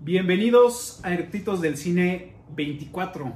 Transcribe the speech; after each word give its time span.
Bienvenidos 0.00 1.00
a 1.02 1.12
Eructitos 1.12 1.60
del 1.60 1.76
Cine 1.76 2.32
24. 2.54 3.32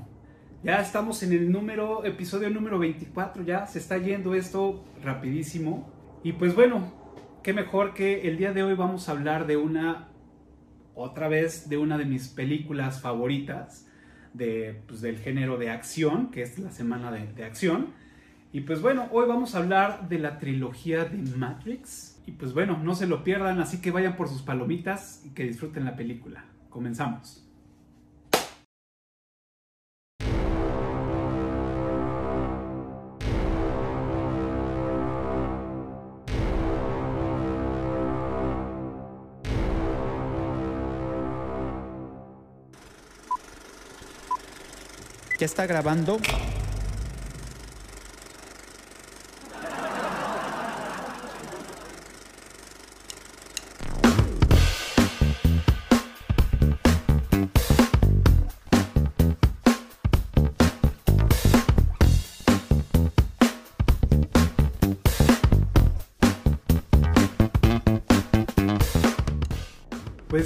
Ya 0.62 0.80
estamos 0.80 1.24
en 1.24 1.32
el 1.32 1.50
número, 1.50 2.04
episodio 2.04 2.50
número 2.50 2.78
24, 2.78 3.42
ya 3.42 3.66
se 3.66 3.80
está 3.80 3.98
yendo 3.98 4.34
esto 4.34 4.84
rapidísimo. 5.02 5.92
Y 6.22 6.32
pues 6.34 6.54
bueno, 6.54 6.92
qué 7.42 7.52
mejor 7.52 7.94
que 7.94 8.28
el 8.28 8.38
día 8.38 8.52
de 8.52 8.62
hoy 8.62 8.74
vamos 8.74 9.08
a 9.08 9.12
hablar 9.12 9.48
de 9.48 9.56
una, 9.56 10.08
otra 10.94 11.26
vez, 11.26 11.68
de 11.68 11.78
una 11.78 11.98
de 11.98 12.04
mis 12.04 12.28
películas 12.28 13.02
favoritas 13.02 13.88
de, 14.32 14.82
pues, 14.86 15.00
del 15.00 15.18
género 15.18 15.58
de 15.58 15.68
acción, 15.68 16.30
que 16.30 16.42
es 16.42 16.60
la 16.60 16.70
semana 16.70 17.10
de, 17.10 17.26
de 17.32 17.44
acción. 17.44 17.88
Y 18.52 18.60
pues 18.60 18.80
bueno, 18.80 19.08
hoy 19.10 19.26
vamos 19.26 19.56
a 19.56 19.58
hablar 19.58 20.08
de 20.08 20.20
la 20.20 20.38
trilogía 20.38 21.06
de 21.06 21.18
Matrix. 21.36 22.11
Y 22.26 22.32
pues 22.32 22.54
bueno, 22.54 22.78
no 22.78 22.94
se 22.94 23.06
lo 23.06 23.24
pierdan, 23.24 23.60
así 23.60 23.80
que 23.80 23.90
vayan 23.90 24.16
por 24.16 24.28
sus 24.28 24.42
palomitas 24.42 25.22
y 25.24 25.30
que 25.30 25.44
disfruten 25.44 25.84
la 25.84 25.96
película. 25.96 26.44
Comenzamos. 26.70 27.46
¿Ya 45.42 45.46
está 45.46 45.66
grabando? 45.66 46.18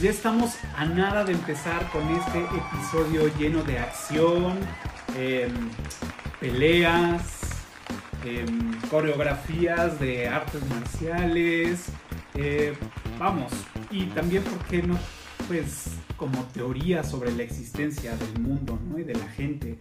Ya 0.07 0.12
estamos 0.12 0.57
a 0.77 0.85
nada 0.85 1.25
de 1.25 1.33
empezar 1.33 1.91
con 1.91 2.09
este 2.11 2.39
episodio 2.39 3.29
lleno 3.37 3.65
de 3.65 3.81
acción, 3.81 4.57
em, 5.19 5.51
peleas, 6.39 7.41
em, 8.25 8.81
coreografías 8.89 9.99
de 9.99 10.29
artes 10.29 10.62
marciales. 10.69 11.87
eh, 12.39 12.77
vamos, 13.19 13.51
y 13.91 14.05
también, 14.07 14.45
¿por 14.45 14.59
qué 14.67 14.81
no? 14.81 14.97
Pues 15.49 15.95
como 16.17 16.45
teoría 16.55 17.03
sobre 17.03 17.33
la 17.33 17.43
existencia 17.43 18.15
del 18.17 18.41
mundo 18.41 18.79
y 18.97 19.03
de 19.03 19.15
la 19.15 19.27
gente. 19.31 19.79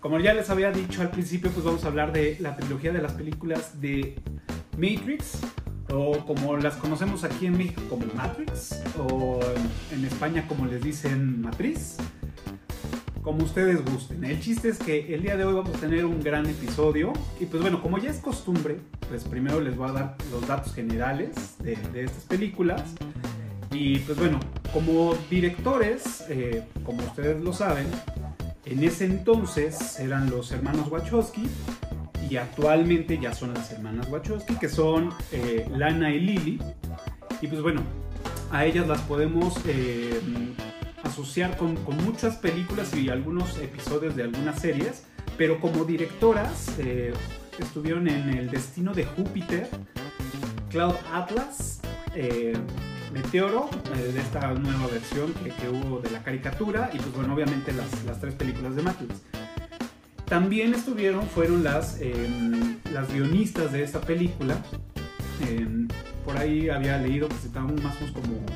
Como 0.00 0.18
ya 0.18 0.34
les 0.34 0.50
había 0.50 0.72
dicho 0.72 1.02
al 1.02 1.10
principio, 1.10 1.50
pues 1.52 1.64
vamos 1.64 1.84
a 1.84 1.88
hablar 1.88 2.12
de 2.12 2.36
la 2.40 2.56
trilogía 2.56 2.90
de 2.92 3.02
las 3.02 3.12
películas 3.12 3.80
de 3.80 4.16
Matrix, 4.78 5.38
o 5.90 6.18
como 6.26 6.56
las 6.56 6.76
conocemos 6.76 7.24
aquí 7.24 7.46
en 7.46 7.56
México 7.56 7.82
como 7.88 8.06
Matrix, 8.14 8.82
o 8.98 9.40
en 9.92 10.04
España 10.04 10.46
como 10.48 10.66
les 10.66 10.82
dicen 10.82 11.40
Matriz, 11.40 11.96
como 13.22 13.44
ustedes 13.44 13.84
gusten. 13.84 14.24
El 14.24 14.40
chiste 14.40 14.68
es 14.68 14.78
que 14.78 15.14
el 15.14 15.22
día 15.22 15.36
de 15.36 15.44
hoy 15.44 15.54
vamos 15.54 15.76
a 15.76 15.80
tener 15.80 16.04
un 16.04 16.22
gran 16.22 16.46
episodio, 16.46 17.12
y 17.40 17.46
pues 17.46 17.62
bueno, 17.62 17.82
como 17.82 17.98
ya 17.98 18.10
es 18.10 18.18
costumbre, 18.18 18.78
pues 19.08 19.24
primero 19.24 19.60
les 19.60 19.76
voy 19.76 19.90
a 19.90 19.92
dar 19.92 20.16
los 20.30 20.46
datos 20.46 20.74
generales 20.74 21.56
de, 21.58 21.76
de 21.92 22.04
estas 22.04 22.24
películas, 22.24 22.82
y 23.70 23.98
pues 24.00 24.18
bueno, 24.18 24.40
como 24.72 25.14
directores, 25.30 26.24
eh, 26.28 26.64
como 26.84 27.02
ustedes 27.02 27.42
lo 27.42 27.52
saben, 27.52 27.86
en 28.64 28.84
ese 28.84 29.06
entonces 29.06 29.98
eran 29.98 30.30
los 30.30 30.52
hermanos 30.52 30.88
Wachowski, 30.90 31.48
y 32.28 32.36
actualmente 32.36 33.18
ya 33.18 33.32
son 33.32 33.54
las 33.54 33.72
hermanas 33.72 34.08
Wachowski, 34.10 34.56
que 34.56 34.68
son 34.68 35.10
eh, 35.32 35.66
Lana 35.70 36.10
y 36.10 36.20
Lily. 36.20 36.60
Y 37.40 37.46
pues 37.46 37.62
bueno, 37.62 37.82
a 38.50 38.64
ellas 38.64 38.86
las 38.86 39.00
podemos 39.02 39.54
eh, 39.66 40.20
asociar 41.02 41.56
con, 41.56 41.78
muchas 42.04 42.36
películas 42.36 42.94
y 42.94 43.08
algunos 43.08 43.58
episodios 43.58 44.14
de 44.16 44.24
algunas 44.24 44.60
series, 44.60 45.04
pero 45.36 45.60
como 45.60 45.84
directoras 45.84 46.74
eh, 46.78 47.12
estuvieron 47.58 48.08
en 48.08 48.28
El 48.30 48.50
Destino 48.50 48.92
de 48.92 49.04
Júpiter, 49.04 49.68
Cloud 50.70 50.94
Atlas, 51.12 51.80
Meteoro, 53.12 53.70
de 53.94 54.20
esta 54.20 54.52
nueva 54.52 54.86
versión 54.88 55.32
que, 55.34 55.50
que, 55.50 55.68
hubo 55.68 56.00
de 56.00 56.10
la 56.10 56.22
caricatura, 56.22 56.90
y 56.92 56.98
pues 56.98 57.12
bueno, 57.14 57.34
obviamente 57.34 57.72
las, 57.72 58.04
las 58.04 58.20
tres 58.20 58.34
películas 58.34 58.74
de 58.74 58.82
Matrix. 58.82 59.22
También 60.28 60.74
estuvieron, 60.74 61.26
fueron 61.26 61.64
las, 61.64 61.98
eh, 62.00 62.12
las 62.92 63.12
guionistas 63.12 63.72
de 63.72 63.82
esta 63.82 64.00
película. 64.00 64.56
Eh, 65.46 65.86
por 66.24 66.36
ahí 66.36 66.68
había 66.68 66.98
leído 66.98 67.28
que 67.28 67.34
estaban 67.34 67.74
más 67.82 67.96
o 67.96 68.00
menos 68.00 68.12
como 68.12 68.46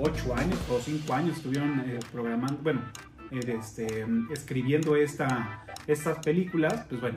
8 0.00 0.34
años 0.34 0.58
o 0.70 0.78
5 0.78 1.14
años 1.14 1.36
estuvieron 1.38 1.80
eh, 1.80 1.98
programando, 2.12 2.58
bueno, 2.62 2.82
este, 3.30 4.06
escribiendo 4.30 4.96
esta, 4.96 5.64
estas 5.86 6.18
películas. 6.18 6.84
Pues 6.88 7.00
bueno, 7.00 7.16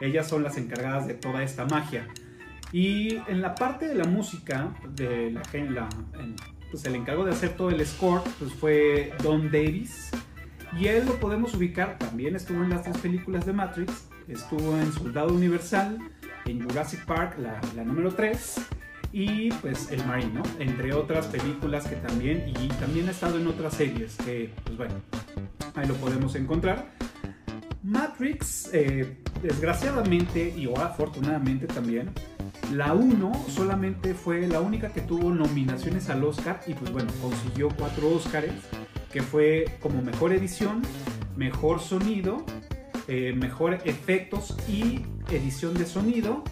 ellas 0.00 0.28
son 0.28 0.44
las 0.44 0.56
encargadas 0.56 1.08
de 1.08 1.14
toda 1.14 1.42
esta 1.42 1.64
magia. 1.64 2.06
Y 2.70 3.16
en 3.26 3.42
la 3.42 3.54
parte 3.54 3.88
de 3.88 3.96
la 3.96 4.04
música, 4.04 4.72
de 4.94 5.32
la, 5.32 5.42
la 5.70 5.88
pues 6.70 6.84
el 6.86 6.94
encargo 6.94 7.24
de 7.24 7.32
hacer 7.32 7.50
todo 7.50 7.70
el 7.70 7.84
score, 7.84 8.22
pues 8.38 8.52
fue 8.54 9.12
Don 9.22 9.50
Davis. 9.50 10.10
Y 10.78 10.86
él 10.86 11.06
lo 11.06 11.20
podemos 11.20 11.54
ubicar, 11.54 11.98
también 11.98 12.34
estuvo 12.34 12.62
en 12.62 12.70
las 12.70 12.82
tres 12.82 12.96
películas 12.98 13.44
de 13.44 13.52
Matrix, 13.52 14.08
estuvo 14.26 14.76
en 14.78 14.92
Soldado 14.92 15.32
Universal, 15.32 15.98
en 16.46 16.62
Jurassic 16.62 17.04
Park, 17.04 17.38
la, 17.38 17.60
la 17.76 17.84
número 17.84 18.14
3, 18.14 18.56
y 19.12 19.52
pues 19.52 19.90
El 19.90 20.04
Marine, 20.06 20.32
¿no? 20.32 20.42
Entre 20.58 20.94
otras 20.94 21.26
películas 21.26 21.86
que 21.86 21.96
también, 21.96 22.48
y 22.48 22.68
también 22.68 23.08
ha 23.08 23.10
estado 23.10 23.38
en 23.38 23.46
otras 23.46 23.74
series, 23.74 24.16
que 24.16 24.50
pues 24.64 24.76
bueno, 24.76 24.94
ahí 25.74 25.86
lo 25.86 25.94
podemos 25.94 26.34
encontrar. 26.34 26.86
Matrix, 27.82 28.70
eh, 28.72 29.18
desgraciadamente 29.42 30.54
y 30.56 30.66
o 30.66 30.78
afortunadamente 30.78 31.66
también, 31.66 32.10
la 32.72 32.94
1 32.94 33.32
solamente 33.48 34.14
fue 34.14 34.46
la 34.46 34.60
única 34.60 34.88
que 34.92 35.02
tuvo 35.02 35.30
nominaciones 35.30 36.08
al 36.08 36.24
Oscar 36.24 36.60
y 36.66 36.74
pues 36.74 36.90
bueno, 36.92 37.10
consiguió 37.20 37.68
cuatro 37.76 38.08
Oscars 38.08 38.52
que 39.12 39.22
fue 39.22 39.66
como 39.80 40.02
mejor 40.02 40.32
edición, 40.32 40.82
mejor 41.36 41.80
sonido, 41.80 42.44
eh, 43.08 43.34
mejor 43.36 43.74
efectos 43.84 44.56
y 44.68 45.00
edición 45.30 45.74
de 45.74 45.86
sonido 45.86 46.44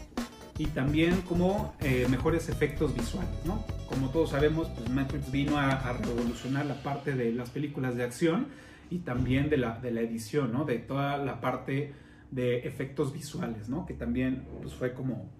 y 0.58 0.66
también 0.66 1.22
como 1.22 1.74
eh, 1.80 2.06
mejores 2.10 2.48
efectos 2.48 2.94
visuales, 2.94 3.30
¿no? 3.46 3.64
Como 3.88 4.10
todos 4.10 4.30
sabemos, 4.30 4.68
pues 4.68 4.90
Matrix 4.90 5.32
vino 5.32 5.56
a, 5.56 5.92
revolucionar 5.94 6.66
la 6.66 6.82
parte 6.82 7.14
de 7.14 7.32
las 7.32 7.50
películas 7.50 7.96
de 7.96 8.04
acción 8.04 8.48
y 8.90 8.98
también 8.98 9.48
de 9.48 9.56
la, 9.56 9.78
de 9.80 9.90
la 9.90 10.02
edición, 10.02 10.52
¿no? 10.52 10.64
De 10.64 10.78
toda 10.78 11.16
la 11.16 11.40
parte 11.40 11.94
de 12.30 12.58
efectos 12.58 13.12
visuales, 13.12 13.68
¿no? 13.68 13.86
Que 13.86 13.94
también 13.94 14.44
pues, 14.60 14.74
fue 14.74 14.92
como 14.92 15.30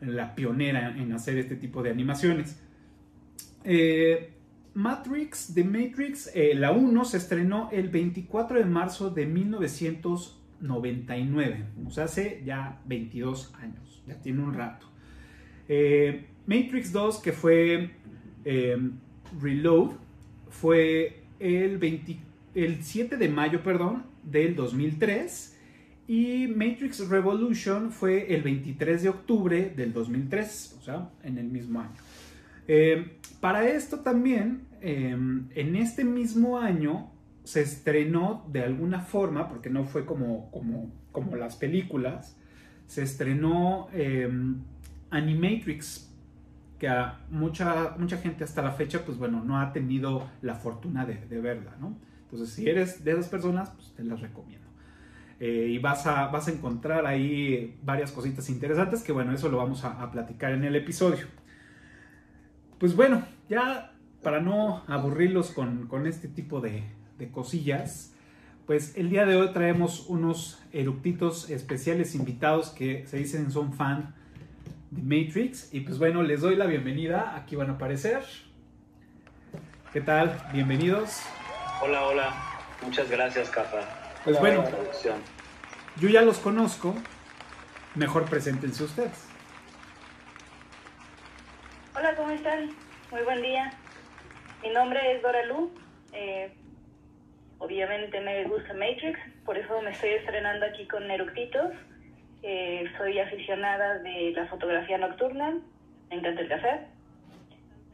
la 0.00 0.34
pionera 0.34 0.96
en 0.98 1.12
hacer 1.12 1.38
este 1.38 1.54
tipo 1.54 1.82
de 1.82 1.90
animaciones. 1.90 2.58
Eh, 3.64 4.39
Matrix, 4.74 5.54
The 5.54 5.64
Matrix, 5.64 6.30
eh, 6.34 6.52
la 6.54 6.72
1 6.72 7.04
se 7.04 7.16
estrenó 7.16 7.70
el 7.72 7.88
24 7.88 8.58
de 8.58 8.64
marzo 8.64 9.10
de 9.10 9.26
1999, 9.26 11.64
o 11.86 11.90
sea, 11.90 12.04
hace 12.04 12.42
ya 12.44 12.80
22 12.86 13.52
años, 13.60 14.04
ya 14.06 14.14
tiene 14.20 14.42
un 14.42 14.54
rato. 14.54 14.86
Eh, 15.68 16.26
Matrix 16.46 16.92
2, 16.92 17.18
que 17.18 17.32
fue 17.32 17.90
eh, 18.44 18.78
Reload, 19.40 19.90
fue 20.48 21.22
el, 21.38 21.78
20, 21.78 22.18
el 22.54 22.82
7 22.82 23.16
de 23.16 23.28
mayo, 23.28 23.62
perdón, 23.62 24.04
del 24.24 24.56
2003. 24.56 25.58
Y 26.08 26.48
Matrix 26.48 27.08
Revolution 27.08 27.92
fue 27.92 28.34
el 28.34 28.42
23 28.42 29.04
de 29.04 29.08
octubre 29.10 29.72
del 29.76 29.92
2003, 29.92 30.78
o 30.80 30.82
sea, 30.82 31.08
en 31.22 31.38
el 31.38 31.46
mismo 31.46 31.80
año. 31.80 32.09
Eh, 32.68 33.18
para 33.40 33.68
esto 33.68 34.00
también, 34.00 34.66
eh, 34.80 35.10
en 35.10 35.76
este 35.76 36.04
mismo 36.04 36.58
año 36.58 37.10
se 37.44 37.62
estrenó 37.62 38.46
de 38.52 38.62
alguna 38.62 39.00
forma, 39.00 39.48
porque 39.48 39.70
no 39.70 39.84
fue 39.84 40.04
como, 40.06 40.50
como, 40.50 40.90
como 41.12 41.36
las 41.36 41.56
películas, 41.56 42.36
se 42.86 43.02
estrenó 43.02 43.88
eh, 43.92 44.30
Animatrix, 45.10 46.12
que 46.78 46.88
a 46.88 47.20
mucha, 47.30 47.94
mucha 47.98 48.18
gente 48.18 48.44
hasta 48.44 48.62
la 48.62 48.72
fecha, 48.72 49.04
pues 49.04 49.18
bueno, 49.18 49.42
no 49.44 49.60
ha 49.60 49.72
tenido 49.72 50.28
la 50.42 50.54
fortuna 50.54 51.04
de, 51.04 51.40
verla, 51.40 51.76
¿no? 51.80 51.96
Entonces, 52.22 52.50
si 52.50 52.68
eres 52.68 53.04
de 53.04 53.12
esas 53.12 53.28
personas, 53.28 53.70
pues 53.70 53.92
te 53.94 54.04
las 54.04 54.20
recomiendo. 54.20 54.66
Eh, 55.40 55.68
y 55.70 55.78
vas 55.78 56.06
a, 56.06 56.28
vas 56.28 56.48
a 56.48 56.52
encontrar 56.52 57.06
ahí 57.06 57.78
varias 57.82 58.12
cositas 58.12 58.48
interesantes 58.50 59.02
que 59.02 59.10
bueno, 59.10 59.32
eso 59.32 59.48
lo 59.48 59.56
vamos 59.56 59.84
a 59.84 60.10
platicar 60.10 60.52
en 60.52 60.64
el 60.64 60.76
episodio. 60.76 61.26
Pues 62.80 62.96
bueno, 62.96 63.22
ya 63.50 63.92
para 64.22 64.40
no 64.40 64.82
aburrirlos 64.88 65.50
con, 65.50 65.86
con 65.86 66.06
este 66.06 66.28
tipo 66.28 66.62
de, 66.62 66.82
de 67.18 67.30
cosillas, 67.30 68.14
pues 68.66 68.96
el 68.96 69.10
día 69.10 69.26
de 69.26 69.36
hoy 69.36 69.52
traemos 69.52 70.06
unos 70.08 70.62
eructitos 70.72 71.50
especiales 71.50 72.14
invitados 72.14 72.70
que 72.70 73.06
se 73.06 73.18
dicen 73.18 73.50
son 73.50 73.74
fan 73.74 74.14
de 74.90 75.02
Matrix. 75.02 75.74
Y 75.74 75.80
pues 75.80 75.98
bueno, 75.98 76.22
les 76.22 76.40
doy 76.40 76.56
la 76.56 76.64
bienvenida. 76.64 77.36
Aquí 77.36 77.54
van 77.54 77.68
a 77.68 77.74
aparecer. 77.74 78.24
¿Qué 79.92 80.00
tal? 80.00 80.40
Bienvenidos. 80.50 81.20
Hola, 81.82 82.06
hola. 82.06 82.34
Muchas 82.82 83.10
gracias, 83.10 83.50
Cafa. 83.50 83.80
Pues 84.24 84.40
bueno, 84.40 84.64
yo 86.00 86.08
ya 86.08 86.22
los 86.22 86.38
conozco. 86.38 86.94
Mejor 87.94 88.24
preséntense 88.24 88.84
ustedes. 88.84 89.29
Hola, 91.96 92.14
¿cómo 92.16 92.30
están? 92.30 92.70
Muy 93.10 93.22
buen 93.22 93.42
día. 93.42 93.72
Mi 94.62 94.70
nombre 94.70 95.00
es 95.12 95.22
Dora 95.22 95.44
Lu. 95.46 95.70
Eh, 96.12 96.52
obviamente 97.58 98.20
me 98.20 98.44
gusta 98.44 98.72
Matrix, 98.74 99.18
por 99.44 99.56
eso 99.58 99.80
me 99.82 99.90
estoy 99.90 100.10
estrenando 100.10 100.66
aquí 100.66 100.86
con 100.86 101.10
Eructitos. 101.10 101.72
Eh, 102.42 102.84
soy 102.96 103.18
aficionada 103.18 103.98
de 103.98 104.32
la 104.32 104.46
fotografía 104.46 104.98
nocturna, 104.98 105.58
me 106.10 106.16
encanta 106.16 106.40
el 106.40 106.48
café. 106.48 106.80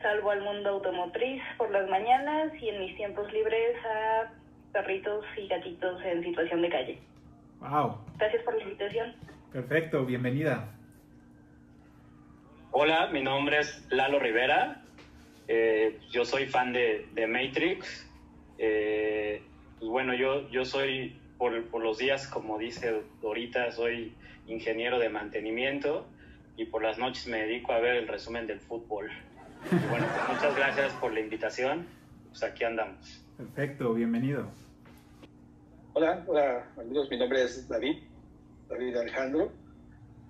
Salvo 0.01 0.31
al 0.31 0.43
mundo 0.43 0.71
automotriz 0.71 1.43
por 1.59 1.71
las 1.71 1.89
mañanas 1.89 2.53
y 2.61 2.69
en 2.69 2.81
mis 2.81 2.97
tiempos 2.97 3.33
libres 3.33 3.77
a 3.85 4.31
perritos 4.73 5.25
y 5.37 5.49
gatitos 5.49 6.03
en 6.05 6.23
situación 6.23 6.63
de 6.63 6.69
calle. 6.69 6.99
Wow, 7.61 7.99
Gracias 8.19 8.43
por 8.45 8.55
la 8.57 8.63
invitación. 8.63 9.15
perfecto, 9.53 10.05
bienvenida. 10.05 10.69
Hola, 12.73 13.09
mi 13.09 13.23
nombre 13.23 13.61
es 13.61 13.87
Lalo 13.91 14.19
Rivera. 14.19 14.83
Eh, 15.49 15.99
yo 16.11 16.25
soy 16.25 16.47
fan 16.47 16.73
de, 16.73 17.07
de 17.15 17.27
Matrix. 17.27 18.07
Eh, 18.59 19.43
pues 19.79 19.91
bueno, 19.91 20.15
yo, 20.15 20.49
yo 20.51 20.65
soy, 20.65 21.19
por, 21.39 21.65
por 21.69 21.83
los 21.83 21.99
días, 21.99 22.27
como 22.27 22.59
dice 22.59 23.03
Dorita, 23.23 23.71
soy 23.73 24.15
ingeniero 24.47 24.99
de 24.99 25.09
mantenimiento 25.09 26.07
y 26.57 26.67
por 26.67 26.83
las 26.83 26.99
noches 26.99 27.27
me 27.29 27.39
dedico 27.39 27.73
a 27.73 27.79
ver 27.79 27.97
el 27.97 28.09
resumen 28.09 28.47
del 28.47 28.61
fútbol. 28.61 29.11
Y 29.71 29.89
bueno, 29.89 30.07
pues 30.15 30.37
muchas 30.37 30.57
gracias 30.57 30.93
por 30.95 31.13
la 31.13 31.21
invitación. 31.21 31.87
Pues 32.29 32.43
aquí 32.43 32.65
andamos. 32.65 33.25
Perfecto, 33.37 33.95
bienvenido. 33.95 34.49
Hola, 35.95 36.23
hola 36.27 36.67
amigos, 36.77 37.11
mi 37.11 37.19
nombre 37.19 37.43
es 37.43 37.67
David, 37.69 38.03
David 38.69 38.97
Alejandro. 38.97 39.51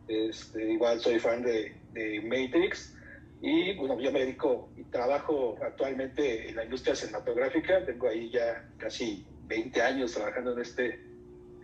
Este, 0.06 0.72
igual 0.72 1.00
soy 1.00 1.18
fan 1.18 1.42
de, 1.42 1.74
de 1.96 2.20
Matrix 2.20 2.94
y 3.42 3.74
bueno, 3.74 4.00
yo 4.00 4.12
me 4.12 4.20
dedico 4.20 4.70
y 4.76 4.84
trabajo 4.84 5.56
actualmente 5.62 6.48
en 6.48 6.56
la 6.56 6.64
industria 6.64 6.94
cinematográfica. 6.94 7.84
Tengo 7.84 8.08
ahí 8.08 8.30
ya 8.30 8.68
casi 8.78 9.26
20 9.46 9.82
años 9.82 10.12
trabajando 10.12 10.52
en 10.52 10.60
este, 10.60 11.00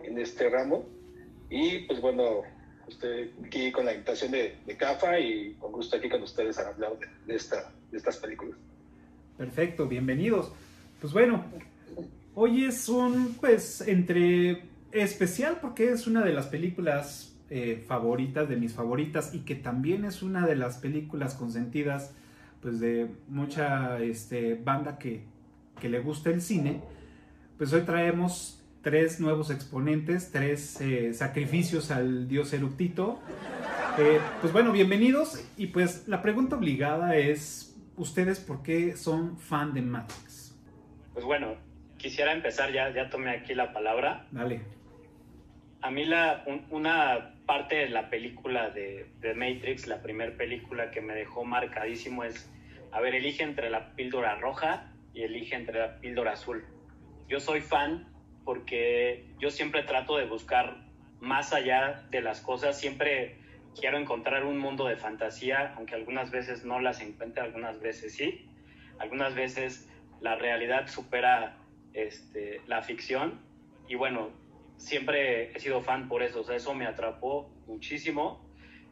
en 0.03 0.17
este 0.19 0.49
ramo. 0.49 0.85
Y 1.49 1.79
pues 1.79 1.99
bueno, 1.99 2.41
estoy 2.87 3.33
aquí 3.45 3.71
con 3.71 3.85
la 3.85 3.93
invitación 3.93 4.31
de, 4.31 4.55
de 4.65 4.77
CAFA 4.77 5.19
y 5.19 5.55
con 5.55 5.71
gusto 5.71 5.97
aquí 5.97 6.09
con 6.09 6.21
ustedes 6.21 6.57
a 6.59 6.69
hablar 6.69 6.97
de, 6.99 7.07
de 7.25 7.35
esta, 7.35 7.71
de 7.91 7.97
estas 7.97 8.17
películas. 8.17 8.57
Perfecto, 9.37 9.87
bienvenidos. 9.87 10.51
Pues 11.01 11.11
bueno, 11.11 11.43
hoy 12.35 12.65
es 12.65 12.87
un, 12.87 13.35
pues, 13.41 13.81
entre 13.81 14.63
especial 14.91 15.57
porque 15.59 15.91
es 15.91 16.05
una 16.05 16.23
de 16.23 16.33
las 16.33 16.47
películas 16.47 17.32
eh, 17.49 17.83
favoritas, 17.87 18.49
de 18.49 18.55
mis 18.55 18.73
favoritas, 18.73 19.33
y 19.33 19.39
que 19.39 19.55
también 19.55 20.05
es 20.05 20.23
una 20.23 20.45
de 20.47 20.55
las 20.55 20.77
películas 20.77 21.35
consentidas, 21.35 22.15
pues, 22.61 22.79
de 22.79 23.09
mucha 23.27 23.99
este, 23.99 24.55
banda 24.55 24.97
que, 24.97 25.23
que 25.79 25.89
le 25.89 25.99
gusta 25.99 26.29
el 26.29 26.41
cine. 26.41 26.81
Pues 27.57 27.71
hoy 27.73 27.81
traemos 27.81 28.63
tres 28.81 29.19
nuevos 29.19 29.49
exponentes, 29.49 30.31
tres 30.31 30.81
eh, 30.81 31.13
sacrificios 31.13 31.91
al 31.91 32.27
dios 32.27 32.51
eructito. 32.53 33.19
Eh, 33.99 34.19
pues 34.41 34.51
bueno, 34.51 34.71
bienvenidos. 34.71 35.41
Y 35.55 35.67
pues 35.67 36.07
la 36.07 36.21
pregunta 36.21 36.55
obligada 36.57 37.15
es, 37.15 37.75
¿ustedes 37.95 38.39
por 38.39 38.63
qué 38.63 38.97
son 38.97 39.37
fan 39.37 39.73
de 39.73 39.81
Matrix? 39.83 40.57
Pues 41.13 41.23
bueno, 41.23 41.55
quisiera 41.97 42.33
empezar, 42.33 42.73
ya, 42.73 42.91
ya 42.93 43.09
tomé 43.09 43.29
aquí 43.31 43.53
la 43.53 43.71
palabra. 43.71 44.25
Dale. 44.31 44.61
A 45.81 45.91
mí 45.91 46.05
la, 46.05 46.43
un- 46.47 46.65
una 46.71 47.32
parte 47.45 47.75
de 47.75 47.89
la 47.89 48.09
película 48.09 48.69
de, 48.69 49.05
Matrix, 49.35 49.87
la 49.87 50.01
primera 50.01 50.35
película 50.35 50.91
que 50.91 51.01
me 51.01 51.13
dejó 51.13 51.43
marcadísimo 51.43 52.23
es, 52.23 52.49
a 52.91 53.01
ver, 53.01 53.15
elige 53.15 53.43
entre 53.43 53.69
la 53.69 53.95
píldora 53.95 54.35
roja 54.35 54.91
y 55.13 55.23
elige 55.23 55.55
entre 55.55 55.79
la 55.79 55.99
píldora 55.99 56.33
azul. 56.33 56.65
Yo 57.27 57.39
soy 57.39 57.61
fan 57.61 58.07
porque 58.45 59.25
yo 59.39 59.49
siempre 59.49 59.83
trato 59.83 60.17
de 60.17 60.25
buscar 60.25 60.77
más 61.19 61.53
allá 61.53 62.05
de 62.11 62.21
las 62.21 62.41
cosas, 62.41 62.79
siempre 62.79 63.37
quiero 63.79 63.97
encontrar 63.97 64.45
un 64.45 64.57
mundo 64.57 64.87
de 64.87 64.97
fantasía, 64.97 65.73
aunque 65.77 65.95
algunas 65.95 66.31
veces 66.31 66.65
no 66.65 66.79
las 66.79 67.01
encuentre, 67.01 67.43
algunas 67.43 67.79
veces 67.79 68.13
sí, 68.13 68.49
algunas 68.99 69.33
veces 69.33 69.89
la 70.21 70.35
realidad 70.35 70.87
supera 70.87 71.57
este, 71.93 72.61
la 72.67 72.81
ficción 72.81 73.39
y 73.87 73.95
bueno, 73.95 74.31
siempre 74.83 75.51
he 75.55 75.59
sido 75.59 75.81
fan 75.81 76.07
por 76.07 76.23
eso, 76.23 76.41
o 76.41 76.43
sea, 76.43 76.55
eso 76.55 76.73
me 76.73 76.85
atrapó 76.85 77.49
muchísimo 77.67 78.45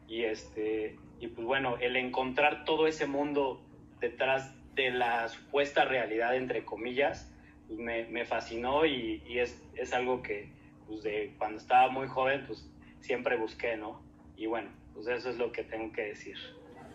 y 0.08 0.24
este 0.24 0.98
y 1.20 1.28
pues 1.28 1.46
bueno, 1.46 1.76
el 1.78 1.96
encontrar 1.96 2.64
todo 2.64 2.86
ese 2.86 3.06
mundo 3.06 3.62
detrás 4.00 4.52
de 4.74 4.90
la 4.90 5.28
supuesta 5.28 5.84
realidad 5.84 6.34
entre 6.34 6.64
comillas, 6.64 7.32
pues 7.68 7.78
me, 7.78 8.04
me 8.06 8.24
fascinó 8.24 8.86
y, 8.86 9.22
y 9.26 9.38
es, 9.38 9.62
es 9.74 9.92
algo 9.92 10.22
que 10.22 10.50
pues 10.86 11.02
de 11.02 11.34
cuando 11.38 11.58
estaba 11.58 11.88
muy 11.90 12.08
joven 12.08 12.44
pues 12.46 12.68
siempre 13.00 13.36
busqué, 13.36 13.76
¿no? 13.76 14.02
Y 14.36 14.46
bueno, 14.46 14.70
pues 14.94 15.06
eso 15.06 15.30
es 15.30 15.36
lo 15.36 15.52
que 15.52 15.62
tengo 15.62 15.92
que 15.92 16.02
decir. 16.08 16.36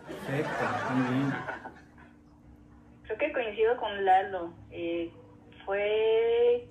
Perfecto, 0.08 0.64
muy 0.94 1.16
bien. 1.18 1.34
Creo 3.04 3.18
que 3.18 3.32
coincido 3.32 3.78
con 3.78 4.04
Lalo. 4.04 4.54
Eh, 4.72 5.12
fue 5.66 6.68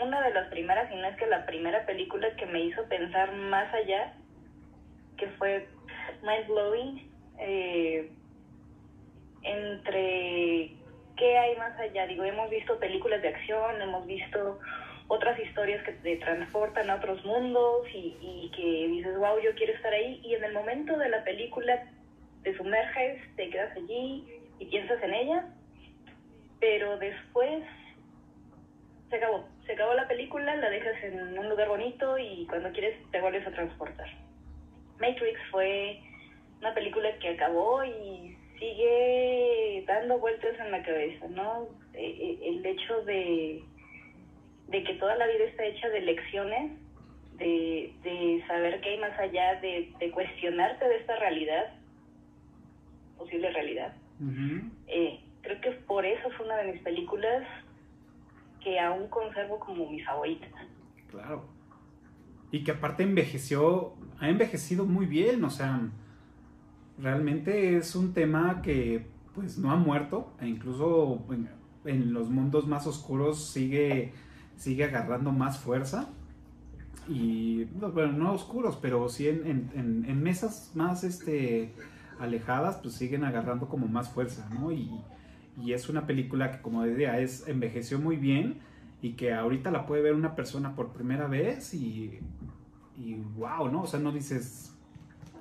una 0.00 0.22
de 0.22 0.34
las 0.34 0.48
primeras, 0.48 0.90
y 0.92 0.96
no 0.96 1.06
es 1.06 1.16
que 1.16 1.26
la 1.26 1.46
primera 1.46 1.84
película 1.86 2.34
que 2.36 2.46
me 2.46 2.60
hizo 2.60 2.84
pensar 2.88 3.32
más 3.32 3.72
allá, 3.74 4.14
que 5.16 5.28
fue 5.38 5.66
mind 6.22 6.46
blowing, 6.46 7.10
eh, 7.38 8.10
entre 9.42 10.72
qué 11.16 11.38
hay 11.38 11.56
más 11.56 11.78
allá. 11.78 12.06
Digo, 12.06 12.24
hemos 12.24 12.50
visto 12.50 12.78
películas 12.78 13.22
de 13.22 13.28
acción, 13.28 13.80
hemos 13.80 14.06
visto 14.06 14.58
otras 15.08 15.38
historias 15.38 15.82
que 15.84 15.92
te 15.92 16.16
transportan 16.16 16.90
a 16.90 16.96
otros 16.96 17.24
mundos 17.24 17.86
y, 17.94 18.16
y 18.20 18.50
que 18.54 18.88
dices, 18.88 19.16
wow, 19.16 19.38
yo 19.40 19.54
quiero 19.54 19.72
estar 19.72 19.92
ahí. 19.92 20.20
Y 20.24 20.34
en 20.34 20.44
el 20.44 20.52
momento 20.52 20.98
de 20.98 21.08
la 21.08 21.22
película 21.24 21.84
te 22.42 22.56
sumerges, 22.56 23.20
te 23.36 23.50
quedas 23.50 23.76
allí 23.76 24.24
y 24.58 24.66
piensas 24.66 25.02
en 25.02 25.14
ella, 25.14 25.46
pero 26.60 26.98
después 26.98 27.62
se 29.10 29.16
acabó. 29.16 29.55
Se 29.66 29.72
acabó 29.72 29.94
la 29.94 30.06
película, 30.06 30.54
la 30.56 30.70
dejas 30.70 31.02
en 31.02 31.38
un 31.38 31.48
lugar 31.48 31.68
bonito 31.68 32.16
y 32.18 32.46
cuando 32.46 32.70
quieres 32.70 32.96
te 33.10 33.20
vuelves 33.20 33.46
a 33.46 33.50
transportar. 33.50 34.08
Matrix 35.00 35.38
fue 35.50 36.00
una 36.60 36.72
película 36.72 37.10
que 37.18 37.30
acabó 37.30 37.84
y 37.84 38.36
sigue 38.58 39.84
dando 39.86 40.18
vueltas 40.18 40.58
en 40.58 40.70
la 40.70 40.82
cabeza, 40.82 41.26
¿no? 41.28 41.68
Eh, 41.94 42.16
eh, 42.18 42.38
El 42.42 42.64
hecho 42.64 43.02
de, 43.02 43.62
de 44.68 44.82
que 44.84 44.94
toda 44.94 45.16
la 45.16 45.26
vida 45.26 45.44
está 45.44 45.64
hecha 45.64 45.88
de 45.90 46.00
lecciones, 46.00 46.72
de, 47.34 47.92
de 48.02 48.44
saber 48.46 48.80
qué 48.80 48.90
hay 48.90 48.98
más 48.98 49.18
allá, 49.18 49.56
de, 49.60 49.92
de 49.98 50.10
cuestionarte 50.10 50.88
de 50.88 50.96
esta 50.96 51.16
realidad, 51.16 51.74
posible 53.18 53.50
realidad. 53.50 53.94
Eh, 54.86 55.20
creo 55.42 55.60
que 55.60 55.72
por 55.72 56.06
eso 56.06 56.30
fue 56.30 56.46
una 56.46 56.56
de 56.58 56.72
mis 56.72 56.82
películas 56.82 57.42
que 58.66 58.80
aún 58.80 59.06
conservo 59.06 59.60
como 59.60 59.88
mis 59.88 60.04
favoritas. 60.04 60.50
Claro. 61.08 61.44
Y 62.50 62.64
que 62.64 62.72
aparte 62.72 63.04
envejeció, 63.04 63.94
ha 64.18 64.28
envejecido 64.28 64.84
muy 64.84 65.06
bien, 65.06 65.44
o 65.44 65.50
sea, 65.50 65.88
realmente 66.98 67.76
es 67.76 67.94
un 67.94 68.12
tema 68.12 68.62
que 68.62 69.06
pues 69.36 69.56
no 69.56 69.70
ha 69.70 69.76
muerto, 69.76 70.32
e 70.40 70.48
incluso 70.48 71.24
en, 71.84 72.12
los 72.12 72.28
mundos 72.28 72.66
más 72.66 72.88
oscuros 72.88 73.52
sigue, 73.52 74.12
sigue 74.56 74.82
agarrando 74.82 75.30
más 75.30 75.60
fuerza. 75.60 76.08
Y, 77.08 77.68
no, 77.80 77.92
bueno, 77.92 78.14
no 78.14 78.32
oscuros, 78.32 78.76
pero 78.82 79.08
sí 79.08 79.28
en- 79.28 79.70
en 79.74 80.22
mesas 80.24 80.72
más 80.74 81.04
este, 81.04 81.72
alejadas, 82.18 82.78
pues 82.78 82.94
siguen 82.96 83.22
agarrando 83.22 83.68
como 83.68 83.86
más 83.86 84.08
fuerza, 84.08 84.48
¿no? 84.50 84.72
Y, 84.72 84.90
y 85.62 85.72
es 85.72 85.88
una 85.88 86.06
película 86.06 86.52
que, 86.52 86.60
como 86.60 86.82
decía, 86.84 87.18
es, 87.18 87.48
envejeció 87.48 87.98
muy 87.98 88.16
bien 88.16 88.60
y 89.02 89.12
que 89.12 89.32
ahorita 89.32 89.70
la 89.70 89.86
puede 89.86 90.02
ver 90.02 90.14
una 90.14 90.34
persona 90.34 90.74
por 90.74 90.92
primera 90.92 91.26
vez 91.26 91.74
y, 91.74 92.18
y 92.96 93.14
wow, 93.36 93.70
¿no? 93.70 93.82
O 93.82 93.86
sea, 93.86 94.00
no 94.00 94.12
dices, 94.12 94.72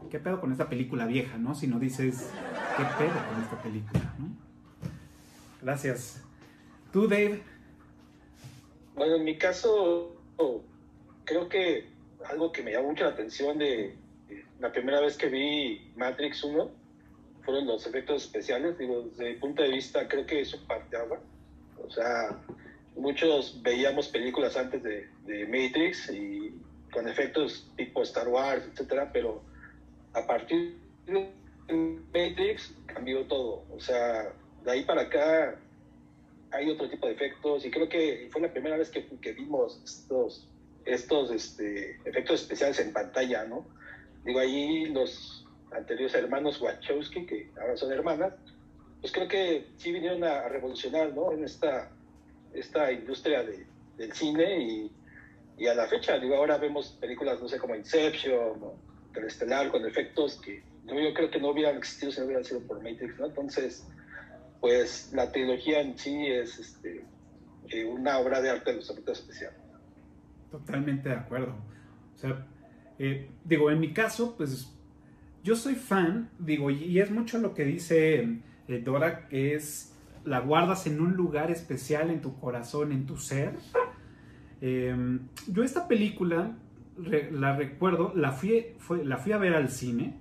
¿qué 0.10 0.20
pedo 0.20 0.40
con 0.40 0.52
esta 0.52 0.70
película 0.70 1.06
vieja, 1.06 1.38
¿no? 1.38 1.56
Sino 1.56 1.80
dices, 1.80 2.32
¿qué 2.78 2.84
pedo 2.98 3.16
con 3.30 3.42
esta 3.42 3.62
película, 3.62 4.16
¿no? 4.20 4.28
Gracias. 5.62 6.24
¿Tú, 6.92 7.08
Dave? 7.08 7.42
Bueno, 8.96 9.16
en 9.16 9.24
mi 9.26 9.38
caso, 9.38 10.16
creo 11.26 11.50
que 11.50 11.90
algo 12.30 12.52
que 12.52 12.64
me 12.64 12.72
llamó 12.72 12.90
mucho 12.90 13.04
la 13.04 13.12
atención 13.12 13.58
de, 13.58 13.96
la 14.60 14.72
primera 14.72 15.02
vez 15.02 15.18
que 15.18 15.28
vi 15.28 15.92
Matrix 15.96 16.44
1 16.44 16.85
fueron 17.46 17.68
los 17.68 17.86
efectos 17.88 18.24
especiales. 18.24 18.78
Digo, 18.78 19.04
desde 19.04 19.34
mi 19.34 19.36
punto 19.38 19.62
de 19.62 19.70
vista, 19.70 20.08
creo 20.08 20.26
que 20.26 20.42
eso 20.42 20.58
parteaba. 20.68 21.20
O 21.84 21.90
sea, 21.90 22.38
muchos 22.96 23.62
veíamos 23.62 24.08
películas 24.10 24.58
antes 24.58 24.84
de, 24.84 25.08
de 25.26 25.46
Matrix 25.46 26.10
y 26.10 26.54
con 26.92 27.08
efectos 27.08 27.70
tipo 27.76 28.02
Star 28.04 28.28
Wars, 28.28 28.64
etcétera, 28.72 29.12
pero 29.14 29.42
a 30.14 30.26
partir 30.26 30.78
de 31.06 31.30
Matrix 32.14 32.74
cambió 32.86 33.26
todo. 33.26 33.64
O 33.72 33.80
sea, 33.80 34.34
de 34.64 34.72
ahí 34.72 34.84
para 34.84 35.04
acá 35.04 35.60
hay 36.52 36.70
otro 36.70 36.90
tipo 36.90 37.08
de 37.08 37.14
efectos 37.14 37.66
y 37.66 37.72
creo 37.72 37.90
que 37.90 38.30
fue 38.32 38.42
la 38.42 38.52
primera 38.52 38.78
vez 38.78 38.90
que, 38.90 39.06
que 39.22 39.34
vimos 39.34 39.82
estos, 39.84 40.48
estos 40.86 41.32
este, 41.32 42.00
efectos 42.06 42.42
especiales 42.42 42.80
en 42.80 42.94
pantalla, 42.94 43.44
¿no? 43.46 43.66
Digo, 44.24 44.40
ahí 44.40 44.86
los 44.86 45.45
anteriores 45.76 46.16
hermanos 46.16 46.62
Wachowski, 46.62 47.26
que 47.26 47.50
ahora 47.60 47.78
son 47.78 47.92
hermanas, 47.92 48.34
pues 49.02 49.12
creo 49.12 49.28
que 49.28 49.68
sí 49.78 49.92
vinieron 49.92 50.24
a, 50.24 50.48
revolucionar, 50.48 51.14
¿no? 51.14 51.32
En 51.32 51.44
esta, 51.44 51.92
esta 52.54 52.92
industria 52.92 53.44
de, 53.44 53.66
del 53.98 54.14
cine 54.14 54.60
y, 54.60 54.92
y, 55.58 55.68
a 55.68 55.76
la 55.76 55.88
fecha, 55.88 56.18
digo, 56.18 56.36
ahora 56.36 56.58
vemos 56.58 56.98
películas, 57.00 57.40
no 57.42 57.48
sé, 57.48 57.60
como 57.60 57.76
Inception 57.76 58.64
o 58.64 58.76
Interestelar 59.08 59.70
con 59.70 59.86
efectos 59.86 60.42
que 60.42 60.64
yo 60.88 61.14
creo 61.14 61.32
que 61.32 61.40
no 61.40 61.50
hubieran 61.50 61.78
existido 61.78 62.12
si 62.12 62.20
no 62.20 62.26
hubieran 62.26 62.44
sido 62.44 62.62
por 62.62 62.78
Matrix, 62.78 63.18
¿no? 63.18 63.26
Entonces, 63.26 63.88
pues 64.60 65.12
la 65.14 65.32
trilogía 65.32 65.82
en 65.82 65.98
sí 65.98 66.28
es 66.28 66.60
este, 66.60 67.06
eh, 67.70 67.86
una 67.86 68.20
obra 68.20 68.42
de 68.42 68.50
arte 68.50 68.72
efectos 68.72 69.20
especiales. 69.20 69.60
Totalmente 70.52 71.10
de 71.10 71.16
acuerdo. 71.16 71.56
O 72.16 72.18
sea, 72.18 72.46
eh, 73.00 73.30
digo, 73.44 73.72
en 73.72 73.80
mi 73.80 73.94
caso, 73.94 74.36
pues 74.38 74.75
yo 75.46 75.56
soy 75.56 75.76
fan, 75.76 76.32
digo, 76.40 76.72
y 76.72 77.00
es 77.00 77.12
mucho 77.12 77.38
lo 77.38 77.54
que 77.54 77.66
dice 77.66 78.40
eh, 78.68 78.82
Dora, 78.84 79.28
que 79.28 79.54
es 79.54 79.94
la 80.24 80.40
guardas 80.40 80.88
en 80.88 81.00
un 81.00 81.14
lugar 81.14 81.52
especial 81.52 82.10
en 82.10 82.20
tu 82.20 82.40
corazón, 82.40 82.92
en 82.92 83.06
tu 83.06 83.18
ser. 83.18 83.54
Em, 84.60 85.20
yo 85.48 85.64
esta 85.64 85.88
película 85.88 86.58
la 87.32 87.56
recuerdo, 87.56 88.12
la 88.16 88.32
fui, 88.32 88.66
la 89.04 89.18
fui 89.18 89.34
a 89.34 89.38
ver 89.38 89.54
al 89.54 89.70
cine. 89.70 90.16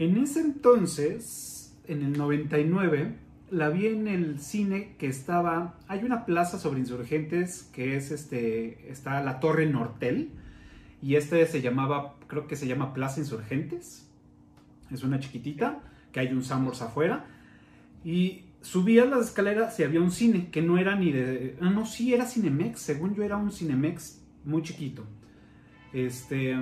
En 0.00 0.16
ese 0.16 0.40
entonces, 0.40 1.78
en 1.86 2.02
el 2.02 2.18
99, 2.18 3.14
la 3.52 3.68
vi 3.68 3.86
en 3.86 4.08
el 4.08 4.40
cine 4.40 4.96
que 4.98 5.06
estaba. 5.06 5.78
Hay 5.86 6.02
una 6.02 6.26
plaza 6.26 6.58
sobre 6.58 6.80
insurgentes 6.80 7.70
que 7.72 7.94
es 7.94 8.10
este. 8.10 8.90
Está 8.90 9.22
la 9.22 9.38
Torre 9.38 9.66
Nortel. 9.66 10.30
Y 11.00 11.14
este 11.14 11.46
se 11.46 11.62
llamaba. 11.62 12.16
Creo 12.26 12.48
que 12.48 12.56
se 12.56 12.66
llama 12.66 12.92
Plaza 12.92 13.20
Insurgentes. 13.20 14.11
Es 14.92 15.02
una 15.04 15.20
chiquitita. 15.20 15.80
Que 16.12 16.20
hay 16.20 16.28
un 16.28 16.44
Summers 16.44 16.82
afuera. 16.82 17.24
Y 18.04 18.44
subías 18.60 19.08
las 19.08 19.26
escaleras 19.26 19.78
y 19.80 19.84
había 19.84 20.00
un 20.00 20.10
cine 20.10 20.50
que 20.50 20.62
no 20.62 20.78
era 20.78 20.94
ni 20.96 21.12
de. 21.12 21.56
No, 21.60 21.70
no, 21.70 21.86
sí 21.86 22.12
era 22.12 22.26
Cinemex. 22.26 22.80
Según 22.80 23.14
yo 23.14 23.22
era 23.22 23.36
un 23.36 23.50
Cinemex 23.50 24.22
muy 24.44 24.62
chiquito. 24.62 25.04
Este. 25.92 26.56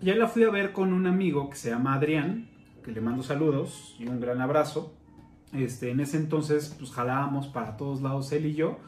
Ya 0.00 0.16
la 0.16 0.26
fui 0.26 0.42
a 0.42 0.50
ver 0.50 0.72
con 0.72 0.92
un 0.92 1.06
amigo 1.06 1.48
que 1.48 1.56
se 1.56 1.70
llama 1.70 1.94
Adrián. 1.94 2.48
Que 2.84 2.90
le 2.90 3.00
mando 3.00 3.22
saludos 3.22 3.94
y 3.98 4.08
un 4.08 4.20
gran 4.20 4.40
abrazo. 4.40 4.96
Este, 5.52 5.90
en 5.90 6.00
ese 6.00 6.16
entonces, 6.16 6.74
pues 6.78 6.90
jalábamos 6.90 7.46
para 7.46 7.76
todos 7.76 8.00
lados 8.02 8.32
él 8.32 8.46
y 8.46 8.54
yo. 8.54 8.78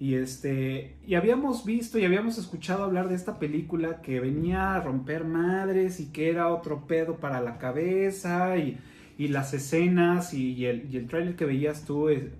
Y 0.00 0.14
este, 0.14 0.96
y 1.06 1.14
habíamos 1.14 1.66
visto 1.66 1.98
y 1.98 2.06
habíamos 2.06 2.38
escuchado 2.38 2.84
hablar 2.84 3.10
de 3.10 3.14
esta 3.14 3.38
película 3.38 4.00
que 4.00 4.18
venía 4.18 4.74
a 4.74 4.80
romper 4.80 5.24
madres 5.24 6.00
y 6.00 6.06
que 6.06 6.30
era 6.30 6.48
otro 6.48 6.86
pedo 6.86 7.16
para 7.16 7.42
la 7.42 7.58
cabeza 7.58 8.56
y, 8.56 8.78
y 9.18 9.28
las 9.28 9.52
escenas 9.52 10.32
y, 10.32 10.64
el, 10.64 10.88
y 10.90 10.96
el 10.96 11.06
trailer 11.06 11.36
que 11.36 11.44
veías 11.44 11.84
tú, 11.84 12.08
eh, 12.08 12.32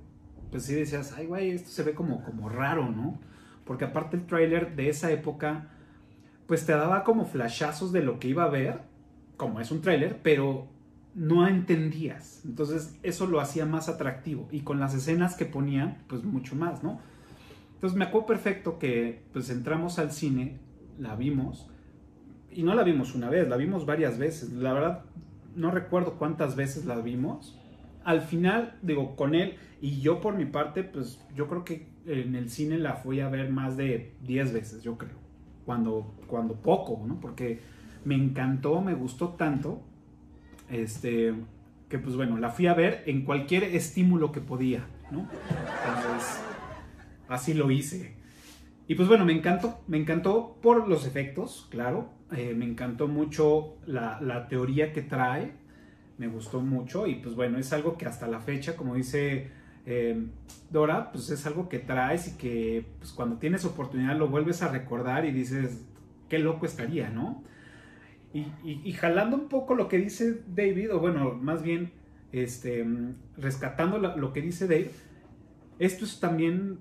pues 0.50 0.64
sí 0.64 0.74
decías, 0.74 1.12
ay 1.18 1.26
güey, 1.26 1.50
esto 1.50 1.68
se 1.68 1.82
ve 1.82 1.92
como, 1.92 2.24
como 2.24 2.48
raro, 2.48 2.88
¿no? 2.88 3.20
Porque 3.66 3.84
aparte 3.84 4.16
el 4.16 4.24
trailer 4.24 4.74
de 4.74 4.88
esa 4.88 5.12
época, 5.12 5.68
pues 6.46 6.64
te 6.64 6.72
daba 6.72 7.04
como 7.04 7.26
flashazos 7.26 7.92
de 7.92 8.02
lo 8.02 8.18
que 8.18 8.28
iba 8.28 8.44
a 8.44 8.48
ver, 8.48 8.80
como 9.36 9.60
es 9.60 9.70
un 9.70 9.82
trailer, 9.82 10.20
pero 10.22 10.66
no 11.14 11.46
entendías. 11.46 12.40
Entonces 12.46 12.98
eso 13.02 13.26
lo 13.26 13.38
hacía 13.38 13.66
más 13.66 13.90
atractivo. 13.90 14.48
Y 14.50 14.60
con 14.60 14.80
las 14.80 14.94
escenas 14.94 15.34
que 15.34 15.44
ponía, 15.44 16.02
pues 16.08 16.24
mucho 16.24 16.56
más, 16.56 16.82
¿no? 16.82 17.00
Entonces 17.80 17.98
me 17.98 18.04
acuerdo 18.04 18.26
perfecto 18.26 18.78
que 18.78 19.22
pues 19.32 19.48
entramos 19.48 19.98
al 19.98 20.12
cine, 20.12 20.58
la 20.98 21.16
vimos, 21.16 21.66
y 22.52 22.62
no 22.62 22.74
la 22.74 22.82
vimos 22.82 23.14
una 23.14 23.30
vez, 23.30 23.48
la 23.48 23.56
vimos 23.56 23.86
varias 23.86 24.18
veces. 24.18 24.52
La 24.52 24.74
verdad, 24.74 25.04
no 25.56 25.70
recuerdo 25.70 26.18
cuántas 26.18 26.56
veces 26.56 26.84
la 26.84 26.96
vimos. 26.96 27.58
Al 28.04 28.20
final, 28.20 28.76
digo, 28.82 29.16
con 29.16 29.34
él 29.34 29.54
y 29.80 30.02
yo 30.02 30.20
por 30.20 30.36
mi 30.36 30.44
parte, 30.44 30.84
pues 30.84 31.24
yo 31.34 31.48
creo 31.48 31.64
que 31.64 31.88
en 32.04 32.34
el 32.34 32.50
cine 32.50 32.76
la 32.76 32.96
fui 32.96 33.20
a 33.20 33.30
ver 33.30 33.50
más 33.50 33.78
de 33.78 34.14
10 34.24 34.52
veces, 34.52 34.82
yo 34.82 34.98
creo. 34.98 35.16
Cuando, 35.64 36.14
cuando 36.26 36.56
poco, 36.56 37.02
¿no? 37.06 37.18
Porque 37.18 37.60
me 38.04 38.14
encantó, 38.14 38.82
me 38.82 38.92
gustó 38.92 39.30
tanto 39.30 39.80
este, 40.68 41.32
que 41.88 41.98
pues 41.98 42.14
bueno, 42.14 42.36
la 42.36 42.50
fui 42.50 42.66
a 42.66 42.74
ver 42.74 43.04
en 43.06 43.24
cualquier 43.24 43.64
estímulo 43.64 44.32
que 44.32 44.42
podía, 44.42 44.86
¿no? 45.10 45.28
Entonces, 45.86 46.42
así 47.30 47.54
lo 47.54 47.70
hice. 47.70 48.12
Y 48.88 48.96
pues 48.96 49.08
bueno, 49.08 49.24
me 49.24 49.32
encantó, 49.32 49.80
me 49.86 49.96
encantó 49.96 50.58
por 50.60 50.88
los 50.88 51.06
efectos, 51.06 51.68
claro, 51.70 52.10
eh, 52.36 52.54
me 52.56 52.64
encantó 52.64 53.06
mucho 53.06 53.76
la, 53.86 54.48
teoría 54.48 54.92
que 54.92 55.00
trae, 55.00 55.52
me 56.18 56.26
gustó 56.26 56.60
mucho 56.60 57.06
y 57.06 57.14
pues 57.14 57.36
bueno, 57.36 57.58
es 57.58 57.72
algo 57.72 57.96
que 57.96 58.06
hasta 58.06 58.26
la 58.26 58.40
fecha, 58.40 58.76
como 58.76 58.96
dice 58.96 59.48
eh, 59.86 60.26
Dora, 60.70 61.12
pues 61.12 61.30
es 61.30 61.46
algo 61.46 61.68
que 61.68 61.78
traes 61.78 62.28
y 62.28 62.36
que 62.36 62.84
pues 62.98 63.12
cuando 63.12 63.36
tienes 63.36 63.64
oportunidad 63.64 64.16
lo 64.16 64.28
vuelves 64.28 64.60
a 64.62 64.68
recordar 64.68 65.24
y 65.24 65.30
dices, 65.30 65.86
qué 66.28 66.40
loco 66.40 66.66
estaría, 66.66 67.10
¿no? 67.10 67.44
Y, 68.32 68.92
jalando 68.92 69.36
un 69.36 69.48
poco 69.48 69.74
lo 69.74 69.88
que 69.88 69.98
dice 69.98 70.42
David, 70.48 70.94
o 70.94 71.00
bueno, 71.00 71.34
más 71.34 71.62
bien 71.62 71.92
este, 72.32 72.86
rescatando 73.36 73.98
lo 73.98 74.32
que 74.32 74.40
dice 74.40 74.68
Dave, 74.68 74.90
estos 75.80 76.20
también 76.20 76.78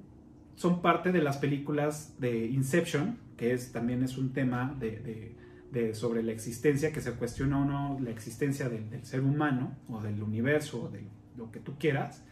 son 0.60 0.82
parte 0.82 1.14
de 1.14 1.22
las 1.22 1.38
películas 1.38 2.20
de 2.20 2.48
Inception, 2.48 3.18
que 3.38 3.54
es, 3.54 3.72
también 3.72 4.04
es 4.04 4.18
un 4.18 4.34
tema 4.34 4.76
de, 4.78 5.94
sobre 5.94 6.22
la 6.22 6.34
existencia, 6.34 6.92
que 6.92 7.00
se 7.00 7.14
cuestiona 7.14 7.62
o 7.62 7.64
no 7.64 7.98
la 8.02 8.10
existencia 8.10 8.68
del, 8.68 9.06
ser 9.06 9.22
humano, 9.22 9.72
o 9.88 10.02
del 10.02 10.22
universo, 10.22 10.84
o 10.84 10.90
de 10.90 11.06
lo 11.38 11.50
que 11.50 11.62
tú 11.62 11.78
quieras. 11.80 12.26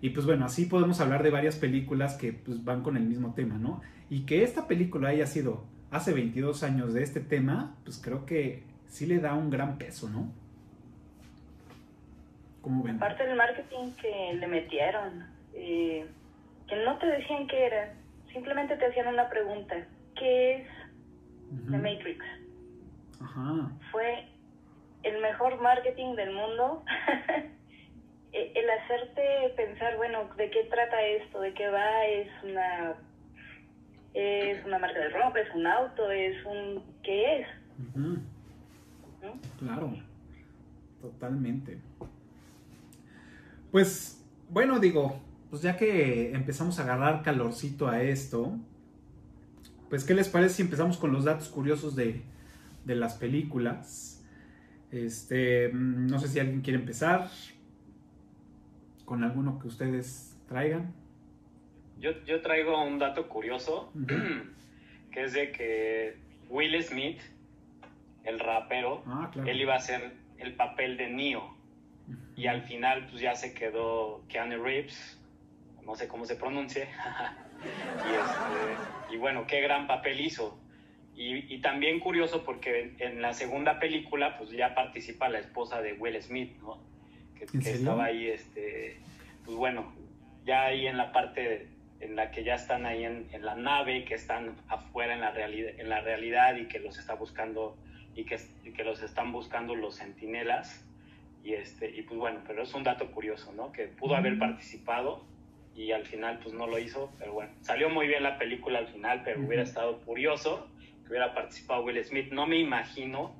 Y 0.00 0.10
pues 0.10 0.26
bueno, 0.26 0.44
así 0.44 0.66
podemos 0.66 1.00
hablar 1.00 1.22
de 1.22 1.30
varias 1.30 1.54
películas 1.54 2.16
que 2.16 2.32
pues, 2.32 2.64
van 2.64 2.82
con 2.82 2.96
el 2.96 3.04
mismo 3.04 3.32
tema, 3.32 3.58
¿no? 3.58 3.80
Y 4.10 4.22
que 4.22 4.42
esta 4.42 4.66
película 4.66 5.10
haya 5.10 5.28
sido 5.28 5.64
hace 5.92 6.12
22 6.12 6.64
años 6.64 6.92
de 6.92 7.04
este 7.04 7.20
tema, 7.20 7.76
pues 7.84 8.00
creo 8.02 8.26
que 8.26 8.64
sí 8.88 9.06
le 9.06 9.20
da 9.20 9.34
un 9.34 9.50
gran 9.50 9.78
peso, 9.78 10.10
¿no? 10.10 10.32
¿Cómo 12.60 12.82
ven? 12.82 12.98
Parte 12.98 13.24
del 13.24 13.36
marketing 13.36 13.92
que 14.00 14.34
le 14.34 14.48
metieron, 14.48 15.26
eh, 15.54 16.08
que 16.72 16.84
no 16.86 16.96
te 16.96 17.04
decían 17.04 17.46
qué 17.48 17.66
era, 17.66 17.92
simplemente 18.32 18.74
te 18.78 18.86
hacían 18.86 19.08
una 19.08 19.28
pregunta, 19.28 19.76
¿qué 20.18 20.54
es 20.54 20.66
The 21.70 21.76
Matrix? 21.76 22.24
Ajá. 23.20 23.70
Fue 23.90 24.26
el 25.02 25.20
mejor 25.20 25.60
marketing 25.60 26.16
del 26.16 26.34
mundo. 26.34 26.82
E, 28.34 28.50
el 28.54 28.70
hacerte 28.70 29.52
pensar, 29.56 29.98
bueno, 29.98 30.24
¿de 30.38 30.48
qué 30.48 30.64
trata 30.64 31.02
esto? 31.02 31.38
¿De 31.42 31.52
qué 31.52 31.68
va? 31.68 32.06
Es 32.06 32.28
una 32.42 32.94
es 34.14 34.64
una 34.64 34.78
marca 34.78 34.98
de 34.98 35.10
ropa, 35.10 35.38
es 35.38 35.54
un 35.54 35.66
auto, 35.66 36.10
es 36.10 36.42
un... 36.46 36.82
¿qué 37.02 37.40
es? 37.40 37.46
Claro, 39.58 39.92
totalmente. 41.02 41.78
Pues, 43.70 44.24
bueno, 44.48 44.78
digo, 44.78 45.20
pues 45.52 45.60
ya 45.60 45.76
que 45.76 46.32
empezamos 46.32 46.78
a 46.78 46.84
agarrar 46.84 47.22
calorcito 47.22 47.86
a 47.86 48.02
esto, 48.02 48.58
pues, 49.90 50.02
¿qué 50.02 50.14
les 50.14 50.30
parece 50.30 50.54
si 50.54 50.62
empezamos 50.62 50.96
con 50.96 51.12
los 51.12 51.24
datos 51.24 51.50
curiosos 51.50 51.94
de, 51.94 52.22
de 52.86 52.94
las 52.94 53.16
películas? 53.18 54.24
Este, 54.90 55.68
mm, 55.68 56.06
no 56.06 56.18
sé 56.20 56.28
si 56.28 56.40
alguien 56.40 56.62
quiere 56.62 56.78
empezar 56.78 57.28
con 59.04 59.24
alguno 59.24 59.58
que 59.58 59.68
ustedes 59.68 60.34
traigan. 60.48 60.94
Yo, 61.98 62.12
yo 62.24 62.40
traigo 62.40 62.82
un 62.82 62.98
dato 62.98 63.28
curioso, 63.28 63.92
que 65.10 65.22
es 65.22 65.34
de 65.34 65.52
que 65.52 66.16
Will 66.48 66.82
Smith, 66.82 67.20
el 68.24 68.40
rapero, 68.40 69.02
ah, 69.04 69.30
él 69.44 69.60
iba 69.60 69.74
a 69.74 69.76
hacer 69.76 70.14
el 70.38 70.54
papel 70.54 70.96
de 70.96 71.10
Neo. 71.10 71.54
y 72.36 72.46
al 72.46 72.62
final 72.62 73.06
pues 73.10 73.20
ya 73.20 73.34
se 73.34 73.52
quedó 73.52 74.24
Keanu 74.28 74.62
Reeves, 74.64 75.18
no 75.86 75.94
sé 75.94 76.08
cómo 76.08 76.24
se 76.24 76.36
pronuncie, 76.36 76.88
y, 77.62 78.14
este, 78.14 79.14
y 79.14 79.16
bueno, 79.18 79.46
qué 79.46 79.60
gran 79.60 79.86
papel 79.86 80.20
hizo. 80.20 80.58
Y, 81.14 81.54
y, 81.54 81.60
también 81.60 82.00
curioso 82.00 82.42
porque 82.42 82.94
en 82.98 83.20
la 83.20 83.34
segunda 83.34 83.78
película 83.78 84.38
pues 84.38 84.50
ya 84.50 84.74
participa 84.74 85.28
la 85.28 85.40
esposa 85.40 85.82
de 85.82 85.92
Will 85.92 86.20
Smith, 86.22 86.56
¿no? 86.62 86.80
Que, 87.38 87.46
que 87.46 87.70
estaba 87.70 88.04
ahí, 88.04 88.28
este, 88.28 88.96
pues 89.44 89.56
bueno, 89.58 89.92
ya 90.46 90.64
ahí 90.64 90.86
en 90.86 90.96
la 90.96 91.12
parte 91.12 91.68
en 92.00 92.16
la 92.16 92.30
que 92.30 92.42
ya 92.42 92.54
están 92.54 92.84
ahí 92.84 93.04
en, 93.04 93.28
en, 93.32 93.44
la 93.44 93.54
nave, 93.54 94.04
que 94.04 94.14
están 94.14 94.56
afuera 94.68 95.14
en 95.14 95.20
la, 95.20 95.30
realidad, 95.30 95.72
en 95.78 95.88
la 95.88 96.00
realidad 96.00 96.56
y 96.56 96.66
que 96.66 96.80
los 96.80 96.98
está 96.98 97.14
buscando 97.14 97.76
y 98.16 98.24
que, 98.24 98.38
y 98.64 98.72
que 98.72 98.82
los 98.82 99.02
están 99.02 99.32
buscando 99.32 99.76
los 99.76 99.98
centinelas. 99.98 100.84
Y, 101.44 101.54
este, 101.54 101.90
y 101.90 102.02
pues 102.02 102.18
bueno, 102.18 102.40
pero 102.46 102.62
es 102.62 102.74
un 102.74 102.82
dato 102.82 103.10
curioso, 103.12 103.52
¿no? 103.52 103.72
Que 103.72 103.86
pudo 103.86 104.16
haber 104.16 104.38
participado 104.38 105.24
y 105.74 105.92
al 105.92 106.04
final 106.04 106.38
pues 106.42 106.54
no 106.54 106.66
lo 106.66 106.78
hizo, 106.78 107.12
pero 107.18 107.32
bueno, 107.32 107.52
salió 107.60 107.88
muy 107.88 108.06
bien 108.06 108.22
la 108.22 108.38
película 108.38 108.78
al 108.78 108.88
final, 108.88 109.22
pero 109.24 109.40
hubiera 109.40 109.62
estado 109.62 109.98
curioso 110.00 110.68
que 111.02 111.10
hubiera 111.10 111.34
participado 111.34 111.82
Will 111.82 112.02
Smith. 112.04 112.30
No 112.32 112.46
me 112.46 112.58
imagino, 112.58 113.34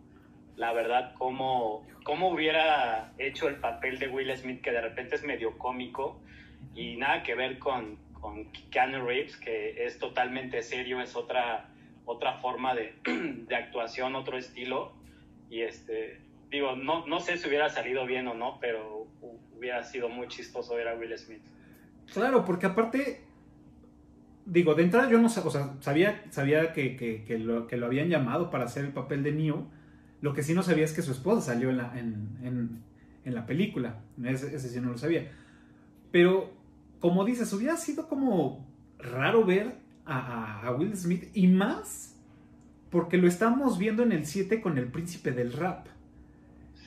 la 0.56 0.72
verdad, 0.72 1.14
cómo, 1.18 1.86
cómo 2.04 2.30
hubiera 2.30 3.12
hecho 3.18 3.48
el 3.48 3.56
papel 3.56 3.98
de 3.98 4.08
Will 4.08 4.34
Smith, 4.36 4.62
que 4.62 4.72
de 4.72 4.80
repente 4.80 5.16
es 5.16 5.24
medio 5.24 5.58
cómico 5.58 6.20
y 6.74 6.96
nada 6.96 7.22
que 7.22 7.34
ver 7.34 7.58
con, 7.58 7.98
con 8.14 8.50
Keanu 8.70 9.04
Reeves, 9.04 9.36
que 9.36 9.84
es 9.84 9.98
totalmente 9.98 10.62
serio, 10.62 11.00
es 11.00 11.14
otra, 11.14 11.68
otra 12.06 12.38
forma 12.38 12.74
de, 12.74 12.94
de 13.04 13.54
actuación, 13.54 14.14
otro 14.14 14.38
estilo. 14.38 14.94
Y 15.50 15.60
este, 15.60 16.18
digo, 16.48 16.76
no, 16.76 17.06
no 17.06 17.20
sé 17.20 17.36
si 17.36 17.48
hubiera 17.48 17.68
salido 17.68 18.06
bien 18.06 18.26
o 18.26 18.34
no, 18.34 18.58
pero 18.58 19.06
hubiera 19.54 19.82
sido 19.84 20.08
muy 20.08 20.28
chistoso 20.28 20.74
ver 20.74 20.88
a 20.88 20.94
Will 20.94 21.16
Smith. 21.18 21.42
Claro, 22.12 22.44
porque 22.44 22.66
aparte, 22.66 23.24
digo, 24.44 24.74
de 24.74 24.82
entrada 24.82 25.10
yo 25.10 25.18
no 25.18 25.26
o 25.26 25.50
sea, 25.50 25.74
sabía, 25.80 26.24
sabía 26.30 26.72
que, 26.72 26.96
que, 26.96 27.38
lo, 27.38 27.66
que 27.66 27.76
lo 27.76 27.86
habían 27.86 28.08
llamado 28.08 28.50
para 28.50 28.64
hacer 28.64 28.84
el 28.84 28.92
papel 28.92 29.22
de 29.22 29.32
Neo. 29.32 29.66
Lo 30.20 30.34
que 30.34 30.42
sí 30.42 30.54
no 30.54 30.62
sabía 30.62 30.84
es 30.84 30.92
que 30.92 31.02
su 31.02 31.12
esposa 31.12 31.52
salió 31.52 31.70
en 31.70 31.76
la, 31.78 31.98
en, 31.98 32.38
en, 32.42 32.82
en 33.24 33.34
la 33.34 33.46
película. 33.46 34.00
Ese, 34.22 34.54
ese, 34.54 34.68
sí 34.68 34.80
no 34.80 34.90
lo 34.90 34.98
sabía. 34.98 35.30
Pero, 36.10 36.52
como 37.00 37.24
dices, 37.24 37.52
hubiera 37.52 37.76
sido 37.76 38.08
como 38.08 38.66
raro 38.98 39.44
ver 39.44 39.76
a, 40.04 40.18
a, 40.18 40.66
a 40.66 40.72
Will 40.72 40.96
Smith 40.96 41.30
y 41.34 41.48
más 41.48 42.12
porque 42.92 43.16
lo 43.16 43.26
estamos 43.26 43.78
viendo 43.78 44.02
en 44.02 44.12
el 44.12 44.26
7 44.26 44.60
con 44.60 44.76
el 44.76 44.88
príncipe 44.88 45.32
del 45.32 45.54
rap. 45.54 45.86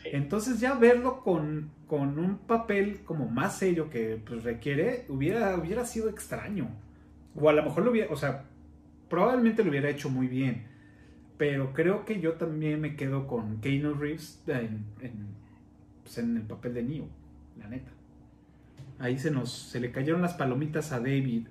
Entonces 0.04 0.60
ya 0.60 0.76
verlo 0.76 1.24
con, 1.24 1.72
con, 1.88 2.20
un 2.20 2.38
papel 2.40 3.02
como 3.06 3.28
más 3.28 3.58
serio 3.58 3.90
que 3.90 4.22
pues, 4.26 4.44
requiere, 4.44 5.06
hubiera, 5.10 5.56
hubiera 5.58 5.86
sido 5.86 6.10
extraño. 6.10 6.70
O 7.36 7.50
a 7.50 7.54
lo 7.54 7.64
mejor 7.64 7.84
lo 7.84 7.92
hubiera, 7.92 8.12
o 8.12 8.16
sea, 8.16 8.46
probablemente 9.10 9.64
lo 9.64 9.70
hubiera 9.70 9.90
hecho 9.90 10.10
muy 10.10 10.28
bien. 10.28 10.68
Pero 11.38 11.74
creo 11.74 12.06
que 12.06 12.22
yo 12.22 12.34
también 12.34 12.80
me 12.80 12.96
quedo 12.96 13.28
con 13.28 13.60
Keanu 13.60 13.94
Reeves 13.94 14.42
en, 14.48 14.86
en, 15.02 15.28
pues, 16.04 16.18
en 16.18 16.38
el 16.38 16.44
papel 16.44 16.74
de 16.74 16.84
Neo, 16.84 17.08
la 17.60 17.68
neta. 17.68 17.92
Ahí 19.00 19.20
se 19.20 19.32
nos, 19.32 19.52
se 19.52 19.80
le 19.80 19.92
cayeron 19.92 20.22
las 20.22 20.34
palomitas 20.34 20.92
a 20.94 21.00
David. 21.00 21.48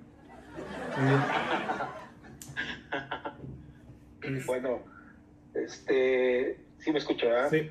Eh, 4.23 4.41
bueno, 4.47 4.79
este, 5.53 6.57
sí 6.79 6.91
me 6.91 6.97
escucho, 6.97 7.27
¿verdad? 7.27 7.49
Sí. 7.51 7.69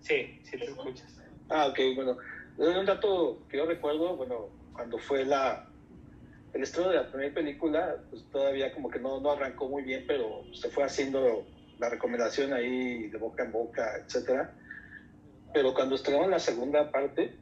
Sí, 0.00 0.40
sí 0.42 0.58
te 0.58 0.64
escuchas. 0.64 1.19
Ah, 1.50 1.66
ok, 1.66 1.78
bueno. 1.96 2.16
Un 2.56 2.86
dato 2.86 3.42
que 3.48 3.56
yo 3.58 3.66
recuerdo, 3.66 4.16
bueno, 4.16 4.48
cuando 4.72 4.98
fue 4.98 5.24
la 5.24 5.66
el 6.52 6.62
estreno 6.62 6.90
de 6.90 6.96
la 6.96 7.08
primera 7.08 7.32
película, 7.32 7.96
pues 8.10 8.24
todavía 8.30 8.72
como 8.72 8.90
que 8.90 8.98
no, 8.98 9.20
no 9.20 9.30
arrancó 9.30 9.68
muy 9.68 9.82
bien, 9.82 10.04
pero 10.06 10.44
se 10.52 10.68
fue 10.68 10.84
haciendo 10.84 11.46
la 11.78 11.88
recomendación 11.88 12.52
ahí 12.52 13.08
de 13.08 13.18
boca 13.18 13.44
en 13.44 13.52
boca, 13.52 13.96
etcétera. 14.04 14.52
Pero 15.52 15.74
cuando 15.74 15.94
estrenaron 15.94 16.30
la 16.30 16.38
segunda 16.38 16.90
parte, 16.90 17.36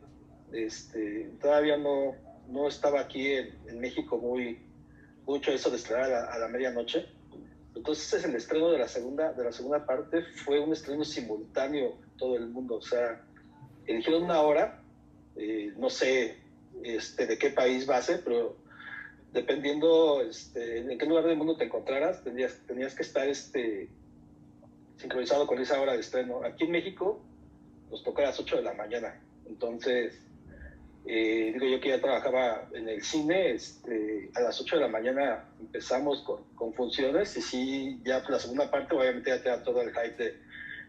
este, 0.53 1.31
todavía 1.41 1.77
no, 1.77 2.15
no 2.49 2.69
estaba 2.69 3.01
aquí 3.01 3.33
en, 3.33 3.59
en 3.67 3.81
México 3.81 4.19
muy 4.19 4.59
mucho 5.27 5.53
eso 5.53 5.71
de 5.71 5.77
estrenar 5.77 6.05
a 6.05 6.09
la, 6.09 6.25
a 6.25 6.39
la 6.39 6.49
medianoche. 6.49 7.07
Entonces 7.75 8.25
el 8.25 8.35
estreno 8.35 8.71
de 8.71 8.79
la 8.79 8.89
segunda, 8.89 9.33
de 9.33 9.45
la 9.45 9.53
segunda 9.53 9.85
parte 9.85 10.23
fue 10.45 10.59
un 10.59 10.73
estreno 10.73 11.05
simultáneo 11.05 11.97
todo 12.19 12.37
el 12.37 12.49
mundo. 12.49 12.77
O 12.77 12.83
sea, 12.83 13.23
eligieron 13.89 14.25
una 14.25 14.41
hora, 14.43 14.83
eh, 15.37 15.73
no 15.77 15.91
sé 15.91 16.37
este, 16.85 17.27
de 17.27 17.39
qué 17.39 17.51
país 17.51 17.89
va 17.89 17.97
a 17.97 18.03
ser, 18.03 18.23
pero 18.23 18.57
dependiendo 19.33 20.23
este, 20.23 20.79
en 20.79 20.99
qué 20.99 21.07
lugar 21.07 21.25
del 21.25 21.37
mundo 21.37 21.57
te 21.57 21.65
encontraras, 21.65 22.23
tenías, 22.23 22.61
tenías 22.67 22.95
que 22.95 23.03
estar 23.03 23.27
este, 23.27 23.89
sincronizado 24.97 25.47
con 25.47 25.59
esa 25.59 25.81
hora 25.81 25.95
de 25.95 26.01
estreno. 26.01 26.45
Aquí 26.45 26.65
en 26.65 26.73
México 26.73 27.21
nos 27.91 28.05
toca 28.05 28.23
a 28.23 28.27
las 28.27 28.39
8 28.39 28.57
de 28.57 28.63
la 28.63 28.75
mañana. 28.75 29.21
Entonces, 29.47 30.21
eh, 31.07 31.53
digo 31.55 31.67
yo 31.67 31.81
que 31.81 31.89
ya 31.89 32.01
trabajaba 32.01 32.69
en 32.75 32.89
el 32.89 33.03
cine, 33.03 33.53
este, 33.53 34.31
a 34.35 34.41
las 34.41 34.61
8 34.61 34.77
de 34.77 34.83
la 34.83 34.89
mañana 34.89 35.45
empezamos 35.61 36.21
con, 36.23 36.45
con 36.55 36.75
funciones 36.75 37.35
y 37.39 37.41
sí, 37.41 38.01
ya 38.05 38.23
la 38.29 38.39
segunda 38.39 38.71
parte 38.71 38.95
obviamente 38.95 39.31
ya 39.31 39.43
te 39.43 39.49
da 39.49 39.63
todo 39.63 39.81
el 39.81 39.91
hype 39.91 40.23
de, 40.23 40.37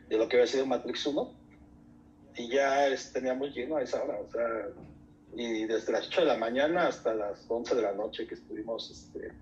de 0.09 0.17
lo 0.17 0.27
que 0.27 0.35
había 0.35 0.47
sido 0.47 0.65
Matrix 0.65 1.05
1 1.05 1.39
y 2.39 2.47
ya 2.47 2.87
teníamos 3.11 3.53
lleno 3.53 3.75
a 3.75 3.81
esa 3.81 4.01
hora, 4.01 4.17
o 4.17 4.31
sea, 4.31 4.69
y 5.35 5.65
desde 5.65 5.91
las 5.91 6.07
8 6.07 6.21
de 6.21 6.27
la 6.27 6.37
mañana 6.37 6.87
hasta 6.87 7.13
las 7.13 7.43
11 7.49 7.75
de 7.75 7.81
la 7.81 7.91
noche 7.91 8.25
que 8.25 8.35
estuvimos 8.35 8.89
este, 8.89 9.33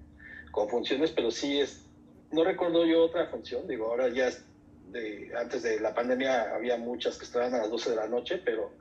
con 0.51 0.67
funciones, 0.67 1.11
pero 1.11 1.29
sí 1.29 1.59
es, 1.59 1.85
no 2.31 2.43
recuerdo 2.43 2.87
yo 2.87 3.03
otra 3.03 3.27
función, 3.27 3.67
digo, 3.67 3.85
ahora 3.85 4.09
ya 4.09 4.31
de, 4.91 5.31
antes 5.37 5.61
de 5.61 5.79
la 5.79 5.93
pandemia 5.93 6.55
había 6.55 6.77
muchas 6.77 7.19
que 7.19 7.25
estaban 7.25 7.53
a 7.53 7.59
las 7.59 7.69
12 7.69 7.91
de 7.91 7.95
la 7.95 8.07
noche, 8.07 8.41
pero 8.43 8.71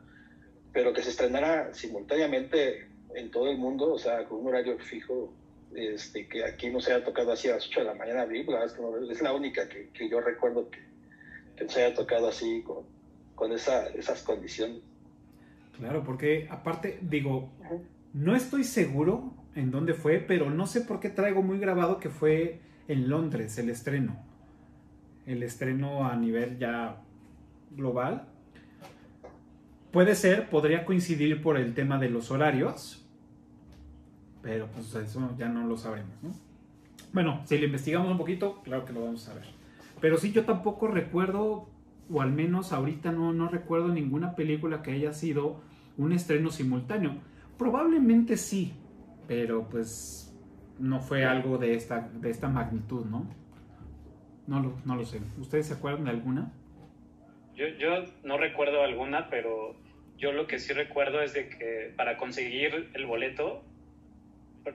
pero 0.72 0.92
que 0.92 1.02
se 1.02 1.09
estrenara 1.09 1.72
simultáneamente 1.72 2.87
en 3.14 3.31
todo 3.31 3.50
el 3.50 3.57
mundo, 3.57 3.94
o 3.94 3.98
sea, 3.98 4.24
con 4.24 4.40
un 4.40 4.48
horario 4.48 4.79
fijo, 4.79 5.33
este, 5.74 6.29
que 6.29 6.44
aquí 6.44 6.68
no 6.68 6.81
se 6.81 6.92
haya 6.92 7.05
tocado 7.05 7.33
así 7.33 7.48
a 7.48 7.55
las 7.55 7.66
8 7.66 7.81
de 7.81 7.87
la 7.87 7.94
mañana, 7.94 8.24
es, 8.24 8.72
que 8.72 8.83
no, 8.83 9.11
es 9.11 9.22
la 9.22 9.33
única 9.33 9.68
que, 9.68 9.88
que, 9.90 10.09
yo 10.09 10.20
recuerdo 10.20 10.70
que, 10.70 10.79
que 11.57 11.68
se 11.68 11.83
haya 11.83 11.94
tocado 11.94 12.29
así 12.29 12.62
con, 12.62 12.96
con 13.37 13.53
esa, 13.53 13.87
esas 13.90 14.22
condiciones. 14.22 14.81
Claro, 15.79 16.03
porque 16.03 16.49
aparte, 16.51 16.99
digo, 17.03 17.53
no 18.12 18.35
estoy 18.35 18.64
seguro 18.64 19.35
en 19.55 19.70
dónde 19.70 19.94
fue, 19.94 20.18
pero 20.18 20.51
no 20.51 20.66
sé 20.66 20.81
por 20.81 20.99
qué 20.99 21.11
traigo 21.11 21.42
muy 21.42 21.59
grabado 21.59 22.01
que 22.01 22.11
fue 22.11 22.61
en 22.88 23.09
Londres 23.09 23.57
el 23.59 23.70
estreno. 23.70 24.16
El 25.27 25.42
estreno 25.44 26.09
a 26.09 26.16
nivel 26.16 26.59
ya 26.59 26.96
global. 27.70 28.27
Puede 29.92 30.14
ser, 30.14 30.51
podría 30.51 30.85
coincidir 30.85 31.40
por 31.42 31.57
el 31.57 31.75
tema 31.75 31.99
de 31.99 32.11
los 32.11 32.31
horarios, 32.31 33.07
pero 34.42 34.66
pues 34.68 34.94
eso 34.94 35.35
ya 35.38 35.49
no 35.49 35.66
lo 35.66 35.77
sabremos, 35.77 36.22
¿no? 36.22 36.31
Bueno, 37.12 37.42
si 37.46 37.57
lo 37.59 37.66
investigamos 37.66 38.11
un 38.11 38.18
poquito, 38.18 38.61
claro 38.62 38.85
que 38.85 38.92
lo 38.92 39.05
vamos 39.05 39.29
a 39.29 39.35
ver. 39.35 39.44
Pero 40.01 40.18
sí, 40.18 40.33
yo 40.33 40.44
tampoco 40.44 40.87
recuerdo, 40.87 41.68
o 42.12 42.21
al 42.21 42.33
menos 42.33 42.73
ahorita 42.73 43.12
no, 43.12 43.33
no 43.33 43.49
recuerdo 43.49 43.88
ninguna 43.88 44.35
película 44.37 44.83
que 44.83 44.92
haya 44.92 45.12
sido 45.12 45.61
un 45.97 46.12
estreno 46.12 46.51
simultáneo. 46.51 47.16
Probablemente 47.59 48.37
sí, 48.37 48.75
pero 49.27 49.69
pues 49.69 50.35
no 50.79 51.01
fue 51.01 51.25
algo 51.25 51.59
de 51.59 51.75
esta, 51.75 52.09
de 52.12 52.31
esta 52.31 52.49
magnitud, 52.49 53.05
¿no? 53.07 53.27
No 54.47 54.61
lo, 54.61 54.75
no 54.85 54.95
lo 54.97 55.05
sé. 55.05 55.21
¿Ustedes 55.38 55.66
se 55.66 55.75
acuerdan 55.75 56.05
de 56.05 56.11
alguna? 56.11 56.53
Yo, 57.57 57.66
yo 57.79 58.05
no 58.23 58.37
recuerdo 58.37 58.83
alguna, 58.83 59.29
pero 59.31 59.75
yo 60.19 60.33
lo 60.33 60.47
que 60.47 60.59
sí 60.59 60.73
recuerdo 60.73 61.21
es 61.23 61.33
de 61.33 61.49
que 61.49 61.92
para 61.97 62.16
conseguir 62.16 62.90
el 62.95 63.07
boleto, 63.07 63.64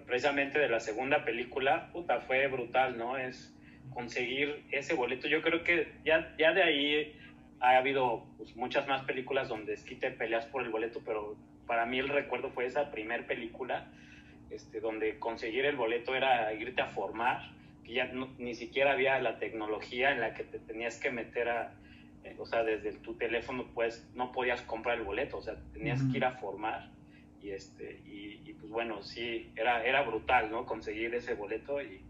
precisamente 0.05 0.59
de 0.59 0.69
la 0.69 0.79
segunda 0.79 1.23
película, 1.23 1.89
puta, 1.93 2.19
fue 2.21 2.47
brutal, 2.47 2.97
¿no? 2.97 3.17
Es 3.17 3.55
conseguir 3.93 4.63
ese 4.71 4.93
boleto. 4.93 5.27
Yo 5.27 5.41
creo 5.41 5.63
que 5.63 5.93
ya, 6.03 6.35
ya 6.37 6.53
de 6.53 6.63
ahí 6.63 7.15
ha 7.61 7.77
habido 7.77 8.25
pues, 8.37 8.55
muchas 8.55 8.87
más 8.87 9.03
películas 9.03 9.47
donde 9.47 9.77
sí 9.77 9.95
te 9.95 10.11
peleas 10.11 10.45
por 10.47 10.63
el 10.63 10.69
boleto, 10.69 11.01
pero 11.05 11.35
para 11.67 11.85
mí 11.85 11.99
el 11.99 12.09
recuerdo 12.09 12.49
fue 12.49 12.65
esa 12.65 12.91
primer 12.91 13.27
película, 13.27 13.87
este, 14.49 14.81
donde 14.81 15.19
conseguir 15.19 15.65
el 15.65 15.75
boleto 15.75 16.15
era 16.15 16.51
irte 16.53 16.81
a 16.81 16.87
formar, 16.87 17.51
que 17.83 17.93
ya 17.93 18.05
no, 18.05 18.29
ni 18.39 18.55
siquiera 18.55 18.93
había 18.93 19.19
la 19.19 19.37
tecnología 19.37 20.11
en 20.11 20.19
la 20.19 20.33
que 20.33 20.43
te 20.43 20.59
tenías 20.59 20.99
que 20.99 21.11
meter 21.11 21.49
a, 21.49 21.73
o 22.39 22.45
sea, 22.45 22.63
desde 22.63 22.93
tu 22.93 23.13
teléfono 23.13 23.67
pues 23.73 24.09
no 24.15 24.31
podías 24.31 24.61
comprar 24.63 24.97
el 24.97 25.03
boleto, 25.03 25.37
o 25.37 25.41
sea, 25.41 25.55
tenías 25.71 26.01
que 26.03 26.17
ir 26.17 26.25
a 26.25 26.33
formar 26.33 26.89
y 27.41 27.51
este 27.51 28.01
y, 28.05 28.41
y, 28.45 28.53
pues 28.53 28.71
bueno, 28.71 29.01
sí, 29.03 29.51
era, 29.55 29.83
era 29.85 30.01
brutal, 30.03 30.51
¿no? 30.51 30.65
Conseguir 30.65 31.13
ese 31.15 31.35
boleto 31.35 31.81
y, 31.81 32.01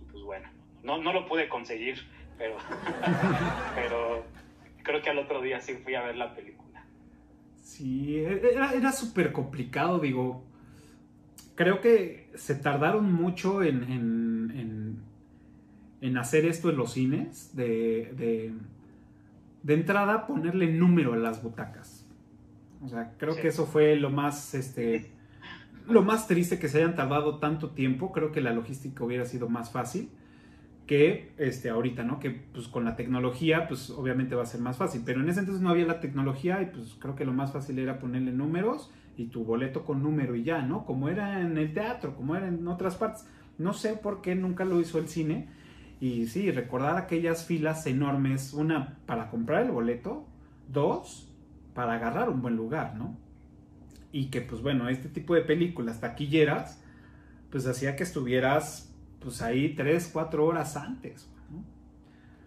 y 0.00 0.04
pues 0.10 0.22
bueno, 0.24 0.48
no, 0.82 0.98
no 0.98 1.12
lo 1.12 1.26
pude 1.26 1.48
conseguir, 1.48 1.98
pero, 2.36 2.56
pero 3.74 4.24
creo 4.84 5.02
que 5.02 5.10
al 5.10 5.18
otro 5.18 5.42
día 5.42 5.60
sí 5.60 5.74
fui 5.82 5.96
a 5.96 6.02
ver 6.02 6.16
la 6.16 6.34
película. 6.34 6.84
Sí, 7.62 8.18
era, 8.18 8.72
era 8.72 8.92
súper 8.92 9.32
complicado, 9.32 9.98
digo. 9.98 10.44
Creo 11.56 11.80
que 11.80 12.30
se 12.34 12.54
tardaron 12.54 13.12
mucho 13.12 13.62
en, 13.62 13.82
en, 13.84 14.52
en, 14.54 15.02
en 16.00 16.18
hacer 16.18 16.44
esto 16.44 16.70
en 16.70 16.76
los 16.76 16.92
cines, 16.92 17.56
de, 17.56 18.12
de, 18.16 18.52
de, 19.62 19.74
entrada 19.74 20.26
ponerle 20.26 20.70
número 20.72 21.14
a 21.14 21.16
las 21.16 21.42
butacas. 21.42 22.06
O 22.84 22.88
sea, 22.88 23.14
creo 23.16 23.34
sí. 23.34 23.40
que 23.40 23.48
eso 23.48 23.66
fue 23.66 23.96
lo 23.96 24.10
más, 24.10 24.54
este, 24.54 25.12
lo 25.88 26.02
más 26.02 26.28
triste 26.28 26.58
que 26.58 26.68
se 26.68 26.78
hayan 26.78 26.94
tardado 26.94 27.38
tanto 27.38 27.70
tiempo. 27.70 28.12
Creo 28.12 28.30
que 28.30 28.40
la 28.40 28.52
logística 28.52 29.02
hubiera 29.02 29.24
sido 29.24 29.48
más 29.48 29.72
fácil 29.72 30.10
que 30.86 31.32
este, 31.38 31.70
ahorita, 31.70 32.02
¿no? 32.04 32.20
Que 32.20 32.30
pues 32.30 32.68
con 32.68 32.84
la 32.84 32.96
tecnología, 32.96 33.68
pues 33.68 33.90
obviamente 33.90 34.34
va 34.34 34.42
a 34.42 34.46
ser 34.46 34.60
más 34.60 34.76
fácil. 34.76 35.02
Pero 35.04 35.20
en 35.20 35.28
ese 35.28 35.40
entonces 35.40 35.62
no 35.62 35.70
había 35.70 35.86
la 35.86 36.00
tecnología 36.00 36.60
y 36.62 36.66
pues 36.66 36.96
creo 36.98 37.14
que 37.14 37.24
lo 37.24 37.32
más 37.32 37.52
fácil 37.52 37.78
era 37.78 37.98
ponerle 37.98 38.32
números 38.32 38.90
y 39.16 39.26
tu 39.26 39.44
boleto 39.44 39.84
con 39.84 40.02
número 40.02 40.34
y 40.34 40.44
ya, 40.44 40.62
¿no? 40.62 40.84
Como 40.84 41.08
era 41.08 41.40
en 41.40 41.56
el 41.56 41.72
teatro, 41.72 42.14
como 42.14 42.36
era 42.36 42.48
en 42.48 42.66
otras 42.68 42.96
partes. 42.96 43.26
No 43.56 43.72
sé 43.72 43.94
por 43.94 44.20
qué 44.20 44.34
nunca 44.34 44.64
lo 44.64 44.80
hizo 44.80 44.98
el 44.98 45.08
cine. 45.08 45.48
Y 46.00 46.26
sí, 46.26 46.50
recordar 46.50 46.96
aquellas 46.96 47.46
filas 47.46 47.86
enormes, 47.86 48.52
una 48.52 48.98
para 49.06 49.30
comprar 49.30 49.62
el 49.62 49.70
boleto, 49.70 50.26
dos 50.68 51.30
para 51.72 51.94
agarrar 51.94 52.28
un 52.28 52.42
buen 52.42 52.56
lugar, 52.56 52.94
¿no? 52.96 53.16
Y 54.12 54.26
que 54.26 54.42
pues 54.42 54.60
bueno, 54.60 54.88
este 54.88 55.08
tipo 55.08 55.34
de 55.34 55.40
películas 55.40 56.00
taquilleras, 56.00 56.82
pues 57.50 57.66
hacía 57.66 57.96
que 57.96 58.02
estuvieras 58.02 58.93
pues 59.24 59.42
ahí 59.42 59.70
tres, 59.70 60.10
cuatro 60.12 60.44
horas 60.44 60.76
antes. 60.76 61.28
¿no? 61.50 61.64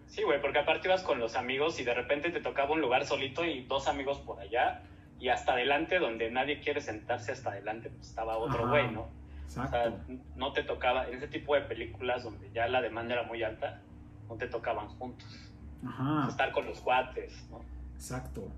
Sí, 0.06 0.22
güey, 0.22 0.40
porque 0.40 0.60
aparte 0.60 0.88
ibas 0.88 1.02
con 1.02 1.18
los 1.18 1.36
amigos 1.36 1.78
y 1.80 1.84
de 1.84 1.92
repente 1.92 2.30
te 2.30 2.40
tocaba 2.40 2.72
un 2.72 2.80
lugar 2.80 3.04
solito 3.04 3.44
y 3.44 3.64
dos 3.64 3.88
amigos 3.88 4.18
por 4.18 4.40
allá 4.40 4.82
y 5.20 5.28
hasta 5.28 5.52
adelante 5.52 5.98
donde 5.98 6.30
nadie 6.30 6.60
quiere 6.60 6.80
sentarse 6.80 7.32
hasta 7.32 7.50
adelante 7.50 7.90
pues 7.90 8.08
estaba 8.08 8.38
otro 8.38 8.68
güey, 8.68 8.90
¿no? 8.90 9.08
Exacto. 9.44 9.76
O 9.76 9.80
sea, 9.80 10.16
no 10.36 10.52
te 10.52 10.62
tocaba, 10.62 11.08
en 11.08 11.18
ese 11.18 11.28
tipo 11.28 11.54
de 11.54 11.62
películas 11.62 12.22
donde 12.22 12.50
ya 12.52 12.68
la 12.68 12.80
demanda 12.80 13.14
era 13.14 13.24
muy 13.24 13.42
alta, 13.42 13.82
no 14.28 14.36
te 14.36 14.46
tocaban 14.46 14.88
juntos. 14.88 15.52
Ajá. 15.84 16.28
Estar 16.28 16.52
con 16.52 16.66
los 16.66 16.80
cuates, 16.80 17.46
¿no? 17.50 17.60
Exacto. 17.94 18.48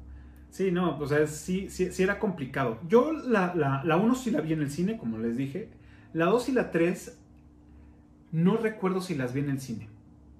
Sí, 0.50 0.72
no, 0.72 0.98
pues 0.98 1.30
sí, 1.30 1.70
sí, 1.70 1.92
sí, 1.92 2.02
era 2.02 2.18
complicado. 2.18 2.80
Yo 2.88 3.12
la, 3.12 3.54
la, 3.54 3.82
la 3.84 3.96
uno 3.96 4.14
sí 4.14 4.30
la 4.30 4.40
vi 4.40 4.52
en 4.52 4.62
el 4.62 4.70
cine, 4.70 4.98
como 4.98 5.18
les 5.18 5.36
dije. 5.36 5.70
La 6.12 6.26
2 6.26 6.48
y 6.48 6.52
la 6.52 6.72
3 6.72 7.19
no 8.32 8.56
recuerdo 8.56 9.00
si 9.00 9.14
las 9.14 9.32
vi 9.32 9.40
en 9.40 9.50
el 9.50 9.60
cine. 9.60 9.88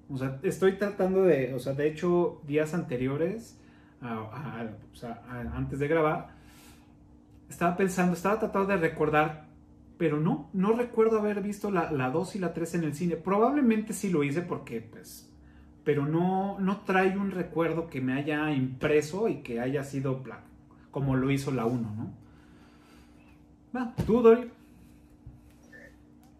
O 0.09 0.17
sea, 0.17 0.39
estoy 0.43 0.73
tratando 0.77 1.23
de, 1.23 1.53
o 1.53 1.59
sea, 1.59 1.73
de 1.73 1.87
hecho, 1.87 2.41
días 2.45 2.73
anteriores, 2.73 3.57
antes 4.01 5.79
de 5.79 5.87
grabar, 5.87 6.29
estaba 7.49 7.77
pensando, 7.77 8.13
estaba 8.13 8.39
tratando 8.39 8.67
de 8.69 8.77
recordar, 8.77 9.45
pero 9.97 10.19
no, 10.19 10.49
no 10.53 10.73
recuerdo 10.73 11.19
haber 11.19 11.41
visto 11.41 11.71
la, 11.71 11.91
la 11.91 12.09
2 12.09 12.35
y 12.35 12.39
la 12.39 12.53
3 12.53 12.75
en 12.75 12.83
el 12.83 12.95
cine. 12.95 13.15
Probablemente 13.15 13.93
sí 13.93 14.09
lo 14.09 14.23
hice 14.23 14.41
porque, 14.41 14.81
pues, 14.81 15.31
pero 15.83 16.05
no, 16.05 16.59
no 16.59 16.81
trae 16.81 17.17
un 17.17 17.31
recuerdo 17.31 17.87
que 17.87 18.01
me 18.01 18.13
haya 18.13 18.51
impreso 18.51 19.27
y 19.27 19.41
que 19.41 19.59
haya 19.59 19.83
sido 19.83 20.23
como 20.91 21.15
lo 21.15 21.31
hizo 21.31 21.51
la 21.51 21.65
1, 21.65 21.81
¿no? 21.95 22.11
Va, 23.75 23.93
tú, 24.05 24.21
Dori. 24.21 24.51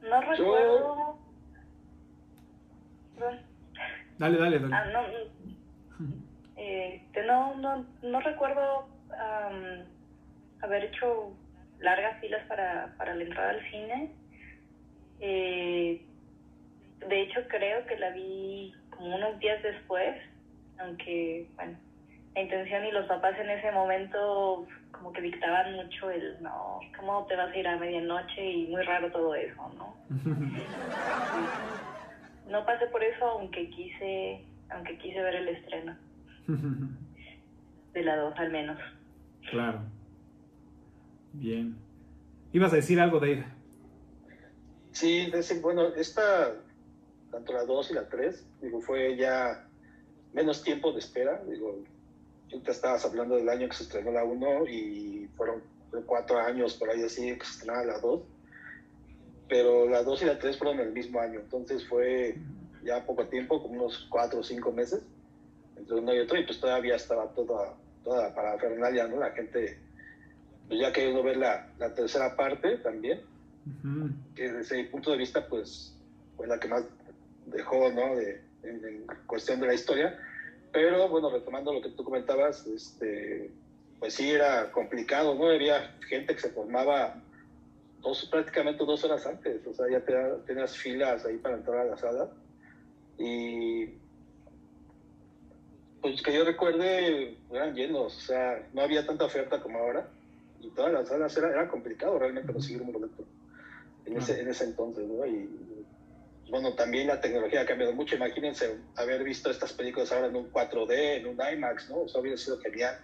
No 0.01 0.21
recuerdo. 0.21 1.10
Dale, 4.17 4.37
dale, 4.37 4.59
dale. 4.59 4.75
Ah, 4.75 4.85
no, 4.91 5.01
eh, 6.57 7.01
no, 7.25 7.55
no, 7.55 7.85
no 8.03 8.19
recuerdo 8.21 8.85
um, 9.09 9.83
haber 10.61 10.85
hecho 10.85 11.33
largas 11.79 12.19
filas 12.19 12.45
para, 12.47 12.93
para 12.97 13.15
la 13.15 13.23
entrada 13.23 13.49
al 13.51 13.71
cine. 13.71 14.09
Eh, 15.19 16.01
de 17.07 17.21
hecho, 17.21 17.41
creo 17.47 17.85
que 17.87 17.97
la 17.97 18.11
vi 18.11 18.73
como 18.91 19.15
unos 19.15 19.39
días 19.39 19.61
después, 19.63 20.15
aunque, 20.79 21.47
bueno, 21.55 21.77
la 22.35 22.41
intención 22.41 22.85
y 22.85 22.91
los 22.91 23.07
papás 23.07 23.37
en 23.39 23.49
ese 23.49 23.71
momento 23.71 24.67
como 24.91 25.11
que 25.13 25.21
dictaban 25.21 25.73
mucho 25.73 26.11
el, 26.11 26.41
no, 26.43 26.79
¿cómo 26.97 27.25
te 27.25 27.35
vas 27.35 27.51
a 27.51 27.57
ir 27.57 27.67
a 27.67 27.77
medianoche? 27.77 28.45
Y 28.45 28.67
muy 28.67 28.83
raro 28.83 29.11
todo 29.11 29.33
eso, 29.33 29.69
¿no? 29.77 29.95
no 32.51 32.65
pasé 32.65 32.87
por 32.87 33.03
eso 33.03 33.25
aunque 33.25 33.69
quise 33.69 34.43
aunque 34.69 34.97
quise 34.97 35.21
ver 35.21 35.35
el 35.35 35.47
estreno. 35.49 35.97
De 37.93 38.03
la 38.03 38.15
2 38.15 38.33
al 38.37 38.51
menos. 38.51 38.79
Claro. 39.49 39.81
Bien. 41.33 41.75
Ibas 42.53 42.71
a 42.71 42.77
decir 42.77 42.99
algo 42.99 43.19
de 43.19 43.43
sí 44.91 45.31
bueno 45.61 45.87
esta 45.95 46.53
tanto 47.31 47.53
la 47.53 47.63
2 47.63 47.91
y 47.91 47.93
la 47.93 48.09
3 48.09 48.45
digo 48.61 48.81
fue 48.81 49.15
ya 49.15 49.67
menos 50.33 50.63
tiempo 50.63 50.91
de 50.91 50.99
espera 50.99 51.41
digo 51.49 51.79
ahorita 52.51 52.71
estabas 52.71 53.05
hablando 53.05 53.35
del 53.35 53.47
año 53.49 53.69
que 53.69 53.75
se 53.75 53.83
estrenó 53.83 54.11
la 54.11 54.23
1 54.23 54.67
y 54.67 55.29
fueron 55.37 55.61
cuatro 56.05 56.39
años 56.39 56.75
por 56.75 56.89
ahí 56.89 57.03
así 57.03 57.37
que 57.37 57.45
se 57.45 57.51
estrenaba 57.51 57.85
la 57.85 57.99
2 57.99 58.21
pero 59.51 59.85
la 59.89 60.01
2 60.01 60.21
y 60.21 60.25
la 60.27 60.39
3 60.39 60.57
fueron 60.57 60.79
el 60.79 60.93
mismo 60.93 61.19
año, 61.19 61.41
entonces 61.41 61.85
fue 61.85 62.37
ya 62.85 63.05
poco 63.05 63.27
tiempo, 63.27 63.61
como 63.61 63.83
unos 63.83 64.07
4 64.09 64.39
o 64.39 64.43
5 64.43 64.71
meses, 64.71 65.01
entre 65.75 65.95
uno 65.95 66.15
y 66.15 66.19
otro, 66.19 66.39
y 66.39 66.45
pues 66.45 66.61
todavía 66.61 66.95
estaba 66.95 67.27
toda, 67.33 67.73
toda 68.01 68.29
la 68.29 68.33
parafernalia, 68.33 69.07
¿no? 69.07 69.17
La 69.17 69.31
gente, 69.31 69.77
pues 70.69 70.79
ya 70.79 70.93
queriendo 70.93 71.21
ver 71.21 71.35
la, 71.35 71.67
la 71.79 71.93
tercera 71.93 72.37
parte 72.37 72.77
también, 72.77 73.19
uh 73.65 73.87
-huh. 73.87 74.13
que 74.35 74.53
desde 74.53 74.77
mi 74.77 74.83
punto 74.85 75.11
de 75.11 75.17
vista, 75.17 75.45
pues 75.45 75.97
fue 76.37 76.47
la 76.47 76.57
que 76.57 76.69
más 76.69 76.85
dejó, 77.47 77.91
¿no? 77.91 78.15
De, 78.15 78.41
en, 78.63 78.85
en, 78.85 79.05
cuestión 79.27 79.59
de 79.59 79.67
la 79.67 79.73
historia, 79.73 80.17
pero 80.71 81.09
bueno, 81.09 81.29
retomando 81.29 81.73
lo 81.73 81.81
que 81.81 81.89
tú 81.89 82.05
comentabas, 82.05 82.65
este, 82.67 83.51
pues 83.99 84.13
sí 84.13 84.31
era 84.31 84.71
complicado, 84.71 85.35
¿no? 85.35 85.49
Había 85.49 85.97
gente 86.07 86.35
que 86.35 86.39
se 86.39 86.51
formaba 86.51 87.21
dos, 88.01 88.25
prácticamente 88.25 88.83
dos 88.83 89.03
horas 89.03 89.25
antes, 89.25 89.65
o 89.65 89.73
sea, 89.73 89.85
ya 89.89 89.99
te, 90.01 90.13
tenías 90.45 90.75
filas 90.77 91.25
ahí 91.25 91.37
para 91.37 91.55
entrar 91.55 91.79
a 91.79 91.85
la 91.85 91.97
sala. 91.97 92.29
Y 93.17 93.85
pues 96.01 96.21
que 96.21 96.33
yo 96.33 96.43
recuerde, 96.43 97.37
eran 97.51 97.75
llenos, 97.75 98.17
o 98.17 98.21
sea, 98.21 98.67
no 98.73 98.81
había 98.81 99.05
tanta 99.05 99.25
oferta 99.25 99.61
como 99.61 99.77
ahora. 99.77 100.07
Y 100.59 100.69
todas 100.69 100.93
las 100.93 101.07
salas 101.07 101.35
era, 101.37 101.49
era 101.49 101.67
complicado 101.67 102.19
realmente 102.19 102.51
conseguir 102.51 102.81
un 102.81 102.91
boleto 102.91 103.23
en, 104.05 104.17
ese, 104.17 104.41
en 104.41 104.47
ese 104.47 104.65
entonces, 104.65 105.07
¿no? 105.07 105.25
Y 105.25 105.49
bueno, 106.49 106.73
también 106.73 107.07
la 107.07 107.21
tecnología 107.21 107.61
ha 107.61 107.65
cambiado 107.65 107.93
mucho. 107.93 108.15
Imagínense 108.15 108.77
haber 108.95 109.23
visto 109.23 109.49
estas 109.49 109.73
películas 109.73 110.11
ahora 110.11 110.27
en 110.27 110.35
un 110.35 110.51
4D, 110.51 111.17
en 111.17 111.27
un 111.27 111.37
IMAX, 111.53 111.89
¿no? 111.89 112.01
O 112.01 112.07
sea, 112.07 112.21
hubiera 112.21 112.37
sido 112.37 112.59
genial. 112.59 112.99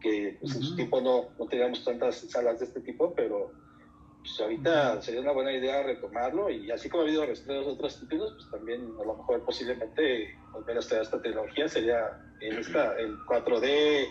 Que 0.00 0.36
pues, 0.40 0.52
uh 0.52 0.56
-huh. 0.56 0.58
en 0.58 0.64
su 0.64 0.76
tiempo 0.76 1.00
no, 1.00 1.28
no 1.38 1.46
teníamos 1.46 1.84
tantas 1.84 2.16
salas 2.16 2.58
de 2.58 2.66
este 2.66 2.80
tipo, 2.80 3.14
pero 3.14 3.52
pues 4.24 4.40
ahorita 4.40 5.02
sería 5.02 5.20
una 5.20 5.32
buena 5.32 5.52
idea 5.52 5.82
retomarlo 5.82 6.48
y 6.48 6.70
así 6.70 6.88
como 6.88 7.02
ha 7.02 7.06
habido 7.06 7.26
restrenos 7.26 7.66
de 7.66 7.72
otros 7.72 8.00
títulos, 8.00 8.32
pues 8.36 8.50
también 8.50 8.80
a 8.98 9.04
lo 9.04 9.16
mejor 9.18 9.44
posiblemente 9.44 10.34
volver 10.50 10.76
a 10.76 10.80
estudiar 10.80 11.02
esta 11.02 11.20
tecnología 11.20 11.68
sería 11.68 11.98
en 12.40 12.58
esta, 12.58 12.96
el 12.98 13.18
4D, 13.26 14.06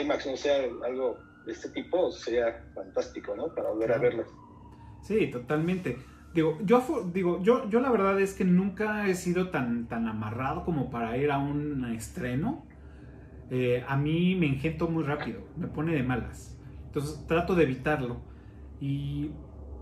IMAX, 0.00 0.26
no 0.26 0.36
sé, 0.38 0.70
algo 0.82 1.18
de 1.44 1.52
este 1.52 1.68
tipo, 1.68 2.10
sería 2.10 2.64
fantástico, 2.74 3.36
¿no? 3.36 3.54
Para 3.54 3.68
volver 3.68 3.88
claro. 3.88 4.00
a 4.00 4.04
verlo. 4.04 4.24
Sí, 5.02 5.30
totalmente. 5.30 5.98
Digo, 6.32 6.58
yo, 6.64 6.82
digo 7.12 7.42
yo, 7.42 7.68
yo 7.68 7.80
la 7.80 7.90
verdad 7.90 8.18
es 8.20 8.32
que 8.32 8.46
nunca 8.46 9.06
he 9.08 9.14
sido 9.14 9.50
tan, 9.50 9.88
tan 9.88 10.08
amarrado 10.08 10.64
como 10.64 10.90
para 10.90 11.18
ir 11.18 11.30
a 11.30 11.36
un 11.36 11.84
estreno. 11.94 12.64
Eh, 13.50 13.84
a 13.86 13.94
mí 13.98 14.36
me 14.36 14.46
engento 14.46 14.88
muy 14.88 15.04
rápido, 15.04 15.42
me 15.58 15.66
pone 15.66 15.94
de 15.94 16.02
malas. 16.02 16.58
Entonces 16.86 17.26
trato 17.26 17.54
de 17.54 17.64
evitarlo 17.64 18.32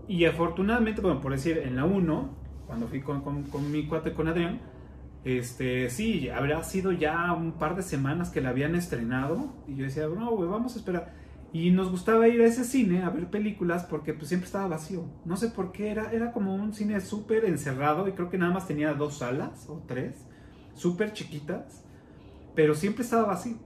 y, 0.07 0.25
afortunadamente, 0.25 1.01
bueno, 1.01 1.21
por 1.21 1.31
decir, 1.31 1.57
en 1.57 1.75
la 1.75 1.85
1, 1.85 2.29
cuando 2.67 2.87
fui 2.87 3.01
con, 3.01 3.23
mi 3.71 3.85
cuate, 3.87 4.13
con 4.13 4.27
Adrián, 4.27 4.61
este, 5.23 5.89
sí, 5.89 6.29
habrá 6.29 6.63
sido 6.63 6.91
ya 6.91 7.33
un 7.33 7.53
par 7.53 7.75
de 7.75 7.81
semanas 7.81 8.29
que 8.29 8.41
la 8.41 8.49
habían 8.49 8.75
estrenado. 8.75 9.53
Y 9.67 9.75
yo 9.75 9.85
decía, 9.85 10.07
no, 10.07 10.35
vamos 10.37 10.75
a 10.75 10.79
esperar. 10.79 11.13
Y 11.51 11.69
nos 11.69 11.91
gustaba 11.91 12.27
ir 12.27 12.41
a 12.41 12.45
ese 12.45 12.63
cine 12.63 13.03
a 13.03 13.09
ver 13.09 13.29
películas 13.29 13.85
porque 13.85 14.13
pues 14.13 14.27
siempre 14.29 14.47
estaba 14.47 14.67
vacío. 14.67 15.05
No 15.23 15.37
sé 15.37 15.49
por 15.49 15.71
qué, 15.71 15.91
era, 15.91 16.11
era 16.11 16.31
como 16.31 16.55
un 16.55 16.73
cine 16.73 16.99
súper 16.99 17.45
encerrado 17.45 18.07
y 18.07 18.13
creo 18.13 18.29
que 18.29 18.39
nada 18.39 18.51
más 18.51 18.67
tenía 18.67 18.93
dos 18.95 19.19
salas 19.19 19.69
o 19.69 19.83
tres, 19.87 20.25
súper 20.73 21.13
chiquitas, 21.13 21.85
pero 22.55 22.73
siempre 22.73 23.03
estaba 23.03 23.27
vacío. 23.27 23.57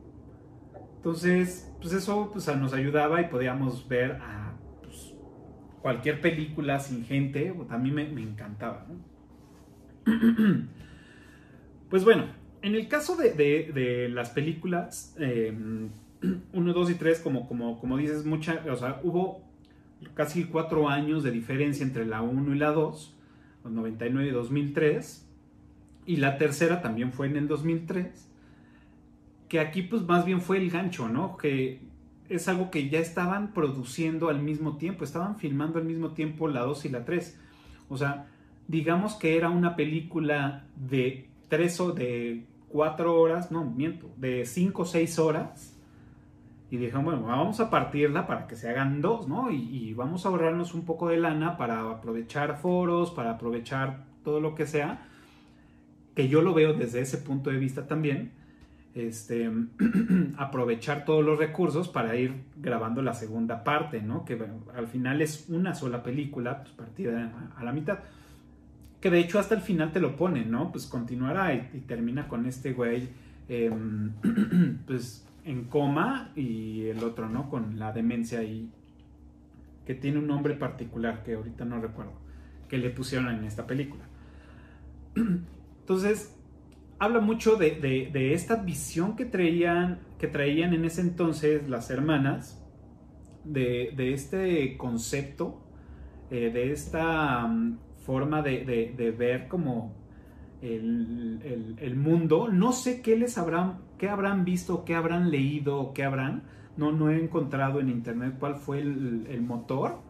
Entonces, 0.97 1.71
pues 1.79 1.93
eso 1.93 2.29
pues, 2.33 2.53
nos 2.57 2.73
ayudaba 2.73 3.21
y 3.21 3.29
podíamos 3.29 3.87
ver 3.87 4.19
a 4.21 4.46
cualquier 5.87 6.19
película 6.19 6.81
sin 6.81 7.05
gente, 7.05 7.55
a 7.69 7.77
mí 7.77 7.91
me, 7.91 8.03
encantaba. 8.21 8.85
pues 11.89 12.03
bueno, 12.03 12.25
en 12.61 12.75
el 12.75 12.89
caso 12.89 13.15
de, 13.15 14.09
las 14.11 14.31
películas, 14.31 15.15
eh, 15.17 15.57
1, 16.51 16.73
2 16.73 16.91
y 16.91 16.95
3, 16.95 17.21
como, 17.21 17.97
dices, 17.97 18.25
mucha, 18.25 18.65
o 18.69 18.75
sea, 18.75 18.99
hubo 19.01 19.45
casi 20.13 20.43
cuatro 20.43 20.89
años 20.89 21.23
de 21.23 21.31
diferencia 21.31 21.85
entre 21.85 22.05
la 22.05 22.21
1 22.21 22.53
y 22.53 22.57
la 22.57 22.73
2, 22.73 23.17
99 23.63 24.27
y 24.27 24.31
2003, 24.31 25.25
y 26.05 26.17
la 26.17 26.37
tercera 26.37 26.81
también 26.81 27.13
fue 27.13 27.27
en 27.27 27.37
el 27.37 27.47
2003, 27.47 28.29
que 29.47 29.61
aquí 29.61 29.83
pues 29.83 30.01
más 30.01 30.25
bien 30.25 30.41
fue 30.41 30.57
el 30.57 30.69
gancho, 30.69 31.07
¿no? 31.07 31.37
Es 32.29 32.47
algo 32.47 32.69
que 32.71 32.89
ya 32.89 32.99
estaban 32.99 33.53
produciendo 33.53 34.29
al 34.29 34.41
mismo 34.41 34.77
tiempo, 34.77 35.03
estaban 35.03 35.37
filmando 35.37 35.79
al 35.79 35.85
mismo 35.85 36.11
tiempo 36.11 36.47
la 36.47 36.61
2 36.61 36.85
y 36.85 36.89
la 36.89 37.05
3. 37.05 37.39
O 37.89 37.97
sea, 37.97 38.27
digamos 38.67 39.15
que 39.15 39.37
era 39.37 39.49
una 39.49 39.75
película 39.75 40.65
de 40.75 41.29
3 41.49 41.79
o 41.79 41.91
de 41.91 42.45
4 42.69 43.19
horas, 43.19 43.51
no, 43.51 43.63
miento, 43.65 44.09
de 44.17 44.45
5 44.45 44.81
o 44.81 44.85
6 44.85 45.19
horas. 45.19 45.73
Y 46.69 46.77
dijeron, 46.77 47.05
bueno, 47.05 47.21
vamos 47.21 47.61
a 47.61 47.69
partirla 47.69 48.27
para 48.27 48.45
que 48.45 48.57
se 48.57 48.69
hagan 48.69 49.01
dos, 49.01 49.29
¿no? 49.29 49.51
Y, 49.51 49.55
y, 49.55 49.93
vamos 49.93 50.25
a 50.25 50.29
ahorrarnos 50.29 50.73
un 50.73 50.83
poco 50.83 51.07
de 51.07 51.15
lana 51.15 51.55
para 51.55 51.89
aprovechar 51.89 52.57
foros, 52.57 53.11
para 53.11 53.31
aprovechar 53.31 54.03
todo 54.25 54.41
lo 54.41 54.53
que 54.53 54.65
sea, 54.67 55.07
que 56.13 56.27
yo 56.27 56.41
lo 56.41 56.53
veo 56.53 56.73
desde 56.73 56.99
ese 56.99 57.19
punto 57.19 57.51
de 57.51 57.57
vista 57.57 57.87
también 57.87 58.33
este, 58.95 59.51
aprovechar 60.37 61.05
todos 61.05 61.23
los 61.23 61.37
recursos 61.37 61.87
para 61.87 62.15
ir 62.15 62.43
grabando 62.57 63.01
la 63.01 63.13
segunda 63.13 63.63
parte, 63.63 64.01
¿no? 64.01 64.25
Que 64.25 64.39
al 64.75 64.87
final 64.87 65.21
es 65.21 65.45
una 65.49 65.75
sola 65.75 66.03
película, 66.03 66.63
pues 66.63 66.73
partida 66.73 67.51
a, 67.55 67.63
la 67.63 67.71
mitad. 67.71 67.99
Que 68.99 69.09
de 69.09 69.19
hecho 69.19 69.39
hasta 69.39 69.55
el 69.55 69.61
final 69.61 69.91
te 69.91 69.99
lo 69.99 70.15
ponen, 70.15 70.49
¿no? 70.49 70.71
Pues 70.71 70.87
continuará 70.87 71.53
y, 71.53 71.83
termina 71.87 72.27
con 72.27 72.45
este 72.45 72.73
güey, 72.73 73.09
em, 73.47 74.13
pues 74.87 75.25
en 75.45 75.65
coma 75.65 76.31
y 76.35 76.87
el 76.87 77.03
otro, 77.03 77.29
¿no? 77.29 77.49
Con 77.49 77.79
la 77.79 77.93
demencia 77.93 78.43
y 78.43 78.69
que 79.85 79.95
tiene 79.95 80.19
un 80.19 80.27
nombre 80.27 80.53
particular 80.53 81.23
que 81.23 81.35
ahorita 81.35 81.63
no 81.63 81.79
recuerdo, 81.79 82.11
que 82.67 82.77
le 82.77 82.89
pusieron 82.89 83.29
en 83.29 83.45
esta 83.45 83.65
película. 83.65 84.03
Entonces, 85.79 86.36
habla 86.99 87.19
mucho 87.19 87.55
de, 87.55 88.33
esta 88.33 88.55
visión 88.55 89.15
que 89.15 89.25
traían, 89.25 89.99
que 90.17 90.27
traían 90.27 90.73
en 90.73 90.85
ese 90.85 91.01
entonces 91.01 91.67
las 91.69 91.89
hermanas, 91.89 92.63
de, 93.43 94.13
este 94.13 94.77
concepto, 94.77 95.61
eh, 96.29 96.51
de 96.51 96.71
esta 96.71 97.47
mm, 97.47 97.77
forma 98.05 98.41
de, 98.41 99.15
ver 99.17 99.47
como 99.47 99.95
el, 100.61 101.95
mundo. 101.95 102.49
No 102.49 102.71
sé 102.71 103.01
qué 103.01 103.15
les 103.15 103.37
habrán, 103.37 103.79
qué 103.97 104.09
habrán 104.09 104.45
visto, 104.45 104.83
qué 104.85 104.95
habrán 104.95 105.31
leído, 105.31 105.93
qué 105.93 106.03
habrán. 106.03 106.43
No, 106.75 106.91
no 106.91 107.09
he 107.09 107.21
encontrado 107.21 107.79
en 107.79 107.89
internet 107.89 108.35
cuál 108.39 108.55
fue 108.55 108.79
el, 108.81 109.41
motor 109.41 110.01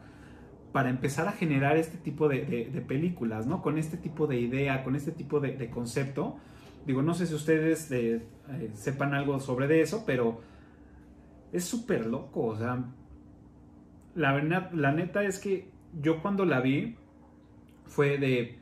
para 0.72 0.90
empezar 0.90 1.28
a 1.28 1.32
generar 1.32 1.78
este 1.78 1.98
tipo 1.98 2.28
de, 2.28 2.84
películas, 2.88 3.48
¿no? 3.48 3.62
Con 3.62 3.78
este 3.78 3.98
tipo 3.98 4.28
de 4.28 4.40
idea, 4.40 4.84
con 4.84 4.96
este 4.96 5.12
tipo 5.12 5.40
de, 5.40 5.70
concepto 5.70 6.38
Digo, 6.88 7.02
no 7.02 7.14
sé 7.14 7.28
si 7.28 7.34
ustedes 7.34 7.92
eh, 7.92 8.26
eh, 8.50 8.72
sepan 8.74 9.14
algo 9.14 9.42
sobre 9.42 9.68
de 9.68 9.82
eso, 9.82 10.06
pero 10.06 10.40
es 11.52 11.66
súper 11.66 12.06
loco. 12.06 12.46
O 12.46 12.58
sea, 12.58 12.82
la, 14.16 14.32
verdad, 14.32 14.72
la 14.72 14.94
neta 14.94 15.22
es 15.24 15.38
que 15.38 15.70
yo 16.02 16.22
cuando 16.22 16.46
la 16.46 16.62
vi 16.62 16.96
fue 17.86 18.18
de... 18.18 18.58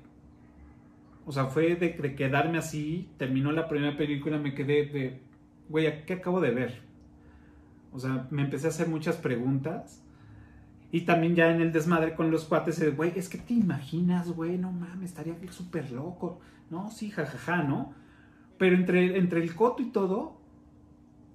O 1.27 1.31
sea, 1.31 1.45
fue 1.45 1.75
de, 1.75 2.15
quedarme 2.15 2.57
así, 2.57 3.11
terminó 3.17 3.51
la 3.51 3.67
primera 3.67 3.95
película, 3.95 4.39
me 4.39 4.55
quedé 4.55 4.87
de, 4.87 5.21
güey, 5.69 6.05
¿qué 6.05 6.13
acabo 6.13 6.41
de 6.41 6.49
ver? 6.49 6.81
O 7.93 7.99
sea, 7.99 8.27
me 8.31 8.41
empecé 8.41 8.65
a 8.65 8.69
hacer 8.69 8.87
muchas 8.87 9.17
preguntas. 9.17 10.03
Y 10.91 11.01
también 11.01 11.35
ya 11.35 11.51
en 11.51 11.61
el 11.61 11.71
desmadre 11.71 12.15
con 12.15 12.31
los 12.31 12.45
cuates, 12.45 12.95
güey, 12.95 13.13
es 13.15 13.29
que 13.29 13.37
te 13.37 13.53
imaginas, 13.53 14.31
güey, 14.31 14.57
no 14.57 14.71
mames, 14.71 15.11
estaría 15.11 15.35
súper 15.51 15.91
loco. 15.91 16.39
No, 16.71 16.89
sí, 16.89 17.11
jajaja, 17.11 17.61
¿no? 17.61 17.93
Pero 18.57 18.75
entre, 18.75 19.17
entre 19.17 19.41
el 19.41 19.55
coto 19.55 19.81
y 19.81 19.91
todo, 19.91 20.37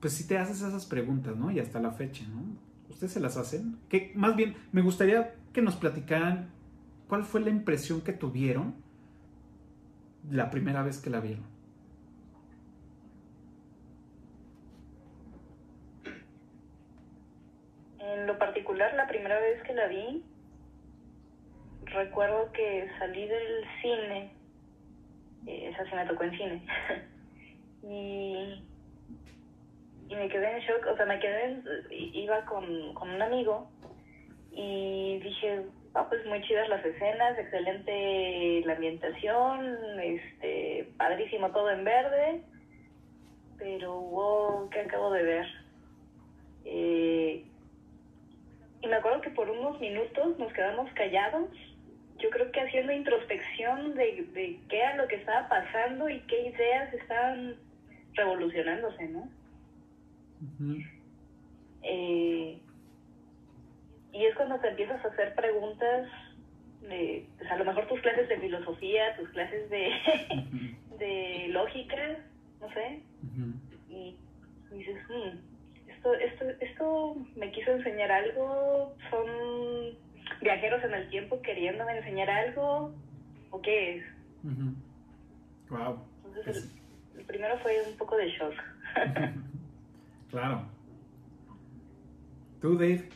pues 0.01 0.15
si 0.15 0.27
te 0.27 0.39
haces 0.39 0.63
esas 0.63 0.87
preguntas, 0.87 1.37
¿no? 1.37 1.51
Y 1.51 1.59
hasta 1.59 1.81
la 1.81 1.93
fecha, 1.93 2.25
¿no? 2.29 2.43
¿Ustedes 2.89 3.13
se 3.13 3.21
las 3.21 3.37
hacen? 3.37 3.79
Que 3.89 4.13
más 4.15 4.37
bien, 4.37 4.57
me 4.73 4.83
gustaría 4.83 5.35
que 5.53 5.63
nos 5.63 5.77
platicaran 5.77 6.51
cuál 7.09 7.25
fue 7.25 7.41
la 7.41 7.51
impresión 7.51 8.03
que 8.03 8.13
tuvieron 8.13 8.75
la 10.31 10.51
primera 10.51 10.83
vez 10.83 10.99
que 10.99 11.11
la 11.11 11.21
vieron. 11.21 11.45
En 17.99 18.27
lo 18.27 18.39
particular, 18.39 18.95
la 18.95 19.07
primera 19.07 19.39
vez 19.41 19.63
que 19.63 19.75
la 19.75 19.87
vi, 19.87 20.23
recuerdo 21.87 22.53
que 22.53 22.89
salí 22.99 23.27
del 23.27 23.65
cine, 23.83 24.33
eh, 25.47 25.71
esa 25.71 25.85
sí 25.85 25.95
me 25.95 26.07
tocó 26.07 26.25
en 26.25 26.31
cine, 26.33 26.67
y, 27.83 28.63
y 30.09 30.15
me 30.15 30.29
quedé 30.29 30.57
en 30.57 30.61
shock, 30.61 30.87
o 30.87 30.97
sea, 30.97 31.07
me 31.07 31.19
quedé, 31.19 31.63
iba 31.91 32.45
con, 32.45 32.95
con 32.95 33.11
un 33.11 33.23
amigo 33.23 33.71
y 34.53 35.19
dije, 35.21 35.63
ah, 35.95 36.07
pues 36.09 36.25
muy 36.27 36.43
chidas 36.43 36.69
las 36.69 36.85
escenas, 36.85 37.39
excelente 37.39 38.63
la 38.67 38.75
ambientación, 38.75 40.01
este, 40.01 40.89
padrísimo 40.97 41.51
todo 41.51 41.71
en 41.71 41.85
verde, 41.85 42.43
pero 43.59 44.01
wow, 44.01 44.71
¿qué 44.71 44.81
acabo 44.81 45.11
de 45.13 45.23
ver? 45.23 45.47
Eh, 46.65 47.45
y 48.83 48.87
me 48.87 48.97
acuerdo 48.97 49.21
que 49.21 49.31
por 49.31 49.51
unos 49.51 49.81
minutos 49.81 50.39
nos 50.39 50.53
quedamos 50.53 50.91
callados 50.93 51.49
yo 52.21 52.31
creo 52.31 52.53
que 52.53 52.61
haciendo 52.61 52.93
introspección 52.93 53.95
de, 53.95 54.27
de, 54.33 54.61
qué 54.69 54.79
era 54.79 54.97
lo 54.97 55.09
que 55.09 55.17
estaba 55.17 55.49
pasando 55.49 56.09
y 56.09 56.21
qué 56.21 56.49
ideas 56.49 56.93
estaban 56.95 57.57
revolucionándose, 58.15 59.09
¿no? 59.09 59.29
Eh, 61.83 62.59
y 64.13 64.25
es 64.25 64.35
cuando 64.35 64.59
te 64.61 64.69
empiezas 64.69 65.05
a 65.05 65.09
hacer 65.09 65.35
preguntas 65.35 66.09
de, 66.83 67.27
pues 67.39 67.51
a 67.51 67.57
lo 67.57 67.65
mejor 67.65 67.87
tus 67.89 68.01
clases 68.01 68.29
de 68.29 68.39
filosofía, 68.39 69.17
tus 69.17 69.29
clases 69.31 69.69
de, 69.71 69.91
de 70.99 71.49
lógica, 71.49 72.19
no 72.61 72.73
sé, 72.73 73.03
y, 73.89 74.17
dices, 74.73 74.97
hmm, 75.09 75.91
esto, 75.91 76.15
esto, 76.15 76.45
esto 76.61 77.17
me 77.37 77.51
quiso 77.53 77.73
enseñar 77.73 78.11
algo, 78.11 78.95
son 79.11 79.99
viajeros 80.41 80.83
en 80.85 80.95
el 80.95 81.09
tiempo 81.11 81.41
queriéndome 81.43 81.99
enseñar 81.99 82.31
algo, 82.31 82.95
o 83.51 83.61
qué 83.61 83.97
es. 83.97 84.05
Wow. 85.69 86.05
Entonces, 86.27 86.80
primero 87.27 87.59
fue 87.59 87.83
un 87.89 87.97
poco 87.97 88.17
de 88.17 88.29
shock. 88.29 88.55
claro. 90.31 90.63
¿Tú, 92.61 92.75
Dave? 92.75 93.09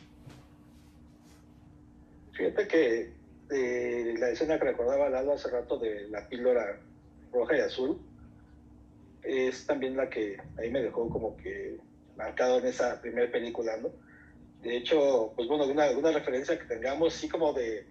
Fíjate 2.33 2.67
que 2.67 3.13
eh, 3.51 4.15
la 4.17 4.29
escena 4.29 4.57
que 4.57 4.65
recordaba 4.65 5.09
Lalo 5.09 5.33
hace 5.33 5.49
rato 5.49 5.77
de 5.77 6.09
la 6.09 6.27
píldora 6.27 6.79
roja 7.31 7.57
y 7.57 7.59
azul 7.59 7.99
es 9.23 9.65
también 9.65 9.95
la 9.95 10.09
que 10.09 10.37
ahí 10.57 10.69
me 10.69 10.81
dejó 10.81 11.09
como 11.09 11.35
que 11.37 11.77
marcado 12.17 12.59
en 12.59 12.67
esa 12.67 13.01
primera 13.01 13.31
película, 13.31 13.77
¿no? 13.77 13.89
De 14.61 14.77
hecho, 14.77 15.31
pues 15.35 15.47
bueno, 15.47 15.65
una, 15.65 15.91
una 15.91 16.11
referencia 16.11 16.57
que 16.57 16.65
tengamos, 16.65 17.13
sí 17.13 17.29
como 17.29 17.53
de, 17.53 17.87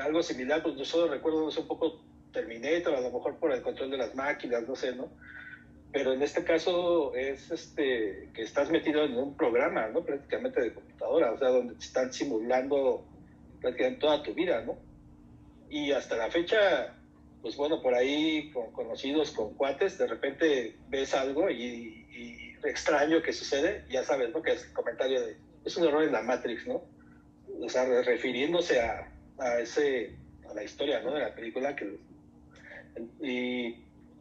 algo 0.00 0.22
similar, 0.22 0.62
pues 0.62 0.76
yo 0.76 0.84
solo 0.84 1.12
recuerdo, 1.12 1.40
no 1.44 1.50
sé, 1.50 1.60
un 1.60 1.68
poco 1.68 2.00
Terminator, 2.34 2.94
a 2.94 3.00
lo 3.00 3.10
mejor 3.10 3.36
por 3.36 3.52
el 3.52 3.62
control 3.62 3.92
de 3.92 3.96
las 3.96 4.14
máquinas, 4.14 4.68
no 4.68 4.76
sé, 4.76 4.94
¿no? 4.94 5.08
Pero 5.92 6.12
en 6.12 6.22
este 6.22 6.42
caso 6.42 7.14
es 7.14 7.50
este, 7.52 8.28
que 8.34 8.42
estás 8.42 8.68
metido 8.68 9.04
en 9.04 9.16
un 9.16 9.36
programa, 9.36 9.86
¿no? 9.88 10.04
Prácticamente 10.04 10.60
de 10.60 10.74
computadora, 10.74 11.32
o 11.32 11.38
sea, 11.38 11.48
donde 11.48 11.74
te 11.74 11.84
están 11.84 12.12
simulando 12.12 13.06
prácticamente 13.60 14.00
toda 14.00 14.22
tu 14.22 14.34
vida, 14.34 14.62
¿no? 14.62 14.76
Y 15.70 15.92
hasta 15.92 16.16
la 16.16 16.30
fecha, 16.30 16.94
pues 17.40 17.56
bueno, 17.56 17.80
por 17.80 17.94
ahí 17.94 18.50
con 18.50 18.72
conocidos, 18.72 19.30
con 19.30 19.54
cuates, 19.54 19.96
de 19.96 20.08
repente 20.08 20.76
ves 20.88 21.14
algo 21.14 21.48
y, 21.48 22.02
extraño 22.64 23.20
que 23.20 23.34
sucede, 23.34 23.84
ya 23.90 24.02
sabes, 24.02 24.32
¿no? 24.32 24.40
Que 24.40 24.52
es 24.52 24.64
el 24.64 24.72
comentario 24.72 25.20
de, 25.20 25.36
es 25.66 25.76
un 25.76 25.86
error 25.86 26.02
en 26.02 26.12
la 26.12 26.22
Matrix, 26.22 26.66
¿no? 26.66 26.82
O 27.60 27.68
sea, 27.68 27.84
refiriéndose 27.84 28.80
a, 28.80 29.12
a 29.38 29.60
ese, 29.60 30.16
a 30.50 30.54
la 30.54 30.64
historia, 30.64 31.00
¿no? 31.02 31.12
De 31.12 31.20
la 31.20 31.34
película 31.34 31.76
que 31.76 31.98
y 33.20 33.72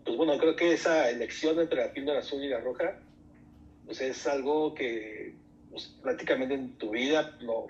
pues 0.03 0.17
bueno, 0.17 0.37
creo 0.37 0.55
que 0.55 0.73
esa 0.73 1.09
elección 1.09 1.59
entre 1.59 1.81
la 1.81 1.93
píldora 1.93 2.19
azul 2.19 2.43
y 2.43 2.49
la 2.49 2.59
roja, 2.59 2.99
pues 3.85 4.01
es 4.01 4.27
algo 4.27 4.73
que 4.73 5.33
pues, 5.71 5.95
prácticamente 6.01 6.55
en 6.55 6.77
tu 6.77 6.91
vida 6.91 7.37
lo, 7.41 7.67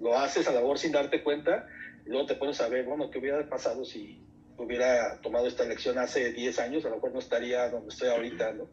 lo 0.00 0.18
haces 0.18 0.46
a 0.48 0.52
labor 0.52 0.78
sin 0.78 0.92
darte 0.92 1.22
cuenta, 1.22 1.66
y 2.04 2.10
luego 2.10 2.26
te 2.26 2.34
pones 2.34 2.60
a 2.60 2.68
ver, 2.68 2.84
bueno, 2.84 3.10
¿qué 3.10 3.18
hubiera 3.18 3.48
pasado 3.48 3.84
si 3.84 4.18
hubiera 4.56 5.20
tomado 5.20 5.46
esta 5.46 5.64
elección 5.64 5.98
hace 5.98 6.32
10 6.32 6.58
años? 6.58 6.84
A 6.84 6.88
lo 6.90 6.96
mejor 6.96 7.12
no 7.12 7.18
estaría 7.18 7.68
donde 7.68 7.88
estoy 7.88 8.08
ahorita, 8.08 8.52
¿no? 8.52 8.68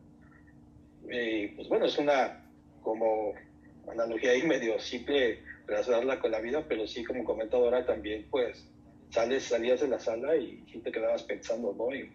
Y 1.10 1.50
pues 1.50 1.68
bueno, 1.70 1.86
es 1.86 1.98
una 1.98 2.44
como 2.82 3.34
analogía 3.90 4.32
ahí 4.32 4.44
medio 4.44 4.80
simple 4.80 5.42
relacionarla 5.66 6.20
con 6.20 6.32
la 6.32 6.40
vida, 6.40 6.66
pero 6.68 6.88
sí, 6.88 7.04
como 7.04 7.24
comentó 7.24 7.58
ahora 7.58 7.86
también, 7.86 8.26
pues 8.30 8.66
sales, 9.10 9.44
salías 9.44 9.82
de 9.82 9.88
la 9.88 10.00
sala 10.00 10.36
y, 10.36 10.64
te 10.84 10.92
quedabas 10.92 11.24
pensando, 11.24 11.74
¿no? 11.78 11.94
Y, 11.96 12.10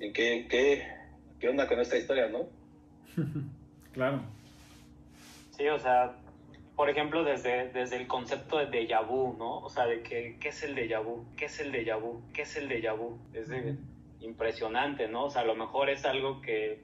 en 0.00 0.12
qué, 0.12 0.46
qué, 0.48 0.86
qué 1.38 1.48
onda 1.48 1.66
con 1.66 1.80
esta 1.80 1.96
historia, 1.96 2.28
¿no? 2.28 2.48
claro. 3.92 4.22
Sí, 5.56 5.68
o 5.68 5.78
sea, 5.78 6.16
por 6.76 6.88
ejemplo, 6.88 7.24
desde, 7.24 7.68
desde 7.68 7.96
el 7.96 8.06
concepto 8.06 8.56
de 8.56 8.70
déjà 8.70 9.06
vu, 9.06 9.36
¿no? 9.38 9.58
O 9.58 9.68
sea, 9.68 9.86
de 9.86 10.02
que, 10.02 10.38
¿qué 10.40 10.48
es 10.48 10.62
el 10.62 10.74
déjà 10.74 11.02
vu? 11.04 11.26
¿Qué 11.36 11.44
es 11.44 11.60
el 11.60 11.72
déjà 11.72 12.00
vu? 12.00 12.22
¿Qué 12.32 12.42
es 12.42 12.56
el 12.56 12.68
déjà 12.68 12.96
vu? 12.96 13.18
Es 13.34 13.50
impresionante, 14.20 15.08
¿no? 15.08 15.24
O 15.24 15.30
sea, 15.30 15.42
a 15.42 15.44
lo 15.44 15.54
mejor 15.54 15.90
es 15.90 16.04
algo 16.06 16.40
que 16.40 16.80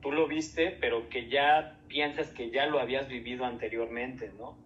tú 0.00 0.10
lo 0.10 0.26
viste, 0.26 0.76
pero 0.80 1.08
que 1.08 1.28
ya 1.28 1.78
piensas 1.88 2.28
que 2.28 2.50
ya 2.50 2.66
lo 2.66 2.80
habías 2.80 3.08
vivido 3.08 3.44
anteriormente, 3.44 4.32
¿no? 4.38 4.56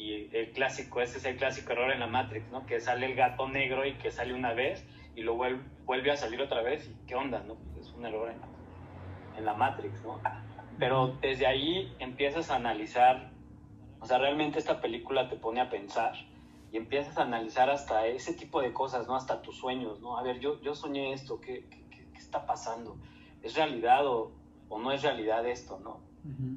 Y 0.00 0.34
el 0.34 0.52
clásico, 0.52 1.00
ese 1.00 1.18
es 1.18 1.24
el 1.26 1.36
clásico 1.36 1.72
error 1.72 1.92
en 1.92 2.00
la 2.00 2.06
Matrix, 2.06 2.50
¿no? 2.50 2.64
Que 2.64 2.80
sale 2.80 3.06
el 3.06 3.14
gato 3.14 3.48
negro 3.48 3.86
y 3.86 3.94
que 3.94 4.10
sale 4.10 4.32
una 4.32 4.54
vez 4.54 4.86
y 5.14 5.22
luego 5.22 5.44
vuelve 5.84 6.10
a 6.10 6.16
salir 6.16 6.40
otra 6.40 6.62
vez 6.62 6.88
y 6.88 7.06
qué 7.06 7.14
onda, 7.14 7.42
¿no? 7.46 7.56
Es 7.78 7.92
un 7.92 8.06
error 8.06 8.30
en 8.30 8.40
la, 8.40 8.48
en 9.38 9.44
la 9.44 9.54
Matrix, 9.54 10.02
¿no? 10.02 10.20
Pero 10.78 11.18
desde 11.20 11.46
ahí 11.46 11.94
empiezas 11.98 12.50
a 12.50 12.56
analizar 12.56 13.30
o 14.00 14.06
sea, 14.06 14.18
realmente 14.18 14.58
esta 14.58 14.80
película 14.80 15.28
te 15.28 15.36
pone 15.36 15.60
a 15.60 15.68
pensar 15.68 16.14
y 16.72 16.76
empiezas 16.76 17.18
a 17.18 17.22
analizar 17.22 17.68
hasta 17.68 18.06
ese 18.06 18.32
tipo 18.32 18.62
de 18.62 18.72
cosas, 18.72 19.06
¿no? 19.06 19.14
Hasta 19.14 19.42
tus 19.42 19.56
sueños, 19.56 20.00
¿no? 20.00 20.16
A 20.16 20.22
ver, 20.22 20.40
yo, 20.40 20.60
yo 20.62 20.74
soñé 20.74 21.12
esto, 21.12 21.40
¿qué, 21.40 21.66
qué, 21.68 22.06
qué 22.12 22.18
está 22.18 22.46
pasando? 22.46 22.96
¿Es 23.42 23.54
realidad 23.54 24.06
o, 24.06 24.32
o, 24.68 24.78
no 24.78 24.92
es 24.92 25.02
realidad 25.02 25.46
esto, 25.46 25.78
no? 25.80 26.00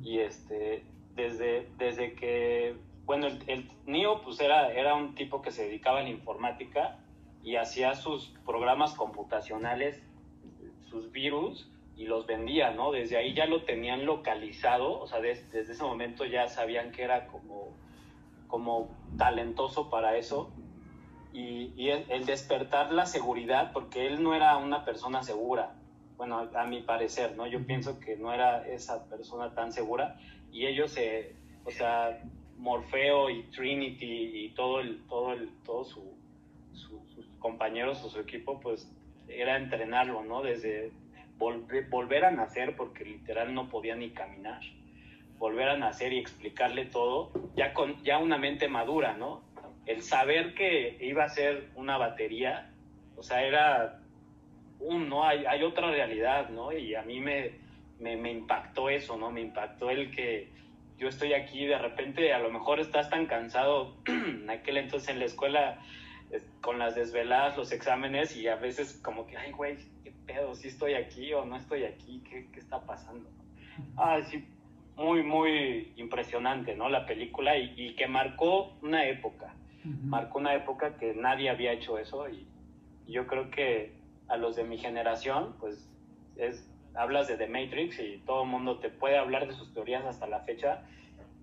Y 0.04 0.20
este, 0.20 0.84
desde, 1.16 1.70
desde 1.78 2.16
que, 2.16 2.76
bueno, 3.06 3.28
el, 3.28 3.44
el 3.48 3.70
Neo 3.86 4.22
pues 4.22 4.40
era, 4.40 4.72
era 4.72 4.96
un 4.96 5.16
tipo 5.16 5.42
que 5.42 5.52
se 5.52 5.66
dedicaba 5.66 6.00
a 6.00 6.04
la 6.04 6.10
informática 6.10 7.00
y 7.44 7.58
hacía 7.58 7.96
sus 7.96 8.34
programas 8.46 8.94
computacionales, 8.94 10.02
sus 10.90 11.12
virus, 11.12 11.70
y 11.96 12.06
los 12.06 12.26
vendía, 12.26 12.72
¿no? 12.72 12.92
Desde 12.92 13.18
ahí 13.18 13.34
ya 13.34 13.46
lo 13.46 13.64
tenían 13.64 14.06
localizado, 14.06 15.00
o 15.00 15.08
sea, 15.08 15.20
desde 15.20 15.62
ese 15.62 15.84
momento 15.84 16.26
ya 16.26 16.48
sabían 16.48 16.92
que 16.92 17.04
era 17.04 17.28
como, 17.28 17.76
como 18.48 18.90
talentoso 19.18 19.90
para 19.90 20.18
eso. 20.18 20.52
Y, 21.34 21.74
y 21.76 21.90
el, 21.90 22.26
despertar 22.26 22.92
la 22.92 23.06
seguridad, 23.06 23.72
porque 23.74 24.06
él 24.08 24.22
no 24.22 24.36
era 24.36 24.58
una 24.58 24.86
persona 24.86 25.24
segura, 25.24 25.76
bueno, 26.16 26.50
a, 26.56 26.66
mi 26.66 26.82
parecer, 26.82 27.36
¿no? 27.36 27.48
Yo 27.48 27.66
pienso 27.66 28.00
que 28.00 28.18
no 28.18 28.32
era 28.32 28.68
esa 28.68 29.06
persona 29.10 29.54
tan 29.54 29.72
segura 29.72 30.18
y 30.52 30.68
ellos 30.68 30.92
se, 30.92 31.36
o 31.66 31.72
sea, 31.72 32.22
Morfeo 32.58 33.30
y 33.30 33.44
Trinity 33.44 34.46
y 34.46 34.50
todo 34.50 34.80
el, 34.80 35.06
todo 35.08 35.34
el, 35.34 35.50
todo 35.66 35.84
su, 35.84 36.16
sus 36.74 37.28
compañeros 37.40 38.04
o 38.04 38.10
su 38.10 38.20
equipo, 38.20 38.60
pues 38.60 38.90
era 39.28 39.58
entrenarlo, 39.58 40.24
¿no? 40.24 40.42
Desde, 40.42 40.92
volver, 41.38 42.26
a 42.26 42.32
nacer, 42.32 42.76
porque 42.76 43.04
literal 43.04 43.54
no 43.54 43.70
podía 43.70 43.96
ni 43.96 44.12
caminar, 44.12 44.62
volver 45.38 45.70
a 45.70 45.78
nacer 45.78 46.14
y 46.14 46.20
explicarle 46.20 46.86
todo, 46.86 47.32
ya 47.56 47.74
con 47.74 48.02
ya 48.04 48.18
una 48.18 48.38
mente 48.38 48.68
madura, 48.68 49.14
¿no? 49.14 49.42
El 49.86 50.02
saber 50.02 50.54
que 50.54 50.98
iba 51.02 51.26
a 51.26 51.30
ser 51.30 51.70
una 51.76 51.98
batería, 51.98 52.72
o 53.18 53.24
sea, 53.24 53.44
era 53.44 54.00
un, 54.80 55.10
¿no? 55.10 55.26
Hay, 55.26 55.46
hay 55.46 55.64
otra 55.64 55.92
realidad, 55.92 56.50
¿no? 56.50 56.72
Y 56.72 56.96
a 56.96 57.02
mí 57.02 57.20
me, 57.20 57.52
me, 58.00 58.16
me 58.16 58.32
impactó 58.32 58.90
eso, 58.90 59.18
¿no? 59.18 59.32
Me 59.32 59.42
impactó 59.42 59.90
el 59.90 60.12
que 60.12 60.53
yo 60.98 61.08
estoy 61.08 61.34
aquí, 61.34 61.66
de 61.66 61.78
repente 61.78 62.34
a 62.34 62.40
lo 62.40 62.52
mejor 62.52 62.80
estás 62.80 63.10
tan 63.10 63.26
cansado, 63.26 63.98
en 64.08 64.50
aquel 64.50 64.78
entonces 64.78 65.10
en 65.10 65.20
la 65.20 65.26
escuela, 65.26 65.80
con 66.62 66.80
las 66.80 66.96
desveladas, 66.96 67.58
los 67.58 67.72
exámenes, 67.72 68.36
y 68.36 68.48
a 68.48 68.56
veces 68.56 69.00
como 69.04 69.28
que, 69.28 69.38
ay, 69.38 69.52
güey, 69.52 69.78
pedo, 70.26 70.56
si 70.56 70.68
estoy 70.68 70.94
aquí 70.94 71.34
o 71.34 71.46
no 71.46 71.58
estoy 71.58 71.84
aquí, 71.84 72.22
¿qué, 72.30 72.48
qué 72.52 72.60
está 72.60 72.86
pasando? 72.86 73.30
Ah, 73.98 74.20
sí, 74.30 74.46
muy, 74.96 75.24
muy 75.24 75.94
impresionante, 75.98 76.76
¿no? 76.76 76.90
La 76.90 77.06
película 77.06 77.58
y, 77.58 77.96
que 77.96 78.08
marcó 78.08 78.78
una 78.82 79.06
época, 79.08 79.56
marcó 79.84 80.40
una 80.40 80.56
época 80.56 80.98
que 80.98 81.14
nadie 81.14 81.50
había 81.50 81.74
hecho 81.74 81.98
eso 81.98 82.30
y, 82.30 82.48
yo 83.06 83.28
creo 83.28 83.52
que 83.52 83.92
a 84.30 84.38
los 84.38 84.56
de 84.56 84.64
mi 84.64 84.78
generación, 84.78 85.56
pues 85.60 85.90
es, 86.38 86.73
hablas 86.96 87.28
de 87.28 87.38
The 87.38 87.48
Matrix 87.48 88.00
y 88.00 88.22
todo 88.26 88.44
el 88.44 88.50
mundo 88.50 88.80
te 88.80 88.90
puede 88.90 89.18
hablar 89.18 89.48
de 89.48 89.54
sus 89.54 89.74
teorías 89.74 90.06
hasta 90.06 90.28
la 90.28 90.42
fecha 90.42 90.84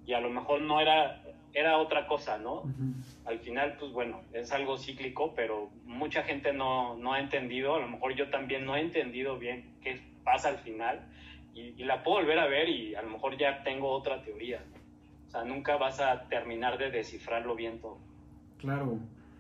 y 0.06 0.12
a 0.12 0.20
lo 0.20 0.30
mejor 0.30 0.62
no 0.62 0.80
era 0.80 1.22
era 1.52 1.78
otra 1.78 2.06
cosa, 2.06 2.38
¿no? 2.38 2.62
Al 3.24 3.38
final, 3.40 3.76
pues 3.78 3.92
bueno, 3.92 4.22
es 4.32 4.52
algo 4.52 4.78
cíclico, 4.78 5.34
pero 5.34 5.70
mucha 5.84 6.22
gente 6.22 6.52
no, 6.52 6.96
no, 6.96 7.12
ha 7.12 7.20
entendido, 7.20 7.74
a 7.74 7.80
lo 7.80 7.88
mejor 7.88 8.14
yo 8.14 8.30
también 8.30 8.64
no 8.64 8.76
he 8.76 8.80
entendido 8.80 9.38
bien 9.38 9.74
qué 9.82 10.00
pasa 10.24 10.48
al 10.50 10.58
final, 10.58 11.00
y, 11.54 11.72
la 11.82 12.02
puedo 12.04 12.18
volver 12.18 12.38
a 12.38 12.46
ver 12.46 12.68
y 12.68 12.94
a 12.94 13.02
lo 13.02 13.10
mejor 13.10 13.36
ya 13.36 13.62
tengo 13.64 13.90
otra 13.90 14.22
teoría. 14.22 14.62
O 15.26 15.30
sea, 15.30 15.44
nunca 15.44 15.76
vas 15.76 16.00
a 16.00 16.28
terminar 16.28 16.78
de 16.78 16.90
descifrarlo 16.90 17.54
bien 17.54 17.80
todo. 17.80 17.98
Claro. 18.58 18.98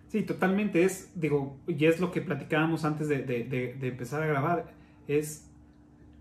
Sí, 0.08 0.24
totalmente. 0.24 0.82
Es, 0.82 1.12
digo, 1.18 1.56
y 1.68 1.86
es 1.86 2.00
lo 2.00 2.10
que 2.10 2.20
platicábamos 2.20 2.84
antes 2.84 3.08
de, 3.08 3.22
de, 3.22 3.44
de 3.44 3.88
empezar 3.88 4.22
a 4.22 4.26
grabar, 4.26 4.66
es 5.06 5.49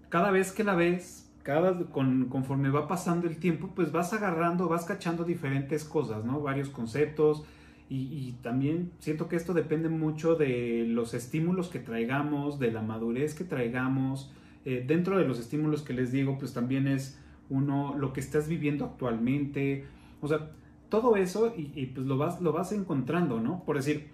cada 0.10 0.32
vez 0.32 0.52
que 0.52 0.63
la 0.63 0.76
ves, 0.76 1.32
cada, 1.43 1.86
con, 1.86 2.26
conforme 2.26 2.69
va 2.69 2.88
pasando 2.88 3.28
el 3.28 3.38
tiempo, 3.38 3.72
pues 3.76 3.91
vas 3.91 4.13
agarrando, 4.13 4.67
vas 4.67 4.86
cachando 4.86 5.24
diferentes 5.24 5.86
cosas, 5.86 6.26
¿no? 6.26 6.41
Varios 6.41 6.69
conceptos. 6.69 7.43
Y, 7.91 8.34
también 8.43 8.91
siento 9.00 9.28
que 9.28 9.36
esto 9.36 9.56
depende 9.56 9.89
mucho 9.89 10.36
de 10.36 10.86
los 10.88 11.15
estímulos 11.15 11.69
que 11.69 11.80
traigamos, 11.80 12.60
de 12.60 12.72
la 12.72 12.84
madurez 12.84 13.34
que 13.34 13.43
traigamos. 13.43 14.32
Eh, 14.63 14.84
dentro 14.86 15.17
de 15.17 15.26
los 15.26 15.39
estímulos 15.39 15.82
que 15.82 15.93
les 15.93 16.12
digo, 16.12 16.38
pues 16.38 16.54
también 16.54 16.88
es 16.88 17.19
uno, 17.50 17.95
lo 17.98 18.13
que 18.13 18.19
estás 18.19 18.48
viviendo 18.48 18.86
actualmente. 18.86 19.86
O 20.22 20.28
sea, 20.28 20.52
todo 20.89 21.15
eso 21.15 21.52
y, 21.58 21.88
pues 21.88 22.06
lo 22.06 22.17
vas, 22.17 22.41
lo 22.41 22.52
vas 22.52 22.72
encontrando, 22.74 23.39
¿no? 23.39 23.63
Por 23.65 23.78
decir, 23.78 24.10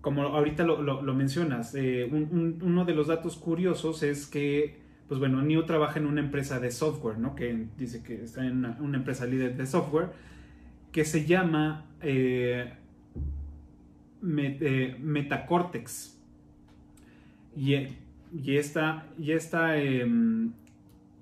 como 0.00 0.22
ahorita 0.22 0.64
lo, 0.64 0.80
lo, 0.80 1.14
mencionas, 1.14 1.74
eh, 1.74 2.08
uno 2.10 2.86
de 2.86 2.94
los 2.94 3.08
datos 3.08 3.36
curiosos 3.36 4.02
es 4.02 4.26
que 4.26 4.85
pues 5.08 5.20
bueno, 5.20 5.42
Neo 5.42 5.64
trabaja 5.64 5.98
en 5.98 6.06
una 6.06 6.20
empresa 6.20 6.58
de 6.58 6.70
software, 6.70 7.18
¿no? 7.18 7.34
Que 7.34 7.66
dice 7.76 8.02
que 8.02 8.22
está 8.24 8.44
en 8.44 8.64
una, 8.64 8.96
empresa 8.96 9.26
líder 9.26 9.56
de 9.56 9.66
software 9.66 10.10
que 10.90 11.04
se 11.04 11.26
llama 11.26 11.86
eh, 12.00 12.72
eh, 14.22 14.96
Metacortex. 15.00 16.12
Y, 17.56 17.74
esta, 18.56 19.06
y 19.16 19.32
esta 19.32 19.78
em, 19.78 20.52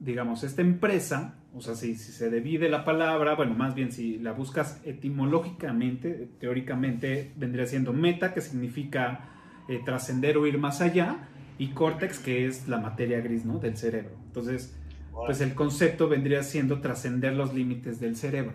digamos, 0.01 0.45
esta 0.45 0.63
empresa, 0.63 1.35
o 1.55 1.61
sea, 1.61 1.75
si, 1.75 1.95
si, 1.95 2.13
se 2.13 2.31
divide 2.31 2.69
la 2.69 2.85
palabra, 2.85 3.35
bueno, 3.35 3.55
más 3.55 3.75
bien 3.75 3.93
si 3.93 4.19
la 4.19 4.33
buscas 4.33 4.81
etimológicamente, 4.85 6.29
teóricamente 6.41 7.33
vendría 7.37 7.67
siendo 7.67 7.93
meta, 7.93 8.35
que 8.35 8.41
significa 8.41 9.29
eh, 9.69 9.81
trascender 9.85 10.37
o 10.37 10.47
ir 10.47 10.59
más 10.59 10.81
allá, 10.81 11.29
y 11.59 11.69
córtex, 11.69 12.19
que 12.19 12.47
es 12.47 12.69
la 12.69 12.79
materia 12.79 13.21
gris, 13.21 13.45
¿no? 13.45 13.59
Del 13.59 13.77
cerebro. 13.77 14.17
Entonces, 14.27 14.75
pues 15.13 15.41
el 15.41 15.55
concepto 15.55 16.09
vendría 16.09 16.43
siendo 16.43 16.81
trascender 16.81 17.35
los 17.35 17.55
límites 17.55 18.01
del 18.01 18.17
cerebro, 18.17 18.55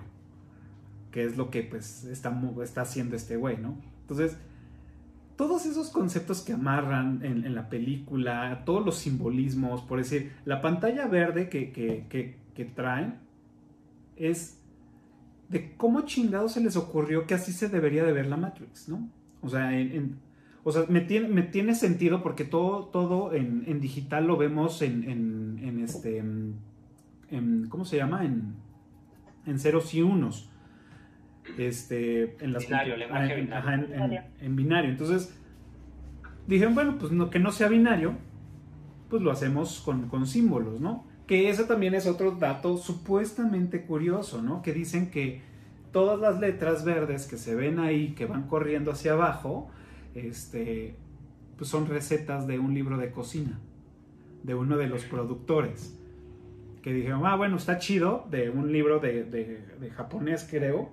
que 1.11 1.23
es 1.23 1.37
lo 1.37 1.49
que 1.49 1.63
pues 1.63 2.03
está, 2.05 2.37
está 2.63 2.81
haciendo 2.81 3.15
este 3.15 3.37
güey, 3.37 3.57
¿no? 3.57 3.77
Entonces, 4.01 4.37
todos 5.37 5.65
esos 5.65 5.89
conceptos 5.89 6.41
que 6.41 6.51
amarran 6.51 7.23
en, 7.23 7.55
la 7.55 7.69
película, 7.69 8.63
todos 8.65 8.85
los 8.85 8.97
simbolismos, 8.97 9.81
por 9.83 9.99
decir, 9.99 10.33
la 10.43 10.61
pantalla 10.61 11.07
verde 11.07 11.47
que, 11.47 11.71
que, 11.71 12.65
traen 12.75 13.15
es 14.17 14.59
de 15.47 15.77
cómo 15.77 16.01
chingados 16.01 16.51
se 16.51 16.61
les 16.61 16.75
ocurrió 16.75 17.25
que 17.25 17.35
así 17.35 17.53
se 17.53 17.69
debería 17.69 18.03
de 18.03 18.11
ver 18.11 18.25
la 18.25 18.35
Matrix, 18.35 18.89
¿no? 18.89 19.09
O 19.41 19.47
sea, 19.47 19.79
en 19.79 20.19
o 20.63 20.71
sea, 20.71 20.85
me 20.89 21.01
tiene, 21.01 21.27
me 21.29 21.41
tiene 21.41 21.75
sentido 21.75 22.21
porque 22.21 22.43
todo, 22.43 22.85
todo 22.85 23.33
en, 23.33 23.63
en 23.67 23.79
digital 23.79 24.27
lo 24.27 24.37
vemos 24.37 24.81
en, 24.81 25.03
en, 25.09 25.59
en 25.63 25.79
este, 25.79 26.17
en, 26.17 27.67
¿cómo 27.69 27.85
se 27.85 27.97
llama? 27.97 28.25
En, 28.25 28.55
en 29.45 29.59
ceros 29.59 29.93
y 29.93 30.01
unos. 30.01 30.49
Este, 31.57 32.35
en 32.43 32.53
las 32.53 32.65
binario, 32.65 32.95
binario. 32.95 34.23
en, 34.39 34.55
binario. 34.55 34.91
Entonces, 34.91 35.35
dijeron, 36.45 36.75
bueno, 36.75 36.97
pues 36.99 37.11
no, 37.11 37.29
que 37.29 37.39
no 37.39 37.51
sea 37.51 37.69
binario, 37.69 38.13
pues 39.09 39.21
lo 39.21 39.31
hacemos 39.31 39.81
con, 39.81 40.09
con 40.09 40.27
símbolos, 40.27 40.79
¿no? 40.79 41.05
Que 41.25 41.49
eso 41.49 41.65
también 41.65 41.95
es 41.95 42.05
otro 42.05 42.31
dato 42.31 42.77
supuestamente 42.77 43.83
curioso, 43.83 44.41
¿no? 44.41 44.61
Que 44.61 44.73
dicen 44.73 45.09
que 45.09 45.41
todas 45.91 46.19
las 46.19 46.39
letras 46.39 46.83
verdes 46.85 47.25
que 47.25 47.37
se 47.37 47.55
ven 47.55 47.79
ahí, 47.79 48.13
que 48.13 48.25
van 48.25 48.47
corriendo 48.47 48.91
hacia 48.91 49.13
abajo, 49.13 49.69
este, 50.15 50.95
pues 51.57 51.69
son 51.69 51.87
recetas 51.87 52.47
de 52.47 52.59
un 52.59 52.73
libro 52.73 52.97
de 52.97 53.11
cocina, 53.11 53.59
de 54.43 54.55
uno 54.55 54.77
de 54.77 54.87
los 54.87 55.03
productores. 55.05 55.95
que 56.81 56.93
dijeron, 56.93 57.25
ah, 57.25 57.35
bueno, 57.35 57.57
está 57.57 57.77
chido, 57.77 58.25
de 58.31 58.49
un 58.49 58.71
libro 58.71 58.99
de, 58.99 59.23
de, 59.23 59.65
de 59.79 59.89
japonés, 59.91 60.47
creo. 60.49 60.89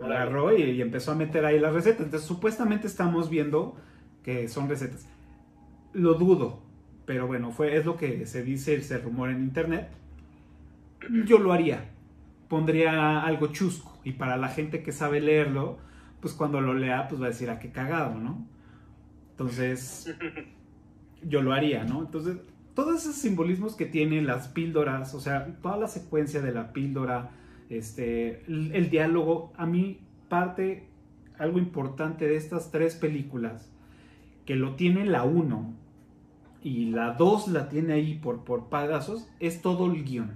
Agarró 0.00 0.56
y, 0.56 0.62
y 0.62 0.82
empezó 0.82 1.12
a 1.12 1.14
meter 1.14 1.44
ahí 1.44 1.58
las 1.58 1.74
recetas. 1.74 2.02
Entonces, 2.06 2.26
supuestamente 2.26 2.86
estamos 2.86 3.30
viendo 3.30 3.76
que 4.22 4.48
son 4.48 4.68
recetas. 4.68 5.08
Lo 5.92 6.14
dudo, 6.14 6.62
pero 7.06 7.26
bueno, 7.26 7.50
fue, 7.50 7.76
es 7.76 7.86
lo 7.86 7.96
que 7.96 8.26
se 8.26 8.42
dice, 8.42 8.80
se 8.82 8.98
rumora 8.98 9.32
en 9.32 9.42
internet. 9.42 9.88
Yo 11.24 11.38
lo 11.38 11.52
haría. 11.52 11.90
Pondría 12.48 13.22
algo 13.22 13.48
chusco. 13.48 13.98
Y 14.04 14.12
para 14.12 14.36
la 14.36 14.48
gente 14.48 14.82
que 14.82 14.92
sabe 14.92 15.20
leerlo, 15.20 15.78
pues 16.20 16.34
cuando 16.34 16.60
lo 16.60 16.74
lea, 16.74 17.08
pues 17.08 17.20
va 17.20 17.26
a 17.26 17.30
decir, 17.30 17.50
ah, 17.50 17.58
qué 17.58 17.70
cagado, 17.70 18.14
¿no? 18.16 18.46
Entonces, 19.38 20.12
yo 21.22 21.42
lo 21.42 21.52
haría, 21.52 21.84
¿no? 21.84 22.00
Entonces, 22.00 22.38
todos 22.74 23.02
esos 23.02 23.14
simbolismos 23.14 23.76
que 23.76 23.86
tienen 23.86 24.26
las 24.26 24.48
píldoras, 24.48 25.14
o 25.14 25.20
sea, 25.20 25.46
toda 25.62 25.76
la 25.76 25.86
secuencia 25.86 26.42
de 26.42 26.52
la 26.52 26.72
píldora, 26.72 27.30
este, 27.70 28.44
el, 28.46 28.74
el 28.74 28.90
diálogo, 28.90 29.52
a 29.56 29.64
mí 29.64 30.00
parte 30.28 30.88
algo 31.38 31.58
importante 31.58 32.26
de 32.26 32.36
estas 32.36 32.70
tres 32.72 32.96
películas, 32.96 33.70
que 34.44 34.56
lo 34.56 34.74
tiene 34.74 35.04
la 35.04 35.24
1 35.24 35.74
y 36.62 36.86
la 36.86 37.12
2 37.12 37.48
la 37.48 37.68
tiene 37.68 37.92
ahí 37.92 38.14
por, 38.14 38.44
por 38.44 38.68
pedazos, 38.68 39.28
es 39.38 39.62
todo 39.62 39.86
el 39.86 40.04
guion. 40.04 40.32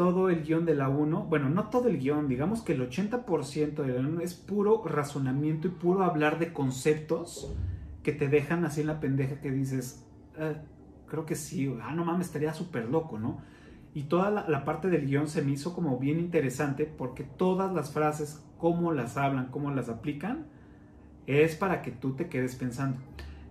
Todo 0.00 0.30
el 0.30 0.44
guion 0.44 0.64
de 0.64 0.74
la 0.74 0.88
1, 0.88 1.24
bueno, 1.24 1.50
no 1.50 1.68
todo 1.68 1.88
el 1.88 1.98
guion, 1.98 2.26
digamos 2.26 2.62
que 2.62 2.72
el 2.72 2.80
80% 2.80 3.82
de 3.82 3.92
la 3.92 4.00
1 4.00 4.22
es 4.22 4.32
puro 4.32 4.82
razonamiento 4.82 5.68
y 5.68 5.72
puro 5.72 6.04
hablar 6.04 6.38
de 6.38 6.54
conceptos 6.54 7.54
que 8.02 8.12
te 8.12 8.28
dejan 8.28 8.64
así 8.64 8.80
en 8.80 8.86
la 8.86 8.98
pendeja 8.98 9.42
que 9.42 9.50
dices, 9.50 10.06
"Ah, 10.38 10.54
creo 11.06 11.26
que 11.26 11.34
sí, 11.34 11.70
ah, 11.82 11.94
no 11.94 12.06
mames, 12.06 12.28
estaría 12.28 12.54
súper 12.54 12.88
loco, 12.88 13.18
¿no? 13.18 13.42
Y 13.92 14.04
toda 14.04 14.30
la, 14.30 14.64
parte 14.64 14.88
del 14.88 15.04
guion 15.06 15.28
se 15.28 15.42
me 15.42 15.50
hizo 15.52 15.74
como 15.74 15.98
bien 15.98 16.18
interesante 16.18 16.86
porque 16.86 17.22
todas 17.22 17.70
las 17.74 17.92
frases, 17.92 18.42
cómo 18.56 18.92
las 18.92 19.18
hablan, 19.18 19.48
cómo 19.50 19.70
las 19.70 19.90
aplican, 19.90 20.46
es 21.26 21.56
para 21.56 21.82
que 21.82 21.90
tú 21.90 22.14
te 22.16 22.30
quedes 22.30 22.56
pensando. 22.56 22.96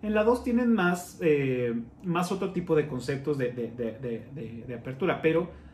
En 0.02 0.16
la 0.16 0.24
2 0.24 0.43
tienen 0.43 0.74
más, 0.74 1.20
eh, 1.22 1.80
más 2.04 2.32
otro 2.32 2.54
tipo 2.54 2.76
de 2.76 2.88
conceptos 2.88 3.38
de- 3.38 3.52
de- 3.52 4.64
de 4.68 4.74
apertura, 4.74 5.22
pero 5.22 5.68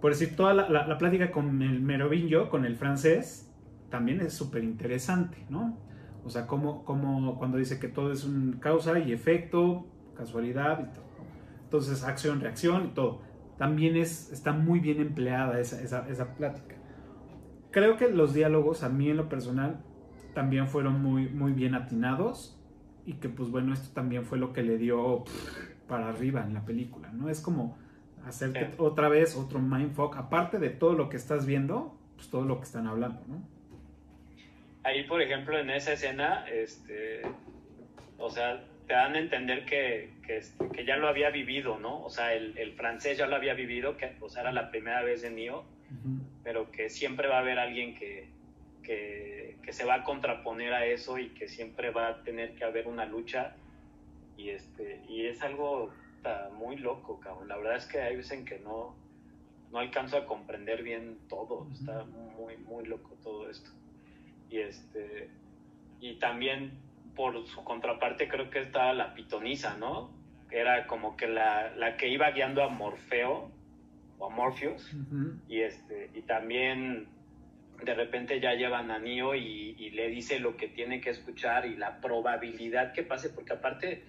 por 0.00 0.12
decir, 0.12 0.36
toda 0.36 0.54
la, 0.54 0.68
la- 0.68 0.98
plática 0.98 1.30
con 1.30 1.62
el 1.62 1.80
merovingio, 1.80 2.50
con 2.50 2.64
el 2.64 2.76
francés, 2.76 3.50
también 3.90 4.20
es 4.20 4.34
súper 4.34 4.64
interesante, 4.64 5.44
¿no? 5.48 5.78
O 6.24 6.30
sea, 6.30 6.46
como, 6.46 6.84
como 6.84 7.38
cuando 7.38 7.56
dice 7.56 7.78
que 7.78 7.88
todo 7.88 8.12
es 8.12 8.24
un 8.24 8.58
causa 8.60 8.98
y 8.98 9.12
efecto, 9.12 9.86
casualidad 10.16 10.80
y 10.80 10.94
todo. 10.94 11.06
Entonces, 11.64 12.04
acción, 12.04 12.40
reacción 12.40 12.86
y 12.86 12.88
todo. 12.88 13.22
También 13.58 13.96
es, 13.96 14.30
está 14.32 14.52
muy 14.52 14.80
bien 14.80 15.00
empleada 15.00 15.58
esa, 15.60 15.80
esa, 15.82 16.34
plática. 16.34 16.76
Creo 17.70 17.96
que 17.96 18.08
los 18.08 18.34
diálogos, 18.34 18.82
a 18.82 18.88
mí 18.88 19.08
en 19.08 19.16
lo 19.16 19.28
personal, 19.28 19.80
también 20.34 20.68
fueron 20.68 21.00
muy, 21.00 21.28
muy 21.28 21.52
bien 21.52 21.74
atinados 21.74 22.60
y 23.06 23.14
que 23.14 23.28
pues 23.28 23.50
bueno, 23.50 23.72
esto 23.72 23.94
también 23.94 24.24
fue 24.24 24.38
lo 24.38 24.52
que 24.52 24.62
le 24.62 24.76
dio 24.76 25.24
para 25.88 26.08
arriba 26.08 26.44
en 26.44 26.54
la 26.54 26.64
película, 26.64 27.10
¿no? 27.12 27.28
Es 27.28 27.40
como 27.40 27.78
hacerte 28.26 28.66
Sí. 28.66 28.74
otra 28.78 29.08
vez 29.08 29.36
otro 29.36 29.58
mindfuck, 29.60 30.16
aparte 30.16 30.58
de 30.58 30.70
todo 30.70 30.92
lo 30.94 31.08
que 31.08 31.16
estás 31.16 31.46
viendo, 31.46 31.96
pues 32.16 32.28
todo 32.30 32.44
lo 32.44 32.58
que 32.58 32.64
están 32.64 32.86
hablando, 32.86 33.20
¿no? 33.26 33.42
Ahí, 34.82 35.04
por 35.04 35.20
ejemplo, 35.20 35.58
en 35.58 35.70
esa 35.70 35.92
escena, 35.92 36.46
este, 36.48 37.22
o 38.18 38.30
sea, 38.30 38.64
te 38.86 38.94
dan 38.94 39.14
a 39.14 39.18
entender 39.18 39.64
que, 39.64 40.10
que, 40.24 40.38
este, 40.38 40.68
que 40.68 40.84
ya 40.84 40.96
lo 40.96 41.08
había 41.08 41.30
vivido, 41.30 41.78
¿no? 41.78 42.04
O 42.04 42.10
sea, 42.10 42.34
el, 42.34 42.56
el 42.56 42.72
francés 42.74 43.18
ya 43.18 43.26
lo 43.26 43.34
había 43.34 43.54
vivido, 43.54 43.96
que 43.96 44.16
o 44.20 44.28
sea, 44.28 44.42
era 44.42 44.52
la 44.52 44.70
primera 44.70 45.02
vez 45.02 45.22
de 45.22 45.30
Ujú. 45.30 46.18
pero 46.42 46.70
que 46.70 46.88
siempre 46.88 47.28
va 47.28 47.36
a 47.36 47.40
haber 47.40 47.58
alguien 47.58 47.94
que, 47.94 48.28
que, 48.82 49.56
que 49.62 49.72
se 49.72 49.84
va 49.84 49.94
a 49.94 50.04
contraponer 50.04 50.72
a 50.72 50.84
eso 50.86 51.18
y 51.18 51.30
que 51.30 51.48
siempre 51.48 51.90
va 51.90 52.08
a 52.08 52.22
tener 52.22 52.54
que 52.54 52.64
haber 52.64 52.86
una 52.86 53.04
lucha. 53.04 53.54
Y, 54.36 54.50
este, 54.50 55.00
y 55.08 55.26
es 55.26 55.42
algo 55.42 55.90
puta, 56.26 56.50
muy 56.56 56.76
loco, 56.76 57.20
cabrón. 57.20 57.48
La 57.48 57.56
verdad 57.56 57.76
es 57.76 57.86
que 57.86 58.00
hay 58.00 58.16
veces 58.16 58.32
en 58.32 58.44
que 58.44 58.58
no, 58.58 58.94
no 59.70 59.78
alcanzo 59.78 60.16
a 60.16 60.26
comprender 60.26 60.82
bien 60.82 61.18
todo. 61.28 61.66
Está 61.72 62.04
muy, 62.04 62.56
muy 62.58 62.86
loco 62.86 63.16
todo 63.22 63.48
esto. 63.50 63.70
Y, 64.50 64.58
este, 64.58 65.30
y 66.00 66.14
también 66.14 66.72
por 67.14 67.46
su 67.46 67.64
contraparte 67.64 68.28
creo 68.28 68.50
que 68.50 68.60
estaba 68.60 68.92
la 68.92 69.14
pitonisa, 69.14 69.76
¿no? 69.76 70.10
Que 70.50 70.58
era 70.58 70.86
como 70.86 71.16
que 71.16 71.26
la, 71.26 71.74
la 71.76 71.96
que 71.96 72.08
iba 72.08 72.30
guiando 72.30 72.62
a 72.62 72.68
Morfeo 72.68 73.50
o 74.18 74.26
a 74.26 74.28
Morpheus 74.28 74.94
y 75.48 75.60
este 75.60 76.10
y 76.14 76.22
también 76.22 77.08
de 77.82 77.94
repente 77.94 78.40
ya 78.40 78.54
llevan 78.54 78.90
a 78.90 78.98
Neo 78.98 79.34
y, 79.34 79.76
y 79.78 79.90
le 79.90 80.08
dice 80.08 80.38
lo 80.38 80.56
que 80.56 80.68
tiene 80.68 81.00
que 81.00 81.10
escuchar 81.10 81.66
y 81.66 81.76
la 81.76 82.00
probabilidad 82.00 82.92
que 82.92 83.02
pase 83.02 83.30
porque 83.30 83.54
aparte 83.54 84.04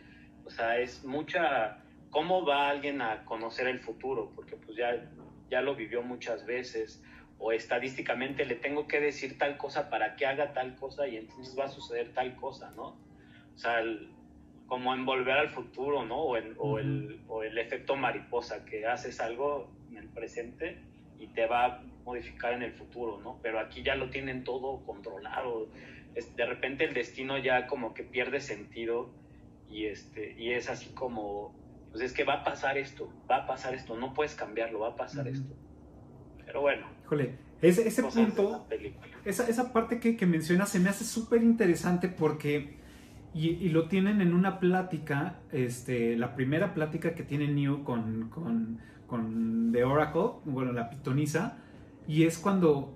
o 0.46 0.50
sea 0.50 0.78
es 0.80 1.04
mucha 1.04 1.80
cómo 2.10 2.46
va 2.46 2.70
alguien 2.70 3.02
a 3.02 3.26
conocer 3.26 3.68
el 3.68 3.80
futuro 3.80 4.32
porque 4.36 4.56
pues 4.58 4.78
ya 4.78 5.12
ya 5.50 5.62
lo 5.62 5.76
vivió 5.76 6.02
muchas 6.02 6.46
veces 6.46 7.02
o 7.38 7.52
estadísticamente 7.52 8.46
le 8.46 8.56
tengo 8.56 8.88
que 8.88 9.00
decir 9.00 9.38
tal 9.38 9.58
cosa 9.58 9.90
para 9.90 10.16
que 10.16 10.26
haga 10.26 10.54
tal 10.54 10.76
cosa 10.76 11.08
y 11.08 11.18
entonces 11.18 11.58
va 11.58 11.66
a 11.66 11.70
suceder 11.70 12.14
tal 12.14 12.36
cosa 12.36 12.72
no 12.72 12.88
o 13.54 13.58
sea 13.58 13.80
el- 13.80 14.14
como 14.66 14.94
envolver 14.94 15.38
al 15.38 15.50
futuro 15.50 16.04
no 16.06 16.18
o, 16.22 16.36
en- 16.38 16.56
o 16.58 16.78
el, 16.80 17.24
o 17.28 17.44
el 17.44 17.58
efecto 17.58 17.96
mariposa 17.96 18.66
que 18.66 18.86
haces 18.86 19.22
algo 19.22 19.74
en 19.90 19.98
el 19.98 20.10
presente 20.10 20.78
y 21.18 21.28
te 21.28 21.46
va 21.48 21.66
a 21.66 21.84
modificar 22.04 22.54
en 22.54 22.62
el 22.62 22.74
futuro, 22.74 23.18
¿no? 23.20 23.40
Pero 23.42 23.60
aquí 23.60 23.82
ya 23.82 23.96
lo 23.96 24.10
tienen 24.12 24.44
todo 24.44 24.84
controlado. 24.86 25.72
Es- 26.14 26.36
de 26.36 26.46
repente 26.46 26.84
el 26.84 26.94
destino 26.94 27.38
ya 27.40 27.66
como 27.66 27.94
que 27.94 28.04
pierde 28.04 28.40
sentido 28.40 29.16
y, 29.68 29.86
este, 29.88 30.36
y 30.38 30.52
es 30.52 30.70
así 30.70 30.94
como, 30.94 31.57
pues 31.98 32.12
es 32.12 32.16
que 32.16 32.24
va 32.24 32.36
a 32.36 32.44
pasar 32.44 32.78
esto, 32.78 33.12
va 33.30 33.38
a 33.38 33.48
pasar 33.48 33.74
esto, 33.74 33.98
no 33.98 34.14
puedes 34.14 34.36
cambiarlo, 34.36 34.80
va 34.82 34.90
a 34.90 34.96
pasar 34.96 35.28
esto. 35.28 35.56
Pero 36.46 36.62
bueno, 36.62 36.86
Híjole, 37.06 37.36
ese, 37.62 38.04
punto, 38.04 38.68
esa, 39.26 39.48
esa 39.50 39.74
parte 39.74 40.00
que, 40.00 40.16
que 40.16 40.26
mencionas 40.28 40.70
se 40.70 40.80
me 40.80 40.90
hace 40.90 41.04
súper 41.04 41.42
interesante 41.42 42.08
porque, 42.08 42.78
y, 43.34 43.50
y 43.50 43.70
lo 43.70 43.88
tienen 43.88 44.22
en 44.22 44.34
una 44.36 44.60
plática, 44.60 45.40
este, 45.52 46.16
la 46.18 46.36
primera 46.36 46.76
plática 46.76 47.16
que 47.16 47.24
tiene 47.24 47.48
Neo 47.48 47.84
con, 47.84 48.30
con, 48.30 48.80
con 49.08 49.72
The 49.72 49.84
Oracle, 49.84 50.40
bueno, 50.46 50.74
la 50.74 50.90
pitonisa, 50.92 51.58
y 52.08 52.24
es 52.26 52.38
cuando 52.38 52.96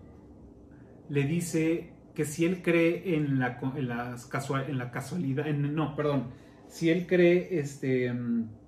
le 1.09 1.23
dice 1.23 1.91
que 2.13 2.25
si 2.25 2.45
él 2.45 2.61
cree 2.61 3.15
en 3.15 3.39
la, 3.39 3.59
en 3.75 3.87
las 3.87 4.29
casua- 4.29 4.67
en 4.69 4.77
la 4.77 4.91
casualidad, 4.91 5.47
en- 5.47 5.73
no, 5.73 5.95
perdón, 5.95 6.25
si 6.67 6.89
él 6.91 7.07
cree, 7.07 7.59
este, 7.59 8.13
mm, 8.13 8.60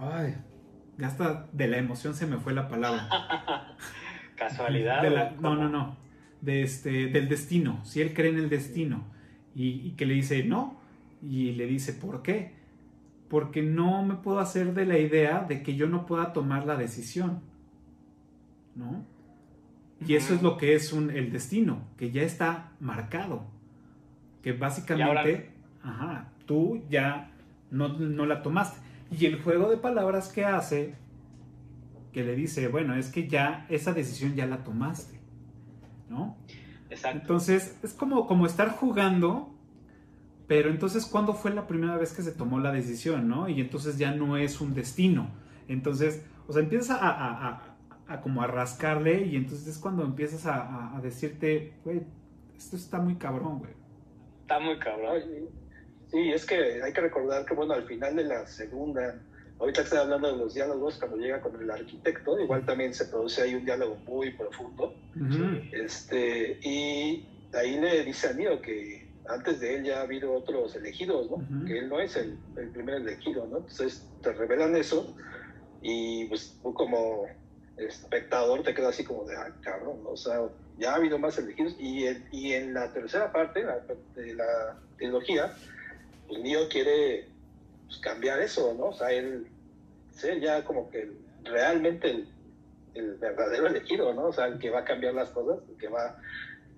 ay, 0.00 0.34
ya 0.98 1.06
hasta 1.06 1.46
de 1.52 1.68
la 1.68 1.78
emoción 1.78 2.14
se 2.14 2.26
me 2.26 2.38
fue 2.38 2.52
la 2.52 2.68
palabra. 2.68 3.08
Casualidad. 4.36 5.02
De 5.02 5.10
la- 5.10 5.30
no, 5.40 5.54
no, 5.56 5.68
no. 5.68 5.96
De 6.40 6.62
este, 6.62 7.06
del 7.08 7.28
destino. 7.28 7.84
Si 7.84 8.00
él 8.00 8.14
cree 8.14 8.30
en 8.30 8.38
el 8.38 8.48
destino. 8.48 9.04
Y, 9.54 9.68
y 9.86 9.90
que 9.92 10.06
le 10.06 10.14
dice 10.14 10.42
no. 10.44 10.80
Y 11.22 11.52
le 11.52 11.66
dice, 11.66 11.92
¿por 11.92 12.22
qué? 12.22 12.54
Porque 13.28 13.62
no 13.62 14.02
me 14.02 14.14
puedo 14.14 14.40
hacer 14.40 14.72
de 14.74 14.86
la 14.86 14.98
idea 14.98 15.40
de 15.46 15.62
que 15.62 15.76
yo 15.76 15.86
no 15.86 16.06
pueda 16.06 16.32
tomar 16.32 16.66
la 16.66 16.76
decisión. 16.76 17.40
¿No? 18.74 19.04
Y 20.06 20.14
eso 20.14 20.34
es 20.34 20.42
lo 20.42 20.56
que 20.56 20.74
es 20.74 20.94
un, 20.94 21.10
el 21.10 21.30
destino, 21.30 21.82
que 21.98 22.10
ya 22.10 22.22
está 22.22 22.72
marcado. 22.80 23.44
Que 24.42 24.52
básicamente, 24.52 25.50
ajá, 25.82 26.28
tú 26.46 26.82
ya 26.88 27.30
no, 27.70 27.88
no 27.98 28.24
la 28.24 28.40
tomaste. 28.42 28.80
Y 29.10 29.26
el 29.26 29.42
juego 29.42 29.68
de 29.70 29.76
palabras 29.76 30.28
que 30.28 30.44
hace, 30.44 30.94
que 32.12 32.22
le 32.24 32.34
dice, 32.34 32.68
bueno, 32.68 32.94
es 32.94 33.10
que 33.10 33.28
ya 33.28 33.66
esa 33.68 33.92
decisión 33.92 34.34
ya 34.34 34.46
la 34.46 34.62
tomaste. 34.64 35.20
¿No? 36.08 36.36
Exacto. 36.90 37.18
Entonces, 37.20 37.78
es 37.82 37.92
como, 37.94 38.26
como 38.26 38.46
estar 38.46 38.70
jugando, 38.70 39.54
pero 40.48 40.70
entonces, 40.70 41.06
¿cuándo 41.06 41.34
fue 41.34 41.52
la 41.52 41.66
primera 41.68 41.96
vez 41.96 42.12
que 42.12 42.22
se 42.22 42.32
tomó 42.32 42.58
la 42.58 42.72
decisión, 42.72 43.28
no? 43.28 43.48
Y 43.48 43.60
entonces 43.60 43.96
ya 43.98 44.12
no 44.12 44.36
es 44.36 44.60
un 44.60 44.74
destino. 44.74 45.30
Entonces, 45.68 46.24
o 46.48 46.52
sea, 46.52 46.62
empiezas 46.62 46.90
a, 46.90 47.08
a- 47.08 47.48
a- 47.48 47.62
a 48.08 48.20
como 48.22 48.42
a 48.42 48.48
rascarle 48.48 49.24
y 49.26 49.36
entonces 49.36 49.68
es 49.68 49.78
cuando 49.78 50.02
empiezas 50.04 50.46
a, 50.46 50.56
a- 50.56 50.96
a 50.96 51.00
decirte, 51.00 51.74
güey, 51.84 52.02
esto 52.56 52.74
está 52.76 52.98
muy 53.00 53.14
cabrón, 53.14 53.60
güey. 53.60 53.70
Está 54.42 54.58
muy 54.58 54.76
cabrón. 54.80 55.20
Sí, 56.10 56.30
es 56.32 56.44
que 56.44 56.82
hay 56.82 56.92
que 56.92 57.00
recordar 57.00 57.44
que, 57.44 57.54
bueno, 57.54 57.74
al 57.74 57.84
final 57.84 58.16
de 58.16 58.24
la 58.24 58.46
segunda, 58.46 59.14
ahorita 59.58 59.82
estoy 59.82 59.98
hablando 59.98 60.32
de 60.32 60.38
los 60.38 60.54
diálogos, 60.54 60.96
cuando 60.98 61.16
llega 61.16 61.40
con 61.40 61.60
el 61.60 61.70
arquitecto, 61.70 62.38
igual 62.40 62.66
también 62.66 62.92
se 62.92 63.04
produce 63.06 63.42
ahí 63.42 63.54
un 63.54 63.64
diálogo 63.64 63.96
muy 64.06 64.32
profundo. 64.32 64.94
Este, 65.72 66.58
y 66.62 67.28
ahí 67.52 67.78
le 67.80 68.04
dice 68.04 68.28
a 68.28 68.32
Neo 68.32 68.60
que 68.60 69.08
antes 69.28 69.60
de 69.60 69.76
él 69.76 69.84
ya 69.84 70.00
ha 70.00 70.02
habido 70.02 70.32
otros 70.32 70.74
elegidos, 70.74 71.30
¿no? 71.30 71.66
Que 71.66 71.78
él 71.78 71.88
no 71.88 72.00
es 72.00 72.16
el, 72.16 72.36
el 72.56 72.70
primer 72.70 72.96
elegido, 72.96 73.46
¿no? 73.46 73.58
Entonces 73.58 74.04
te 74.22 74.32
revelan 74.32 74.74
eso 74.74 75.14
Y 75.82 76.24
pues 76.26 76.58
tú 76.62 76.74
como 76.74 77.26
espectador 77.76 78.62
te 78.62 78.74
quedas 78.74 78.90
así 78.94 79.04
como 79.04 79.24
de, 79.24 79.36
ah, 79.36 79.54
cabrón, 79.62 80.00
o 80.04 80.16
sea, 80.16 80.40
ya 80.78 80.92
ha 80.92 80.96
habido 80.96 81.18
más 81.18 81.38
elegidos. 81.38 81.76
Y 81.78 82.06
en, 82.06 82.26
y 82.32 82.52
en 82.52 82.74
la 82.74 82.92
tercera 82.92 83.32
parte 83.32 83.62
la, 83.62 83.78
de 84.14 84.34
la 84.34 84.78
trilogía, 84.96 85.54
pues 86.30 86.42
Neo 86.42 86.68
quiere 86.68 87.26
pues, 87.86 87.98
cambiar 87.98 88.40
eso, 88.40 88.72
¿no? 88.74 88.86
O 88.86 88.92
sea, 88.92 89.10
él 89.10 89.48
ser 90.12 90.40
ya 90.40 90.64
como 90.64 90.88
que 90.90 91.10
realmente 91.42 92.10
el, 92.10 92.28
el, 92.94 93.14
verdadero 93.16 93.66
elegido, 93.66 94.14
¿no? 94.14 94.26
O 94.26 94.32
sea, 94.32 94.46
el 94.46 94.58
que 94.60 94.70
va 94.70 94.80
a 94.80 94.84
cambiar 94.84 95.14
las 95.14 95.30
cosas, 95.30 95.58
el 95.68 95.76
que 95.76 95.88
va... 95.88 96.16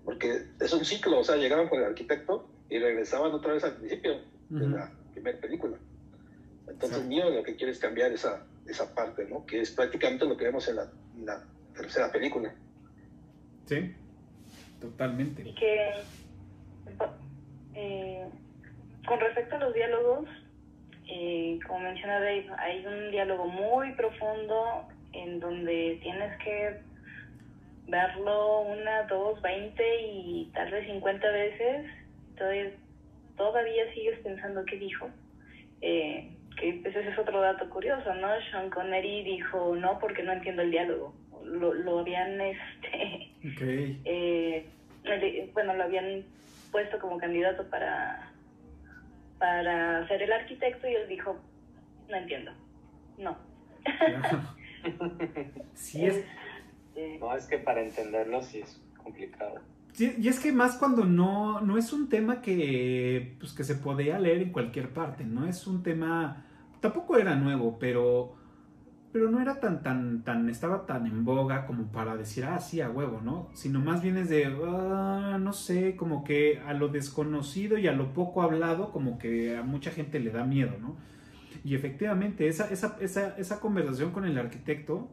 Porque 0.05 0.46
es 0.59 0.72
un 0.72 0.84
ciclo, 0.84 1.20
o 1.20 1.24
sea, 1.24 1.36
llegaban 1.36 1.68
con 1.68 1.80
el 1.80 1.84
arquitecto 1.84 2.48
y 2.70 2.78
regresaban 2.78 3.32
otra 3.32 3.53
vez 3.53 3.62
al 3.62 3.76
principio 3.76 4.20
de 4.48 4.68
la 4.68 4.90
primera 5.12 5.38
película. 5.38 5.76
Entonces, 6.66 7.05
Neo 7.05 7.30
lo 7.30 7.42
que 7.42 7.55
quiere 7.55 7.72
es 7.72 7.78
cambiar 7.78 8.11
esa, 8.11 8.44
esa 8.66 8.94
parte, 8.94 9.26
¿no? 9.26 9.44
Que 9.44 9.61
es 9.61 9.70
prácticamente 9.70 10.24
lo 10.24 10.36
que 10.36 10.46
vemos 10.46 10.66
en 10.68 10.76
la, 10.76 11.44
tercera 11.74 12.11
película. 12.11 12.55
Sí, 13.66 13.94
totalmente. 14.80 15.42
Y 15.46 15.55
que, 15.55 15.90
eh, 17.74 18.28
con 19.07 19.20
respecto 19.20 19.57
a 19.57 19.61
los 19.61 19.74
diálogos, 19.74 20.28
eh, 21.09 21.59
como 21.66 21.80
menciona 21.80 22.20
Dave, 22.20 22.46
hay 22.59 22.86
un 22.86 23.11
diálogo 23.11 23.46
muy 23.46 23.92
profundo 23.92 24.88
en 25.12 25.40
donde 25.40 25.98
tienes 26.03 26.36
que 26.38 26.80
verlo 27.88 28.61
una, 28.61 29.03
dos, 29.05 29.40
veinte 29.42 29.84
y 30.03 30.50
tal 30.55 30.70
vez 30.70 30.86
cincuenta 30.86 31.30
veces. 31.30 31.86
Todavía, 32.36 32.70
todavía 33.36 33.92
sigues 33.92 34.18
pensando 34.20 34.64
qué 34.64 34.76
dijo. 34.76 35.09
Eh, 35.80 36.30
que 36.59 36.78
pues 36.82 36.94
ese 36.94 37.09
es 37.11 37.18
otro 37.18 37.40
dato 37.40 37.68
curioso, 37.70 38.14
¿no? 38.14 38.28
Sean 38.50 38.70
Connery 38.70 39.24
dijo 39.24 39.74
no 39.74 39.98
porque 39.98 40.22
no 40.22 40.32
entiendo 40.32 40.62
el 40.62 40.70
diálogo. 40.70 41.14
Lo, 41.44 41.74
lo 41.74 41.98
habían, 41.98 42.40
este, 43.42 43.96
eh, 44.05 44.66
bueno, 45.53 45.74
lo 45.74 45.84
habían 45.84 46.24
puesto 46.70 46.98
como 46.98 47.18
candidato 47.18 47.68
para, 47.68 48.32
para 49.43 50.07
ser 50.07 50.22
el 50.22 50.32
arquitecto 50.32 50.86
y 50.88 50.95
él 50.95 51.09
dijo, 51.09 51.36
no 52.09 52.16
entiendo, 52.16 52.53
no. 53.18 53.36
sí 55.74 56.07
es... 56.07 56.24
No, 57.18 57.34
es 57.34 57.47
que 57.47 57.59
para 57.59 57.82
entenderlo 57.82 58.40
sí 58.40 58.61
es 58.61 58.80
complicado. 59.03 59.61
y 59.99 60.28
es 60.28 60.38
que 60.38 60.53
más 60.53 60.76
cuando 60.76 61.05
no, 61.05 61.61
no 61.61 61.76
es 61.76 61.93
un 61.93 62.09
tema 62.09 62.40
que, 62.40 63.34
pues, 63.40 63.53
que 63.53 63.64
se 63.64 63.74
podía 63.74 64.20
leer 64.20 64.43
en 64.43 64.53
cualquier 64.53 64.90
parte, 64.90 65.24
no 65.24 65.49
es 65.49 65.66
un 65.66 65.82
tema, 65.82 66.47
tampoco 66.78 67.18
era 67.18 67.34
nuevo, 67.34 67.80
pero, 67.80 68.36
pero 69.12 69.30
no 69.30 69.40
era 69.42 69.60
tan, 69.60 69.82
tan, 69.82 70.22
tan, 70.22 70.48
estaba 70.48 70.86
tan 70.86 71.06
en 71.06 71.24
boga 71.24 71.66
como 71.66 71.84
para 71.92 72.16
decir, 72.16 72.44
ah, 72.44 72.58
sí, 72.60 72.80
a 72.80 72.88
huevo, 72.88 73.20
¿no? 73.22 73.50
Sino 73.52 73.78
más 73.78 74.02
bien 74.02 74.16
es 74.16 74.30
de, 74.30 74.46
ah, 74.46 75.36
no 75.38 75.52
sé, 75.52 75.96
como 75.96 76.24
que 76.24 76.60
a 76.66 76.72
lo 76.72 76.88
desconocido 76.88 77.76
y 77.76 77.86
a 77.88 77.92
lo 77.92 78.14
poco 78.14 78.40
hablado, 78.42 78.90
como 78.90 79.18
que 79.18 79.56
a 79.56 79.62
mucha 79.62 79.90
gente 79.90 80.18
le 80.18 80.30
da 80.30 80.44
miedo, 80.44 80.72
¿no? 80.80 80.96
Y 81.62 81.74
efectivamente, 81.74 82.48
esa, 82.48 82.70
esa, 82.70 82.96
esa, 83.00 83.36
esa 83.36 83.60
conversación 83.60 84.12
con 84.12 84.24
el 84.24 84.38
arquitecto, 84.38 85.10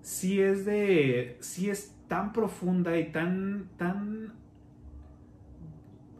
sí 0.00 0.40
es 0.40 0.64
de, 0.64 1.38
sí 1.40 1.68
es 1.68 1.92
tan 2.06 2.32
profunda 2.32 2.96
y 2.96 3.10
tan, 3.10 3.68
tan, 3.76 4.34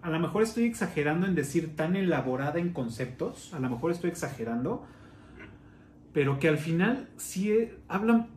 a 0.03 0.11
lo 0.11 0.19
mejor 0.19 0.43
estoy 0.43 0.65
exagerando 0.65 1.29
en 1.29 1.37
decir 1.37 1.77
tan 1.77 1.95
elaborada 1.95 2.59
en 2.59 2.73
conceptos, 2.73 3.55
a 3.55 3.61
lo 3.61 3.71
mejor 3.71 3.93
estoy 3.93 4.11
exagerando, 4.11 4.85
pero 6.17 6.39
que 6.39 6.49
al 6.49 6.57
final 6.57 7.11
sí 7.19 7.53
e, 7.53 7.79
hablan 7.89 8.29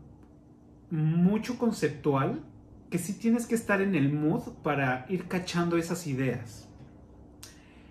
mucho 0.92 1.58
conceptual, 1.58 2.44
que 2.90 2.98
sí 2.98 3.14
tienes 3.14 3.48
que 3.48 3.56
estar 3.56 3.80
en 3.80 3.96
el 3.96 4.12
mood 4.12 4.52
para 4.64 5.06
ir 5.08 5.30
cachando 5.30 5.78
esas 5.78 6.06
ideas 6.06 6.68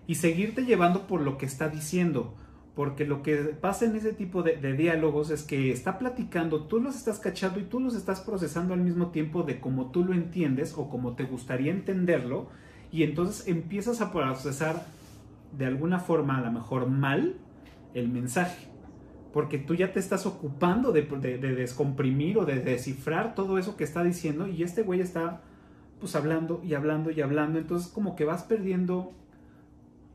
y 0.06 0.16
seguirte 0.16 0.66
llevando 0.66 1.06
por 1.06 1.22
lo 1.22 1.38
que 1.38 1.46
está 1.46 1.70
diciendo 1.70 2.34
porque 2.74 3.06
lo 3.06 3.22
que 3.22 3.36
pasa 3.36 3.86
en 3.86 3.96
ese 3.96 4.12
tipo 4.12 4.42
de, 4.42 4.74
diálogos 4.74 5.30
es 5.30 5.42
que 5.42 5.72
está 5.72 5.98
platicando, 5.98 6.64
tú 6.64 6.80
los 6.80 6.94
estás 6.94 7.18
cachando 7.18 7.58
y 7.58 7.62
tú 7.62 7.80
los 7.80 7.94
estás 7.94 8.20
procesando 8.20 8.74
al 8.74 8.80
mismo 8.80 9.06
tiempo 9.06 9.42
de 9.42 9.58
cómo 9.58 9.90
tú 9.90 10.04
lo 10.04 10.12
entiendes 10.12 10.74
o 10.76 10.90
como 10.90 11.14
te 11.14 11.24
gustaría 11.24 11.72
entenderlo, 11.72 12.50
y 12.92 13.04
entonces 13.04 13.48
empiezas 13.48 14.02
a 14.02 14.12
procesar 14.12 14.84
de 15.56 15.64
alguna 15.64 15.98
forma, 15.98 16.36
a 16.36 16.42
lo 16.42 16.52
mejor 16.52 16.90
mal, 16.90 17.36
el 17.94 18.10
mensaje. 18.10 18.68
Porque 19.32 19.58
tú 19.58 19.74
ya 19.74 19.92
te 19.92 20.00
estás 20.00 20.26
ocupando 20.26 20.92
de, 20.92 21.02
de 21.02 21.54
descomprimir 21.54 22.38
o 22.38 22.44
de 22.46 22.60
descifrar 22.60 23.34
todo 23.34 23.58
eso 23.58 23.76
que 23.76 23.84
está 23.84 24.02
diciendo 24.02 24.48
y 24.48 24.62
este 24.62 24.82
güey 24.82 25.00
está 25.00 25.42
pues 26.00 26.16
hablando 26.16 26.62
y 26.64 26.74
hablando 26.74 27.10
y 27.10 27.20
hablando. 27.20 27.58
Entonces 27.58 27.88
como 27.88 28.16
que 28.16 28.24
vas 28.24 28.44
perdiendo 28.44 29.12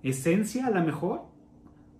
esencia 0.01 0.67
a 0.67 0.71
lo 0.71 0.83
mejor 0.83 1.33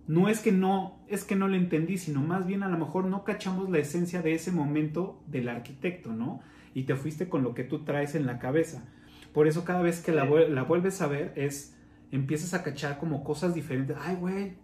no 0.06 0.28
es 0.28 0.40
que 0.40 0.52
no, 0.52 0.98
es 1.08 1.24
que 1.24 1.36
no 1.36 1.48
lo 1.48 1.56
entendí, 1.56 1.96
sino 1.96 2.20
más 2.20 2.46
bien 2.46 2.62
a 2.62 2.68
lo 2.68 2.78
mejor 2.78 3.06
no 3.06 3.24
cachamos 3.24 3.70
la 3.70 3.78
esencia 3.78 4.20
de 4.20 4.34
ese 4.34 4.52
momento 4.52 5.22
del 5.26 5.48
arquitecto, 5.48 6.12
¿no? 6.12 6.40
Y 6.74 6.82
te 6.82 6.94
fuiste 6.94 7.28
con 7.28 7.42
lo 7.42 7.54
que 7.54 7.64
tú 7.64 7.84
traes 7.84 8.14
en 8.14 8.26
la 8.26 8.38
cabeza. 8.38 8.84
Por 9.32 9.48
eso 9.48 9.64
cada 9.64 9.80
vez 9.80 10.02
que 10.02 10.12
la, 10.12 10.24
vuelves 10.24 11.00
a 11.00 11.06
ver 11.06 11.32
es, 11.36 11.76
empiezas 12.12 12.52
a 12.52 12.62
cachar 12.62 12.98
como 12.98 13.24
cosas 13.24 13.54
diferentes. 13.54 13.96
Ay, 13.98 14.16
güey, 14.16 14.56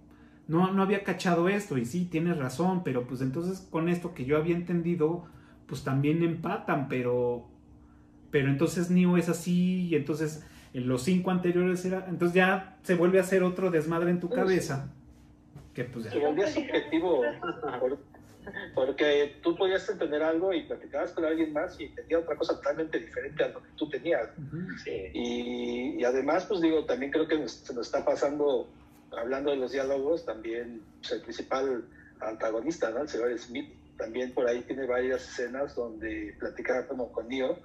no, 0.50 0.72
no 0.72 0.82
había 0.82 1.04
cachado 1.04 1.48
esto 1.48 1.78
y 1.78 1.84
sí, 1.84 2.04
tienes 2.04 2.36
razón, 2.36 2.82
pero 2.82 3.06
pues 3.06 3.20
entonces 3.20 3.66
con 3.70 3.88
esto 3.88 4.14
que 4.14 4.24
yo 4.24 4.36
había 4.36 4.56
entendido, 4.56 5.26
pues 5.66 5.84
también 5.84 6.22
empatan, 6.22 6.88
pero, 6.88 7.46
pero 8.30 8.48
entonces 8.48 8.90
Neo 8.90 9.16
es 9.16 9.28
así 9.28 9.88
y 9.88 9.94
entonces 9.94 10.44
en 10.74 10.88
los 10.88 11.02
cinco 11.02 11.30
anteriores 11.30 11.84
era, 11.84 12.04
entonces 12.08 12.34
ya 12.34 12.76
se 12.82 12.96
vuelve 12.96 13.18
a 13.18 13.22
hacer 13.22 13.42
otro 13.44 13.70
desmadre 13.70 14.10
en 14.10 14.18
tu 14.18 14.28
cabeza 14.28 14.90
que 15.74 15.84
pues 15.84 16.06
Se 16.06 16.18
volvía 16.18 16.48
subjetivo. 16.48 17.22
porque 18.74 19.36
tú 19.42 19.54
podías 19.54 19.88
entender 19.88 20.22
algo 20.22 20.52
y 20.52 20.64
platicabas 20.64 21.12
con 21.12 21.24
alguien 21.24 21.52
más 21.52 21.78
y 21.78 21.84
entendía 21.84 22.18
otra 22.18 22.36
cosa 22.36 22.56
totalmente 22.56 22.98
diferente 22.98 23.44
a 23.44 23.48
lo 23.48 23.62
que 23.62 23.68
tú 23.76 23.88
tenías. 23.88 24.30
y, 25.14 26.02
además, 26.02 26.46
pues 26.46 26.60
digo, 26.60 26.84
también 26.84 27.12
creo 27.12 27.28
que 27.28 27.48
se 27.48 27.74
nos 27.74 27.86
está 27.86 28.04
pasando, 28.04 28.68
hablando 29.16 29.50
de 29.50 29.56
los 29.56 29.72
diálogos, 29.72 30.24
también 30.24 30.82
pues, 31.00 31.12
el 31.12 31.22
principal 31.22 31.84
antagonista, 32.20 32.90
¿no? 32.90 33.02
el 33.02 33.08
señor 33.08 33.38
Smith, 33.38 33.72
también 33.96 34.32
por 34.32 34.46
ahí 34.46 34.62
tiene 34.62 34.86
varias 34.86 35.28
escenas 35.28 35.74
donde 35.74 36.34
platicaba 36.38 36.86
como 36.86 37.12
con 37.12 37.28
Neo 37.28 37.58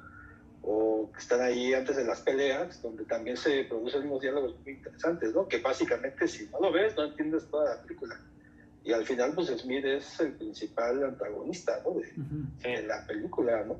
o 0.61 1.09
que 1.13 1.19
están 1.19 1.41
ahí 1.41 1.73
antes 1.73 1.95
de 1.95 2.03
las 2.03 2.21
peleas, 2.21 2.81
donde 2.81 3.05
también 3.05 3.37
se 3.37 3.65
producen 3.65 4.07
unos 4.07 4.21
diálogos 4.21 4.55
muy 4.63 4.73
interesantes, 4.73 5.33
¿no? 5.33 5.47
Que 5.47 5.59
básicamente 5.59 6.27
si 6.27 6.49
no 6.49 6.59
lo 6.59 6.71
ves, 6.71 6.95
no 6.97 7.03
entiendes 7.03 7.47
toda 7.49 7.75
la 7.75 7.81
película. 7.83 8.19
Y 8.83 8.91
al 8.91 9.05
final, 9.05 9.33
pues 9.33 9.47
Smith 9.47 9.85
es 9.85 10.19
el 10.19 10.33
principal 10.33 11.03
antagonista, 11.03 11.81
¿no? 11.85 11.99
De, 12.63 12.83
la 12.83 13.05
película, 13.05 13.63
¿no? 13.63 13.77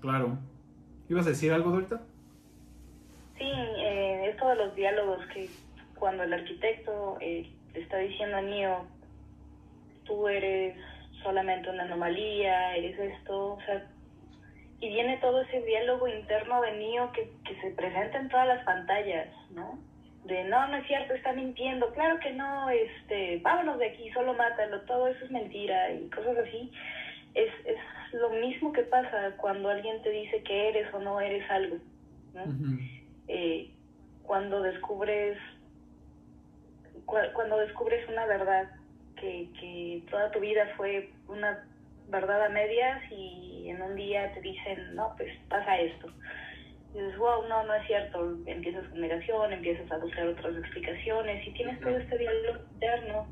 Claro. 0.00 0.38
¿Ibas 1.08 1.26
a 1.26 1.30
decir 1.30 1.52
algo, 1.52 1.70
ahorita? 1.70 2.00
Sí, 3.36 3.44
eh, 3.44 4.30
esto 4.30 4.48
de 4.48 4.56
los 4.56 4.74
diálogos 4.74 5.18
que 5.34 5.48
cuando 5.98 6.22
el 6.22 6.32
arquitecto 6.32 7.18
eh, 7.20 7.50
está 7.74 7.98
diciendo 7.98 8.36
a 8.36 8.42
Neo, 8.42 8.86
tú 10.04 10.28
eres 10.28 10.76
solamente 11.22 11.68
una 11.70 11.84
anomalía, 11.84 12.76
eres 12.76 12.98
esto, 12.98 13.54
o 13.54 13.60
sea, 13.62 13.86
y 14.80 14.88
viene 14.88 15.16
todo 15.18 15.42
ese 15.42 15.62
diálogo 15.62 16.06
interno 16.06 16.60
de 16.60 16.72
Neo 16.72 17.12
que, 17.12 17.30
que 17.44 17.60
se 17.60 17.70
presenta 17.70 18.18
en 18.18 18.28
todas 18.28 18.46
las 18.46 18.64
pantallas, 18.64 19.28
¿no? 19.50 19.78
De 20.24 20.44
no, 20.44 20.66
no 20.68 20.76
es 20.76 20.86
cierto, 20.86 21.14
está 21.14 21.32
mintiendo, 21.32 21.92
claro 21.92 22.18
que 22.20 22.32
no, 22.32 22.68
este, 22.68 23.38
vámonos 23.42 23.78
de 23.78 23.86
aquí, 23.86 24.10
solo 24.10 24.34
mátalo, 24.34 24.80
todo 24.82 25.06
eso 25.08 25.24
es 25.24 25.30
mentira 25.30 25.92
y 25.92 26.08
cosas 26.10 26.36
así. 26.38 26.70
Es, 27.34 27.50
es 27.64 27.78
lo 28.12 28.30
mismo 28.30 28.72
que 28.72 28.82
pasa 28.82 29.34
cuando 29.36 29.68
alguien 29.68 30.02
te 30.02 30.10
dice 30.10 30.42
que 30.42 30.68
eres 30.68 30.92
o 30.92 30.98
no 30.98 31.20
eres 31.20 31.48
algo, 31.50 31.76
¿no? 32.34 32.44
Eh, 33.28 33.70
cuando 34.22 34.62
descubres 34.62 35.38
cuando 37.06 37.58
descubres 37.58 38.08
una 38.08 38.26
verdad 38.26 38.70
que, 39.20 39.48
que 39.58 40.02
toda 40.10 40.30
tu 40.30 40.40
vida 40.40 40.68
fue 40.76 41.10
una 41.28 41.64
verdad 42.08 42.44
a 42.44 42.48
medias 42.48 43.02
y 43.10 43.68
en 43.68 43.82
un 43.82 43.96
día 43.96 44.32
te 44.34 44.40
dicen, 44.40 44.94
no, 44.94 45.14
pues 45.16 45.30
pasa 45.48 45.78
esto. 45.78 46.08
Y 46.94 46.98
dices, 46.98 47.18
wow, 47.18 47.46
no, 47.48 47.64
no 47.64 47.74
es 47.74 47.86
cierto. 47.86 48.36
Empiezas 48.46 48.86
con 48.88 49.00
negación, 49.00 49.52
empiezas 49.52 49.90
a 49.90 49.98
buscar 49.98 50.26
otras 50.28 50.56
explicaciones 50.56 51.46
y 51.46 51.52
tienes 51.52 51.80
todo 51.80 51.96
este 51.96 52.18
diálogo 52.18 52.60
interno 52.72 53.26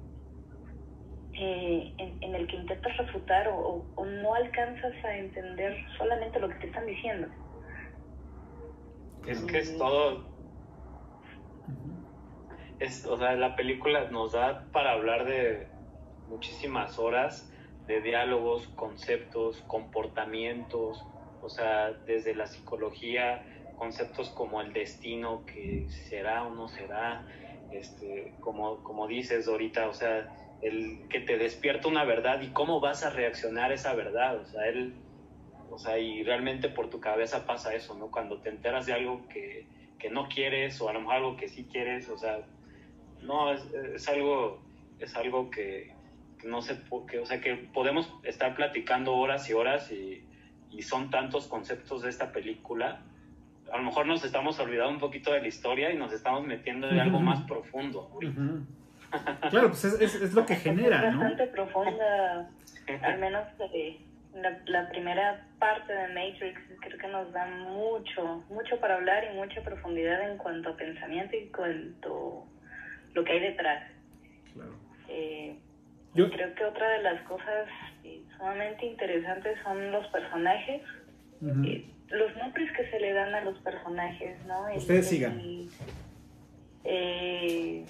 eh, 1.35 1.93
en, 1.99 2.35
el 2.35 2.47
que 2.47 2.57
intentas 2.57 2.97
refutar 2.97 3.49
o, 3.49 3.85
no 3.97 4.35
alcanzas 4.35 4.93
a 5.05 5.17
entender 5.17 5.77
solamente 5.99 6.39
lo 6.39 6.49
que 6.49 6.55
te 6.57 6.67
están 6.67 6.87
diciendo. 6.87 7.29
Es 9.27 9.41
que 9.45 9.59
es 9.59 9.79
todo. 9.79 10.34
O 13.07 13.17
sea, 13.17 13.35
la 13.35 13.57
película 13.57 14.11
nos 14.11 14.33
da 14.33 14.67
para 14.73 14.93
hablar 14.93 15.25
de 15.25 15.69
muchísimas 16.29 16.99
horas 16.99 17.51
de 17.87 18.01
diálogos, 18.01 18.69
conceptos, 18.69 19.63
comportamientos, 19.67 21.03
o 21.43 21.49
sea, 21.49 21.93
desde 21.93 22.35
la 22.35 22.47
psicología, 22.47 23.45
conceptos 23.77 24.31
como 24.31 24.61
el 24.61 24.73
destino, 24.73 25.45
que 25.45 25.87
será 25.89 26.45
o 26.45 26.55
no 26.55 26.69
será, 26.69 27.27
este, 27.73 28.35
como, 28.41 28.83
como 28.83 29.07
dices 29.07 29.49
ahorita, 29.49 29.89
o 29.89 29.95
sea, 29.95 30.35
el 30.63 31.09
que 31.09 31.21
te 31.21 31.37
despierta 31.37 31.89
una 31.89 32.05
verdad 32.05 32.41
y 32.41 32.49
cómo 32.49 32.81
vas 32.81 33.05
a 33.05 33.11
reaccionar 33.11 33.71
a 33.71 33.75
esa 33.75 33.95
verdad, 33.95 34.39
o 34.39 34.45
sea, 34.47 34.67
él, 34.67 34.95
o 35.71 35.79
sea, 35.79 35.99
y 35.99 36.23
realmente 36.23 36.69
por 36.69 36.89
tu 36.89 37.01
cabeza 37.01 37.47
pasa 37.47 37.75
eso, 37.75 37.95
¿no? 37.95 38.11
Cuando 38.11 38.41
te 38.41 38.49
enteras 38.49 38.87
de 38.87 38.95
algo 38.95 39.29
que, 39.29 39.67
que 39.99 40.11
no 40.11 40.29
quieres 40.29 40.81
o 40.81 40.89
a 40.89 40.93
lo 40.93 41.01
mejor 41.01 41.15
algo 41.17 41.37
que 41.37 41.49
sí 41.49 41.67
quieres, 41.71 42.09
o 42.09 42.17
sea, 42.17 42.47
no, 43.25 43.53
es, 43.53 43.65
es 43.73 44.09
algo, 44.09 44.61
es 44.99 45.15
algo 45.17 45.51
que, 45.51 45.93
que 46.41 46.49
no 46.49 46.63
sé, 46.63 46.81
que, 47.09 47.19
o 47.19 47.27
sea, 47.27 47.41
que 47.41 47.55
podemos 47.73 48.13
estar 48.23 48.55
platicando 48.55 49.15
horas 49.15 49.49
y 49.49 49.53
horas 49.53 49.91
y, 49.91 50.25
y 50.71 50.83
son 50.83 51.11
tantos 51.11 51.47
conceptos 51.47 52.03
de 52.03 52.11
esta 52.11 52.33
película. 52.33 53.01
A 53.73 53.79
lo 53.79 53.85
mejor 53.85 54.07
nos 54.07 54.25
estamos 54.25 54.59
olvidando 54.61 54.93
un 54.93 55.01
poquito 55.01 55.33
de 55.33 55.41
la 55.41 55.49
historia 55.49 55.91
y 55.91 55.97
nos 55.97 56.13
estamos 56.13 56.47
metiendo 56.47 56.89
en 56.89 57.01
algo 57.01 57.21
más 57.21 57.43
profundo. 57.43 58.11
Claro, 59.49 59.69
pues 59.69 59.85
es, 59.85 60.01
es, 60.01 60.15
es, 60.17 60.35
lo 60.35 60.45
que 60.45 60.57
genera, 60.57 61.09
es 61.09 61.17
bastante 61.17 61.47
profunda, 61.47 62.51
al 63.01 63.19
menos 63.21 63.45
la, 64.35 64.59
la, 64.67 64.89
primera 64.89 65.47
parte 65.61 65.93
de 65.93 66.09
Matrix, 66.09 66.61
creo 66.81 66.99
que 66.99 67.07
nos 67.07 67.33
da 67.33 67.47
mucho, 67.47 68.43
mucho 68.49 68.77
para 68.81 68.97
hablar 68.97 69.23
y 69.31 69.37
mucha 69.37 69.63
profundidad 69.63 70.29
en 70.29 70.37
cuanto 70.37 70.71
a 70.71 70.77
pensamiento 70.77 71.37
y 71.37 71.47
cuanto 71.47 72.45
lo 73.15 73.25
que 73.25 73.33
hay 73.33 73.41
detrás. 73.41 73.91
Claro. 74.53 74.73
Eh, 75.09 75.57
Yo... 76.15 76.31
Creo 76.31 76.55
que 76.55 76.65
otra 76.65 76.89
de 76.91 77.03
las 77.03 77.23
cosas 77.23 77.69
sumamente 78.37 78.87
interesantes 78.87 79.59
son 79.63 79.91
los 79.91 80.07
personajes. 80.09 80.83
Uh 81.41 81.47
-huh. 81.47 81.69
eh, 81.69 81.85
los 82.11 82.37
nombres 82.37 82.71
que 82.77 82.91
se 82.91 83.01
le 83.01 83.13
dan 83.13 83.35
a 83.35 83.41
los 83.41 83.59
personajes, 83.61 84.37
¿no? 84.47 84.73
Ustedes 84.75 85.01
el, 85.01 85.05
sigan. 85.05 85.43
Eh, 86.85 87.85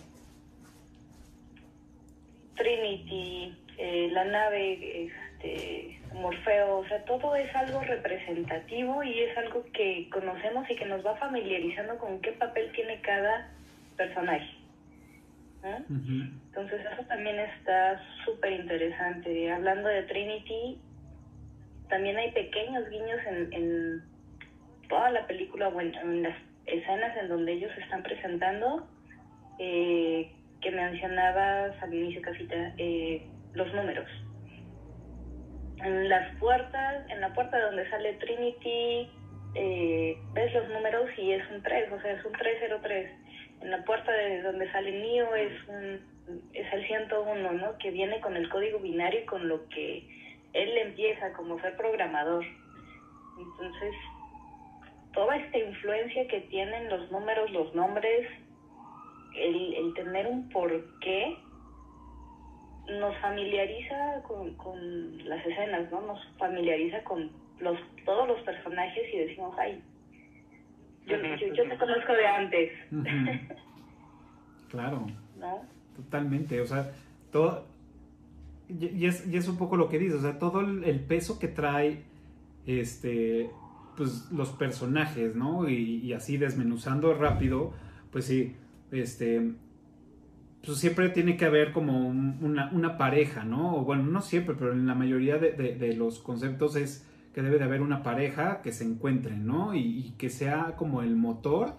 Trinity, 2.57 3.57
la 4.13 4.25
nave, 4.25 5.07
este, 5.07 6.01
Morfeo, 6.15 6.79
o 6.79 6.87
sea, 6.87 7.05
todo 7.05 7.35
es 7.35 7.55
algo 7.57 7.81
representativo 7.81 9.03
y 9.03 9.21
es 9.21 9.37
algo 9.37 9.65
que 9.73 10.09
conocemos 10.11 10.71
y 10.71 10.77
que 10.77 10.87
nos 10.87 11.05
va 11.05 11.17
familiarizando 11.17 11.99
con 11.99 12.21
qué 12.21 12.33
papel 12.33 12.71
tiene 12.73 13.01
cada 13.01 13.51
personaje. 13.97 14.64
¿No? 15.65 15.77
Uh 15.79 15.99
-huh. 15.99 16.31
Entonces 16.49 16.81
eso 16.93 17.03
también 17.07 17.39
está 17.41 18.01
súper 18.25 18.53
interesante. 18.53 19.51
Hablando 19.51 19.89
de 19.89 20.03
Trinity, 20.05 20.79
también 21.89 22.17
hay 22.17 22.31
pequeños 22.33 22.89
guiños 22.91 23.21
en, 23.27 23.53
en 23.53 24.03
toda 24.89 25.11
la 25.11 25.27
película 25.27 25.69
o 25.69 25.81
en, 25.81 25.95
en, 25.95 26.23
las 26.23 26.37
escenas 26.67 27.17
en 27.17 27.29
donde 27.29 27.53
ellos 27.53 27.73
se 27.75 27.81
están 27.83 28.03
presentando 28.03 28.87
eh, 29.59 30.31
que 30.61 30.71
mencionabas 30.71 31.81
al 31.83 31.95
inicio, 31.95 32.23
Casita, 32.23 32.75
eh, 32.79 33.27
los 33.53 33.73
números. 33.75 34.09
En 35.83 36.09
las 36.09 36.35
puertas, 36.39 37.09
en 37.11 37.21
la 37.21 37.35
puerta 37.35 37.61
donde 37.61 37.89
sale 37.91 38.15
Trinity, 38.15 39.11
eh, 39.55 40.17
ves 40.33 40.55
los 40.55 40.69
números 40.71 41.11
y 41.19 41.33
es 41.33 41.43
un 41.51 41.63
3, 41.63 41.93
o 41.93 42.01
sea, 42.01 42.13
es 42.13 42.25
un 42.25 42.33
303. 42.33 43.11
En 43.65 43.71
la 43.71 43.83
puerta 43.85 44.13
de 44.13 44.43
donde 44.43 44.71
sale 44.71 44.93
Neo 44.93 45.35
es 45.35 45.69
un 45.69 46.15
es 46.53 46.73
el 46.73 46.87
101, 46.87 47.53
¿no? 47.53 47.79
Que 47.79 47.91
viene 47.91 48.21
con 48.21 48.37
el 48.37 48.49
código 48.51 48.79
binario 48.79 49.21
y 49.21 49.25
con 49.25 49.49
lo 49.49 49.67
que 49.69 50.07
él 50.53 50.79
empieza 50.79 51.33
como 51.33 51.59
ser 51.61 51.75
programador. 51.77 52.45
Entonces, 53.39 53.95
toda 55.15 55.37
esta 55.37 55.59
influencia 55.59 56.29
que 56.29 56.41
tienen 56.43 56.91
los 56.91 57.11
números, 57.11 57.51
los 57.51 57.75
nombres, 57.75 58.29
el, 59.35 59.75
el 59.75 59.95
tener 59.95 60.27
un 60.27 60.49
porqué, 60.51 61.37
nos 62.89 63.17
familiariza 63.19 64.23
con, 64.29 64.55
con, 64.57 65.29
las 65.29 65.45
escenas, 65.47 65.91
¿no? 65.91 66.03
Nos 66.03 66.21
familiariza 66.37 67.03
con 67.05 67.31
los 67.61 67.79
todos 68.05 68.29
los 68.29 68.41
personajes 68.43 69.15
y 69.15 69.19
decimos, 69.21 69.57
ay, 69.59 69.83
yo, 71.07 71.17
yo, 71.17 71.55
yo 71.55 71.69
te 71.69 71.79
conozco 71.79 72.13
de 72.13 72.27
antes. 72.27 72.73
Uh 72.91 72.97
-huh. 72.97 73.57
claro. 74.71 75.07
¿No? 75.39 75.63
Totalmente, 75.97 76.61
o 76.61 76.67
sea, 76.67 76.91
todo... 77.31 77.67
Y 78.69 79.05
es, 79.07 79.27
y 79.27 79.37
es 79.37 79.47
un 79.47 79.59
poco 79.59 79.77
lo 79.77 79.89
que 79.89 79.99
dices, 79.99 80.17
o 80.17 80.23
sea, 80.23 80.39
todo 80.39 80.61
el, 80.61 81.01
peso 81.01 81.39
que 81.39 81.49
trae 81.49 82.03
este 82.67 83.51
pues 83.95 84.29
los 84.33 84.51
personajes, 84.51 85.37
¿no? 85.37 85.69
Y, 85.69 86.01
y, 86.03 86.15
así 86.15 86.39
desmenuzando 86.39 87.15
rápido, 87.15 87.75
pues 88.11 88.25
sí, 88.25 88.57
este, 88.91 89.53
pues 90.65 90.79
siempre 90.79 91.11
tiene 91.11 91.37
que 91.37 91.45
haber 91.45 91.73
como 91.73 92.09
un, 92.09 92.39
una, 92.41 92.71
una, 92.73 92.97
pareja, 92.97 93.45
¿no? 93.45 93.77
O 93.77 93.85
bueno, 93.85 94.05
no 94.05 94.23
siempre, 94.23 94.57
pero 94.59 94.73
en 94.73 94.87
la 94.87 94.95
mayoría 94.95 95.37
de, 95.39 95.53
de, 95.53 95.77
de, 95.77 95.95
los 95.95 96.19
conceptos 96.19 96.75
es 96.75 97.07
que 97.35 97.43
debe 97.43 97.59
de 97.59 97.65
haber 97.65 97.83
una 97.83 98.03
pareja 98.03 98.63
que 98.63 98.73
se 98.73 98.85
encuentre, 98.85 99.37
¿no? 99.37 99.75
Y, 99.75 100.15
que 100.17 100.31
sea 100.31 100.75
como 100.77 101.03
el 101.03 101.17
motor 101.17 101.75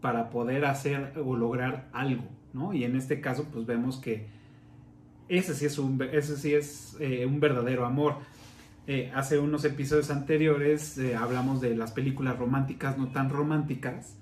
para 0.00 0.30
poder 0.30 0.64
hacer 0.64 1.12
o 1.24 1.36
lograr 1.36 1.88
algo, 1.92 2.24
¿no? 2.52 2.74
Y 2.74 2.84
en 2.84 2.96
este 2.96 3.20
caso, 3.20 3.46
pues 3.52 3.66
vemos 3.66 3.98
que 3.98 4.26
ese 5.28 5.54
sí 5.54 5.66
es 5.66 5.78
un, 5.78 6.02
ese 6.12 6.36
sí 6.36 6.54
es, 6.54 6.96
eh, 7.00 7.24
un 7.26 7.40
verdadero 7.40 7.86
amor 7.86 8.16
eh, 8.88 9.10
hace 9.16 9.40
unos 9.40 9.64
episodios 9.64 10.10
anteriores 10.12 10.96
eh, 10.96 11.16
hablamos 11.16 11.60
de 11.60 11.74
las 11.74 11.90
películas 11.90 12.38
románticas 12.38 12.96
no 12.96 13.08
tan 13.08 13.30
románticas 13.30 14.16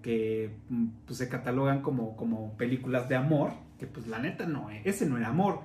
que 0.00 0.56
mm, 0.70 0.86
pues, 1.04 1.18
se 1.18 1.28
catalogan 1.28 1.82
como, 1.82 2.16
como 2.16 2.56
películas 2.56 3.08
de 3.08 3.16
amor, 3.16 3.50
que 3.78 3.86
pues 3.86 4.06
la 4.06 4.20
neta 4.20 4.46
no, 4.46 4.70
ese 4.70 5.04
no 5.04 5.18
era 5.18 5.28
amor. 5.28 5.60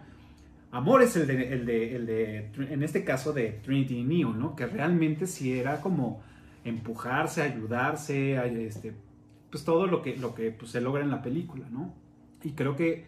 Amor 0.71 1.03
es 1.03 1.17
el 1.17 1.27
de, 1.27 1.53
el 1.53 1.65
de, 2.05 2.49
en 2.69 2.83
este 2.83 3.03
caso 3.03 3.33
de 3.33 3.59
Trinity 3.63 3.97
y 3.97 4.03
Neo, 4.03 4.33
¿no? 4.33 4.55
Que 4.55 4.65
realmente 4.65 5.27
sí 5.27 5.57
era 5.57 5.81
como 5.81 6.21
empujarse, 6.63 7.41
ayudarse, 7.41 8.65
este, 8.65 8.93
pues 9.49 9.65
todo 9.65 9.85
lo 9.85 10.01
que, 10.01 10.15
lo 10.15 10.33
que 10.33 10.51
pues, 10.51 10.71
se 10.71 10.79
logra 10.79 11.03
en 11.03 11.11
la 11.11 11.21
película, 11.21 11.67
¿no? 11.69 11.93
Y 12.41 12.51
creo 12.51 12.77
que 12.77 13.05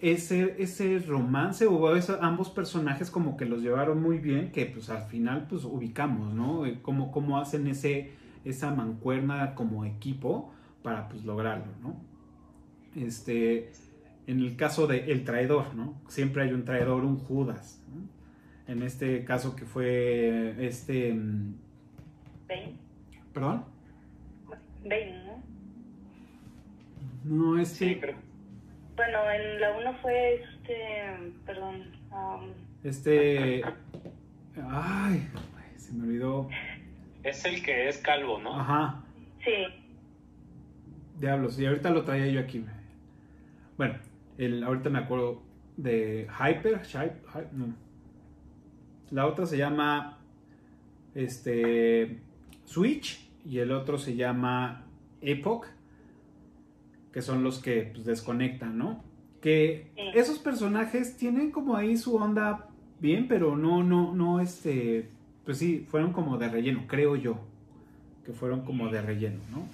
ese, 0.00 0.54
ese 0.58 0.98
romance 1.00 1.66
o 1.66 1.96
eso, 1.96 2.18
ambos 2.20 2.50
personajes 2.50 3.10
como 3.10 3.36
que 3.36 3.46
los 3.46 3.62
llevaron 3.62 4.00
muy 4.00 4.18
bien, 4.18 4.52
que 4.52 4.66
pues 4.66 4.90
al 4.90 5.02
final 5.08 5.46
pues 5.48 5.64
ubicamos, 5.64 6.34
¿no? 6.34 6.66
Eh, 6.66 6.78
cómo, 6.82 7.10
cómo 7.10 7.38
hacen 7.38 7.66
ese, 7.66 8.12
esa 8.44 8.72
mancuerna 8.72 9.54
como 9.54 9.84
equipo 9.84 10.52
para 10.82 11.08
pues 11.08 11.24
lograrlo, 11.24 11.72
¿no? 11.82 11.96
Este, 12.94 13.72
en 14.26 14.40
el 14.40 14.56
caso 14.56 14.86
de 14.86 15.12
el 15.12 15.24
traidor, 15.24 15.74
¿no? 15.74 16.00
Siempre 16.08 16.42
hay 16.42 16.52
un 16.52 16.64
traidor, 16.64 17.04
un 17.04 17.18
Judas, 17.18 17.82
¿no? 17.92 18.72
En 18.72 18.82
este 18.82 19.24
caso 19.24 19.54
que 19.54 19.64
fue 19.64 20.54
este... 20.66 21.12
Bane. 22.48 22.76
¿Perdón? 23.32 23.64
Bane, 24.82 25.24
¿no? 25.24 25.42
No, 27.24 27.58
este... 27.58 27.88
Sí, 27.88 27.98
pero 28.00 28.16
bueno, 28.96 29.30
en 29.30 29.60
la 29.60 29.76
1 29.76 29.94
fue 30.00 30.34
este, 30.34 31.32
perdón. 31.44 31.92
Um... 32.10 32.52
Este... 32.82 33.62
Ay, 34.68 35.28
se 35.76 35.92
me 35.92 36.04
olvidó. 36.04 36.48
Es 37.22 37.44
el 37.44 37.62
que 37.62 37.88
es 37.88 37.98
calvo, 37.98 38.38
¿no? 38.40 38.58
Ajá. 38.58 39.02
Sí. 39.44 39.50
Diablos, 41.18 41.58
y 41.58 41.66
ahorita 41.66 41.90
lo 41.90 42.04
traía 42.04 42.28
yo 42.28 42.40
aquí. 42.40 42.64
Bueno, 43.76 43.94
el, 44.38 44.62
ahorita 44.62 44.90
me 44.90 44.98
acuerdo 44.98 45.42
de 45.76 46.28
Hyper, 46.38 46.82
Hyper, 46.84 47.22
Hyper 47.28 47.52
no. 47.52 47.74
La 49.10 49.26
otra 49.26 49.46
se 49.46 49.56
llama 49.56 50.18
este 51.14 52.20
Switch 52.64 53.28
y 53.44 53.58
el 53.58 53.70
otro 53.72 53.98
se 53.98 54.16
llama 54.16 54.86
Epoch 55.20 55.66
que 57.14 57.22
son 57.22 57.44
los 57.44 57.60
que 57.60 57.92
pues, 57.94 58.04
desconectan, 58.04 58.76
¿no? 58.76 59.04
Que 59.40 59.92
esos 60.14 60.40
personajes 60.40 61.16
tienen 61.16 61.52
como 61.52 61.76
ahí 61.76 61.96
su 61.96 62.16
onda 62.16 62.66
bien, 62.98 63.28
pero 63.28 63.56
no, 63.56 63.84
no, 63.84 64.12
no, 64.12 64.40
este, 64.40 65.10
pues 65.44 65.58
sí, 65.58 65.86
fueron 65.88 66.12
como 66.12 66.38
de 66.38 66.48
relleno, 66.48 66.86
creo 66.88 67.14
yo, 67.14 67.38
que 68.26 68.32
fueron 68.32 68.62
como 68.62 68.88
de 68.88 69.00
relleno, 69.00 69.38
¿no? 69.52 69.64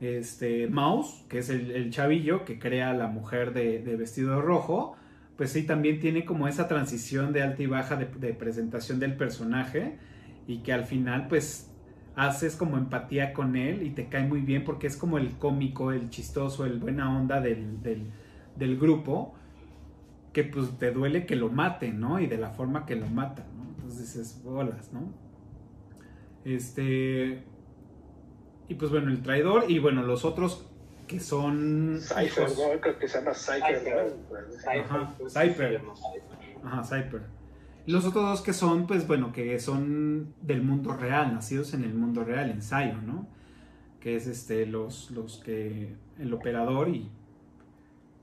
Este, 0.00 0.66
Mouse, 0.66 1.24
que 1.28 1.38
es 1.38 1.48
el, 1.48 1.70
el 1.70 1.90
chavillo 1.90 2.44
que 2.44 2.58
crea 2.58 2.92
la 2.92 3.06
mujer 3.06 3.54
de, 3.54 3.78
de, 3.82 3.96
vestido 3.96 4.42
rojo, 4.42 4.94
pues 5.36 5.52
sí, 5.52 5.62
también 5.64 6.00
tiene 6.00 6.24
como 6.24 6.48
esa 6.48 6.68
transición 6.68 7.32
de 7.32 7.42
alta 7.42 7.62
y 7.62 7.66
baja 7.66 7.96
de, 7.96 8.06
presentación 8.34 8.98
del 8.98 9.16
personaje 9.16 9.96
y 10.46 10.58
que 10.58 10.72
al 10.72 10.84
final, 10.84 11.28
pues, 11.28 11.70
haces 12.14 12.56
como 12.56 12.78
empatía 12.78 13.34
con 13.34 13.56
él 13.56 13.82
y 13.82 13.90
te 13.90 14.08
cae 14.08 14.26
muy 14.26 14.40
bien 14.40 14.64
porque 14.64 14.86
es 14.86 14.96
como 14.96 15.18
el 15.18 15.32
cómico, 15.36 15.92
el 15.92 16.08
chistoso, 16.08 16.64
el 16.64 16.78
buena 16.78 17.14
onda 17.14 17.40
del, 17.40 17.82
del, 17.82 18.78
grupo 18.78 19.34
que 20.32 20.44
pues 20.44 20.78
te 20.78 20.92
duele 20.92 21.26
que 21.26 21.36
lo 21.36 21.50
maten, 21.50 22.00
¿no? 22.00 22.18
Y 22.20 22.26
de 22.26 22.38
la 22.38 22.50
forma 22.50 22.86
que 22.86 22.96
lo 22.96 23.06
matan, 23.06 23.46
¿no? 23.56 23.64
Entonces 23.68 24.14
dices, 24.14 24.42
bolas, 24.42 24.92
¿no? 24.92 25.12
Este... 26.44 27.42
Y 28.68 28.74
pues 28.74 28.90
bueno, 28.90 29.10
el 29.10 29.22
traidor 29.22 29.64
y 29.68 29.78
bueno, 29.78 30.02
los 30.02 30.24
otros 30.24 30.66
que 31.06 31.20
son... 31.20 31.98
Cypher. 32.00 32.48
Creo 32.80 32.98
que 32.98 33.08
se 33.08 33.18
llama 33.18 33.32
Cypher, 33.34 33.78
Cypher. 33.78 34.90
¿no? 34.90 34.96
Ajá, 34.96 35.14
pues, 35.18 35.32
Cypher. 35.32 35.54
se 35.54 35.72
llama 35.78 35.94
Cypher. 35.94 36.64
Ajá, 36.64 36.84
Cypher. 36.84 37.22
Y 37.86 37.92
los 37.92 38.04
otros 38.04 38.24
dos 38.24 38.40
que 38.40 38.52
son, 38.52 38.88
pues 38.88 39.06
bueno, 39.06 39.32
que 39.32 39.58
son 39.60 40.34
del 40.42 40.62
mundo 40.62 40.92
real, 40.94 41.32
nacidos 41.32 41.72
en 41.74 41.84
el 41.84 41.94
mundo 41.94 42.24
real, 42.24 42.50
en 42.50 42.60
Zion, 42.60 43.06
¿no? 43.06 43.28
Que 44.00 44.16
es 44.16 44.26
este, 44.26 44.66
los, 44.66 45.12
los 45.12 45.38
que, 45.38 45.94
el 46.18 46.34
operador 46.34 46.88
y 46.88 47.08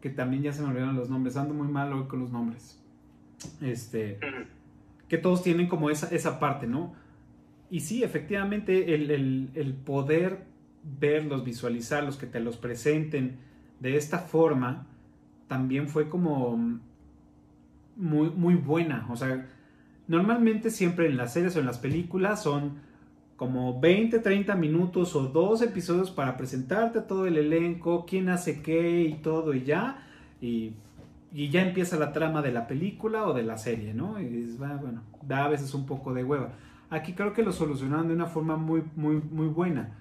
que 0.01 0.09
también 0.09 0.43
ya 0.43 0.51
se 0.51 0.61
me 0.61 0.67
olvidaron 0.67 0.97
los 0.97 1.09
nombres, 1.09 1.37
ando 1.37 1.53
muy 1.53 1.69
mal 1.69 1.93
hoy 1.93 2.07
con 2.07 2.19
los 2.19 2.29
nombres. 2.29 2.77
Este, 3.61 4.19
que 5.07 5.17
todos 5.17 5.41
tienen 5.41 5.69
como 5.69 5.89
esa, 5.89 6.13
esa 6.13 6.41
parte, 6.41 6.67
¿no? 6.67 6.93
Y 7.73 7.79
sí, 7.79 8.03
efectivamente, 8.03 8.93
el, 8.93 9.09
el- 9.55 9.73
poder 9.73 10.45
verlos, 10.99 11.43
visualizarlos, 11.43 12.17
que 12.17 12.27
te 12.27 12.39
los 12.39 12.57
presenten 12.57 13.37
de 13.79 13.97
esta 13.97 14.19
forma, 14.19 14.85
también 15.47 15.87
fue 15.89 16.07
como 16.09 16.55
muy, 17.95 18.29
muy 18.31 18.55
buena. 18.55 19.07
O 19.09 19.15
sea, 19.15 19.45
normalmente 20.07 20.69
siempre 20.71 21.07
en 21.07 21.17
las 21.17 21.33
series 21.33 21.55
o 21.55 21.59
en 21.59 21.65
las 21.65 21.77
películas 21.79 22.43
son 22.43 22.81
como 23.37 23.79
20, 23.79 24.19
30 24.19 24.55
minutos 24.55 25.15
o 25.15 25.27
dos 25.27 25.61
episodios 25.61 26.11
para 26.11 26.37
presentarte 26.37 27.01
todo 27.01 27.27
el 27.27 27.37
elenco, 27.37 28.05
quién 28.07 28.29
hace 28.29 28.61
qué 28.61 29.01
y 29.03 29.13
todo 29.15 29.53
y 29.53 29.63
ya. 29.63 30.07
Y, 30.41 30.73
y 31.33 31.49
ya 31.49 31.63
empieza 31.67 31.97
la 31.97 32.13
trama 32.13 32.41
de 32.41 32.51
la 32.51 32.67
película 32.67 33.25
o 33.27 33.33
de 33.33 33.43
la 33.43 33.57
serie, 33.57 33.93
¿no? 33.93 34.21
Y 34.21 34.55
"Ah, 34.63 34.77
bueno, 34.81 35.01
da 35.23 35.45
a 35.45 35.49
veces 35.49 35.73
un 35.73 35.85
poco 35.85 36.13
de 36.13 36.23
hueva. 36.23 36.53
Aquí 36.93 37.13
creo 37.13 37.33
que 37.33 37.41
lo 37.41 37.51
solucionaron 37.51 38.07
de 38.07 38.13
una 38.13 38.27
forma 38.27 38.55
muy, 38.55 38.83
muy, 38.95 39.15
muy 39.15 39.47
buena. 39.47 39.97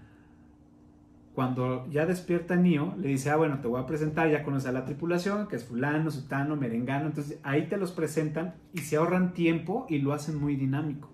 Cuando 1.35 1.89
ya 1.89 2.05
despierta 2.05 2.55
Neo, 2.55 2.95
le 2.99 3.09
dice, 3.09 3.31
ah, 3.31 3.37
bueno, 3.37 3.63
te 3.63 3.67
voy 3.67 3.81
a 3.81 3.87
presentar, 3.87 4.31
ya 4.31 4.45
conoces 4.45 4.69
a 4.69 4.73
la 4.73 4.85
tripulación, 4.85 5.49
que 5.49 5.57
es 5.57 5.65
fulano, 5.65 6.11
sutano, 6.11 6.55
merengano. 6.55 7.07
Entonces 7.07 7.39
ahí 7.45 7.67
te 7.67 7.79
los 7.79 7.93
presentan 7.93 8.57
y 8.75 8.81
se 8.81 8.97
ahorran 8.97 9.33
tiempo 9.33 9.87
y 9.89 10.01
lo 10.01 10.13
hacen 10.13 10.39
muy 10.39 10.55
dinámico. 10.55 11.09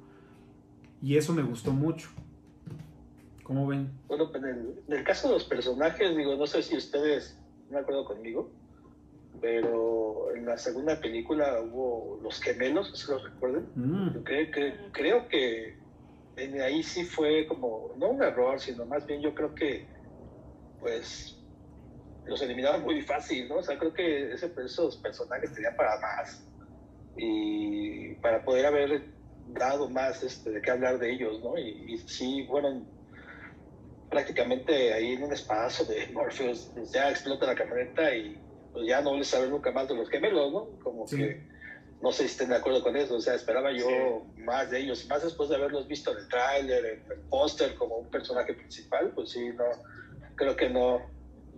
Y 1.00 1.16
eso 1.16 1.32
me 1.32 1.44
gustó 1.44 1.72
mucho. 1.72 2.08
¿Cómo 3.44 3.68
ven? 3.68 3.92
Bueno, 4.08 4.32
pues, 4.32 4.42
en 4.42 4.74
el, 4.88 5.04
caso 5.04 5.28
de 5.28 5.34
los 5.34 5.44
personajes, 5.44 6.16
digo, 6.16 6.34
no 6.34 6.48
sé 6.48 6.60
si 6.64 6.76
ustedes 6.76 7.38
me 7.70 7.78
acuerdo 7.78 8.04
conmigo, 8.04 8.50
pero 9.40 10.34
en 10.34 10.46
la 10.46 10.56
segunda 10.56 11.00
película 11.00 11.60
hubo 11.60 12.18
los 12.22 12.40
gemelos, 12.40 12.92
si 12.94 13.10
lo 13.10 13.18
recuerden. 13.18 13.68
Mm, 13.74 14.22
creo 14.24 14.50
que, 14.50 14.74
creo 14.92 15.28
que 15.28 15.78
en 16.36 16.60
ahí 16.60 16.82
sí 16.82 17.04
fue 17.04 17.46
como, 17.46 17.92
no 17.96 18.10
un 18.10 18.22
error, 18.22 18.60
sino 18.60 18.84
más 18.86 19.06
bien 19.06 19.20
yo 19.20 19.34
creo 19.34 19.54
que, 19.54 19.86
pues, 20.80 21.36
los 22.26 22.40
eliminaron 22.42 22.82
muy 22.82 23.00
fácil, 23.02 23.48
¿no? 23.48 23.56
O 23.56 23.62
sea, 23.62 23.78
creo 23.78 23.92
que 23.92 24.32
ese, 24.32 24.52
esos 24.64 24.96
personajes 24.98 25.52
tenían 25.52 25.74
para 25.76 25.98
más 26.00 26.44
y 27.16 28.14
para 28.16 28.44
poder 28.44 28.66
haber 28.66 29.02
dado 29.48 29.88
más 29.88 30.22
este, 30.22 30.50
de 30.50 30.60
qué 30.60 30.70
hablar 30.70 30.98
de 30.98 31.10
ellos, 31.12 31.42
¿no? 31.42 31.58
Y, 31.58 31.94
y 31.94 31.98
sí, 31.98 32.46
fueron 32.48 32.86
prácticamente 34.10 34.92
ahí 34.92 35.12
en 35.12 35.24
un 35.24 35.32
espacio 35.32 35.84
de 35.84 36.06
Morpheus, 36.12 36.70
ya 36.92 37.10
explota 37.10 37.46
la 37.46 37.54
camioneta 37.54 38.14
y 38.14 38.40
pues 38.78 38.88
ya 38.88 39.00
no 39.02 39.10
a 39.10 39.40
ver 39.40 39.50
nunca 39.50 39.72
más 39.72 39.88
de 39.88 39.94
los 39.96 40.08
gemelos, 40.08 40.52
¿no? 40.52 40.66
Como 40.82 41.06
Sí. 41.08 41.16
que 41.16 41.42
no 42.00 42.12
sé 42.12 42.22
si 42.22 42.26
estén 42.30 42.50
de 42.50 42.56
acuerdo 42.56 42.80
con 42.82 42.96
eso, 42.96 43.16
o 43.16 43.20
sea, 43.20 43.34
esperaba 43.34 43.72
yo 43.72 44.24
más 44.44 44.70
de 44.70 44.80
ellos, 44.80 45.04
más 45.10 45.22
después 45.24 45.48
de 45.48 45.56
haberlos 45.56 45.88
visto 45.88 46.12
en 46.12 46.18
el 46.18 46.28
tráiler, 46.28 46.84
en 46.84 47.12
el 47.12 47.18
póster 47.28 47.74
como 47.74 47.96
un 47.98 48.08
personaje 48.08 48.54
principal, 48.54 49.10
pues 49.16 49.30
sí, 49.30 49.48
no, 49.56 49.64
creo 50.36 50.54
que 50.54 50.70
no, 50.70 51.00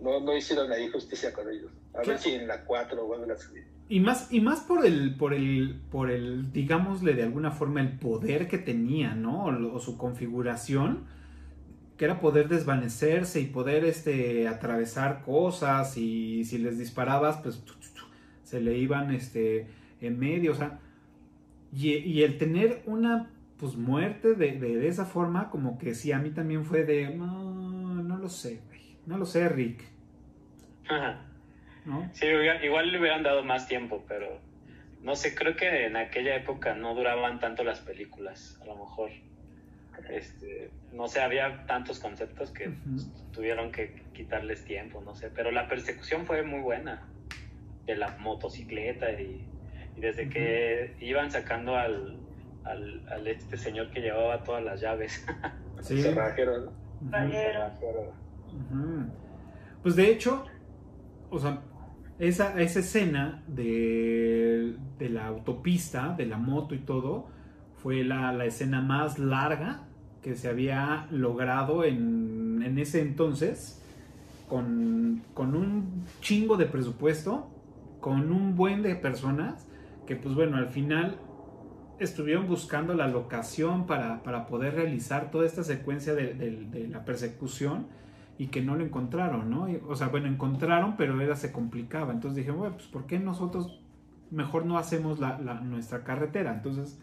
no, 0.01 0.19
no 0.19 0.35
hicieron 0.35 0.71
ahí 0.71 0.87
justicia 0.89 1.31
con 1.31 1.47
ellos. 1.47 1.71
A 1.89 2.01
Claro. 2.01 2.07
ver 2.09 2.17
si 2.19 2.33
en 2.33 2.47
la 2.47 2.63
4 2.65 3.05
vuelven 3.05 3.29
a 3.31 3.37
salir. 3.37 3.65
Y 3.87 3.99
más, 3.99 4.31
y 4.33 4.39
más 4.41 4.61
por 4.61 4.83
el, 4.85 5.15
por 5.15 5.33
el, 5.35 5.79
por 5.91 6.09
el, 6.09 6.51
digámosle 6.51 7.13
de 7.13 7.23
alguna 7.23 7.51
forma, 7.51 7.81
el 7.81 7.99
poder 7.99 8.47
que 8.47 8.57
tenía, 8.57 9.13
¿no? 9.13 9.45
O, 9.45 9.75
o 9.75 9.79
su 9.79 9.97
configuración, 9.97 11.05
que 12.01 12.05
era 12.05 12.19
poder 12.19 12.47
desvanecerse 12.47 13.39
y 13.41 13.45
poder 13.45 13.85
este, 13.85 14.47
atravesar 14.47 15.21
cosas 15.21 15.97
y 15.97 16.43
si 16.45 16.57
les 16.57 16.79
disparabas, 16.79 17.37
pues 17.37 17.63
se 18.41 18.59
le 18.59 18.75
iban 18.75 19.13
este, 19.13 19.67
en 20.01 20.17
medio, 20.17 20.53
o 20.53 20.55
sea, 20.55 20.79
y, 21.71 21.97
y 21.97 22.23
el 22.23 22.39
tener 22.39 22.81
una 22.87 23.29
pues 23.55 23.75
muerte 23.75 24.33
de, 24.33 24.53
de, 24.53 24.77
de 24.77 24.87
esa 24.87 25.05
forma, 25.05 25.51
como 25.51 25.77
que 25.77 25.93
sí, 25.93 26.11
a 26.11 26.17
mí 26.17 26.31
también 26.31 26.65
fue 26.65 26.85
de, 26.85 27.15
no, 27.15 27.53
no 28.01 28.17
lo 28.17 28.29
sé, 28.29 28.61
güey, 28.65 28.97
no 29.05 29.19
lo 29.19 29.27
sé, 29.27 29.47
Rick, 29.47 29.83
Ajá. 30.89 31.21
¿no? 31.85 32.09
Sí, 32.13 32.25
igual 32.63 32.91
le 32.91 32.99
hubieran 32.99 33.21
dado 33.21 33.43
más 33.43 33.67
tiempo, 33.67 34.03
pero 34.07 34.39
no 35.03 35.15
sé, 35.15 35.35
creo 35.35 35.55
que 35.55 35.85
en 35.85 35.97
aquella 35.97 36.35
época 36.35 36.73
no 36.73 36.95
duraban 36.95 37.39
tanto 37.39 37.63
las 37.63 37.79
películas, 37.79 38.57
a 38.59 38.65
lo 38.65 38.75
mejor. 38.75 39.11
Este, 40.09 40.71
no 40.91 41.07
sé, 41.07 41.21
había 41.21 41.65
tantos 41.65 41.99
conceptos 41.99 42.51
que 42.51 42.73
tuvieron 43.31 43.71
que 43.71 44.03
quitarles 44.13 44.65
tiempo, 44.65 45.01
no 45.01 45.15
sé, 45.15 45.29
pero 45.29 45.51
la 45.51 45.67
persecución 45.67 46.25
fue 46.25 46.43
muy 46.43 46.61
buena 46.61 47.07
de 47.85 47.95
la 47.95 48.17
motocicleta 48.17 49.11
y, 49.11 49.47
y 49.95 50.01
desde 50.01 50.29
que 50.29 50.95
iban 50.99 51.31
sacando 51.31 51.75
al, 51.75 52.19
al, 52.63 53.07
al 53.09 53.27
este 53.27 53.57
señor 53.57 53.89
que 53.91 54.01
llevaba 54.01 54.43
todas 54.43 54.63
las 54.63 54.81
llaves. 54.81 55.25
Sí. 55.81 55.99
Cerrajero. 55.99 56.71
Ujú. 58.45 59.11
Pues 59.81 59.95
de 59.95 60.11
hecho, 60.11 60.45
o 61.31 61.39
sea, 61.39 61.59
esa, 62.19 62.61
esa 62.61 62.79
escena 62.81 63.43
de, 63.47 64.75
de 64.99 65.09
la 65.09 65.25
autopista, 65.25 66.13
de 66.15 66.27
la 66.27 66.37
moto 66.37 66.75
y 66.75 66.79
todo, 66.79 67.29
fue 67.77 68.03
la, 68.03 68.31
la 68.31 68.45
escena 68.45 68.79
más 68.79 69.17
larga 69.17 69.87
que 70.21 70.35
se 70.35 70.49
había 70.49 71.07
logrado 71.11 71.83
en, 71.83 72.61
en 72.65 72.77
ese 72.77 73.01
entonces, 73.01 73.81
con, 74.47 75.21
con 75.33 75.55
un 75.55 76.03
chingo 76.21 76.57
de 76.57 76.65
presupuesto, 76.65 77.49
con 77.99 78.31
un 78.31 78.55
buen 78.55 78.81
de 78.83 78.95
personas, 78.95 79.67
que 80.05 80.15
pues 80.15 80.35
bueno, 80.35 80.57
al 80.57 80.67
final 80.67 81.17
estuvieron 81.99 82.47
buscando 82.47 82.93
la 82.95 83.07
locación 83.07 83.85
para, 83.85 84.23
para 84.23 84.47
poder 84.47 84.73
realizar 84.75 85.29
toda 85.31 85.45
esta 85.45 85.63
secuencia 85.63 86.13
de, 86.15 86.33
de- 86.33 86.65
de 86.65 86.87
la 86.87 87.05
persecución 87.05 87.85
y 88.37 88.47
que 88.47 88.61
no 88.61 88.75
lo 88.75 88.83
encontraron, 88.83 89.49
¿no? 89.51 89.69
Y, 89.69 89.79
o 89.87 89.95
sea, 89.95 90.07
bueno, 90.07 90.27
encontraron, 90.27 90.95
pero 90.97 91.19
era 91.21 91.35
se 91.35 91.51
complicaba. 91.51 92.11
Entonces 92.11 92.37
dije, 92.37 92.51
bueno, 92.51 92.75
pues 92.75 92.87
¿por 92.87 93.05
qué 93.05 93.19
nosotros 93.19 93.79
mejor 94.31 94.65
no 94.65 94.77
hacemos 94.79 95.19
la, 95.19 95.39
la- 95.39 95.61
nuestra 95.61 96.03
carretera? 96.03 96.53
Entonces, 96.55 96.99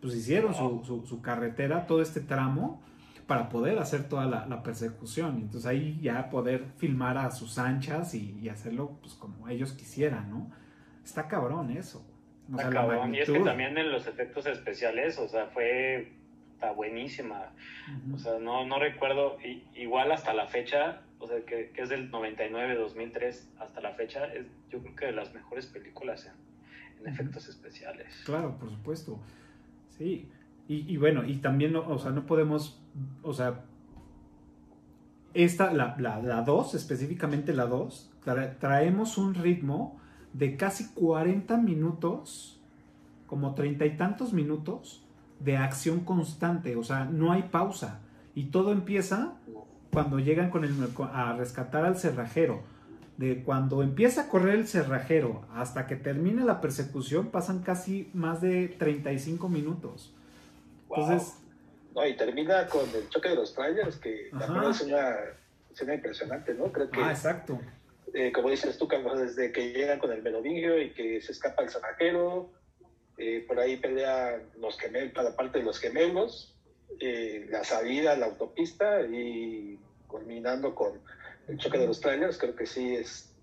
pues 0.00 0.14
hicieron 0.14 0.54
su, 0.54 0.82
su- 0.84 1.06
su 1.06 1.20
carretera, 1.22 1.86
todo 1.86 2.00
este 2.02 2.20
tramo, 2.20 2.82
para 3.26 3.48
poder 3.48 3.78
hacer 3.78 4.08
toda 4.08 4.26
la, 4.26 4.46
la 4.46 4.62
persecución. 4.62 5.38
Y 5.38 5.42
Entonces 5.42 5.66
ahí 5.66 5.98
ya 6.00 6.30
poder 6.30 6.64
filmar 6.78 7.18
a 7.18 7.30
sus 7.30 7.58
anchas 7.58 8.14
y, 8.14 8.38
y 8.40 8.48
hacerlo 8.48 8.98
pues 9.02 9.14
como 9.14 9.48
ellos 9.48 9.72
quisieran, 9.72 10.30
¿no? 10.30 10.50
Está 11.04 11.28
cabrón 11.28 11.70
eso. 11.70 12.06
O 12.52 12.56
sea, 12.56 12.68
Está 12.68 12.80
cabrón. 12.80 13.14
Y 13.14 13.18
es 13.18 13.30
que 13.30 13.40
también 13.40 13.76
en 13.76 13.92
los 13.92 14.06
efectos 14.06 14.46
especiales, 14.46 15.18
o 15.18 15.28
sea, 15.28 15.46
fue 15.48 16.12
está 16.54 16.72
buenísima. 16.72 17.52
O 18.12 18.18
sea, 18.18 18.38
no, 18.40 18.66
no 18.66 18.80
recuerdo, 18.80 19.36
igual 19.76 20.10
hasta 20.10 20.34
la 20.34 20.46
fecha, 20.48 21.02
o 21.20 21.28
sea, 21.28 21.44
que, 21.46 21.70
que 21.70 21.82
es 21.82 21.88
del 21.88 22.10
99, 22.10 22.74
2003, 22.74 23.50
hasta 23.60 23.80
la 23.80 23.92
fecha, 23.92 24.24
es 24.34 24.46
yo 24.68 24.80
creo 24.80 24.96
que 24.96 25.06
de 25.06 25.12
las 25.12 25.32
mejores 25.34 25.66
películas 25.66 26.26
en, 26.26 27.06
efectos 27.06 27.48
especiales. 27.48 28.22
Claro, 28.26 28.58
por 28.58 28.70
supuesto. 28.70 29.20
Sí. 29.98 30.28
Y, 30.68 30.92
y 30.92 30.96
bueno, 30.96 31.24
y 31.24 31.36
también, 31.36 31.72
no- 31.72 31.86
o 31.88 31.98
sea, 31.98 32.10
no 32.10 32.26
podemos, 32.26 32.80
o 33.22 33.32
sea, 33.32 33.64
esta, 35.34 35.72
la 35.72 35.96
2, 36.44 36.72
la, 36.74 36.78
específicamente 36.78 37.52
la 37.54 37.66
2, 37.66 38.10
traemos 38.60 39.18
un 39.18 39.34
ritmo 39.34 39.98
de 40.32 40.56
casi 40.56 40.88
40 40.94 41.56
minutos, 41.58 42.60
como 43.26 43.54
treinta 43.54 43.86
y 43.86 43.96
tantos 43.96 44.32
minutos 44.32 45.02
de 45.40 45.56
acción 45.56 46.00
constante, 46.00 46.76
o 46.76 46.82
sea, 46.82 47.04
no 47.04 47.32
hay 47.32 47.44
pausa. 47.44 48.00
Y 48.34 48.44
todo 48.44 48.72
empieza 48.72 49.34
cuando 49.92 50.18
llegan 50.18 50.50
con 50.50 50.64
el, 50.64 50.74
a 51.12 51.32
rescatar 51.34 51.84
al 51.84 51.96
cerrajero. 51.96 52.62
De 53.18 53.42
cuando 53.42 53.82
empieza 53.82 54.22
a 54.22 54.28
correr 54.28 54.54
el 54.54 54.66
cerrajero 54.66 55.44
hasta 55.52 55.86
que 55.86 55.96
termina 55.96 56.44
la 56.44 56.60
persecución 56.60 57.30
pasan 57.30 57.62
casi 57.62 58.10
más 58.14 58.40
de 58.40 58.68
35 58.68 59.48
minutos. 59.48 60.14
Wow. 60.88 61.00
Entonces, 61.00 61.34
No, 61.94 62.06
y 62.06 62.16
termina 62.16 62.66
con 62.68 62.88
el 62.94 63.08
choque 63.08 63.28
de 63.30 63.34
los 63.34 63.54
trailers, 63.54 63.96
que 63.96 64.30
también 64.38 64.70
es 64.70 64.80
una 64.82 65.16
escena 65.72 65.94
impresionante, 65.94 66.54
¿no? 66.54 66.72
Creo 66.72 66.90
que 66.90 67.00
ah, 67.00 67.10
exacto. 67.10 67.60
eh, 68.14 68.32
como 68.32 68.50
dices 68.50 68.78
tú, 68.78 68.88
Carlos, 68.88 69.18
desde 69.18 69.52
que 69.52 69.72
llegan 69.72 69.98
con 69.98 70.12
el 70.12 70.22
merovingio 70.22 70.80
y 70.80 70.90
que 70.92 71.20
se 71.20 71.32
escapa 71.32 71.62
el 71.62 71.70
zanajero, 71.70 72.50
eh, 73.18 73.44
por 73.48 73.58
ahí 73.58 73.76
pelean 73.78 74.42
los 74.60 74.78
gemelos, 74.78 75.12
para 75.12 75.34
parte 75.34 75.58
de 75.58 75.64
los 75.64 75.80
gemelos, 75.80 76.56
eh, 77.00 77.46
la 77.50 77.64
salida 77.64 78.12
a 78.12 78.16
la 78.16 78.26
autopista 78.26 79.02
y 79.02 79.78
culminando 80.06 80.74
con 80.74 81.00
el 81.48 81.58
choque 81.58 81.78
de 81.78 81.86
los 81.86 82.00
trailers, 82.00 82.38
creo 82.38 82.54
que 82.54 82.66
sí 82.66 82.94
es 82.94 83.34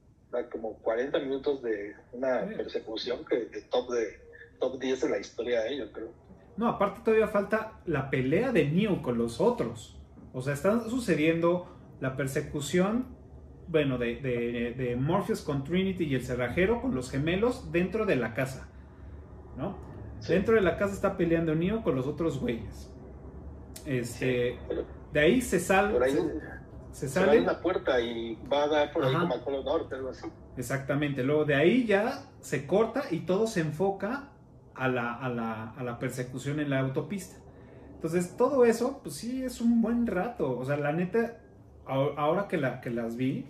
como 0.51 0.73
40 0.79 1.17
minutos 1.19 1.61
de 1.61 1.95
una 2.11 2.45
persecución 2.57 3.23
que 3.25 3.45
de 3.45 3.61
top 3.63 3.89
de 3.91 4.19
top 4.59 4.79
10 4.79 5.01
de 5.01 5.09
la 5.09 5.19
historia 5.19 5.61
de 5.61 5.73
ellos, 5.73 5.89
creo. 5.93 6.09
No, 6.57 6.67
aparte 6.67 7.01
todavía 7.03 7.27
falta 7.27 7.79
la 7.85 8.09
pelea 8.09 8.51
de 8.51 8.65
Neo 8.69 9.01
con 9.01 9.17
los 9.17 9.41
otros. 9.41 9.97
O 10.33 10.41
sea, 10.41 10.53
está 10.53 10.81
sucediendo 10.89 11.67
la 11.99 12.15
persecución, 12.15 13.07
bueno, 13.67 13.97
de, 13.97 14.15
de, 14.17 14.73
de 14.77 14.95
Morpheus 14.95 15.41
con 15.41 15.63
Trinity 15.63 16.05
y 16.05 16.15
el 16.15 16.23
cerrajero 16.23 16.81
con 16.81 16.95
los 16.95 17.09
gemelos 17.11 17.71
dentro 17.71 18.05
de 18.05 18.15
la 18.15 18.33
casa. 18.33 18.69
¿No? 19.57 19.77
Dentro 20.27 20.55
de 20.55 20.61
la 20.61 20.77
casa 20.77 20.93
está 20.93 21.17
peleando 21.17 21.55
Neo 21.55 21.83
con 21.83 21.95
los 21.95 22.07
otros 22.07 22.39
güeyes. 22.39 22.91
Este, 23.85 24.57
de 25.13 25.19
ahí 25.19 25.41
se 25.41 25.59
sale. 25.59 25.93
Por 25.93 26.03
ahí 26.03 26.11
se, 26.11 26.54
se 26.95 27.09
sale. 27.09 27.27
abre 27.27 27.41
una 27.41 27.59
puerta 27.61 27.99
y 28.01 28.35
va 28.51 28.63
a 28.63 28.67
dar 28.67 28.93
por 28.93 29.03
ahí 29.03 29.11
Ajá. 29.11 29.21
como 29.21 29.33
al 29.33 29.43
Polo 29.43 29.63
Norte, 29.63 29.95
algo 29.95 30.09
así. 30.09 30.27
Exactamente. 30.57 31.23
Luego 31.23 31.45
de 31.45 31.55
ahí 31.55 31.85
ya 31.85 32.23
se 32.41 32.65
corta 32.65 33.03
y 33.11 33.21
todo 33.21 33.47
se 33.47 33.61
enfoca 33.61 34.29
a 34.75 34.87
la, 34.87 35.13
a 35.13 35.29
la, 35.29 35.71
a 35.71 35.83
la 35.83 35.99
persecución 35.99 36.59
en 36.59 36.69
la 36.69 36.79
autopista. 36.79 37.35
Entonces, 37.95 38.35
todo 38.37 38.65
eso, 38.65 38.99
pues 39.03 39.15
sí, 39.15 39.43
es 39.43 39.61
un 39.61 39.81
buen 39.81 40.05
rato. 40.07 40.57
O 40.57 40.63
sea, 40.65 40.77
la 40.77 40.91
neta, 40.93 41.37
ahora 41.85 42.47
que, 42.47 42.57
la, 42.57 42.79
que 42.81 42.89
las 42.91 43.15
vi, 43.15 43.47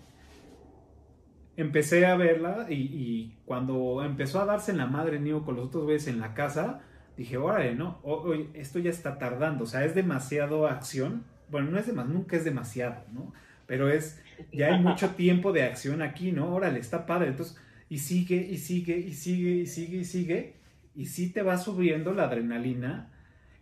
empecé 1.58 2.06
a 2.06 2.16
verla 2.16 2.66
y, 2.70 2.76
y 2.76 3.38
cuando 3.46 4.04
empezó 4.04 4.42
a 4.42 4.46
darse 4.46 4.72
en 4.72 4.78
la 4.78 4.88
madre 4.88 5.20
Neo 5.20 5.44
con 5.46 5.56
los 5.56 5.68
otros 5.68 5.84
güeyes 5.86 6.08
en 6.08 6.20
la 6.20 6.34
casa, 6.34 6.82
dije, 7.18 7.38
órale, 7.38 7.76
no, 7.76 8.00
o- 8.04 8.34
esto 8.54 8.80
ya 8.80 8.90
está 8.90 9.18
tardando. 9.18 9.64
O 9.64 9.68
sea, 9.68 9.86
es 9.86 9.96
demasiado 9.96 10.68
acción. 10.68 11.26
Bueno, 11.50 11.72
no 11.72 11.80
es 11.80 11.88
demasiado, 11.88 12.14
nunca 12.14 12.36
es 12.38 12.46
demasiado, 12.46 13.04
¿no? 13.14 13.34
Pero 13.68 13.90
es, 13.90 14.22
ya 14.52 14.68
hay 14.68 14.80
mucho 14.82 15.12
tiempo 15.16 15.52
de 15.54 15.64
acción 15.64 16.02
aquí, 16.02 16.32
¿no? 16.32 16.54
Órale, 16.54 16.80
está 16.80 17.06
padre. 17.06 17.30
Entonces, 17.30 17.58
y 17.90 18.00
sigue, 18.00 18.36
y 18.38 18.58
sigue, 18.58 18.98
y 18.98 19.14
sigue, 19.14 19.52
y 19.52 19.66
sigue, 19.68 19.98
y 19.98 20.06
sigue. 20.06 20.54
Y 20.96 21.06
sí 21.08 21.32
te 21.32 21.42
va 21.42 21.58
subiendo 21.58 22.14
la 22.14 22.24
adrenalina 22.26 23.12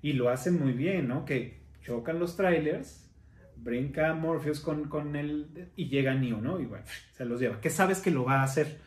y 0.02 0.14
lo 0.14 0.30
hacen 0.30 0.60
muy 0.60 0.74
bien, 0.74 1.08
¿no? 1.08 1.26
Que 1.26 1.62
chocan 1.84 2.20
los 2.20 2.36
trailers, 2.38 3.10
brinca 3.56 4.14
Morpheus 4.14 4.60
con, 4.60 4.88
con 4.90 5.16
él 5.16 5.70
y 5.76 5.88
llega 5.90 6.14
Neo, 6.16 6.42
¿no? 6.42 6.60
Y 6.60 6.66
bueno, 6.66 6.86
se 7.14 7.26
los 7.26 7.40
lleva. 7.40 7.60
Que 7.62 7.70
sabes 7.70 8.00
que 8.02 8.12
lo 8.12 8.26
va 8.26 8.42
a 8.42 8.44
hacer, 8.44 8.80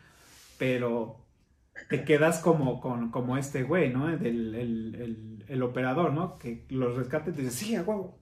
pero 0.57 1.25
te 1.89 2.03
quedas 2.03 2.39
como, 2.39 2.81
con, 2.81 3.11
como 3.11 3.37
este 3.37 3.63
güey, 3.63 3.91
¿no? 3.93 4.09
El, 4.09 4.25
el, 4.25 4.95
el- 4.95 5.45
el 5.47 5.63
operador, 5.63 6.13
¿no? 6.13 6.37
Que 6.37 6.65
los 6.69 6.95
rescate 6.97 7.31
y 7.31 7.33
te 7.33 7.41
dice, 7.43 7.53
sí, 7.65 7.75
a 7.75 7.83
huevo, 7.83 8.19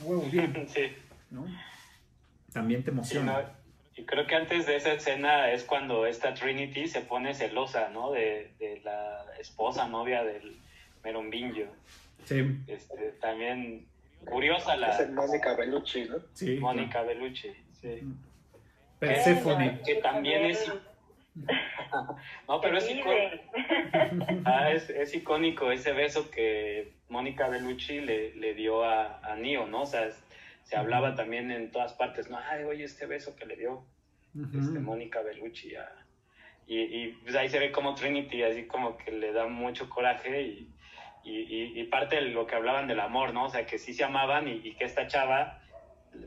a 0.00 0.04
huevo, 0.04 0.22
bien, 0.30 0.66
Sí. 0.68 0.92
¿no? 1.30 1.46
También 2.52 2.82
te 2.82 2.90
Sí, 2.90 2.94
emociona. 2.94 3.32
¿no? 3.42 3.58
Y 3.96 4.04
creo 4.04 4.26
que 4.26 4.34
antes 4.36 4.66
de 4.66 4.76
esa 4.76 4.92
escena 4.92 5.50
es 5.50 5.64
cuando 5.64 6.06
esta 6.06 6.32
Trinity 6.34 6.86
se 6.86 7.00
pone 7.00 7.34
celosa, 7.34 7.88
¿no? 7.90 8.12
De, 8.12 8.52
de 8.60 8.80
la 8.84 9.24
esposa, 9.40 9.88
novia 9.88 10.22
del 10.22 10.56
Merombingo. 11.02 11.66
Sí, 12.24 12.44
Este, 12.66 13.12
también 13.20 13.86
curiosa 14.24 14.74
Es 14.74 15.00
el 15.00 15.14
la 15.14 15.22
Mónica 15.22 15.54
Bellucci, 15.54 16.04
¿no? 16.04 16.16
sí. 16.32 16.58
Mónica 16.60 17.02
Bellucci. 17.02 17.50
Sí. 17.80 18.02
Perséfone. 18.98 19.80
Que 19.84 19.96
también 19.96 20.46
es... 20.46 20.72
No, 22.48 22.60
pero 22.60 22.78
es 22.78 22.88
icónico. 22.90 24.42
Ah, 24.44 24.70
es, 24.70 24.88
es 24.90 25.14
icónico 25.14 25.70
ese 25.70 25.92
beso 25.92 26.30
que 26.30 26.92
Mónica 27.08 27.48
Bellucci 27.48 28.00
le, 28.00 28.34
le 28.34 28.54
dio 28.54 28.84
a, 28.84 29.18
a 29.20 29.36
Neo, 29.36 29.66
¿no? 29.66 29.82
O 29.82 29.86
sea, 29.86 30.06
es- 30.06 30.22
se 30.64 30.76
hablaba 30.76 31.14
también 31.14 31.50
en 31.50 31.70
todas 31.70 31.94
partes, 31.94 32.28
¿no? 32.28 32.36
Ay, 32.38 32.64
oye, 32.64 32.84
este 32.84 33.06
beso 33.06 33.34
que 33.36 33.46
le 33.46 33.56
dio 33.56 33.82
este, 34.58 34.78
Mónica 34.80 35.22
Bellucci 35.22 35.74
a- 35.76 36.04
Y, 36.66 36.80
y, 36.80 37.08
pues 37.22 37.34
ahí 37.36 37.48
se 37.48 37.58
ve 37.58 37.72
como 37.72 37.94
Trinity, 37.94 38.42
así 38.42 38.66
como 38.66 38.96
que 38.98 39.10
le 39.10 39.32
da 39.32 39.46
mucho 39.46 39.88
coraje 39.88 40.42
y, 40.42 40.68
y, 41.24 41.38
y- 41.40 41.80
y 41.80 41.84
parte 41.84 42.16
de 42.16 42.22
lo 42.22 42.46
que 42.46 42.54
hablaban 42.54 42.86
del 42.86 43.00
amor, 43.00 43.32
¿no? 43.32 43.44
O 43.46 43.48
sea, 43.48 43.64
que 43.64 43.78
sí 43.78 43.94
se 43.94 44.04
amaban 44.04 44.46
y, 44.48 44.60
y 44.62 44.74
que 44.74 44.84
esta 44.84 45.06
chava, 45.06 45.58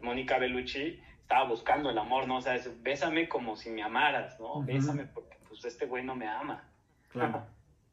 Mónica 0.02 0.38
Bellucci, 0.40 1.00
estaba 1.32 1.48
buscando 1.48 1.90
el 1.90 1.98
amor, 1.98 2.28
¿no? 2.28 2.38
O 2.38 2.42
sea, 2.42 2.56
es, 2.56 2.70
bésame 2.84 3.30
como 3.30 3.56
si 3.56 3.70
me 3.70 3.82
amaras, 3.82 4.38
¿no? 4.38 4.62
Bésame 4.64 5.06
porque 5.06 5.38
pues 5.48 5.64
este 5.64 5.86
güey 5.86 6.04
no 6.04 6.14
me 6.14 6.28
ama. 6.28 6.62
Claro. 7.08 7.46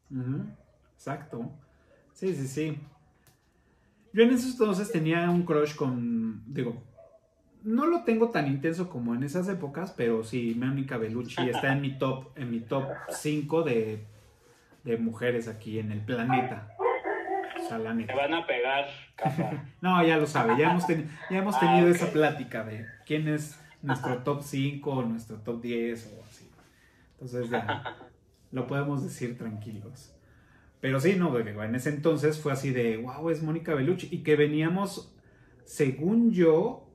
Exacto. 0.93 1.49
Sí, 2.11 2.35
sí, 2.35 2.47
sí. 2.47 2.77
Yo 4.11 4.23
en 4.23 4.31
esos 4.31 4.51
entonces 4.51 4.91
tenía 4.91 5.29
un 5.29 5.43
crush 5.43 5.73
con, 5.73 6.43
digo, 6.53 6.83
no 7.63 7.85
lo 7.85 8.03
tengo 8.03 8.29
tan 8.29 8.47
intenso 8.47 8.89
como 8.89 9.15
en 9.15 9.23
esas 9.23 9.47
épocas, 9.47 9.93
pero 9.95 10.25
sí, 10.25 10.53
Mónica 10.57 10.97
Bellucci 10.97 11.49
está 11.49 11.71
en 11.71 11.79
mi 11.79 11.97
top, 11.97 12.37
en 12.37 12.51
mi 12.51 12.59
top 12.59 12.89
5 13.09 13.63
de, 13.63 14.03
de 14.83 14.97
mujeres 14.97 15.47
aquí 15.47 15.79
en 15.79 15.93
el 15.93 16.01
planeta. 16.01 16.75
O 17.75 17.81
sea, 17.81 17.93
la 17.93 18.05
Te 18.05 18.13
van 18.13 18.33
a 18.33 18.47
pegar. 18.47 18.87
No, 19.81 20.03
ya 20.05 20.17
lo 20.17 20.25
sabe, 20.25 20.57
ya 20.57 20.71
hemos, 20.71 20.87
teni- 20.87 21.05
ya 21.29 21.37
hemos 21.37 21.55
Ah, 21.55 21.59
tenido 21.59 21.87
esa 21.89 22.11
plática 22.11 22.63
de 22.63 22.85
quién 23.05 23.27
es 23.27 23.59
nuestro 23.81 24.17
top 24.23 24.41
5 24.41 24.89
o 24.91 25.03
nuestro 25.03 25.37
top 25.37 25.61
10 25.61 26.17
o 26.17 26.23
así. 26.25 26.49
Entonces 27.13 27.49
ya 27.49 27.83
lo 28.51 28.65
podemos 28.65 29.03
decir 29.03 29.37
tranquilos. 29.37 30.15
Pero 30.81 30.99
sí, 30.99 31.15
no, 31.15 31.37
en 31.37 31.75
ese 31.75 31.89
entonces 31.89 32.39
fue 32.39 32.53
así 32.53 32.71
de, 32.71 32.97
wow, 32.97 33.29
es 33.29 33.43
Mónica 33.43 33.73
Bellucci. 33.75 34.07
Y 34.11 34.23
que 34.23 34.35
veníamos, 34.35 35.13
según 35.65 36.31
yo, 36.31 36.89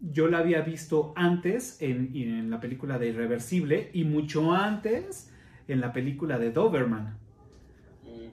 yo 0.00 0.28
la 0.28 0.38
había 0.38 0.60
visto 0.62 1.12
antes 1.16 1.80
en, 1.80 2.10
en 2.14 2.50
la 2.50 2.58
película 2.60 2.98
de 2.98 3.08
Irreversible 3.08 3.90
y 3.94 4.04
mucho 4.04 4.52
antes 4.52 5.32
en 5.68 5.80
la 5.80 5.92
película 5.92 6.38
de 6.38 6.50
Doberman. 6.50 7.18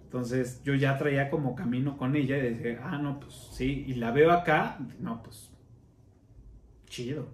Entonces 0.07 0.63
yo 0.63 0.73
ya 0.73 0.97
traía 0.97 1.29
como 1.29 1.53
camino 1.53 1.97
con 1.97 2.15
ella 2.15 2.37
y 2.37 2.53
decía, 2.53 2.79
ah, 2.81 2.97
no, 2.97 3.19
pues 3.19 3.33
sí, 3.51 3.83
y 3.89 3.95
la 3.95 4.11
veo 4.11 4.31
acá, 4.31 4.77
no, 4.99 5.21
pues 5.21 5.51
chido. 6.85 7.27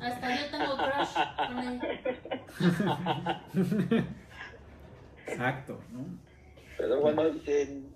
Hasta 0.00 0.34
yo 0.34 0.50
tengo 0.50 0.74
crush 0.78 1.16
con 1.48 1.58
ella. 1.58 3.42
Exacto, 5.26 5.80
¿no? 5.92 6.06
Pero 6.78 7.00
bueno, 7.02 7.26
en- 7.26 7.94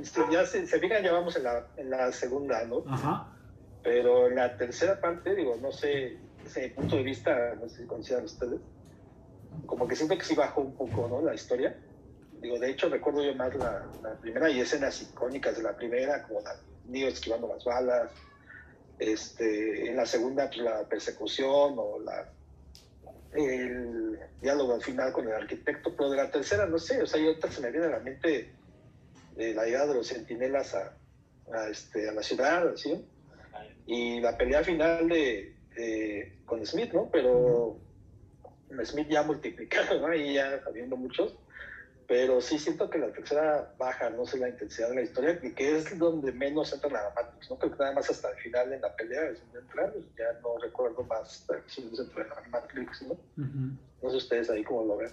este, 0.00 0.22
ya 0.32 0.46
se, 0.46 0.66
se 0.66 0.80
fijan, 0.80 1.02
ya 1.02 1.12
vamos 1.12 1.36
en 1.36 1.42
la, 1.44 1.66
en 1.76 1.90
la 1.90 2.10
segunda, 2.10 2.64
¿no? 2.64 2.84
Ajá. 2.88 3.28
Pero 3.82 4.28
en 4.28 4.36
la 4.36 4.56
tercera 4.56 4.98
parte, 4.98 5.34
digo, 5.34 5.58
no 5.60 5.70
sé, 5.72 6.16
desde 6.42 6.68
mi 6.68 6.74
punto 6.74 6.96
de 6.96 7.02
vista, 7.02 7.54
no 7.60 7.68
sé 7.68 7.82
si 7.82 7.86
coincidan 7.86 8.24
ustedes, 8.24 8.60
como 9.64 9.88
que 9.88 9.96
siento 9.96 10.16
que 10.16 10.24
sí 10.24 10.34
bajó 10.34 10.60
un 10.60 10.76
poco, 10.76 11.08
¿no? 11.08 11.22
La 11.22 11.34
historia. 11.34 11.78
Digo, 12.40 12.58
de 12.58 12.70
hecho, 12.70 12.88
recuerdo 12.88 13.24
yo 13.24 13.34
más 13.34 13.54
la, 13.54 13.90
la 14.02 14.20
primera 14.20 14.50
y 14.50 14.60
escenas 14.60 15.00
icónicas 15.00 15.56
de 15.56 15.62
la 15.62 15.76
primera, 15.76 16.22
como 16.22 16.40
la 16.42 16.50
niño 16.84 17.08
esquivando 17.08 17.48
las 17.48 17.64
balas. 17.64 18.10
Este, 18.98 19.88
en 19.88 19.96
la 19.96 20.06
segunda, 20.06 20.46
pues, 20.48 20.58
la 20.58 20.86
persecución 20.88 21.74
o 21.78 21.98
la, 22.00 22.32
el 23.32 24.18
diálogo 24.40 24.74
al 24.74 24.82
final 24.82 25.12
con 25.12 25.26
el 25.26 25.34
arquitecto. 25.34 25.94
Pero 25.96 26.10
de 26.10 26.16
la 26.16 26.30
tercera, 26.30 26.66
no 26.66 26.78
sé, 26.78 27.02
o 27.02 27.06
sea, 27.06 27.20
yo 27.20 27.28
ahorita 27.28 27.50
se 27.50 27.60
me 27.60 27.70
viene 27.70 27.86
a 27.86 27.90
la 27.90 28.00
mente 28.00 28.54
eh, 29.36 29.54
la 29.54 29.68
idea 29.68 29.86
de 29.86 29.94
los 29.94 30.06
centinelas 30.08 30.74
a, 30.74 30.96
a, 31.52 31.68
este, 31.68 32.08
a 32.08 32.12
la 32.12 32.22
ciudad, 32.22 32.68
así 32.68 33.08
y 33.86 34.20
la 34.20 34.36
pelea 34.36 34.64
final 34.64 35.08
de, 35.08 35.56
de- 35.76 36.42
con 36.44 36.64
Smith, 36.66 36.92
¿no? 36.92 37.08
Pero 37.10 37.85
Smith 38.84 39.08
ya 39.08 39.22
multiplicado, 39.22 40.00
¿no? 40.00 40.14
Y 40.14 40.34
ya 40.34 40.60
habiendo 40.66 40.96
muchos. 40.96 41.36
Pero 42.08 42.40
sí 42.40 42.58
siento 42.58 42.88
que 42.88 42.98
la 42.98 43.12
tercera 43.12 43.74
baja, 43.78 44.10
no 44.10 44.24
sé, 44.26 44.38
la 44.38 44.48
intensidad 44.48 44.90
de 44.90 44.94
la 44.94 45.02
historia, 45.02 45.40
y 45.42 45.52
que 45.52 45.76
es 45.76 45.98
donde 45.98 46.30
menos 46.30 46.72
entra 46.72 46.88
la 46.88 47.12
Matrix, 47.16 47.50
¿no? 47.50 47.58
Creo 47.58 47.72
que 47.72 47.78
nada 47.78 47.92
más 47.94 48.08
hasta 48.08 48.30
el 48.30 48.36
final 48.36 48.72
en 48.72 48.80
la 48.80 48.94
pelea 48.94 49.30
es 49.30 49.40
donde 49.40 49.58
entra, 49.58 49.90
pues, 49.90 50.04
ya 50.16 50.40
no 50.40 50.56
recuerdo 50.58 51.02
más 51.02 51.44
acciones 51.50 51.98
entre 51.98 52.28
la 52.28 52.42
Matrix, 52.48 53.02
¿no? 53.02 53.16
No 53.36 54.10
sé 54.10 54.16
ustedes 54.16 54.50
ahí 54.50 54.62
cómo 54.62 54.84
lo 54.84 54.98
ven. 54.98 55.10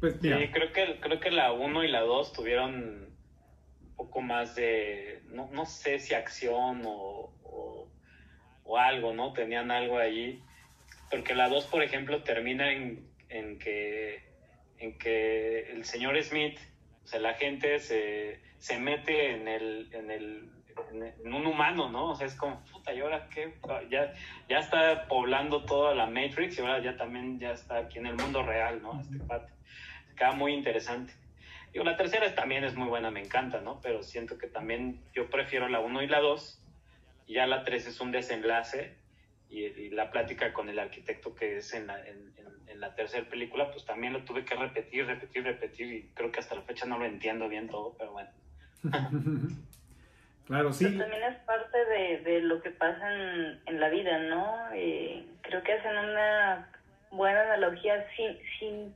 Pues 0.00 0.14
Sí, 0.20 0.30
creo 0.52 0.72
que, 0.72 0.98
creo 1.00 1.20
que 1.20 1.30
la 1.30 1.52
1 1.52 1.84
y 1.84 1.88
la 1.92 2.00
2 2.00 2.32
tuvieron 2.32 2.74
un 2.74 3.96
poco 3.96 4.20
más 4.20 4.56
de, 4.56 5.22
no, 5.28 5.48
no 5.52 5.64
sé 5.64 6.00
si 6.00 6.14
acción 6.14 6.82
o, 6.84 7.32
o, 7.44 7.88
o 8.64 8.78
algo, 8.78 9.14
¿no? 9.14 9.32
Tenían 9.32 9.70
algo 9.70 9.96
allí. 9.96 10.43
Porque 11.14 11.36
la 11.36 11.48
2, 11.48 11.66
por 11.66 11.80
ejemplo, 11.84 12.24
termina 12.24 12.72
en, 12.72 13.08
en, 13.28 13.56
que, 13.60 14.20
en 14.78 14.98
que 14.98 15.70
el 15.70 15.84
señor 15.84 16.20
Smith, 16.20 16.58
o 17.04 17.06
sea, 17.06 17.20
la 17.20 17.34
gente 17.34 17.78
se, 17.78 18.40
se 18.58 18.80
mete 18.80 19.30
en 19.30 19.46
el, 19.46 19.88
en 19.92 20.10
el 20.10 20.50
en, 21.22 21.32
un 21.32 21.46
humano, 21.46 21.88
¿no? 21.88 22.10
O 22.10 22.16
sea, 22.16 22.26
es 22.26 22.34
como, 22.34 22.64
puta, 22.64 22.92
¿y 22.92 22.98
ahora 22.98 23.28
qué? 23.32 23.54
Ya, 23.92 24.12
ya 24.48 24.58
está 24.58 25.06
poblando 25.06 25.64
toda 25.64 25.94
la 25.94 26.06
Matrix 26.06 26.58
y 26.58 26.62
ahora 26.62 26.82
ya 26.82 26.96
también 26.96 27.38
ya 27.38 27.52
está 27.52 27.76
aquí 27.78 28.00
en 28.00 28.06
el 28.06 28.16
mundo 28.16 28.42
real, 28.42 28.82
¿no? 28.82 29.00
Este 29.00 29.20
parte. 29.20 29.52
Queda 30.16 30.32
muy 30.32 30.52
interesante. 30.52 31.12
Digo, 31.72 31.84
la 31.84 31.96
tercera 31.96 32.34
también 32.34 32.64
es 32.64 32.74
muy 32.74 32.88
buena, 32.88 33.12
me 33.12 33.20
encanta, 33.20 33.60
¿no? 33.60 33.80
Pero 33.80 34.02
siento 34.02 34.36
que 34.36 34.48
también 34.48 35.00
yo 35.14 35.30
prefiero 35.30 35.68
la 35.68 35.78
1 35.78 36.02
y 36.02 36.08
la 36.08 36.18
2. 36.18 36.60
Y 37.28 37.34
ya 37.34 37.46
la 37.46 37.62
3 37.62 37.86
es 37.86 38.00
un 38.00 38.10
desenlace. 38.10 39.03
Y, 39.60 39.90
la 39.90 40.10
plática 40.10 40.52
con 40.52 40.68
el 40.68 40.78
arquitecto 40.78 41.34
que 41.34 41.58
es 41.58 41.72
en 41.74 41.86
la, 41.86 42.00
en, 42.06 42.32
en 42.74 42.80
la 42.80 42.94
tercera 42.94 43.28
película, 43.28 43.70
pues 43.70 43.84
también 43.84 44.12
lo 44.12 44.24
tuve 44.24 44.44
que 44.44 44.54
repetir, 44.54 45.06
repetir, 45.06 45.44
repetir. 45.44 45.92
Y 45.92 46.02
creo 46.14 46.30
que 46.30 46.40
hasta 46.40 46.54
la 46.56 46.62
fecha 46.62 46.86
no 46.86 46.98
lo 46.98 47.04
entiendo 47.04 47.48
bien 47.48 47.68
todo, 47.68 47.94
pero 47.96 48.12
bueno. 48.12 48.30
Claro, 50.46 50.74
sí. 50.74 50.84
Pero 50.84 50.98
también 50.98 51.22
es 51.22 51.38
parte 51.46 51.84
de, 51.86 52.18
de 52.18 52.40
lo 52.42 52.60
que 52.60 52.70
pasa 52.70 53.14
en, 53.14 53.60
en 53.64 53.80
la 53.80 53.88
vida, 53.88 54.18
¿no? 54.18 54.54
Eh, 54.74 55.24
creo 55.40 55.62
que 55.62 55.72
hacen 55.72 55.96
una 55.96 56.68
buena 57.10 57.40
analogía. 57.44 58.06
Si, 58.14 58.38
si, 58.58 58.92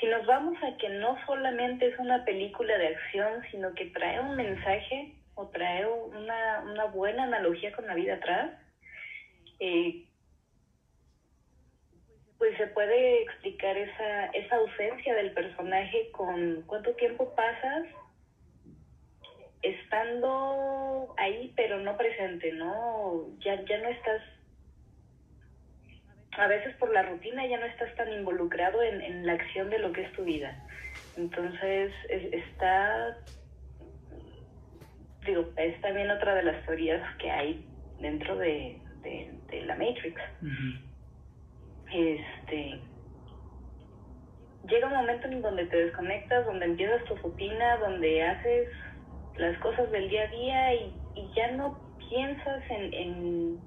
si 0.00 0.06
nos 0.06 0.24
vamos 0.24 0.56
a 0.62 0.74
que 0.78 0.88
no 0.88 1.18
solamente 1.26 1.88
es 1.88 1.98
una 1.98 2.24
película 2.24 2.78
de 2.78 2.96
acción, 2.96 3.42
sino 3.50 3.74
que 3.74 3.90
trae 3.90 4.20
un 4.20 4.36
mensaje 4.36 5.14
o 5.34 5.48
trae 5.48 5.86
una, 5.86 6.60
una 6.60 6.84
buena 6.86 7.24
analogía 7.24 7.70
con 7.72 7.86
la 7.86 7.94
vida 7.94 8.14
atrás, 8.14 8.52
eh, 9.60 10.06
pues 12.38 12.56
se 12.58 12.66
puede 12.68 13.22
explicar 13.22 13.76
esa, 13.76 14.26
esa 14.26 14.56
ausencia 14.56 15.14
del 15.14 15.32
personaje 15.32 16.10
con 16.12 16.62
cuánto 16.66 16.94
tiempo 16.94 17.34
pasas 17.34 17.86
estando 19.62 21.14
ahí 21.16 21.52
pero 21.56 21.78
no 21.78 21.96
presente, 21.96 22.52
¿no? 22.52 23.30
Ya, 23.38 23.64
ya 23.64 23.78
no 23.78 23.88
estás, 23.88 24.22
a 26.32 26.46
veces 26.48 26.76
por 26.76 26.92
la 26.92 27.02
rutina 27.02 27.46
ya 27.46 27.58
no 27.58 27.66
estás 27.66 27.94
tan 27.94 28.12
involucrado 28.12 28.82
en, 28.82 29.00
en 29.00 29.24
la 29.24 29.32
acción 29.32 29.70
de 29.70 29.78
lo 29.78 29.92
que 29.92 30.02
es 30.02 30.12
tu 30.12 30.24
vida. 30.24 30.66
Entonces 31.16 31.92
está, 32.10 33.16
digo, 35.24 35.50
es 35.56 35.80
también 35.80 36.10
otra 36.10 36.34
de 36.34 36.42
las 36.42 36.66
teorías 36.66 37.16
que 37.16 37.30
hay 37.30 37.64
dentro 38.00 38.36
de, 38.36 38.83
de, 39.04 39.62
la 39.66 39.76
Matrix. 39.76 40.20
Este 41.92 42.80
llega 44.68 44.86
un 44.86 44.94
momento 44.94 45.28
en 45.28 45.42
donde 45.42 45.66
te 45.66 45.76
desconectas, 45.76 46.46
donde 46.46 46.64
empiezas 46.66 47.04
tu 47.04 47.16
rutina, 47.16 47.76
donde 47.78 48.22
haces 48.22 48.68
las 49.36 49.58
cosas 49.58 49.90
del 49.90 50.08
día 50.08 50.22
a 50.22 50.28
día 50.28 50.74
y, 50.74 50.94
ya 51.36 51.52
no 51.52 51.78
piensas 52.08 52.62
en, 52.70 53.58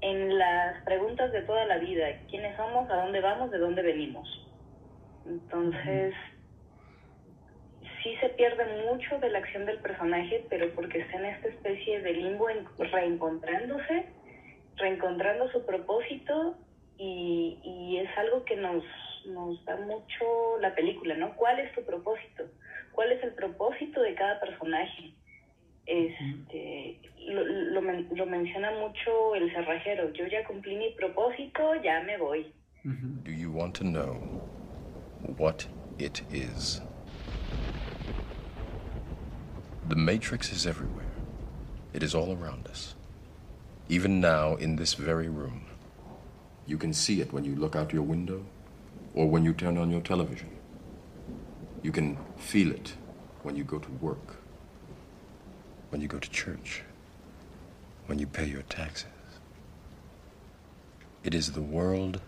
en, 0.00 0.38
las 0.38 0.82
preguntas 0.84 1.32
de 1.32 1.42
toda 1.42 1.64
la 1.66 1.78
vida, 1.78 2.06
quiénes 2.28 2.56
somos, 2.56 2.88
a 2.90 2.96
dónde 2.96 3.20
vamos, 3.20 3.50
de 3.50 3.58
dónde 3.58 3.82
venimos. 3.82 4.28
Entonces, 5.26 6.14
sí 8.02 8.14
se 8.20 8.28
pierde 8.30 8.64
mucho 8.90 9.18
de 9.18 9.30
la 9.30 9.38
acción 9.38 9.64
del 9.64 9.78
personaje, 9.78 10.44
pero 10.50 10.72
porque 10.74 11.00
está 11.00 11.16
en 11.16 11.26
esta 11.26 11.48
especie 11.48 12.00
de 12.02 12.12
limbo 12.12 12.46
reencontrándose, 12.78 14.06
reencontrando 14.76 15.50
su 15.50 15.64
propósito 15.64 16.56
y, 16.98 17.58
y 17.62 17.98
es 17.98 18.18
algo 18.18 18.44
que 18.44 18.56
nos, 18.56 18.84
nos 19.26 19.64
da 19.64 19.76
mucho 19.76 20.58
la 20.60 20.74
película, 20.74 21.14
¿no? 21.16 21.34
¿Cuál 21.36 21.60
es 21.60 21.74
tu 21.74 21.82
propósito? 21.84 22.44
cuál 22.94 23.12
es 23.12 23.22
el 23.22 23.34
propósito 23.34 24.00
de 24.00 24.14
cada 24.14 24.40
personaje. 24.40 25.12
Este, 25.86 26.98
lo, 27.26 27.44
lo, 27.44 28.26
menciona 28.26 28.70
mucho 28.72 29.34
el 29.34 29.52
cerrajero. 29.52 30.10
Yo 30.14 30.26
ya 30.26 30.44
cumplí 30.46 30.76
mi 30.76 30.90
propósito, 30.94 31.74
ya 31.82 32.00
me 32.02 32.16
voy. 32.16 32.52
Do 32.84 33.30
you 33.30 33.50
want 33.50 33.74
to 33.76 33.84
know 33.84 34.14
what 35.36 35.66
it 35.98 36.22
is? 36.32 36.80
The 39.88 39.96
Matrix 39.96 40.52
is 40.52 40.66
everywhere. 40.66 41.12
It 41.92 42.02
is 42.02 42.14
all 42.14 42.32
around 42.32 42.66
us. 42.68 42.93
Even 43.88 44.20
now, 44.20 44.54
in 44.54 44.76
this 44.76 44.94
very 44.94 45.28
room. 45.28 45.66
You 46.66 46.78
can 46.78 46.94
see 46.94 47.20
it 47.20 47.32
when 47.32 47.44
you 47.44 47.54
look 47.54 47.76
out 47.76 47.92
your 47.92 48.02
window 48.02 48.46
or 49.14 49.28
when 49.28 49.44
you 49.44 49.52
turn 49.52 49.76
on 49.76 49.90
your 49.90 50.00
television. 50.00 50.48
You 51.82 51.92
can 51.92 52.16
feel 52.36 52.70
it 52.70 52.94
when 53.42 53.56
you 53.56 53.64
go 53.64 53.78
to 53.78 53.90
work, 53.92 54.36
when 55.90 56.00
you 56.00 56.08
go 56.08 56.18
to 56.18 56.30
church, 56.30 56.82
when 58.06 58.18
you 58.18 58.26
pay 58.26 58.46
your 58.46 58.62
taxes. 58.62 59.10
It 61.22 61.34
is 61.34 61.52
the 61.52 61.60
world 61.60 62.22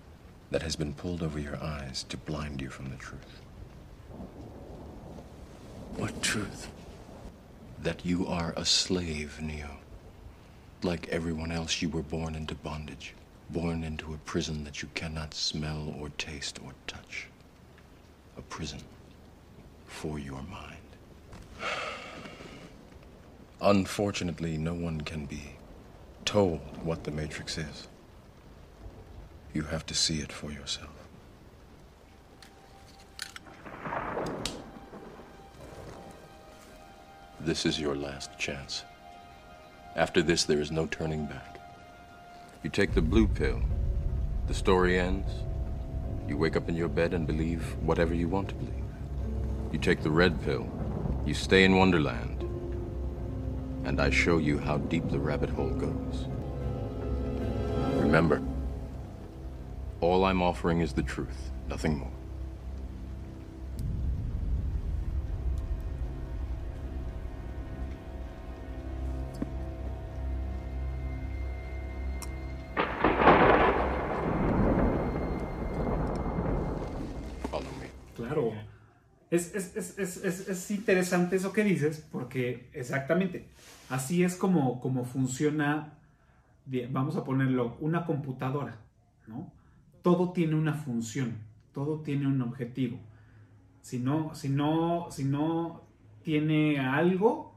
that 0.51 0.63
has 0.63 0.77
been 0.77 0.93
pulled 0.93 1.23
over 1.23 1.39
your 1.39 1.57
eyes 1.63 2.05
to 2.11 2.17
blind 2.17 2.61
you 2.61 2.69
from 2.69 2.91
the 2.91 2.97
truth. 2.97 3.41
What 5.97 6.23
truth? 6.23 6.69
That 7.83 8.05
you 8.05 8.27
are 8.27 8.53
a 8.57 8.65
slave, 8.65 9.41
Neo. 9.41 9.79
Like 10.83 11.09
everyone 11.09 11.51
else, 11.51 11.81
you 11.81 11.89
were 11.89 12.03
born 12.03 12.35
into 12.35 12.55
bondage, 12.55 13.15
born 13.51 13.83
into 13.83 14.13
a 14.13 14.19
prison 14.19 14.63
that 14.65 14.83
you 14.83 14.89
cannot 14.95 15.35
smell 15.35 15.95
or 15.99 16.11
taste 16.11 16.61
or 16.65 16.73
touch. 16.87 17.29
A 18.37 18.43
prison 18.43 18.81
for 19.87 20.19
your 20.19 20.43
mind. 20.43 20.77
Unfortunately, 23.61 24.59
no 24.59 24.75
one 24.75 25.01
can 25.01 25.25
be 25.25 25.55
told 26.27 26.61
what 26.83 27.05
the 27.05 27.11
Matrix 27.11 27.57
is. 27.57 27.89
You 29.55 29.63
have 29.63 29.87
to 29.87 29.95
see 29.95 30.21
it 30.21 30.31
for 30.31 30.53
yourself. 30.53 30.91
This 37.41 37.65
is 37.65 37.81
your 37.81 37.97
last 37.97 38.39
chance. 38.39 38.83
After 39.97 40.23
this, 40.23 40.45
there 40.45 40.61
is 40.61 40.71
no 40.71 40.85
turning 40.85 41.25
back. 41.25 41.59
You 42.63 42.69
take 42.69 42.93
the 42.93 43.01
blue 43.01 43.27
pill, 43.27 43.63
the 44.47 44.53
story 44.53 44.99
ends. 44.99 45.27
You 46.29 46.37
wake 46.37 46.55
up 46.55 46.69
in 46.69 46.77
your 46.77 46.89
bed 46.89 47.15
and 47.15 47.27
believe 47.27 47.63
whatever 47.81 48.13
you 48.13 48.29
want 48.29 48.51
to 48.51 48.55
believe. 48.57 48.75
You 49.73 49.79
take 49.79 50.03
the 50.03 50.11
red 50.11 50.43
pill, 50.43 50.69
you 51.25 51.33
stay 51.33 51.65
in 51.65 51.77
Wonderland, 51.77 52.43
and 53.87 53.99
I 53.99 54.11
show 54.11 54.37
you 54.37 54.59
how 54.59 54.77
deep 54.77 55.09
the 55.09 55.19
rabbit 55.19 55.49
hole 55.49 55.71
goes. 55.71 56.27
Remember, 57.95 58.43
all 60.03 60.27
I'm 60.27 60.43
offering 60.43 60.83
is 60.83 60.93
the 60.93 61.03
truth, 61.03 61.53
nothing 61.69 61.97
more. 61.97 62.16
Es, 79.37 79.55
es, 79.55 79.99
es, 79.99 80.49
es, 80.49 80.71
interesante 80.71 81.37
eso 81.37 81.53
que 81.53 81.63
dices, 81.65 82.07
porque 82.11 82.69
exactamente 82.73 83.49
así 83.89 84.25
es 84.25 84.37
como, 84.37 84.81
como 84.81 85.05
funciona, 85.05 85.93
vamos 86.91 87.17
a 87.17 87.25
ponerlo, 87.25 87.77
una 87.81 88.05
computadora, 88.05 88.79
¿no? 89.27 89.53
Todo 90.03 90.33
tiene 90.33 90.55
una 90.55 90.75
función, 90.75 91.37
todo 91.73 92.01
tiene 92.01 92.27
un 92.27 92.41
objetivo. 92.43 92.99
Si 93.83 93.99
no, 93.99 94.35
si 94.35 94.49
no, 94.49 95.09
si 95.11 95.25
no 95.25 95.83
tiene 96.23 96.81
algo, 96.81 97.55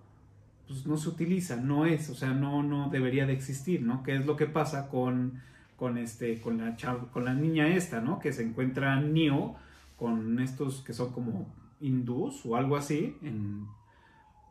pues 0.68 0.86
no 0.86 0.98
se 0.98 1.10
utiliza, 1.10 1.56
no 1.56 1.86
es, 1.86 2.10
o 2.10 2.16
sea, 2.16 2.30
no, 2.30 2.62
no 2.62 2.90
debería 2.90 3.26
de 3.26 3.34
existir, 3.34 3.82
¿no? 3.82 4.04
¿Qué 4.04 4.16
es 4.16 4.26
lo 4.26 4.36
que 4.36 4.46
pasa 4.46 4.90
con, 4.90 5.42
con, 5.76 5.98
este, 5.98 6.40
con, 6.40 6.60
la, 6.60 6.78
con 7.12 7.26
la 7.26 7.34
niña 7.34 7.68
esta, 7.68 8.02
¿no? 8.02 8.20
Que 8.20 8.32
se 8.34 8.44
encuentra 8.44 9.00
Neo 9.00 9.56
con 9.98 10.40
estos 10.40 10.82
que 10.82 10.94
son 10.94 11.12
como 11.12 11.48
hindús 11.80 12.46
o 12.46 12.56
algo 12.56 12.76
así 12.76 13.18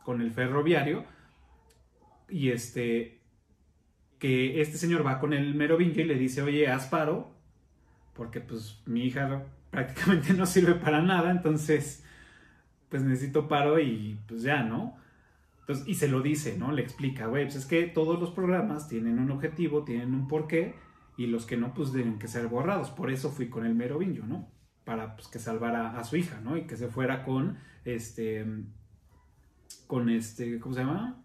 con 0.05 0.21
el 0.21 0.31
ferroviario. 0.31 1.05
Y 2.29 2.51
este 2.51 3.19
que 4.19 4.61
este 4.61 4.79
señor 4.79 5.07
va 5.07 5.21
con 5.21 5.33
el 5.33 5.55
merovingio 5.55 6.05
y 6.05 6.07
le 6.09 6.17
dice 6.17 6.43
oye 6.43 6.69
haz 6.69 6.87
paro 6.87 7.31
porque 8.15 8.41
pues 8.41 8.83
mi 8.87 9.05
hija 9.05 9.45
prácticamente 9.71 10.33
no 10.35 10.47
sirve 10.47 10.75
para 10.75 11.01
nada 11.01 11.31
entonces 11.31 12.05
pues 12.89 13.03
necesito 13.03 13.49
paro 13.49 13.79
y 13.79 14.19
pues 14.27 14.43
ya 14.43 14.63
no 14.63 14.97
entonces, 15.61 15.87
y 15.87 15.95
se 15.95 16.09
lo 16.09 16.21
dice 16.21 16.57
no 16.59 16.73
le 16.73 16.83
explica 16.83 17.27
güey 17.27 17.45
pues 17.45 17.57
es 17.57 17.67
que 17.67 17.87
todos 17.87 18.19
los 18.19 18.31
programas 18.31 18.89
tienen 18.89 19.19
un 19.19 19.31
objetivo 19.31 19.85
tienen 19.85 20.15
un 20.15 20.27
porqué 20.27 20.75
y 21.17 21.27
los 21.27 21.47
que 21.47 21.57
no 21.57 21.75
pues 21.75 21.93
deben 21.93 22.19
que 22.19 22.29
ser 22.29 22.49
borrados 22.49 22.91
por 22.91 23.11
eso 23.11 23.31
fui 23.31 23.49
con 23.49 23.67
el 23.67 23.75
merovingio 23.75 24.27
no 24.27 24.49
para 24.89 25.17
pues, 25.17 25.29
que 25.29 25.39
salvara 25.39 25.99
a 25.99 26.05
su 26.05 26.17
hija, 26.17 26.41
¿no? 26.41 26.57
Y 26.57 26.67
que 26.67 26.79
se 26.79 26.89
fuera 26.89 27.23
con 27.23 27.59
este, 27.85 28.47
con 29.87 30.09
este, 30.09 30.59
¿cómo 30.59 30.75
se 30.75 30.81
llama? 30.81 31.23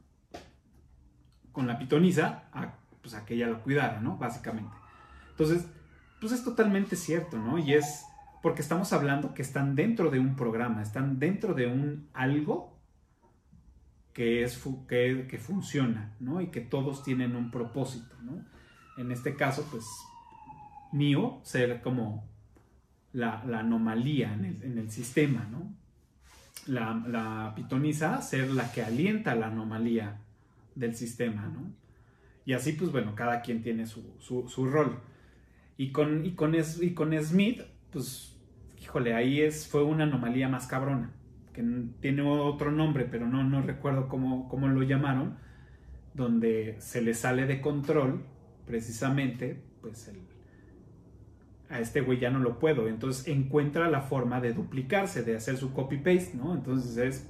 con 1.53 1.67
la 1.67 1.79
pitonisa 1.79 2.49
a, 2.51 2.73
pues, 3.01 3.13
a 3.13 3.23
que 3.23 3.35
ella 3.35 3.47
la 3.47 3.59
cuidara, 3.59 4.01
¿no? 4.01 4.17
Básicamente. 4.17 4.75
Entonces, 5.29 5.65
pues 6.19 6.33
es 6.33 6.43
totalmente 6.43 6.97
cierto, 6.97 7.37
¿no? 7.37 7.57
Y 7.57 7.73
es 7.73 8.03
porque 8.41 8.61
estamos 8.61 8.91
hablando 8.91 9.33
que 9.33 9.41
están 9.41 9.75
dentro 9.75 10.11
de 10.11 10.19
un 10.19 10.35
programa, 10.35 10.81
están 10.81 11.19
dentro 11.19 11.53
de 11.53 11.67
un 11.67 12.09
algo 12.13 12.77
que, 14.11 14.43
es, 14.43 14.61
que, 14.89 15.27
que 15.29 15.37
funciona, 15.37 16.17
¿no? 16.19 16.41
Y 16.41 16.47
que 16.47 16.59
todos 16.59 17.03
tienen 17.03 17.37
un 17.37 17.49
propósito, 17.49 18.15
¿no? 18.21 18.43
En 18.97 19.11
este 19.11 19.35
caso, 19.35 19.65
pues, 19.71 19.85
mío, 20.91 21.39
ser 21.43 21.81
como 21.81 22.32
la, 23.13 23.41
anomalía 23.59 24.33
en 24.33 24.77
el, 24.77 24.91
sistema, 24.91 25.47
¿no? 25.49 25.73
La, 26.67 27.01
la, 27.07 28.21
ser 28.21 28.51
la 28.51 28.71
que 28.71 28.81
alienta 28.81 29.35
la 29.35 29.47
anomalía 29.47 30.19
del 30.75 30.95
sistema, 30.95 31.47
¿no? 31.47 31.71
Y 32.45 32.53
así, 32.53 32.73
pues 32.73 32.91
bueno, 32.91 33.15
cada 33.15 33.41
quien 33.41 33.61
tiene 33.61 33.85
su, 33.85 34.03
su, 34.19 34.65
rol. 34.65 34.99
Y 35.77 35.91
con, 35.91 36.25
y, 36.25 36.33
con 36.33 36.53
y 36.55 36.93
con 36.93 37.23
Smith, 37.23 37.61
pues, 37.91 38.35
híjole, 38.81 39.13
ahí 39.13 39.41
es, 39.41 39.67
fue 39.67 39.83
una 39.83 40.03
anomalía 40.03 40.49
más 40.49 40.67
cabrona, 40.67 41.13
que 41.53 41.63
tiene 42.01 42.23
otro 42.23 42.71
nombre, 42.71 43.05
pero 43.05 43.27
no, 43.27 43.43
no 43.43 43.61
recuerdo 43.61 44.09
cómo, 44.09 44.49
cómo 44.49 44.67
lo 44.67 44.83
llamaron, 44.83 45.37
donde 46.13 46.75
se 46.79 47.01
le 47.01 47.13
sale 47.13 47.45
de 47.45 47.61
control, 47.61 48.25
precisamente, 48.65 49.63
pues 49.81 50.07
el, 50.09 50.32
a 51.73 51.79
este 51.79 52.01
güey 52.01 52.19
ya 52.19 52.29
no 52.29 52.39
lo 52.39 52.59
puedo. 52.59 52.87
Entonces 52.87 53.27
encuentra 53.27 53.89
la 53.89 54.01
forma 54.01 54.39
de 54.39 54.53
duplicarse, 54.53 55.23
de 55.23 55.35
hacer 55.35 55.57
su 55.57 55.73
copy-paste, 55.73 56.35
¿no? 56.35 56.53
Entonces 56.53 56.97
es 56.97 57.27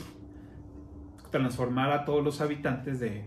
transformar 1.32 1.92
a 1.92 2.04
todos 2.04 2.24
los 2.24 2.42
habitantes 2.42 3.00
de, 3.00 3.24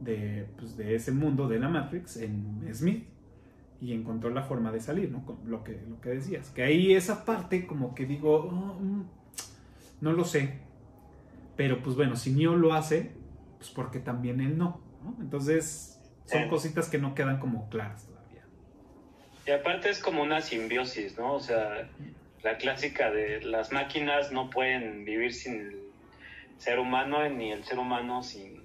de, 0.00 0.48
pues, 0.58 0.76
de, 0.76 0.96
ese 0.96 1.12
mundo 1.12 1.48
de 1.48 1.60
la 1.60 1.68
Matrix 1.68 2.16
en 2.16 2.68
Smith 2.74 3.06
y 3.80 3.92
encontró 3.92 4.30
la 4.30 4.42
forma 4.42 4.72
de 4.72 4.80
salir, 4.80 5.10
¿no? 5.10 5.24
lo 5.46 5.62
que, 5.62 5.80
lo 5.88 6.00
que 6.00 6.10
decías. 6.10 6.50
Que 6.50 6.64
ahí 6.64 6.94
esa 6.94 7.24
parte 7.24 7.66
como 7.66 7.94
que 7.94 8.04
digo, 8.04 8.36
oh, 8.36 8.80
mm, 8.80 9.04
no 10.00 10.12
lo 10.12 10.24
sé. 10.24 10.58
Pero 11.56 11.80
pues 11.80 11.94
bueno, 11.94 12.16
si 12.16 12.32
Neo 12.32 12.56
lo 12.56 12.74
hace, 12.74 13.12
pues 13.58 13.70
porque 13.70 14.00
también 14.00 14.40
él 14.40 14.58
no, 14.58 14.80
¿no? 15.04 15.16
Entonces 15.20 16.00
son 16.24 16.48
cositas 16.48 16.88
que 16.88 16.98
no 16.98 17.14
quedan 17.14 17.38
como 17.38 17.68
claras. 17.68 18.08
Y 19.46 19.50
aparte 19.50 19.90
es 19.90 20.00
como 20.00 20.22
una 20.22 20.40
simbiosis, 20.40 21.18
¿no? 21.18 21.34
O 21.34 21.40
sea, 21.40 21.88
la 22.42 22.56
clásica 22.56 23.10
de 23.10 23.42
las 23.42 23.72
máquinas 23.72 24.32
no 24.32 24.50
pueden 24.50 25.04
vivir 25.04 25.32
sin 25.32 25.60
el 25.60 25.82
ser 26.58 26.78
humano 26.78 27.28
ni 27.28 27.52
el 27.52 27.64
ser 27.64 27.78
humano 27.78 28.22
sin, 28.22 28.64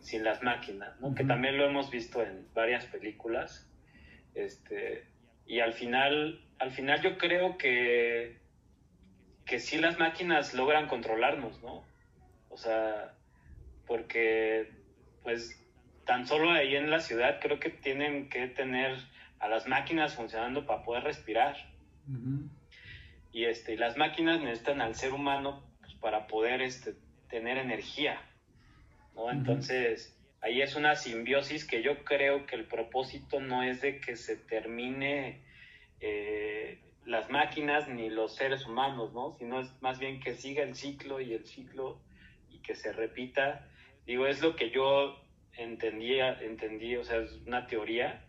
sin 0.00 0.24
las 0.24 0.42
máquinas, 0.42 1.00
¿no? 1.00 1.14
Que 1.14 1.24
también 1.24 1.56
lo 1.56 1.64
hemos 1.64 1.90
visto 1.90 2.22
en 2.22 2.46
varias 2.54 2.84
películas. 2.86 3.68
Este, 4.34 5.04
y 5.46 5.60
al 5.60 5.72
final, 5.72 6.44
al 6.58 6.70
final 6.70 7.02
yo 7.02 7.18
creo 7.18 7.58
que, 7.58 8.38
que 9.46 9.58
sí 9.58 9.78
las 9.78 9.98
máquinas 9.98 10.54
logran 10.54 10.86
controlarnos, 10.86 11.60
¿no? 11.62 11.84
O 12.50 12.56
sea, 12.56 13.14
porque 13.86 14.70
pues 15.22 15.60
tan 16.04 16.26
solo 16.26 16.50
ahí 16.50 16.76
en 16.76 16.90
la 16.90 17.00
ciudad 17.00 17.40
creo 17.40 17.60
que 17.60 17.70
tienen 17.70 18.28
que 18.28 18.46
tener 18.46 18.96
a 19.40 19.48
las 19.48 19.66
máquinas 19.66 20.14
funcionando 20.14 20.66
para 20.66 20.82
poder 20.84 21.02
respirar. 21.04 21.56
Y 23.32 23.44
este, 23.44 23.76
las 23.76 23.96
máquinas 23.96 24.40
necesitan 24.40 24.80
al 24.80 24.94
ser 24.94 25.12
humano 25.12 25.62
pues, 25.80 25.94
para 25.94 26.26
poder 26.26 26.60
este, 26.60 26.94
tener 27.28 27.56
energía. 27.56 28.20
¿no? 29.14 29.30
Entonces, 29.30 30.16
ahí 30.42 30.60
es 30.60 30.76
una 30.76 30.94
simbiosis 30.94 31.64
que 31.64 31.82
yo 31.82 32.04
creo 32.04 32.46
que 32.46 32.56
el 32.56 32.66
propósito 32.66 33.40
no 33.40 33.62
es 33.62 33.80
de 33.80 34.00
que 34.00 34.16
se 34.16 34.36
termine 34.36 35.40
eh, 36.00 36.78
las 37.06 37.30
máquinas 37.30 37.88
ni 37.88 38.10
los 38.10 38.36
seres 38.36 38.66
humanos, 38.66 39.14
¿no? 39.14 39.32
sino 39.32 39.60
es 39.60 39.70
más 39.80 39.98
bien 39.98 40.20
que 40.20 40.34
siga 40.34 40.62
el 40.62 40.74
ciclo 40.74 41.20
y 41.20 41.32
el 41.32 41.46
ciclo 41.46 41.98
y 42.50 42.58
que 42.58 42.74
se 42.74 42.92
repita. 42.92 43.66
Digo, 44.04 44.26
es 44.26 44.42
lo 44.42 44.54
que 44.54 44.70
yo 44.70 45.18
entendía, 45.56 46.32
entendí, 46.42 46.96
o 46.96 47.04
sea, 47.04 47.18
es 47.18 47.32
una 47.46 47.66
teoría 47.66 48.26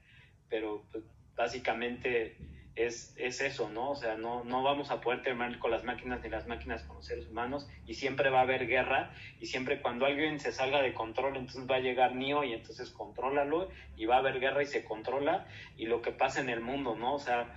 pero 0.51 0.83
pues, 0.91 1.03
básicamente 1.35 2.37
es, 2.75 3.15
es, 3.17 3.41
eso, 3.41 3.69
¿no? 3.69 3.91
O 3.91 3.95
sea, 3.95 4.15
no, 4.15 4.43
no 4.43 4.61
vamos 4.63 4.91
a 4.91 5.01
poder 5.01 5.23
terminar 5.23 5.57
con 5.59 5.71
las 5.71 5.83
máquinas 5.83 6.21
ni 6.21 6.29
las 6.29 6.47
máquinas 6.47 6.83
con 6.83 6.97
los 6.97 7.05
seres 7.05 7.27
humanos 7.27 7.67
y 7.87 7.95
siempre 7.95 8.29
va 8.29 8.39
a 8.39 8.43
haber 8.43 8.67
guerra 8.67 9.13
y 9.39 9.47
siempre 9.47 9.81
cuando 9.81 10.05
alguien 10.05 10.39
se 10.39 10.51
salga 10.51 10.81
de 10.81 10.93
control, 10.93 11.37
entonces 11.37 11.69
va 11.69 11.77
a 11.77 11.79
llegar 11.79 12.15
Neo 12.15 12.43
y 12.43 12.53
entonces 12.53 12.91
contrólalo 12.91 13.69
y 13.97 14.05
va 14.05 14.17
a 14.17 14.19
haber 14.19 14.39
guerra 14.39 14.61
y 14.61 14.67
se 14.67 14.85
controla 14.85 15.47
y 15.77 15.87
lo 15.87 16.01
que 16.01 16.11
pasa 16.11 16.41
en 16.41 16.49
el 16.49 16.61
mundo, 16.61 16.95
¿no? 16.95 17.15
O 17.15 17.19
sea, 17.19 17.55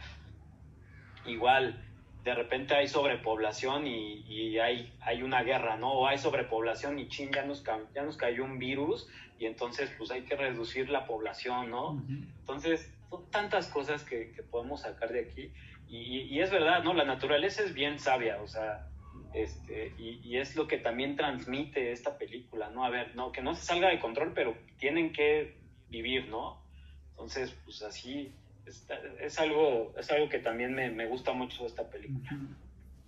igual 1.26 1.80
de 2.24 2.34
repente 2.34 2.74
hay 2.74 2.88
sobrepoblación 2.88 3.86
y, 3.86 4.24
y 4.26 4.58
hay, 4.58 4.94
hay 5.02 5.22
una 5.22 5.42
guerra, 5.42 5.76
¿no? 5.76 5.92
O 5.92 6.06
hay 6.06 6.16
sobrepoblación 6.16 6.98
y 6.98 7.08
ching, 7.08 7.30
ya 7.30 7.44
nos, 7.44 7.62
ya 7.94 8.02
nos 8.02 8.16
cayó 8.16 8.44
un 8.44 8.58
virus 8.58 9.06
y 9.38 9.46
entonces 9.46 9.90
pues 9.98 10.10
hay 10.10 10.22
que 10.22 10.36
reducir 10.36 10.88
la 10.88 11.06
población, 11.06 11.70
¿no? 11.70 12.02
Entonces 12.08 12.92
son 13.10 13.28
tantas 13.30 13.68
cosas 13.68 14.04
que, 14.04 14.32
que, 14.32 14.42
podemos 14.42 14.82
sacar 14.82 15.12
de 15.12 15.20
aquí 15.20 15.52
y, 15.88 16.22
y, 16.22 16.40
es 16.40 16.50
verdad, 16.50 16.82
¿no? 16.82 16.94
La 16.94 17.04
naturaleza 17.04 17.62
es 17.62 17.74
bien 17.74 17.98
sabia, 17.98 18.40
o 18.40 18.48
sea, 18.48 18.88
este, 19.32 19.92
y, 19.98 20.20
y, 20.24 20.38
es 20.38 20.56
lo 20.56 20.66
que 20.66 20.78
también 20.78 21.16
transmite 21.16 21.92
esta 21.92 22.16
película, 22.16 22.70
¿no? 22.70 22.84
A 22.84 22.90
ver, 22.90 23.14
no, 23.16 23.32
que 23.32 23.42
no 23.42 23.54
se 23.54 23.64
salga 23.64 23.88
de 23.88 24.00
control, 24.00 24.32
pero 24.34 24.56
tienen 24.78 25.12
que 25.12 25.56
vivir, 25.88 26.28
¿no? 26.28 26.62
Entonces, 27.10 27.54
pues 27.64 27.82
así, 27.82 28.32
es, 28.66 28.86
es 29.20 29.38
algo, 29.38 29.94
es 29.98 30.10
algo 30.10 30.28
que 30.28 30.38
también 30.38 30.74
me, 30.74 30.90
me 30.90 31.06
gusta 31.06 31.32
mucho 31.32 31.62
de 31.62 31.68
esta 31.68 31.88
película. 31.88 32.30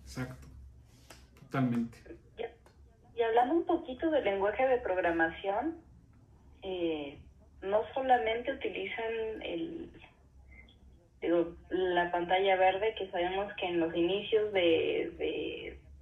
Exacto, 0.03 0.47
totalmente. 1.41 1.99
Y 3.17 3.23
hablando 3.23 3.55
un 3.55 3.65
poquito 3.65 4.11
del 4.11 4.25
lenguaje 4.25 4.69
de 4.69 4.77
programación, 4.79 5.81
eh, 6.67 7.17
no 7.63 7.83
solamente 7.95 8.53
utilizan 8.53 9.41
el, 9.43 9.89
digo, 11.23 11.55
la 11.71 12.11
pantalla 12.11 12.57
verde, 12.57 12.95
que 12.99 13.09
sabemos 13.11 13.53
que 13.55 13.67
en 13.67 13.79
los 13.79 13.95
inicios 13.95 14.53
de, 14.53 15.13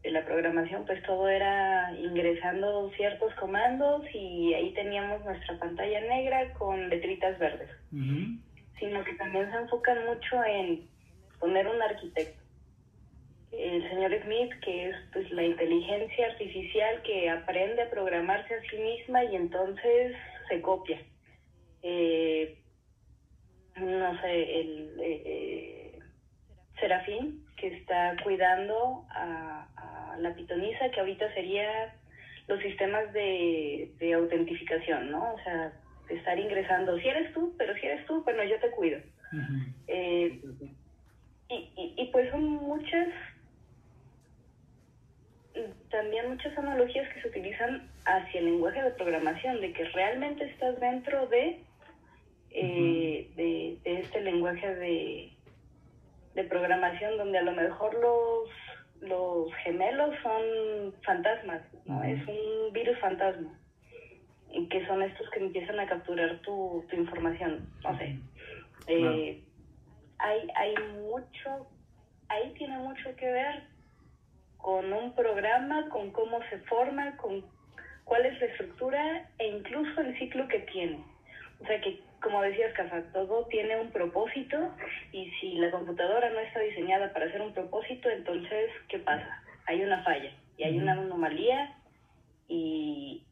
de, 0.03 0.11
la 0.11 0.25
programación 0.25 0.85
pues 0.87 1.03
todo 1.03 1.29
era 1.29 1.93
ingresando 1.99 2.91
ciertos 2.97 3.35
comandos 3.35 4.05
y 4.15 4.55
ahí 4.55 4.73
teníamos 4.75 5.25
nuestra 5.25 5.59
pantalla 5.59 6.01
negra 6.01 6.53
con 6.55 6.89
letritas 6.89 7.39
verdes, 7.39 7.71
sino 8.79 9.05
que 9.05 9.15
también 9.15 9.51
se 9.51 9.57
enfocan 9.57 10.05
mucho 10.07 10.45
en 10.45 10.87
poner 11.41 11.67
un 11.69 11.81
arquitecto. 11.81 12.43
El 13.51 13.89
señor 13.89 14.13
Smith, 14.25 14.53
que 14.63 14.91
es 14.91 14.97
pues 15.13 15.31
la 15.31 15.43
inteligencia 15.43 16.27
artificial 16.27 17.03
que 17.03 17.31
aprende 17.31 17.83
a 17.83 17.91
programarse 17.91 18.55
a 18.55 18.61
sí 18.71 18.77
misma 18.77 19.25
y 19.25 19.37
entonces 19.37 20.17
se 20.49 20.61
copia. 20.61 21.01
Eh, 21.83 22.59
no 23.77 24.21
sé, 24.21 24.61
el 24.61 24.97
eh, 25.01 25.99
Serafín, 26.79 27.45
que 27.57 27.69
está 27.69 28.17
cuidando 28.23 29.05
a, 29.11 30.17
la 30.19 30.33
pitonisa, 30.33 30.91
que 30.91 31.01
ahorita 31.01 31.35
sería 31.35 31.93
los 32.47 32.61
sistemas 32.61 33.13
de, 33.13 34.13
autentificación, 34.15 35.11
¿no? 35.11 35.35
O 35.35 35.39
sea, 35.43 35.73
estar 36.09 36.39
ingresando, 36.39 36.97
si 37.01 37.09
eres 37.09 37.33
tú, 37.35 37.53
pero 37.59 37.75
si 37.75 37.87
eres 37.87 38.07
tú, 38.07 38.23
bueno, 38.23 38.45
yo 38.45 38.59
te 38.61 38.71
cuido. 38.71 39.01
Eh, 39.89 40.41
y, 41.49 41.95
y 41.97 42.11
pues 42.13 42.31
son 42.31 42.45
muchas 42.45 43.09
también 45.95 46.29
muchas 46.29 46.59
analogías 46.59 47.09
que 47.15 47.23
se 47.23 47.29
utilizan 47.29 47.89
hacia 48.05 48.41
el 48.41 48.47
lenguaje 48.47 48.83
de 48.83 48.91
programación, 48.91 49.61
de 49.61 49.73
que 49.73 49.85
realmente 49.91 50.45
estás 50.45 50.79
dentro 50.81 51.29
de, 51.29 51.61
eh, 52.51 53.31
de, 53.37 53.79
este 53.85 54.21
lenguaje 54.23 54.75
de, 54.75 55.33
de 56.35 56.45
programación 56.45 57.17
donde 57.17 57.39
a 57.39 57.43
lo 57.43 57.53
mejor 57.53 57.95
los, 57.95 59.09
los 59.09 59.55
gemelos 59.63 60.17
son 60.21 60.93
fantasmas, 61.05 61.63
¿no? 61.85 62.03
Es 62.03 62.19
un 62.27 62.73
virus 62.73 62.99
fantasma, 62.99 63.57
y 64.51 64.67
que 64.67 64.85
son 64.89 65.01
estos 65.01 65.31
que 65.31 65.45
empiezan 65.45 65.79
a 65.79 65.87
capturar 65.87 66.41
tu, 66.41 66.85
tu 66.91 66.97
información, 66.97 67.69
no 67.85 67.97
sé. 67.99 68.19
Eh, 68.89 69.41
hay, 70.19 70.49
hay 70.57 70.75
mucho, 71.09 71.69
ahí 72.29 72.53
tiene 72.59 72.79
mucho 72.79 73.15
que 73.15 73.31
ver 73.31 73.74
con 74.65 74.91
un 74.95 75.13
programa, 75.13 75.91
con 75.91 76.11
cómo 76.11 76.41
se 76.49 76.57
forma, 76.61 77.19
con 77.19 77.45
cuál 78.05 78.25
es 78.25 78.41
la 78.41 78.47
estructura 78.47 79.29
e 79.39 79.49
incluso 79.49 80.01
el 80.01 80.19
ciclo 80.19 80.49
que 80.49 80.61
tiene. 80.61 81.05
O 81.61 81.67
sea 81.67 81.79
que, 81.83 82.01
como 82.23 82.41
decías, 82.41 82.73
Casa, 82.73 83.03
todo 83.13 83.45
tiene 83.49 83.79
un 83.79 83.91
propósito 83.91 84.57
y 85.13 85.31
si 85.33 85.57
la 85.57 85.71
computadora 85.71 86.31
no 86.31 86.41
está 86.41 86.61
diseñada 86.61 87.13
para 87.13 87.27
hacer 87.27 87.43
un 87.43 87.53
propósito, 87.53 88.09
entonces, 88.09 88.71
¿qué 88.89 89.01
pasa? 89.01 89.43
Hay 89.67 89.83
una 89.83 90.03
falla 90.03 90.33
y 90.57 90.65
hay 90.65 90.79
una 90.79 90.93
anomalía 90.93 91.77
y, 92.49 93.23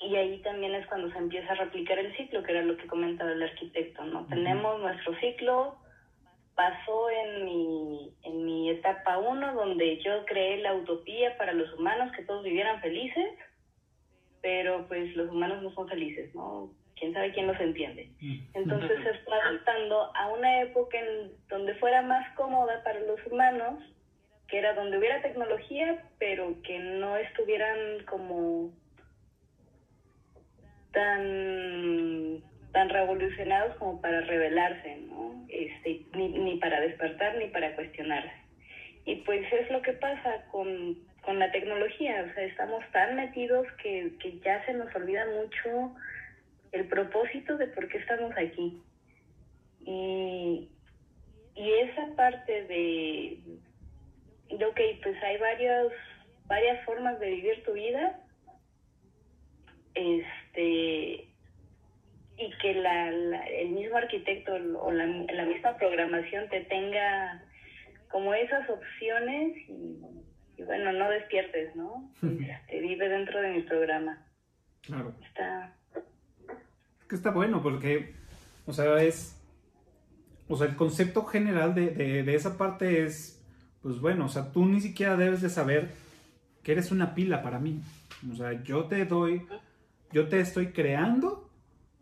y 0.00 0.16
ahí 0.16 0.38
también 0.38 0.74
es 0.74 0.86
cuando 0.86 1.12
se 1.12 1.18
empieza 1.18 1.52
a 1.52 1.56
replicar 1.56 1.98
el 1.98 2.16
ciclo, 2.16 2.42
que 2.42 2.52
era 2.52 2.62
lo 2.62 2.78
que 2.78 2.86
comentaba 2.86 3.30
el 3.30 3.42
arquitecto, 3.42 4.04
¿no? 4.04 4.24
Tenemos 4.24 4.80
nuestro 4.80 5.14
ciclo, 5.20 5.76
pasó 6.56 7.10
en 7.10 7.44
mi, 7.44 8.12
en 8.24 8.44
mi 8.44 8.70
etapa 8.70 9.18
1, 9.18 9.54
donde 9.54 10.02
yo 10.02 10.24
creé 10.24 10.58
la 10.58 10.74
utopía 10.74 11.36
para 11.38 11.52
los 11.52 11.72
humanos, 11.74 12.10
que 12.16 12.24
todos 12.24 12.42
vivieran 12.42 12.80
felices, 12.80 13.30
pero 14.42 14.88
pues 14.88 15.14
los 15.14 15.30
humanos 15.30 15.62
no 15.62 15.70
son 15.74 15.88
felices, 15.88 16.34
¿no? 16.34 16.70
quién 16.98 17.12
sabe 17.12 17.32
quién 17.32 17.46
los 17.46 17.60
entiende. 17.60 18.10
Entonces 18.54 19.02
se 19.02 19.10
está 19.10 19.36
adaptando 19.36 20.10
a 20.14 20.28
una 20.28 20.62
época 20.62 20.98
en 20.98 21.32
donde 21.48 21.74
fuera 21.74 22.02
más 22.02 22.34
cómoda 22.34 22.82
para 22.82 23.00
los 23.00 23.24
humanos, 23.26 23.82
que 24.48 24.58
era 24.58 24.74
donde 24.74 24.98
hubiera 24.98 25.22
tecnología, 25.22 26.04
pero 26.18 26.56
que 26.62 26.78
no 26.78 27.16
estuvieran 27.16 28.04
como 28.08 28.72
tan 30.92 32.42
tan 32.76 32.90
revolucionados 32.90 33.74
como 33.76 34.02
para 34.02 34.20
rebelarse, 34.20 34.98
¿no? 35.08 35.46
Este, 35.48 36.02
ni, 36.12 36.58
para 36.58 36.78
despertar 36.78 37.38
ni 37.38 37.46
para 37.46 37.74
cuestionarse. 37.74 38.34
Y 39.06 39.14
pues 39.24 39.50
es 39.50 39.70
lo 39.70 39.80
que 39.80 39.94
pasa 39.94 40.44
con, 40.50 40.98
con 41.22 41.38
la 41.38 41.50
tecnología, 41.52 42.26
o 42.30 42.34
sea, 42.34 42.44
estamos 42.44 42.84
tan 42.92 43.16
metidos 43.16 43.66
que, 43.82 44.12
que 44.20 44.40
ya 44.40 44.62
se 44.66 44.74
nos 44.74 44.94
olvida 44.94 45.24
mucho 45.24 45.96
el 46.72 46.86
propósito 46.88 47.56
de 47.56 47.68
por 47.68 47.88
qué 47.88 47.96
estamos 47.96 48.32
aquí. 48.36 48.78
Y, 49.86 50.68
y 51.54 51.72
esa 51.80 52.14
parte 52.14 52.64
de, 52.66 53.38
ok, 54.52 54.80
pues 55.02 55.22
hay 55.22 55.38
varias, 55.38 55.92
varias 56.44 56.84
formas 56.84 57.18
de 57.20 57.30
vivir 57.30 57.64
tu 57.64 57.72
vida, 57.72 58.20
este, 59.94 61.35
y 62.38 62.50
que 62.58 62.74
la, 62.74 63.08
el 63.10 63.70
mismo 63.70 63.96
arquitecto 63.96 64.52
o 64.54 64.92
la, 64.92 65.06
la, 65.06 65.44
misma 65.46 65.76
programación 65.76 66.48
te 66.50 66.60
tenga 66.62 67.42
como 68.10 68.34
esas 68.34 68.68
opciones 68.68 69.56
y, 69.68 70.62
bueno, 70.62 70.92
no 70.92 71.10
despiertes, 71.10 71.74
¿no? 71.76 72.10
Este, 72.22 72.80
vive 72.80 73.08
dentro 73.08 73.40
de 73.40 73.50
mi 73.50 73.62
programa. 73.62 74.26
Claro. 74.82 75.14
Está, 75.26 75.74
que 77.08 77.14
está 77.14 77.30
bueno 77.30 77.62
porque, 77.62 78.14
o 78.66 78.72
sea, 78.72 79.02
es, 79.02 79.40
o 80.48 80.56
sea, 80.56 80.66
el 80.66 80.76
concepto 80.76 81.24
general 81.24 81.74
de, 81.74 81.90
de, 82.22 82.34
esa 82.34 82.58
parte 82.58 83.04
es, 83.04 83.42
pues 83.82 84.00
bueno, 84.00 84.26
o 84.26 84.28
sea, 84.28 84.52
tú 84.52 84.66
ni 84.66 84.80
siquiera 84.80 85.16
debes 85.16 85.40
de 85.40 85.48
saber 85.48 85.90
que 86.62 86.72
eres 86.72 86.90
una 86.90 87.14
pila 87.14 87.42
para 87.42 87.58
mí. 87.58 87.80
O 88.30 88.34
sea, 88.34 88.62
yo 88.62 88.84
te 88.84 89.04
doy, 89.04 89.46
yo 90.12 90.28
te 90.28 90.40
estoy 90.40 90.72
creando 90.72 91.45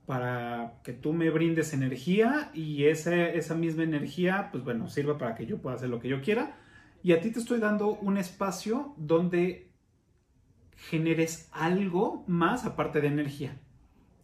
para 0.06 0.80
que 0.82 0.92
tú 0.92 1.12
me 1.12 1.30
brindes 1.30 1.72
energía 1.72 2.50
y 2.52 2.84
esa, 2.84 3.14
esa 3.14 3.54
misma 3.54 3.84
energía, 3.84 4.48
pues 4.52 4.64
bueno, 4.64 4.88
sirva 4.88 5.18
para 5.18 5.34
que 5.34 5.46
yo 5.46 5.58
pueda 5.58 5.76
hacer 5.76 5.88
lo 5.88 6.00
que 6.00 6.08
yo 6.08 6.20
quiera. 6.20 6.56
Y 7.02 7.12
a 7.12 7.20
ti 7.20 7.30
te 7.30 7.38
estoy 7.38 7.58
dando 7.58 7.88
un 7.88 8.16
espacio 8.16 8.94
donde 8.96 9.70
generes 10.76 11.48
algo 11.52 12.24
más 12.26 12.64
aparte 12.64 13.00
de 13.00 13.08
energía 13.08 13.58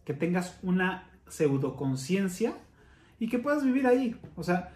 que 0.05 0.13
tengas 0.13 0.59
una 0.63 1.09
pseudoconciencia 1.27 2.55
y 3.19 3.29
que 3.29 3.39
puedas 3.39 3.63
vivir 3.63 3.87
ahí. 3.87 4.15
O 4.35 4.43
sea, 4.43 4.73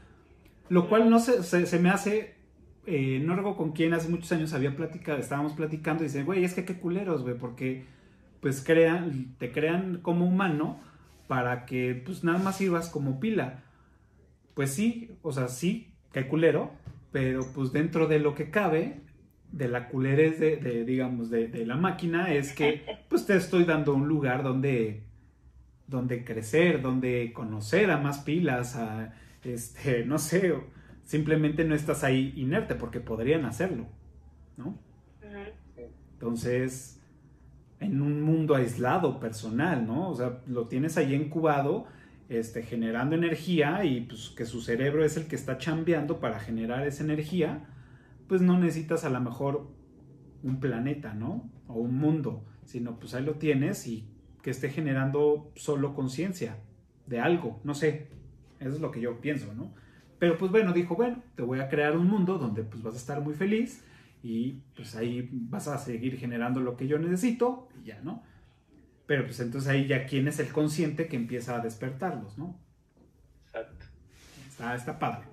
lo 0.70 0.88
cual 0.88 1.10
no 1.10 1.20
se, 1.20 1.44
se, 1.44 1.80
me 1.80 1.90
hace, 1.90 2.36
eh, 2.86 3.22
no 3.24 3.36
recuerdo 3.36 3.58
con 3.58 3.72
quién 3.72 3.94
hace 3.94 4.10
muchos 4.10 4.32
años 4.32 4.54
había 4.54 4.76
platicado, 4.76 5.18
estábamos 5.18 5.54
platicando 5.54 6.04
y 6.04 6.08
dice, 6.08 6.24
güey, 6.24 6.44
es 6.44 6.54
que 6.54 6.66
qué 6.66 6.80
culeros, 6.80 7.24
güey, 7.24 7.38
porque 7.38 7.86
pues 8.40 8.64
crean, 8.64 9.36
te 9.40 9.52
crean 9.52 10.00
como 10.02 10.26
humano 10.26 10.80
para 11.28 11.66
que 11.66 12.02
pues 12.06 12.24
nada 12.24 12.40
más 12.40 12.58
sirvas 12.58 12.90
como 12.90 13.20
pila. 13.20 13.64
Pues 14.54 14.74
sí, 14.74 15.12
o 15.22 15.32
sea, 15.32 15.48
sí, 15.48 15.94
qué 16.14 16.28
culero, 16.28 16.72
pero 17.12 17.42
pues 17.54 17.72
dentro 17.72 18.08
de 18.08 18.20
lo 18.20 18.36
que 18.36 18.50
cabe, 18.50 19.02
de 19.52 19.68
la 19.68 19.90
culerez 19.90 20.40
de, 20.40 20.58
de 20.58 20.86
digamos, 20.86 21.30
de, 21.30 21.48
de, 21.48 21.66
la 21.66 21.76
máquina, 21.76 22.34
es 22.34 22.54
que 22.54 22.86
pues 23.10 23.26
te 23.26 23.36
estoy 23.36 23.64
dando 23.66 23.94
un 23.94 24.08
lugar 24.08 24.44
donde 24.44 25.04
donde 25.88 26.26
crecer, 26.26 26.82
donde 26.82 27.32
conocer 27.34 27.92
a 27.92 27.98
más 27.98 28.20
pilas, 28.20 28.76
a, 28.76 29.14
este, 29.44 30.06
no 30.08 30.18
sé, 30.18 30.56
simplemente 31.04 31.64
no 31.64 31.76
estás 31.76 32.04
ahí 32.04 32.34
inerte 32.36 32.76
porque 32.76 33.00
podrían 33.00 33.46
hacerlo, 33.46 33.88
¿no? 34.58 34.78
Entonces, 36.14 37.02
en 37.86 38.02
un 38.02 38.22
mundo 38.22 38.56
aislado, 38.56 39.20
personal, 39.20 39.86
¿no? 39.86 40.10
O 40.10 40.16
sea, 40.16 40.42
lo 40.48 40.68
tienes 40.68 40.98
ahí 40.98 41.14
incubado, 41.14 41.86
este, 42.30 42.64
generando 42.64 43.16
energía 43.16 43.86
y 43.86 44.02
pues 44.02 44.30
que 44.30 44.46
su 44.46 44.62
cerebro 44.62 45.06
es 45.06 45.18
el 45.18 45.28
que 45.28 45.36
está 45.36 45.58
chambeando 45.58 46.20
para 46.20 46.40
generar 46.40 46.86
esa 46.88 47.04
energía, 47.04 47.68
pues 48.28 48.42
no 48.42 48.60
necesitas 48.60 49.06
a 49.06 49.10
lo 49.10 49.22
mejor 49.22 49.68
un 50.44 50.60
planeta, 50.60 51.14
¿no? 51.14 51.50
O 51.68 51.76
un 51.76 51.98
mundo, 51.98 52.44
sino 52.66 53.00
pues 53.00 53.14
ahí 53.14 53.24
lo 53.24 53.36
tienes 53.36 53.88
y 53.88 54.08
que 54.42 54.50
esté 54.52 54.70
generando 54.70 55.52
solo 55.56 55.94
conciencia 55.94 56.58
de 57.08 57.20
algo, 57.20 57.60
no 57.64 57.74
sé, 57.74 58.08
eso 58.60 58.76
es 58.76 58.82
lo 58.82 58.92
que 58.92 59.02
yo 59.02 59.20
pienso, 59.22 59.54
¿no? 59.54 59.72
Pero 60.18 60.38
pues 60.38 60.52
bueno, 60.52 60.74
dijo, 60.74 60.96
bueno, 60.96 61.22
te 61.36 61.44
voy 61.44 61.60
a 61.60 61.70
crear 61.70 61.98
un 61.98 62.08
mundo 62.08 62.38
donde 62.38 62.64
pues 62.64 62.82
vas 62.82 62.96
a 62.96 62.98
estar 62.98 63.22
muy 63.22 63.34
feliz 63.34 63.84
y 64.28 64.64
pues 64.76 64.96
ahí 64.96 65.30
vas 65.32 65.68
a 65.68 65.78
seguir 65.78 66.18
generando 66.18 66.60
lo 66.60 66.76
que 66.76 66.88
yo 66.88 66.98
necesito 66.98 67.70
y 67.80 67.86
ya, 67.86 68.02
¿no? 68.02 68.24
Pero 69.06 69.24
pues 69.26 69.40
entonces 69.40 69.70
ahí 69.70 69.86
ya 69.86 70.08
quién 70.08 70.28
es 70.28 70.40
el 70.40 70.52
consciente 70.52 71.08
que 71.08 71.16
empieza 71.16 71.56
a 71.56 71.60
despertarlos, 71.60 72.36
¿no? 72.36 72.60
Exacto. 73.46 73.86
Está, 74.48 74.74
está 74.74 74.98
padre, 74.98 75.28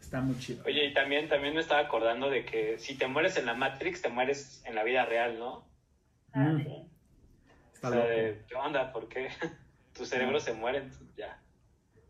está 0.00 0.20
muy 0.20 0.38
chido. 0.38 0.62
Oye, 0.64 0.86
y 0.86 0.94
también, 0.94 1.28
también 1.28 1.54
me 1.54 1.60
estaba 1.60 1.80
acordando 1.80 2.30
de 2.30 2.44
que 2.44 2.78
si 2.78 2.96
te 2.96 3.08
mueres 3.08 3.36
en 3.36 3.46
la 3.46 3.54
Matrix, 3.54 4.00
te 4.00 4.10
mueres 4.10 4.62
en 4.64 4.76
la 4.76 4.84
vida 4.84 5.04
real, 5.04 5.40
¿no? 5.40 5.68
Ah, 6.32 6.56
sí. 6.56 6.68
o 7.82 7.90
sea, 7.90 8.06
de, 8.06 8.44
¿qué 8.46 8.54
onda? 8.54 8.92
¿Por 8.92 9.08
qué? 9.08 9.28
Tu 9.92 10.04
cerebro 10.04 10.38
se 10.38 10.52
muere, 10.52 10.88
ya. 11.16 11.42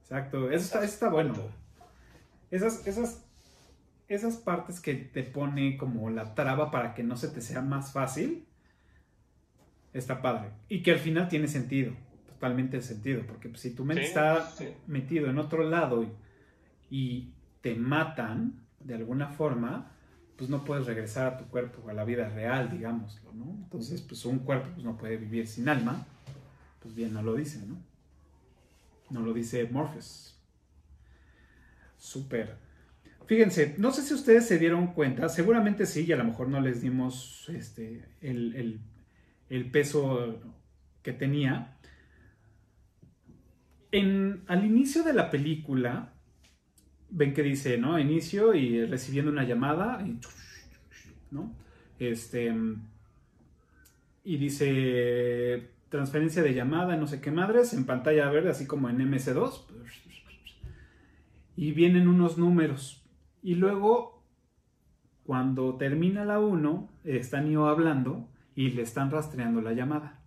Exacto, 0.03 0.51
eso 0.51 0.65
está, 0.67 0.79
eso 0.81 0.93
está 0.93 1.09
bueno. 1.09 1.33
Esas, 2.51 2.87
esas, 2.87 3.26
esas 4.09 4.37
partes 4.37 4.81
que 4.81 4.95
te 4.95 5.23
pone 5.23 5.77
como 5.77 6.11
la 6.11 6.35
traba 6.35 6.71
para 6.71 6.95
que 6.95 7.03
no 7.03 7.17
se 7.17 7.29
te 7.29 7.41
sea 7.41 7.63
más 7.63 7.93
fácil, 7.93 8.47
está 9.93 10.23
padre. 10.23 10.51
Y 10.69 10.83
que 10.83 10.93
al 10.93 10.99
final 10.99 11.29
tiene 11.29 11.49
sentido, 11.49 11.93
totalmente 12.27 12.81
sentido, 12.83 13.23
porque 13.27 13.55
si 13.57 13.75
tu 13.75 13.85
mente 13.85 14.05
Sí, 14.05 14.09
está 14.09 14.47
sí. 14.47 14.69
metido 14.87 15.29
en 15.31 15.39
otro 15.39 15.65
lado 15.65 16.03
y, 16.03 16.13
y 16.91 17.35
te 17.63 17.75
matan 17.75 18.61
de 18.81 18.95
alguna 18.95 19.29
forma, 19.29 19.93
pues 20.37 20.51
no 20.51 20.65
puedes 20.65 20.87
regresar 20.87 21.27
a 21.27 21.39
tu 21.39 21.47
cuerpo, 21.47 21.89
a 21.89 21.95
la 21.95 22.05
vida 22.05 22.29
real, 22.29 22.71
digámoslo, 22.71 23.33
¿no? 23.33 23.45
Entonces, 23.65 24.03
pues 24.03 24.25
un 24.25 24.41
cuerpo 24.41 24.69
pues, 24.75 24.85
no 24.85 24.97
puede 24.97 25.17
vivir 25.17 25.47
sin 25.49 25.69
alma, 25.69 26.07
pues 26.81 26.95
bien 26.95 27.13
no 27.13 27.23
lo 27.23 27.35
dice, 27.35 27.65
¿no? 27.67 27.79
No 29.11 29.21
lo 29.23 29.33
dice 29.33 29.69
Morpheus. 29.69 30.37
Súper. 31.99 32.57
Fíjense, 33.27 33.75
no 33.79 33.91
sé 33.91 34.03
si 34.03 34.15
ustedes 34.15 34.47
se 34.47 34.59
dieron 34.59 34.89
cuenta, 34.89 35.29
seguramente 35.29 35.85
sí, 35.85 36.05
y 36.07 36.13
a 36.13 36.17
lo 36.17 36.25
mejor 36.25 36.49
no 36.49 36.61
les 36.61 36.81
dimos 36.81 37.51
este, 37.53 38.05
el, 38.21 38.81
peso 39.73 40.41
que 41.03 41.13
tenía. 41.13 41.77
En, 43.91 44.43
al 44.47 44.65
inicio 44.65 45.03
de 45.03 45.13
la 45.13 45.31
película, 45.31 46.13
ven 47.11 47.35
que 47.35 47.43
dice, 47.43 47.79
¿no? 47.79 47.99
Inicio 47.99 48.55
y 48.55 48.85
recibiendo 48.85 49.33
una 49.33 49.43
llamada, 49.43 50.07
y, 50.07 50.21
¿no? 51.33 51.53
Este, 51.99 52.55
y 54.23 54.37
dice 54.37 55.71
transferencia 55.89 56.43
de 56.43 56.55
llamada, 56.55 56.97
no 56.97 57.07
sé 57.07 57.21
qué 57.21 57.31
madres, 57.31 57.73
en 57.73 57.87
pantalla 57.87 58.29
verde, 58.31 58.51
así 58.51 58.67
como 58.67 58.89
en 58.89 58.99
MS2. 58.99 59.65
Y 61.57 61.73
vienen 61.73 62.07
unos 62.07 62.39
números. 62.39 63.06
Y 63.47 63.55
luego, 63.55 64.25
cuando 65.25 65.77
termina 65.77 66.25
la 66.25 66.41
1, 66.41 66.89
está 67.05 67.41
Neo 67.41 67.69
hablando 67.69 68.27
y 68.57 68.71
le 68.71 68.83
están 68.83 69.13
rastreando 69.13 69.61
la 69.61 69.73
llamada. 69.73 70.19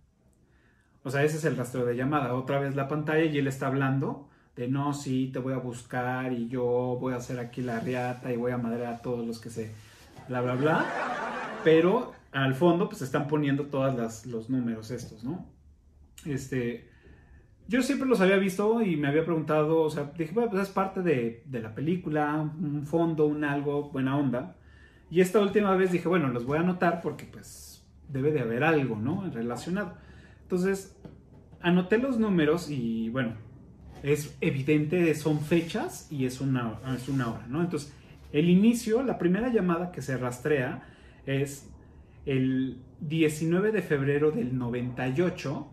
O 1.02 1.10
sea, 1.10 1.22
ese 1.22 1.36
es 1.36 1.44
el 1.44 1.58
rastreo 1.58 1.84
de 1.84 1.96
llamada. 1.96 2.32
Otra 2.32 2.58
vez 2.58 2.74
la 2.76 2.88
pantalla 2.88 3.24
y 3.24 3.36
él 3.36 3.46
está 3.46 3.66
hablando 3.66 4.30
de 4.56 4.68
no, 4.68 4.94
sí, 4.94 5.28
te 5.30 5.38
voy 5.38 5.52
a 5.52 5.58
buscar 5.58 6.32
y 6.32 6.48
yo 6.48 6.64
voy 6.98 7.12
a 7.12 7.16
hacer 7.16 7.38
aquí 7.40 7.60
la 7.60 7.78
riata 7.80 8.32
y 8.32 8.38
voy 8.38 8.52
a 8.52 8.56
madrear 8.56 8.94
a 8.94 9.02
todos 9.02 9.26
los 9.26 9.38
que 9.38 9.50
se 9.50 9.70
bla, 10.26 10.40
bla, 10.40 10.54
bla. 10.54 10.86
Pero 11.62 12.14
al 12.32 12.54
fondo, 12.54 12.88
pues 12.88 13.02
están 13.02 13.28
poniendo 13.28 13.66
todos 13.66 14.24
los 14.24 14.48
números 14.48 14.90
estos, 14.90 15.24
¿no? 15.24 15.44
Este, 16.24 16.89
yo 17.70 17.82
siempre 17.82 18.08
los 18.08 18.20
había 18.20 18.36
visto 18.36 18.82
y 18.82 18.96
me 18.96 19.06
había 19.06 19.24
preguntado, 19.24 19.82
o 19.82 19.90
sea, 19.90 20.10
dije, 20.18 20.32
bueno, 20.34 20.50
pues 20.50 20.64
es 20.64 20.70
parte 20.70 21.02
de, 21.02 21.44
de 21.46 21.60
la 21.60 21.72
película, 21.72 22.34
un 22.34 22.84
fondo, 22.84 23.26
un 23.26 23.44
algo, 23.44 23.90
buena 23.90 24.16
onda. 24.16 24.56
Y 25.08 25.20
esta 25.20 25.38
última 25.38 25.76
vez 25.76 25.92
dije, 25.92 26.08
bueno, 26.08 26.30
los 26.30 26.44
voy 26.44 26.58
a 26.58 26.62
anotar 26.62 27.00
porque 27.00 27.26
pues 27.26 27.86
debe 28.08 28.32
de 28.32 28.40
haber 28.40 28.64
algo, 28.64 28.96
¿no? 28.96 29.30
Relacionado. 29.32 29.94
Entonces, 30.42 30.96
anoté 31.60 31.98
los 31.98 32.18
números 32.18 32.68
y 32.68 33.08
bueno, 33.10 33.34
es 34.02 34.36
evidente, 34.40 35.14
son 35.14 35.40
fechas 35.40 36.10
y 36.10 36.26
es 36.26 36.40
una, 36.40 36.80
es 36.96 37.08
una 37.08 37.30
hora, 37.30 37.46
¿no? 37.46 37.60
Entonces, 37.60 37.94
el 38.32 38.50
inicio, 38.50 39.04
la 39.04 39.16
primera 39.16 39.48
llamada 39.48 39.92
que 39.92 40.02
se 40.02 40.16
rastrea 40.16 40.88
es 41.24 41.70
el 42.26 42.78
19 42.98 43.70
de 43.70 43.82
febrero 43.82 44.32
del 44.32 44.58
98 44.58 45.68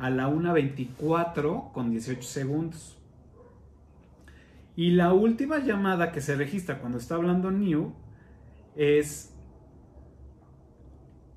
a 0.00 0.10
la 0.10 0.28
1.24 0.28 1.72
con 1.72 1.90
18 1.90 2.22
segundos. 2.22 2.98
Y 4.74 4.92
la 4.92 5.12
última 5.12 5.58
llamada 5.58 6.10
que 6.10 6.22
se 6.22 6.34
registra 6.36 6.78
cuando 6.78 6.98
está 6.98 7.16
hablando 7.16 7.50
New 7.50 7.92
es 8.76 9.34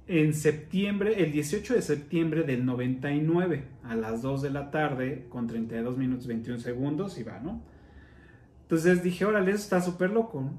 en 0.07 0.33
septiembre, 0.33 1.21
el 1.23 1.31
18 1.33 1.73
de 1.73 1.81
septiembre 1.81 2.43
del 2.43 2.65
99, 2.65 3.65
a 3.83 3.95
las 3.95 4.21
2 4.21 4.41
de 4.41 4.49
la 4.49 4.71
tarde, 4.71 5.25
con 5.29 5.47
32 5.47 5.97
minutos 5.97 6.27
21 6.27 6.59
segundos, 6.59 7.17
y 7.17 7.23
va, 7.23 7.39
¿no? 7.39 7.61
Entonces 8.63 9.03
dije, 9.03 9.25
órale, 9.25 9.51
eso 9.51 9.61
está 9.61 9.81
súper 9.81 10.11
loco. 10.11 10.49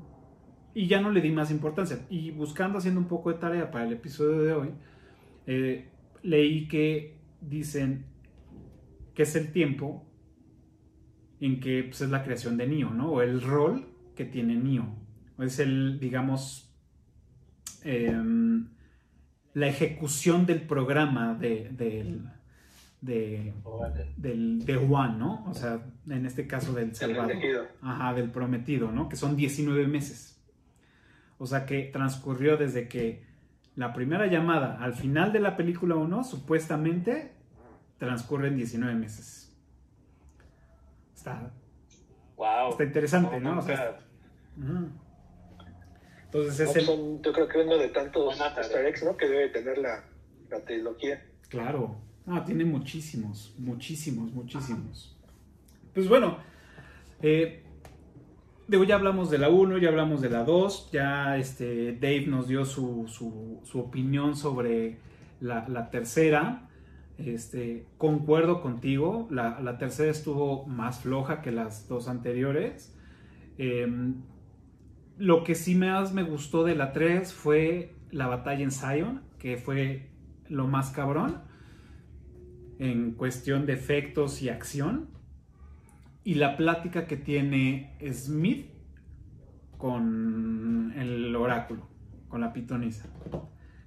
Y 0.75 0.87
ya 0.87 1.01
no 1.01 1.11
le 1.11 1.21
di 1.21 1.31
más 1.31 1.51
importancia. 1.51 2.01
Y 2.11 2.33
buscando, 2.33 2.79
haciendo 2.79 3.01
un 3.01 3.07
poco 3.07 3.33
de 3.33 3.39
tarea 3.39 3.71
para 3.71 3.87
el 3.87 3.93
episodio 3.93 4.43
de 4.43 4.53
hoy, 4.53 4.71
eh, 5.47 5.89
leí 6.23 6.69
que 6.69 7.14
dicen 7.49 8.07
que 9.15 9.23
es 9.23 9.37
el 9.37 9.53
tiempo 9.53 10.07
en 11.41 11.61
que 11.61 11.85
pues, 11.85 12.01
es 12.01 12.11
la 12.11 12.25
creación 12.25 12.57
de 12.57 12.67
Neo, 12.67 12.91
¿no? 12.91 13.13
O 13.13 13.23
el 13.23 13.43
rol 13.43 13.87
que 14.17 14.25
tiene 14.25 14.57
Neo. 14.57 14.97
Es 15.39 15.59
el, 15.59 15.99
digamos, 15.99 16.73
em, 17.83 18.69
la 19.53 19.69
ejecución 19.69 20.47
del 20.47 20.63
programa 20.63 21.35
de, 21.35 21.71
del, 21.71 22.29
de, 23.01 23.53
del, 24.17 24.65
de 24.65 24.77
Juan, 24.77 25.19
¿no? 25.19 25.45
O 25.47 25.55
sea, 25.55 25.85
en 26.09 26.27
este 26.27 26.47
caso 26.47 26.73
del 26.73 26.95
Salvador. 26.95 27.27
prometido. 27.27 27.67
Ajá, 27.83 28.15
del 28.15 28.31
prometido, 28.31 28.91
¿no? 28.91 29.09
Que 29.09 29.17
son 29.17 29.37
19 29.37 29.87
meses. 29.87 30.43
O 31.39 31.47
sea 31.47 31.67
que 31.67 31.83
transcurrió 31.93 32.57
desde 32.57 32.89
que 32.89 33.34
la 33.77 33.93
primera 33.93 34.27
llamada 34.27 34.79
al 34.81 34.95
final 34.95 35.33
de 35.33 35.41
la 35.41 35.57
película 35.57 35.97
1, 35.97 36.25
supuestamente, 36.25 37.33
transcurren 37.99 38.57
19 38.57 38.95
meses. 38.95 39.57
Está, 41.15 41.51
Wow. 42.37 42.71
está 42.71 42.85
interesante, 42.85 43.41
¿no? 43.41 43.59
O 43.59 43.63
sea. 43.63 43.99
Entonces 46.27 46.59
No, 46.67 46.71
es 46.71 46.77
el... 46.77 46.85
son, 46.85 47.23
yo 47.23 47.33
creo 47.33 47.49
que 47.49 47.59
uno 47.59 47.77
de 47.77 47.89
tantos. 47.89 48.39
Easter 48.41 48.87
eggs, 48.87 49.05
¿no? 49.05 49.17
Que 49.17 49.29
debe 49.29 49.49
tener 49.49 49.79
la, 49.79 50.05
la 50.51 50.61
trilogía. 50.65 51.25
Claro. 51.49 52.01
No, 52.27 52.43
tiene 52.45 52.65
muchísimos, 52.65 53.55
muchísimos, 53.59 54.33
muchísimos. 54.33 55.17
Pues 55.93 56.09
bueno, 56.09 56.39
eh, 57.23 57.64
digo, 58.69 58.85
ya 58.85 58.97
hablamos 58.97 59.31
de 59.31 59.39
la 59.39 59.49
1, 59.49 59.79
ya 59.79 59.89
hablamos 59.89 60.21
de 60.21 60.31
la 60.31 60.45
2, 60.45 60.91
ya 60.93 61.37
este, 61.39 61.93
Dave 61.95 62.27
nos 62.27 62.49
dio 62.49 62.65
su, 62.65 63.05
su- 63.09 63.79
opinión 63.79 64.37
sobre 64.37 64.99
la, 65.41 65.69
la 65.69 65.91
tercera. 65.91 66.69
Este, 67.19 67.87
concuerdo 67.99 68.61
contigo, 68.61 69.29
la, 69.31 69.61
la 69.61 69.79
tercera 69.79 70.11
estuvo 70.11 70.67
más 70.67 71.01
floja 71.01 71.43
que 71.43 71.53
las 71.53 71.87
dos 71.89 72.09
anteriores. 72.09 72.97
Em, 73.59 74.23
lo 75.19 75.45
que 75.45 75.55
sí 75.55 75.75
más 75.77 76.13
me 76.13 76.23
gustó 76.25 76.65
de 76.65 76.75
la 76.75 76.93
3 76.93 77.33
fue 77.33 77.95
la 78.11 78.27
batalla 78.27 78.65
en 78.65 78.73
Zion, 78.73 79.23
que 79.39 79.57
fue 79.57 80.11
lo 80.49 80.67
más 80.67 80.91
cabrón 80.91 81.43
en 82.79 83.13
cuestión 83.13 83.67
de 83.67 83.75
efectos 83.75 84.43
y 84.43 84.49
acción. 84.49 85.09
Y 86.25 86.35
la 86.35 86.57
plática 86.57 87.07
que 87.07 87.17
tiene 87.17 87.97
Smith 88.13 88.67
con 89.77 90.95
el 90.97 91.37
oráculo, 91.37 91.87
con 92.29 92.41
la 92.41 92.53
pitonisa. 92.53 93.07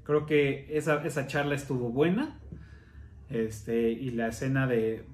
Creo 0.04 0.26
que 0.26 0.68
esa, 0.70 1.04
esa 1.04 1.28
charla 1.28 1.56
estuvo 1.56 1.90
buena. 1.90 2.40
Este, 3.30 3.92
y 3.92 4.12
la 4.12 4.28
escena 4.28 4.68
de. 4.68 5.06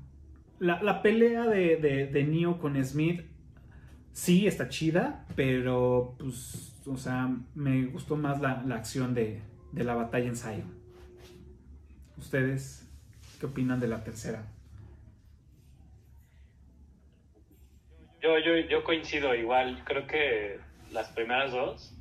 La, 0.60 0.84
la 0.84 1.02
pelea 1.02 1.48
de, 1.48 1.78
de, 2.12 2.24
Neo 2.26 2.60
con 2.60 2.84
Smith 2.84 3.22
sí 4.12 4.46
está 4.46 4.70
chida, 4.70 5.26
pero 5.36 6.16
pues, 6.20 6.76
o 6.86 6.96
sea, 6.96 7.36
me 7.56 7.86
gustó 7.86 8.18
más 8.18 8.40
la, 8.40 8.62
la 8.64 8.76
acción 8.76 9.14
de, 9.14 9.42
de 9.72 9.84
la 9.84 9.96
batalla 9.96 10.28
en 10.28 10.36
Zion. 10.36 10.74
¿Ustedes 12.18 12.88
qué 13.40 13.48
opinan 13.48 13.80
de 13.80 13.88
la 13.88 14.04
tercera? 14.04 14.48
Yo, 18.24 18.40
yo, 18.40 18.56
yo 18.56 18.86
coincido 18.86 19.36
igual, 19.36 19.84
creo 19.84 20.08
que 20.08 20.58
las 20.92 21.10
primeras 21.10 21.52
dos 21.52 21.94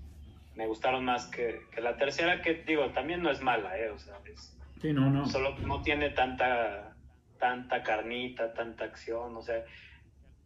me 0.55 0.69
gustaron 0.69 1.05
más 1.05 1.27
que, 1.27 1.63
que 1.75 1.81
la 1.81 1.97
tercera, 1.97 2.41
que 2.43 2.55
digo, 2.65 2.91
también 2.93 3.23
no 3.23 3.31
es 3.33 3.41
mala, 3.41 3.77
¿eh? 3.77 3.91
O 3.91 3.99
sea, 3.99 4.15
es- 4.33 4.57
Sí, 4.81 4.93
no, 4.93 5.11
no. 5.11 5.27
solo 5.27 5.59
no 5.59 5.83
tiene 5.83 6.11
tanta, 6.11 6.97
tanta 7.41 7.83
carnita, 7.83 8.53
tanta 8.55 8.85
acción, 8.85 9.37
o 9.37 9.43
sea, 9.43 9.65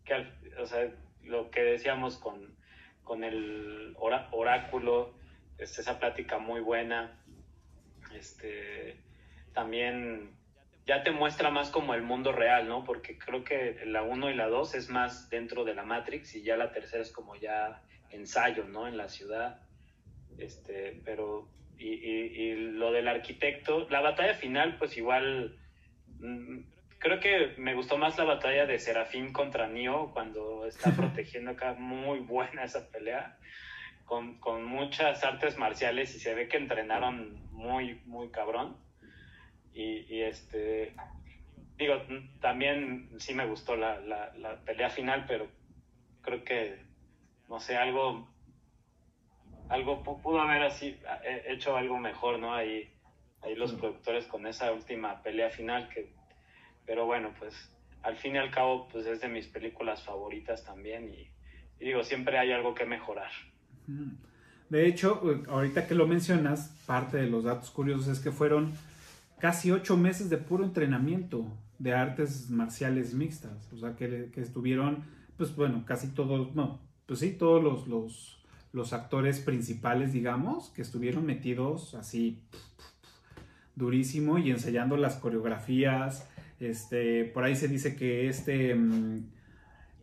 que 0.04 0.26
o 0.58 0.66
sea, 0.66 0.90
lo 1.24 1.50
que 1.50 1.62
decíamos 1.62 2.16
con, 2.16 2.56
con 3.04 3.22
el 3.22 3.94
ora- 3.98 4.28
oráculo, 4.32 5.14
este, 5.58 5.82
esa 5.82 5.98
plática 5.98 6.38
muy 6.38 6.60
buena, 6.60 7.22
este, 8.14 8.96
también 9.52 10.35
ya 10.86 11.02
te 11.02 11.10
muestra 11.10 11.50
más 11.50 11.70
como 11.70 11.94
el 11.94 12.02
mundo 12.02 12.32
real, 12.32 12.68
¿no? 12.68 12.84
Porque 12.84 13.18
creo 13.18 13.42
que 13.44 13.76
la 13.86 14.02
1 14.02 14.30
y 14.30 14.34
la 14.34 14.46
2 14.46 14.74
es 14.74 14.88
más 14.88 15.28
dentro 15.28 15.64
de 15.64 15.74
la 15.74 15.82
Matrix 15.84 16.34
y 16.36 16.42
ya 16.42 16.56
la 16.56 16.70
tercera 16.70 17.02
es 17.02 17.10
como 17.12 17.34
ya 17.34 17.82
ensayo, 18.10 18.64
¿no? 18.64 18.86
En 18.86 18.96
la 18.96 19.08
ciudad. 19.08 19.58
Este, 20.38 21.00
pero, 21.04 21.48
y, 21.76 21.88
y- 21.94 22.42
y 22.42 22.54
lo 22.54 22.92
del 22.92 23.08
arquitecto, 23.08 23.88
la 23.90 24.00
batalla 24.00 24.34
final, 24.34 24.76
pues 24.78 24.96
igual, 24.96 25.58
mm, 26.20 26.58
creo 26.98 27.18
que 27.18 27.54
me 27.56 27.74
gustó 27.74 27.98
más 27.98 28.16
la 28.16 28.24
batalla 28.24 28.64
de 28.66 28.78
Serafín 28.78 29.32
contra 29.32 29.66
Neo 29.66 30.10
cuando 30.12 30.66
está 30.66 30.90
protegiendo 31.20 31.50
acá, 31.50 31.74
muy 31.74 32.20
buena 32.20 32.62
esa 32.64 32.88
pelea, 32.90 33.36
con, 34.04 34.38
con 34.38 34.64
muchas 34.64 35.24
artes 35.24 35.56
marciales 35.58 36.14
y 36.14 36.20
se 36.20 36.32
ve 36.32 36.46
que 36.46 36.58
entrenaron 36.58 37.34
muy, 37.50 38.00
muy 38.04 38.30
cabrón. 38.30 38.76
Y, 39.76 40.06
y, 40.08 40.22
este, 40.22 40.94
digo, 41.76 41.94
también 42.40 43.10
sí 43.18 43.34
me 43.34 43.46
gustó 43.46 43.76
la, 43.76 44.00
la, 44.00 44.34
la 44.36 44.56
pelea 44.64 44.88
final, 44.88 45.26
pero 45.28 45.46
creo 46.22 46.42
que, 46.44 46.78
no 47.50 47.60
sé, 47.60 47.76
algo, 47.76 48.26
algo 49.68 50.02
pu- 50.02 50.22
pudo 50.22 50.40
haber 50.40 50.62
así, 50.62 50.98
eh, 51.24 51.42
hecho 51.48 51.76
algo 51.76 51.98
mejor, 51.98 52.38
¿no? 52.38 52.54
Ahí, 52.54 52.90
ahí 53.42 53.54
los 53.54 53.72
productores 53.74 54.24
con 54.26 54.46
esa 54.46 54.72
última 54.72 55.22
pelea 55.22 55.50
final, 55.50 55.88
que, 55.90 56.10
pero 56.86 57.04
bueno, 57.04 57.34
pues 57.38 57.54
al 58.02 58.16
fin 58.16 58.36
y 58.36 58.38
al 58.38 58.50
cabo, 58.50 58.88
pues 58.88 59.04
es 59.06 59.20
de 59.20 59.28
mis 59.28 59.46
películas 59.46 60.02
favoritas 60.02 60.64
también 60.64 61.12
y, 61.12 61.28
y 61.78 61.84
digo, 61.84 62.02
siempre 62.02 62.38
hay 62.38 62.50
algo 62.52 62.74
que 62.74 62.86
mejorar. 62.86 63.30
De 64.70 64.86
hecho, 64.86 65.20
eh, 65.30 65.42
ahorita 65.48 65.86
que 65.86 65.94
lo 65.94 66.06
mencionas, 66.06 66.70
parte 66.86 67.18
de 67.18 67.26
los 67.28 67.44
datos 67.44 67.70
curiosos 67.70 68.08
es 68.08 68.20
que 68.20 68.30
fueron 68.30 68.72
casi 69.38 69.70
ocho 69.70 69.96
meses 69.96 70.30
de 70.30 70.38
puro 70.38 70.64
entrenamiento 70.64 71.46
de 71.78 71.94
artes 71.94 72.50
marciales 72.50 73.14
mixtas. 73.14 73.72
O 73.72 73.78
sea, 73.78 73.96
que, 73.96 74.30
que 74.32 74.40
estuvieron, 74.40 75.04
pues 75.36 75.54
bueno, 75.54 75.84
casi 75.84 76.08
todos, 76.08 76.54
no, 76.54 76.80
pues 77.06 77.20
sí, 77.20 77.32
todos 77.32 77.62
los, 77.62 77.86
los, 77.88 78.44
los 78.72 78.92
actores 78.92 79.40
principales, 79.40 80.12
digamos, 80.12 80.70
que 80.70 80.82
estuvieron 80.82 81.24
metidos 81.26 81.94
así 81.94 82.42
durísimo 83.74 84.38
y 84.38 84.50
ensayando 84.50 84.96
las 84.96 85.16
coreografías. 85.16 86.28
Este, 86.58 87.24
por 87.24 87.44
ahí 87.44 87.54
se 87.54 87.68
dice 87.68 87.94
que 87.94 88.28
este 88.28 88.74
mm, 88.74 89.26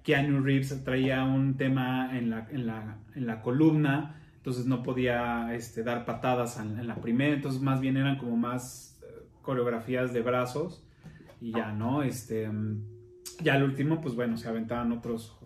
Keanu 0.03 0.41
Reeves 0.41 0.83
traía 0.83 1.23
un 1.23 1.57
tema 1.57 2.17
en 2.17 2.29
la, 2.29 2.47
en 2.51 2.67
la, 2.67 2.97
en 3.15 3.25
la 3.25 3.41
columna, 3.41 4.21
entonces 4.37 4.65
no 4.65 4.83
podía 4.83 5.53
este, 5.55 5.83
dar 5.83 6.05
patadas 6.05 6.59
en, 6.59 6.85
la 6.85 6.95
primera, 6.95 7.33
entonces 7.33 7.61
más 7.61 7.79
bien 7.79 7.97
eran 7.97 8.17
como 8.17 8.37
más 8.37 8.92
coreografías 9.43 10.13
de 10.13 10.21
brazos 10.21 10.83
y 11.39 11.51
ya, 11.51 11.71
¿no? 11.71 12.01
Este, 12.01 12.49
ya 13.41 13.53
al 13.53 13.63
último, 13.63 14.01
pues 14.01 14.15
bueno, 14.15 14.37
se 14.37 14.49
aventaban 14.49 14.91
otros, 14.91 15.37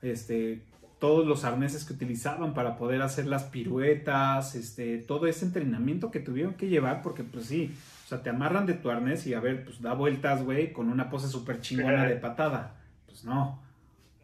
este, 0.00 0.62
todos 0.98 1.26
los 1.26 1.44
arneses 1.44 1.84
que 1.84 1.92
utilizaban 1.92 2.54
para 2.54 2.76
poder 2.76 3.02
hacer 3.02 3.26
las 3.26 3.44
piruetas, 3.44 4.54
este, 4.54 4.98
todo 4.98 5.26
ese 5.26 5.44
entrenamiento 5.44 6.10
que 6.10 6.20
tuvieron 6.20 6.54
que 6.54 6.68
llevar, 6.68 7.02
porque 7.02 7.22
pues 7.22 7.46
sí, 7.46 7.74
o 8.04 8.08
sea, 8.08 8.22
te 8.22 8.30
amarran 8.30 8.66
de 8.66 8.74
tu 8.74 8.90
arnés 8.90 9.26
y 9.26 9.34
a 9.34 9.40
ver, 9.40 9.64
pues 9.64 9.80
da 9.80 9.94
vueltas, 9.94 10.42
güey, 10.44 10.72
con 10.72 10.88
una 10.88 11.10
pose 11.10 11.28
súper 11.28 11.60
chingona 11.60 12.06
de 12.06 12.16
patada. 12.26 12.76
Pues 13.06 13.24
no. 13.24 13.62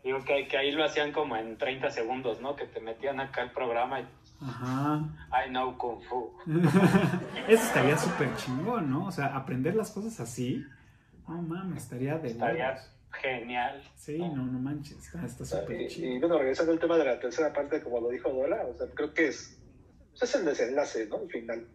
Digo 0.02 0.24
que, 0.24 0.48
que 0.48 0.56
ahí 0.56 0.72
lo 0.72 0.84
hacían 0.84 1.12
como 1.12 1.36
en 1.36 1.58
30 1.58 1.90
segundos, 1.90 2.40
¿no? 2.40 2.56
Que 2.56 2.64
te 2.64 2.80
metían 2.80 3.20
acá 3.20 3.42
el 3.42 3.50
programa 3.50 4.00
y 4.00 4.06
Ajá. 4.40 5.00
I 5.46 5.48
know 5.50 5.76
Kung 5.76 6.00
Fu. 6.02 6.32
Eso 7.48 7.62
estaría 7.64 7.98
súper 7.98 8.34
chingón, 8.36 8.90
¿no? 8.90 9.06
O 9.06 9.12
sea, 9.12 9.36
aprender 9.36 9.74
las 9.74 9.90
cosas 9.90 10.18
así. 10.20 10.64
No 11.26 11.42
mames, 11.42 11.82
estaría 11.84 12.18
de 12.18 12.28
Estaría 12.28 12.68
huevos. 12.68 12.90
genial. 13.20 13.82
Sí, 13.96 14.18
no, 14.18 14.46
no 14.46 14.58
manches. 14.58 14.96
Está 14.98 15.26
está 15.26 15.44
súper 15.44 15.80
Y, 15.82 15.88
chido. 15.88 16.08
y, 16.12 16.18
bueno, 16.20 16.38
regresando 16.38 16.72
al 16.72 16.78
tema 16.78 16.96
de 16.96 17.04
la 17.04 17.18
tercera 17.20 17.52
parte, 17.52 17.82
como 17.82 18.00
lo 18.00 18.08
dijo 18.10 18.30
Dora, 18.30 18.64
o 18.66 18.74
sea, 18.78 18.86
creo 18.94 19.12
que 19.12 19.28
es, 19.28 19.58
pues 20.10 20.22
es 20.22 20.34
el 20.36 20.46
desenlace, 20.46 21.06
¿no? 21.06 21.16
Al 21.18 21.28
final. 21.28 21.66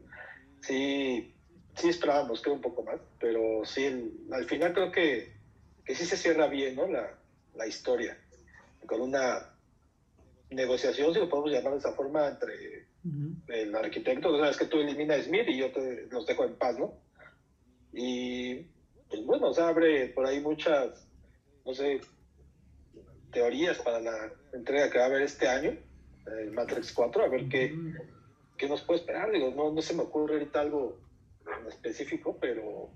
Sí, 0.61 1.33
sí 1.75 1.89
esperábamos, 1.89 2.41
creo, 2.41 2.55
un 2.55 2.61
poco 2.61 2.83
más, 2.83 2.95
pero 3.19 3.65
sí, 3.65 3.83
el- 3.85 4.11
al 4.31 4.45
final 4.45 4.73
creo 4.73 4.91
que, 4.91 5.33
que 5.85 5.95
sí 5.95 6.05
se 6.05 6.15
cierra 6.17 6.47
bien, 6.47 6.75
¿no? 6.75 6.87
La, 6.87 7.09
la 7.55 7.67
historia, 7.67 8.17
con 8.87 9.01
una 9.01 9.52
negociación, 10.53 11.13
si 11.13 11.19
lo 11.19 11.29
podemos 11.29 11.51
llamar 11.51 11.73
de 11.73 11.79
esa 11.79 11.93
forma, 11.93 12.27
entre 12.27 12.87
el 13.47 13.75
arquitecto, 13.75 14.29
o 14.29 14.39
sea, 14.39 14.49
es 14.49 14.57
que 14.57 14.65
tú 14.65 14.79
eliminas 14.79 15.19
a 15.19 15.23
Smith 15.23 15.47
y 15.47 15.57
yo 15.57 15.71
te 15.71 16.07
los 16.09 16.25
dejo 16.25 16.45
en 16.45 16.55
paz, 16.55 16.77
¿no? 16.77 16.93
Y 17.91 18.55
pues 19.09 19.23
bueno, 19.25 19.49
o 19.49 19.53
sea, 19.53 19.67
abre 19.67 20.07
por 20.07 20.25
ahí 20.25 20.39
muchas, 20.39 21.07
no 21.65 21.73
sé, 21.73 21.99
teorías 23.31 23.77
para 23.79 23.99
la 23.99 24.31
entrega 24.53 24.89
que 24.89 24.97
va 24.97 25.05
a 25.05 25.07
haber 25.07 25.23
este 25.23 25.47
año, 25.47 25.75
el 26.25 26.51
Matrix 26.51 26.93
4, 26.93 27.23
a 27.23 27.27
ver 27.27 27.47
qué, 27.49 27.75
qué 28.57 28.67
nos 28.67 28.81
puede 28.81 29.01
esperar. 29.01 29.31
Digo, 29.31 29.51
no, 29.55 29.71
no 29.71 29.81
se 29.81 29.93
me 29.93 30.03
ocurre 30.03 30.35
ahorita 30.35 30.61
algo 30.61 30.97
en 31.59 31.67
específico, 31.67 32.37
pero, 32.39 32.89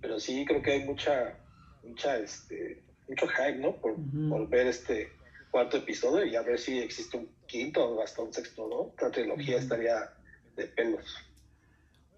pero 0.00 0.18
sí 0.18 0.44
creo 0.44 0.62
que 0.62 0.72
hay 0.72 0.84
mucha, 0.84 1.36
mucha, 1.82 2.16
este, 2.18 2.82
mucho 3.08 3.26
hype, 3.28 3.58
¿no? 3.58 3.76
Por, 3.76 3.92
Ujú. 3.92 4.28
por 4.30 4.48
ver 4.48 4.68
este 4.68 5.08
cuarto 5.50 5.76
episodio 5.78 6.26
y 6.26 6.36
a 6.36 6.42
ver 6.42 6.58
si 6.58 6.78
existe 6.78 7.16
un 7.16 7.28
quinto 7.46 7.84
o 7.84 8.02
hasta 8.02 8.22
un 8.22 8.32
sexto, 8.32 8.68
¿no? 8.68 8.94
La 9.02 9.10
trilogía 9.10 9.58
estaría 9.58 10.12
de 10.56 10.66
pelos. 10.66 11.16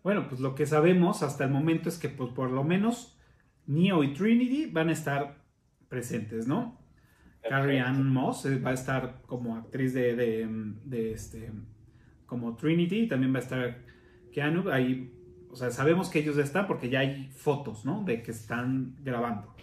Bueno, 0.02 0.28
pues 0.28 0.40
lo 0.40 0.54
que 0.54 0.66
sabemos 0.66 1.22
hasta 1.22 1.44
el 1.44 1.50
momento 1.50 1.88
es 1.88 1.98
que 1.98 2.08
pues, 2.08 2.32
por 2.32 2.50
lo 2.50 2.64
menos 2.64 3.18
Neo 3.66 4.02
y 4.02 4.14
Trinity 4.14 4.66
van 4.66 4.88
a 4.88 4.92
estar 4.92 5.36
presentes, 5.88 6.46
¿no? 6.46 6.78
Carrie 7.48 7.80
Ann 7.80 8.06
Moss 8.06 8.46
eh, 8.46 8.58
va 8.58 8.70
a 8.70 8.74
estar 8.74 9.22
como 9.26 9.56
actriz 9.56 9.94
de, 9.94 10.14
de, 10.14 10.46
de, 10.84 11.12
este 11.12 11.50
como 12.26 12.56
Trinity 12.56 13.00
y 13.02 13.08
también 13.08 13.32
va 13.32 13.38
a 13.38 13.42
estar 13.42 13.78
Keanu 14.32 14.70
ahí 14.70 15.14
o 15.50 15.56
sea 15.56 15.70
sabemos 15.70 16.10
que 16.10 16.18
ellos 16.18 16.36
están 16.36 16.66
porque 16.66 16.90
ya 16.90 17.00
hay 17.00 17.30
fotos 17.34 17.84
no 17.86 18.02
de 18.04 18.22
que 18.22 18.32
están 18.32 18.96
grabando 19.02 19.54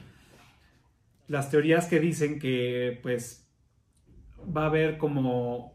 las 1.27 1.51
teorías 1.51 1.85
que 1.87 1.99
dicen 1.99 2.39
que 2.39 2.99
pues 3.03 3.44
va 4.55 4.63
a 4.63 4.67
haber 4.67 4.97
como 4.97 5.73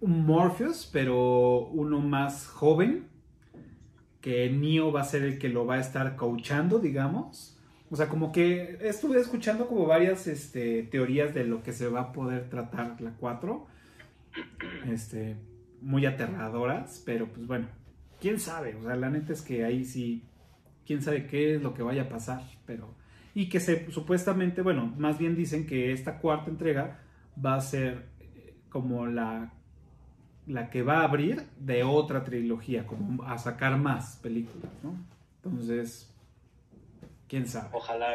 un 0.00 0.26
Morpheus 0.26 0.88
pero 0.92 1.66
uno 1.66 2.00
más 2.00 2.46
joven 2.46 3.08
que 4.20 4.50
Neo 4.50 4.92
va 4.92 5.02
a 5.02 5.04
ser 5.04 5.22
el 5.22 5.38
que 5.38 5.48
lo 5.48 5.66
va 5.66 5.76
a 5.76 5.80
estar 5.80 6.16
coachando 6.16 6.78
digamos 6.78 7.56
o 7.90 7.96
sea, 7.96 8.08
como 8.08 8.32
que 8.32 8.78
estuve 8.80 9.20
escuchando 9.20 9.68
como 9.68 9.86
varias 9.86 10.26
este, 10.26 10.82
teorías 10.84 11.32
de 11.34 11.44
lo 11.44 11.62
que 11.62 11.72
se 11.72 11.86
va 11.86 12.00
a 12.00 12.12
poder 12.12 12.48
tratar 12.48 13.00
la 13.00 13.12
4. 13.12 13.66
Este, 14.90 15.36
muy 15.80 16.04
aterradoras, 16.04 17.02
pero 17.06 17.28
pues 17.28 17.46
bueno, 17.46 17.68
quién 18.20 18.40
sabe. 18.40 18.74
O 18.74 18.82
sea, 18.82 18.96
la 18.96 19.08
neta 19.08 19.32
es 19.32 19.42
que 19.42 19.64
ahí 19.64 19.84
sí, 19.84 20.24
quién 20.84 21.00
sabe 21.00 21.26
qué 21.26 21.54
es 21.54 21.62
lo 21.62 21.74
que 21.74 21.82
vaya 21.82 22.02
a 22.02 22.08
pasar, 22.08 22.42
pero. 22.66 22.94
Y 23.34 23.48
que 23.48 23.60
se 23.60 23.90
supuestamente, 23.92 24.62
bueno, 24.62 24.92
más 24.98 25.18
bien 25.18 25.36
dicen 25.36 25.66
que 25.66 25.92
esta 25.92 26.18
cuarta 26.18 26.50
entrega 26.50 27.02
va 27.44 27.54
a 27.56 27.60
ser 27.60 28.06
eh, 28.20 28.56
como 28.68 29.06
la, 29.06 29.52
la 30.46 30.70
que 30.70 30.82
va 30.82 31.00
a 31.00 31.04
abrir 31.04 31.44
de 31.58 31.82
otra 31.84 32.24
trilogía, 32.24 32.86
como 32.86 33.22
a 33.24 33.38
sacar 33.38 33.76
más 33.78 34.16
películas, 34.22 34.70
¿no? 34.82 34.94
Entonces, 35.42 36.12
quién 37.28 37.46
sabe. 37.46 37.68
Ojalá. 37.72 38.14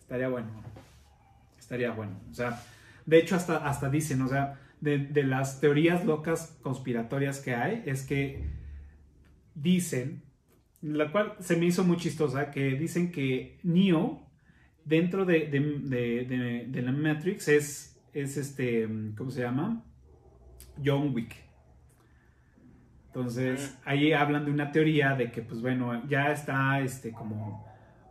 Estaría 0.00 0.28
bueno. 0.28 0.48
Estaría 1.58 1.90
bueno. 1.92 2.12
O 2.30 2.34
sea, 2.34 2.60
de 3.06 3.18
hecho, 3.18 3.36
hasta, 3.36 3.66
hasta 3.68 3.88
dicen, 3.90 4.22
o 4.22 4.28
sea, 4.28 4.60
de, 4.80 4.98
de 4.98 5.22
las 5.24 5.60
teorías 5.60 6.04
locas 6.04 6.58
conspiratorias 6.62 7.40
que 7.40 7.54
hay, 7.54 7.82
es 7.86 8.04
que 8.06 8.44
dicen, 9.54 10.22
la 10.82 11.10
cual 11.10 11.34
se 11.40 11.56
me 11.56 11.66
hizo 11.66 11.84
muy 11.84 11.96
chistosa, 11.96 12.50
que 12.50 12.72
dicen 12.72 13.10
que 13.12 13.58
Neo, 13.62 14.22
dentro 14.84 15.24
de, 15.24 15.46
de, 15.46 15.60
de- 15.60 16.24
de- 16.26 16.66
de 16.68 16.82
la 16.82 16.92
Matrix, 16.92 17.48
es, 17.48 17.93
es 18.14 18.36
este, 18.36 18.88
¿cómo 19.16 19.30
se 19.30 19.42
llama? 19.42 19.82
John 20.82 21.12
Wick. 21.14 21.34
Entonces, 23.08 23.78
ahí 23.84 24.12
hablan 24.12 24.44
de 24.44 24.50
una 24.50 24.72
teoría 24.72 25.14
de 25.14 25.30
que, 25.30 25.42
pues 25.42 25.60
bueno, 25.60 26.02
ya 26.08 26.32
está 26.32 26.80
este, 26.80 27.12
como, 27.12 27.64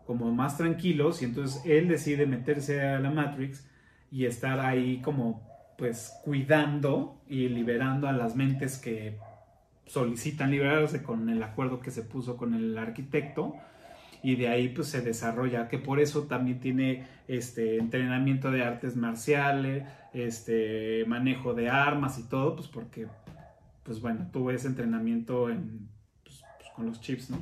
como 0.06 0.32
más 0.32 0.58
tranquilos 0.58 1.22
y 1.22 1.26
entonces 1.26 1.62
él 1.66 1.88
decide 1.88 2.26
meterse 2.26 2.82
a 2.82 3.00
la 3.00 3.10
Matrix 3.10 3.68
y 4.12 4.26
estar 4.26 4.60
ahí 4.60 5.02
como, 5.02 5.42
pues, 5.78 6.14
cuidando 6.24 7.22
y 7.28 7.50
liberando 7.50 8.08
a 8.08 8.14
las 8.14 8.36
mentes 8.36 8.78
que 8.78 9.18
solicitan 9.86 10.52
liberarse 10.52 11.04
con 11.04 11.30
el 11.30 11.44
acuerdo 11.44 11.82
que 11.82 11.92
se 11.92 12.04
puso 12.04 12.38
con 12.38 12.54
el 12.54 12.78
arquitecto 12.78 13.56
y 14.24 14.38
de 14.38 14.48
ahí 14.48 14.70
pues 14.70 14.88
se 14.88 15.02
desarrolla 15.02 15.68
que 15.68 15.78
por 15.78 16.00
eso 16.00 16.24
también 16.24 16.60
tiene 16.60 17.06
este 17.28 17.78
entrenamiento 17.78 18.50
de 18.50 18.64
artes 18.64 18.96
marciales 18.96 19.84
este 20.14 21.04
manejo 21.06 21.54
de 21.54 21.70
armas 21.70 22.18
y 22.18 22.24
todo 22.24 22.56
pues 22.56 22.70
porque 22.70 23.08
pues 23.84 24.02
bueno 24.02 24.30
tuvo 24.32 24.52
ese 24.52 24.68
entrenamiento 24.68 25.50
en, 25.50 25.90
pues, 26.24 26.42
pues, 26.58 26.72
con 26.74 26.86
los 26.86 27.02
chips 27.02 27.30
no 27.30 27.40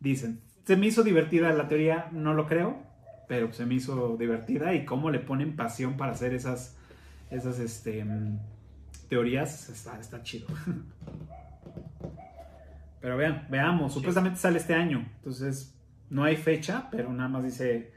dicen 0.00 0.40
se 0.64 0.76
me 0.76 0.86
hizo 0.86 1.02
divertida 1.02 1.52
la 1.52 1.68
teoría 1.68 2.08
no 2.10 2.32
lo 2.32 2.46
creo 2.46 2.82
pero 3.28 3.52
se 3.52 3.66
me 3.66 3.74
hizo 3.74 4.16
divertida 4.16 4.74
y 4.74 4.86
cómo 4.86 5.10
le 5.10 5.18
ponen 5.18 5.56
pasión 5.56 5.98
para 5.98 6.12
hacer 6.12 6.32
esas 6.32 6.76
esas 7.30 7.58
este 7.58 8.02
mm, 8.02 8.38
teorías 9.10 9.68
está, 9.68 10.00
está 10.00 10.22
chido 10.22 10.46
pero 13.06 13.16
vean, 13.16 13.46
veamos, 13.48 13.94
supuestamente 13.94 14.36
sale 14.36 14.58
este 14.58 14.74
año, 14.74 15.08
entonces 15.18 15.72
no 16.10 16.24
hay 16.24 16.34
fecha, 16.34 16.88
pero 16.90 17.12
nada 17.12 17.28
más 17.28 17.44
dice 17.44 17.92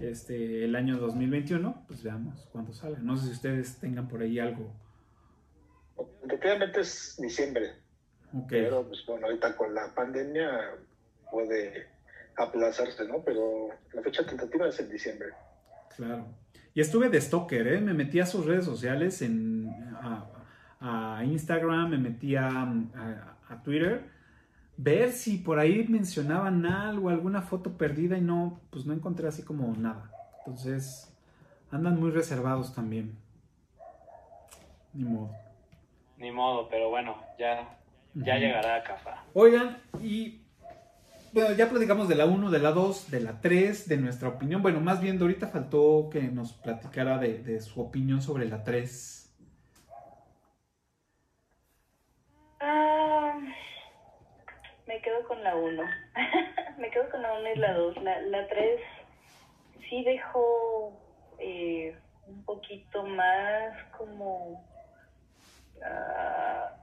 este 0.00 0.64
el 0.64 0.76
año 0.76 0.98
2021, 0.98 1.82
pues 1.88 2.00
veamos 2.04 2.48
cuándo 2.52 2.72
sale. 2.72 2.98
No 3.00 3.16
sé 3.16 3.26
si 3.26 3.32
ustedes 3.32 3.78
tengan 3.80 4.06
por 4.06 4.22
ahí 4.22 4.38
algo. 4.38 4.72
Efectivamente 6.24 6.80
es 6.80 7.16
diciembre, 7.20 7.72
Ok, 8.32 8.46
pero 8.50 8.86
pues 8.86 9.04
bueno, 9.04 9.26
ahorita 9.26 9.56
con 9.56 9.74
la 9.74 9.92
pandemia 9.92 10.48
puede 11.28 11.88
aplazarse, 12.36 13.04
¿no? 13.08 13.20
Pero 13.24 13.68
la 13.92 14.02
fecha 14.02 14.24
tentativa 14.24 14.68
es 14.68 14.78
en 14.78 14.88
diciembre. 14.90 15.30
claro. 15.96 16.24
Y 16.72 16.80
estuve 16.80 17.08
de 17.08 17.20
stalker, 17.20 17.66
¿eh? 17.66 17.80
Me 17.80 17.94
metí 17.94 18.20
a 18.20 18.26
sus 18.26 18.46
redes 18.46 18.64
sociales, 18.64 19.22
en, 19.22 19.68
a, 20.00 20.24
a 21.18 21.24
Instagram, 21.24 21.90
me 21.90 21.98
metí 21.98 22.36
a, 22.36 22.48
a- 22.48 23.36
a 23.48 23.62
Twitter, 23.64 24.21
ver 24.76 25.12
si 25.12 25.38
por 25.38 25.58
ahí 25.58 25.86
mencionaban 25.88 26.66
algo, 26.66 27.10
alguna 27.10 27.42
foto 27.42 27.76
perdida 27.76 28.16
y 28.16 28.20
no, 28.20 28.60
pues 28.70 28.86
no 28.86 28.92
encontré 28.92 29.28
así 29.28 29.42
como 29.42 29.72
nada. 29.76 30.10
Entonces, 30.38 31.14
andan 31.70 31.98
muy 32.00 32.10
reservados 32.10 32.74
también. 32.74 33.16
Ni 34.92 35.04
modo. 35.04 35.30
Ni 36.18 36.30
modo, 36.30 36.68
pero 36.68 36.90
bueno, 36.90 37.16
ya, 37.38 37.78
ya 38.14 38.36
llegará 38.36 38.76
a 38.76 38.82
Cafa. 38.82 39.24
Oigan, 39.34 39.78
y 40.02 40.42
bueno, 41.32 41.54
ya 41.54 41.70
platicamos 41.70 42.08
de 42.08 42.14
la 42.14 42.26
1, 42.26 42.50
de 42.50 42.58
la 42.58 42.72
2, 42.72 43.10
de 43.10 43.20
la 43.20 43.40
3, 43.40 43.88
de 43.88 43.96
nuestra 43.96 44.28
opinión. 44.28 44.60
Bueno, 44.60 44.80
más 44.80 45.00
bien, 45.00 45.20
ahorita 45.20 45.48
faltó 45.48 46.10
que 46.12 46.22
nos 46.22 46.52
platicara 46.52 47.18
de, 47.18 47.42
de 47.42 47.60
su 47.60 47.80
opinión 47.80 48.20
sobre 48.20 48.46
la 48.46 48.62
3. 48.62 49.34
Ah, 52.60 53.38
me 54.86 55.00
quedo 55.00 55.26
con 55.26 55.42
la 55.42 55.56
1. 55.56 55.82
me 56.78 56.90
quedo 56.90 57.08
con 57.10 57.22
la 57.22 57.32
1 57.34 57.52
y 57.52 57.56
la 57.56 57.72
2. 57.74 58.02
La, 58.02 58.20
la 58.22 58.48
3 58.48 58.80
sí 59.88 60.04
dejó 60.04 60.92
eh, 61.38 61.96
un 62.26 62.44
poquito 62.44 63.02
más 63.04 63.72
como. 63.96 64.64
ah, 65.84 66.76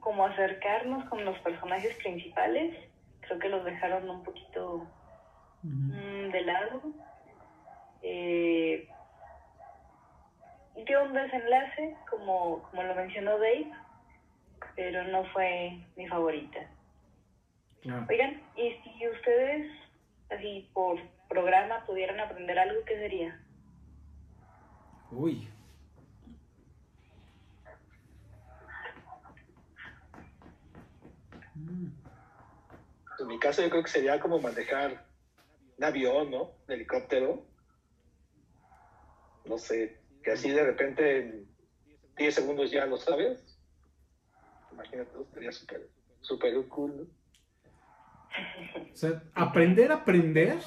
como 0.00 0.24
acercarnos 0.24 1.04
con 1.08 1.24
los 1.24 1.38
personajes 1.40 1.94
principales. 1.96 2.74
Creo 3.20 3.38
que 3.38 3.48
los 3.48 3.64
dejaron 3.64 4.08
un 4.08 4.22
poquito 4.22 4.86
mm, 5.62 6.30
de 6.30 6.40
lado. 6.42 6.82
Eh, 8.02 8.88
dio 10.86 11.02
un 11.04 11.12
desenlace, 11.12 11.96
como, 12.08 12.62
como 12.62 12.82
lo 12.82 12.94
mencionó 12.94 13.32
Dave, 13.32 13.70
pero 14.78 15.02
no 15.08 15.24
fue 15.32 15.76
mi 15.96 16.06
favorita. 16.06 16.60
Ah. 17.90 18.06
Oigan, 18.08 18.40
y 18.56 18.70
si 18.74 19.08
ustedes, 19.08 19.72
así 20.30 20.70
por 20.72 21.00
programa, 21.28 21.84
pudieran 21.84 22.20
aprender 22.20 22.56
algo, 22.56 22.84
¿qué 22.84 22.96
sería? 22.96 23.44
Uy. 25.10 25.48
En 33.18 33.26
mi 33.26 33.40
caso 33.40 33.62
yo 33.62 33.70
creo 33.70 33.82
que 33.82 33.90
sería 33.90 34.20
como 34.20 34.38
manejar 34.38 35.04
un 35.76 35.84
avión, 35.84 36.30
¿no? 36.30 36.52
Un 36.68 36.72
helicóptero. 36.72 37.44
No 39.44 39.58
sé, 39.58 39.98
que 40.22 40.30
así 40.30 40.50
de 40.50 40.62
repente 40.62 41.18
en 41.18 41.48
10 42.16 42.32
segundos 42.32 42.70
ya 42.70 42.86
lo 42.86 42.96
sabes. 42.96 43.47
Imagínate, 44.78 45.10
sería 45.34 45.50
súper, 45.50 45.90
súper 46.20 46.68
cool, 46.68 46.96
¿no? 46.96 47.02
O 48.92 48.96
sea, 48.96 49.24
aprender 49.34 49.90
a 49.90 49.96
aprender, 49.96 50.58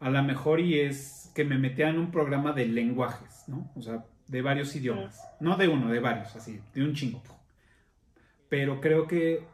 a 0.00 0.10
lo 0.10 0.22
mejor 0.22 0.60
y 0.60 0.80
es 0.80 1.32
que 1.34 1.44
me 1.44 1.56
metía 1.56 1.88
en 1.88 1.98
un 1.98 2.10
programa 2.10 2.52
de 2.52 2.66
lenguajes, 2.66 3.44
¿no? 3.48 3.70
O 3.74 3.80
sea, 3.80 4.04
de 4.28 4.42
varios 4.42 4.76
idiomas. 4.76 5.20
No 5.40 5.56
de 5.56 5.68
uno, 5.68 5.90
de 5.90 6.00
varios, 6.00 6.36
así, 6.36 6.60
de 6.74 6.84
un 6.84 6.94
chingo. 6.94 7.22
Pero 8.50 8.80
creo 8.82 9.06
que 9.06 9.46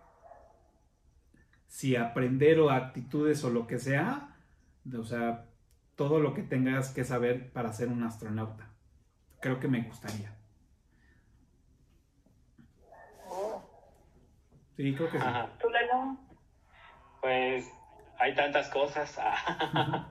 si 1.68 1.94
aprender 1.94 2.58
o 2.58 2.70
actitudes 2.70 3.44
o 3.44 3.50
lo 3.50 3.68
que 3.68 3.78
sea, 3.78 4.36
o 4.92 5.04
sea, 5.04 5.46
todo 5.94 6.18
lo 6.18 6.34
que 6.34 6.42
tengas 6.42 6.90
que 6.90 7.04
saber 7.04 7.52
para 7.52 7.72
ser 7.72 7.88
un 7.88 8.02
astronauta. 8.02 8.68
Creo 9.40 9.60
que 9.60 9.68
me 9.68 9.82
gustaría. 9.82 10.39
Sí, 14.80 14.94
creo 14.94 15.10
que 15.10 15.18
sí. 15.18 15.26
Ajá. 15.26 15.46
¿Tú, 15.60 15.68
Lalo? 15.68 16.16
Pues 17.20 17.70
hay 18.18 18.34
tantas 18.34 18.70
cosas. 18.70 19.14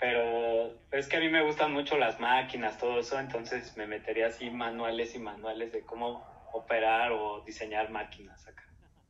Pero 0.00 0.72
es 0.90 1.06
que 1.06 1.16
a 1.16 1.20
mí 1.20 1.28
me 1.28 1.44
gustan 1.44 1.72
mucho 1.72 1.96
las 1.96 2.18
máquinas, 2.18 2.76
todo 2.76 2.98
eso, 2.98 3.20
entonces 3.20 3.76
me 3.76 3.86
metería 3.86 4.26
así 4.26 4.50
manuales 4.50 5.14
y 5.14 5.20
manuales 5.20 5.70
de 5.72 5.82
cómo 5.82 6.26
operar 6.52 7.12
o 7.12 7.42
diseñar 7.44 7.88
máquinas 7.90 8.48
acá. 8.48 8.64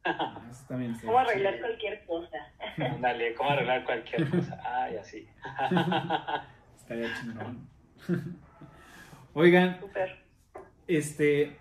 Ah, 0.05 0.43
eso 0.51 0.66
también 0.69 0.95
sí. 1.01 1.07
¿Cómo 1.07 1.19
arreglar 1.19 1.61
cualquier 1.61 2.05
cosa? 2.05 2.39
Dale, 3.01 3.35
cómo 3.36 3.51
arreglar 3.51 3.85
cualquier 3.85 4.28
cosa. 4.31 4.61
Ay, 4.66 4.99
así. 4.99 5.27
Estaría 6.77 7.15
chingón. 7.15 7.66
Oigan, 9.32 9.81
Súper. 9.81 10.23
este, 10.86 11.59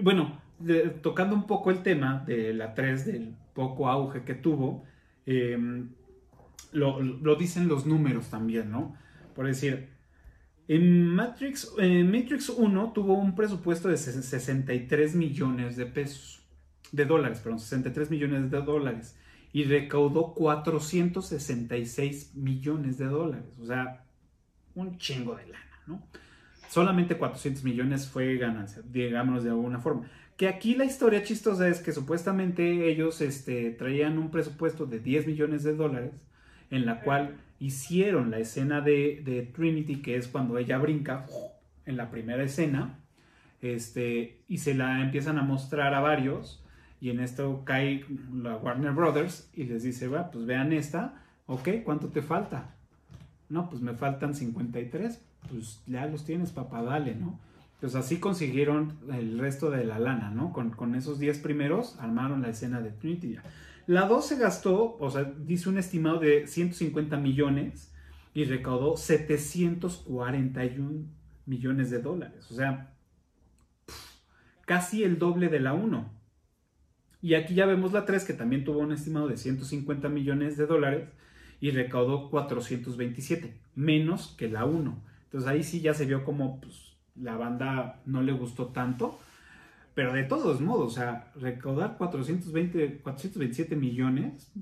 bueno, 0.00 0.40
tocando 1.02 1.34
un 1.34 1.46
poco 1.46 1.70
el 1.70 1.82
tema 1.82 2.24
de 2.26 2.52
la 2.54 2.74
3, 2.74 3.06
del 3.06 3.34
poco 3.54 3.88
auge 3.88 4.22
que 4.24 4.34
tuvo, 4.34 4.84
eh, 5.26 5.84
lo, 6.72 7.00
lo 7.00 7.36
dicen 7.36 7.68
los 7.68 7.86
números 7.86 8.28
también, 8.28 8.70
¿no? 8.70 8.94
Por 9.34 9.46
decir, 9.46 9.88
en 10.66 11.06
Matrix, 11.06 11.72
Matrix 11.78 12.50
1 12.50 12.92
tuvo 12.92 13.14
un 13.14 13.34
presupuesto 13.34 13.88
de 13.88 13.94
ses- 13.94 14.22
63 14.22 15.14
millones 15.14 15.76
de 15.76 15.86
pesos, 15.86 16.42
de 16.92 17.04
dólares, 17.04 17.40
perdón, 17.40 17.60
63 17.60 18.10
millones 18.10 18.50
de 18.50 18.60
dólares, 18.60 19.16
y 19.52 19.64
recaudó 19.64 20.34
466 20.34 22.34
millones 22.34 22.98
de 22.98 23.06
dólares, 23.06 23.46
o 23.60 23.64
sea, 23.64 24.04
un 24.74 24.98
chingo 24.98 25.36
de 25.36 25.46
lana, 25.46 25.82
¿no? 25.86 26.02
Solamente 26.68 27.16
400 27.16 27.64
millones 27.64 28.08
fue 28.08 28.36
ganancia, 28.36 28.82
digámoslo 28.84 29.42
de 29.42 29.50
alguna 29.50 29.80
forma. 29.80 30.06
Que 30.38 30.46
aquí 30.46 30.76
la 30.76 30.84
historia 30.84 31.24
chistosa 31.24 31.66
es 31.66 31.80
que 31.80 31.90
supuestamente 31.90 32.88
ellos 32.88 33.20
este, 33.22 33.72
traían 33.72 34.18
un 34.18 34.30
presupuesto 34.30 34.86
de 34.86 35.00
10 35.00 35.26
millones 35.26 35.64
de 35.64 35.74
dólares, 35.74 36.12
en 36.70 36.86
la 36.86 37.00
cual 37.00 37.34
hicieron 37.58 38.30
la 38.30 38.38
escena 38.38 38.80
de, 38.80 39.50
Trinity, 39.52 40.00
que 40.00 40.14
es 40.14 40.28
cuando 40.28 40.56
ella 40.56 40.78
brinca 40.78 41.26
en 41.86 41.96
la 41.96 42.08
primera 42.12 42.44
escena, 42.44 43.00
este, 43.62 44.38
y 44.46 44.58
se 44.58 44.74
la 44.74 45.02
empiezan 45.02 45.38
a 45.38 45.42
mostrar 45.42 45.92
a 45.92 45.98
varios, 45.98 46.64
y 47.00 47.10
en 47.10 47.18
esto 47.18 47.64
cae 47.64 48.04
la 48.32 48.58
Warner 48.58 48.92
Brothers 48.92 49.50
y 49.54 49.64
les 49.64 49.82
dice, 49.82 50.06
"Va, 50.06 50.30
pues 50.30 50.46
vean 50.46 50.72
esta, 50.72 51.20
ok, 51.46 51.82
¿cuánto 51.82 52.10
te 52.10 52.22
falta? 52.22 52.76
No, 53.48 53.68
pues 53.68 53.82
me 53.82 53.94
faltan 53.94 54.36
53, 54.36 55.20
pues 55.50 55.82
ya 55.88 56.06
los 56.06 56.24
tienes, 56.24 56.52
papá, 56.52 56.80
dale, 56.82 57.16
¿no? 57.16 57.40
Pues 57.80 57.94
así 57.94 58.18
consiguieron 58.18 58.98
el 59.12 59.38
resto 59.38 59.70
de 59.70 59.84
la 59.84 59.98
lana, 59.98 60.30
¿no? 60.30 60.52
Con, 60.52 60.70
con 60.70 60.94
esos 60.94 61.18
10 61.18 61.38
primeros 61.38 61.96
armaron 62.00 62.42
la 62.42 62.48
escena 62.48 62.80
de 62.80 62.90
Trinity. 62.90 63.36
La 63.86 64.06
2 64.06 64.26
se 64.26 64.36
gastó, 64.36 64.96
o 64.98 65.10
sea, 65.10 65.24
dice 65.24 65.68
un 65.68 65.78
estimado 65.78 66.18
de 66.18 66.46
150 66.46 67.16
millones 67.16 67.92
y 68.34 68.44
recaudó 68.44 68.96
741 68.96 71.06
millones 71.46 71.90
de 71.90 72.00
dólares. 72.00 72.50
O 72.50 72.54
sea, 72.54 72.94
casi 74.66 75.02
el 75.02 75.18
doble 75.18 75.48
de 75.48 75.60
la 75.60 75.72
1. 75.72 76.18
Y 77.20 77.34
aquí 77.34 77.54
ya 77.54 77.66
vemos 77.66 77.92
la 77.92 78.04
3 78.04 78.24
que 78.24 78.34
también 78.34 78.64
tuvo 78.64 78.80
un 78.80 78.92
estimado 78.92 79.26
de 79.26 79.36
150 79.36 80.08
millones 80.08 80.56
de 80.56 80.66
dólares 80.66 81.08
y 81.60 81.72
recaudó 81.72 82.30
427, 82.30 83.58
menos 83.74 84.34
que 84.38 84.48
la 84.48 84.64
1. 84.64 85.02
Entonces 85.24 85.48
ahí 85.48 85.62
sí 85.62 85.80
ya 85.80 85.94
se 85.94 86.06
vio 86.06 86.24
como 86.24 86.60
pues, 86.60 86.87
la 87.20 87.36
banda 87.36 88.02
no 88.06 88.22
le 88.22 88.32
gustó 88.32 88.68
tanto. 88.68 89.18
Pero 89.94 90.12
de 90.14 90.24
todos 90.24 90.60
modos, 90.60 90.92
o 90.92 90.96
sea, 90.96 91.32
recaudar 91.36 91.96
420, 91.98 92.98
427 93.00 93.76
millones, 93.76 94.52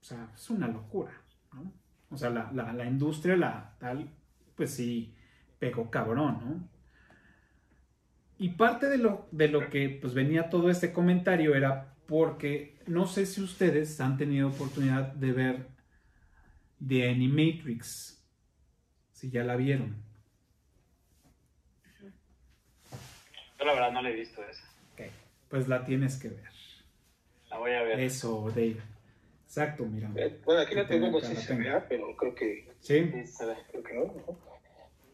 o 0.00 0.04
sea, 0.04 0.30
es 0.34 0.50
una 0.50 0.68
locura, 0.68 1.12
¿no? 1.52 1.72
O 2.10 2.16
sea, 2.16 2.30
la, 2.30 2.50
la- 2.52 2.72
la 2.72 2.86
industria, 2.86 3.36
la 3.36 3.76
tal, 3.80 4.08
pues 4.56 4.70
sí, 4.74 5.14
pegó 5.58 5.90
cabrón, 5.90 6.38
¿no? 6.44 6.68
Y 8.38 8.50
parte 8.50 8.88
de 8.88 8.98
lo, 8.98 9.26
de 9.32 9.48
lo 9.48 9.68
que 9.70 9.88
pues 10.00 10.14
venía 10.14 10.48
todo 10.50 10.70
este 10.70 10.92
comentario 10.92 11.54
era 11.54 11.94
porque 12.06 12.78
no 12.86 13.06
sé 13.06 13.26
si 13.26 13.40
ustedes 13.42 14.00
han 14.00 14.16
tenido 14.18 14.48
oportunidad 14.48 15.12
de 15.14 15.32
ver 15.32 15.68
The 16.86 17.08
Animatrix, 17.10 18.22
si 19.12 19.30
ya 19.30 19.44
la 19.44 19.56
vieron. 19.56 19.96
Yo 23.64 23.68
la 23.68 23.74
verdad 23.80 23.92
no 23.92 24.02
le 24.02 24.10
he 24.10 24.14
visto 24.16 24.44
esa. 24.44 24.62
Ok, 24.92 25.06
pues 25.48 25.68
la 25.68 25.84
tienes 25.86 26.16
que 26.20 26.28
ver. 26.28 26.44
La 27.48 27.56
voy 27.58 27.72
a 27.72 27.82
ver. 27.82 27.98
Eso, 27.98 28.44
Dave. 28.50 28.76
Exacto, 29.46 29.86
mira. 29.86 30.10
Eh, 30.16 30.38
Bueno, 30.44 30.60
aquí 30.60 30.74
la 30.74 30.86
tengo, 30.86 31.10
no 31.10 31.18
sé 31.20 31.32
la 31.32 31.40
si 31.40 31.46
se 31.46 31.54
vea, 31.54 31.86
pero 31.88 32.14
creo 32.14 32.34
que, 32.34 32.70
Sí, 32.80 33.10
Sí, 33.10 33.26
se 33.26 33.46
ve. 33.46 33.56
creo 33.70 33.82
que 33.82 33.94
no. 33.94 34.04
¿no? 34.04 34.38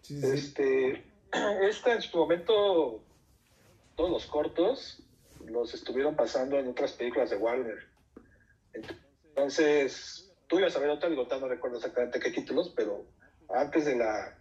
sí, 0.03 0.21
sí, 0.21 0.21
sí. 0.21 0.27
Este, 0.35 1.05
esta 1.69 1.93
en 1.95 2.03
su 2.03 2.17
momento, 2.19 3.05
todos 3.95 4.11
los 4.11 4.27
cortos 4.27 5.01
los 5.47 5.73
estuvieron 5.73 6.17
pasando 6.17 6.59
en 6.59 6.67
otras 6.67 6.95
películas 6.95 7.31
de 7.31 7.37
Warner. 7.37 7.87
Entonces, 9.29 10.33
tú 10.49 10.59
ibas 10.59 10.75
a 10.75 10.81
ver 10.81 10.91
otra, 10.91 11.09
digo, 11.09 11.25
no 11.41 11.47
recuerdo 11.49 11.77
exactamente 11.77 12.19
qué 12.19 12.33
títulos, 12.33 12.73
pero 12.75 13.05
antes 13.55 13.85
de 13.85 13.97
la, 13.97 14.37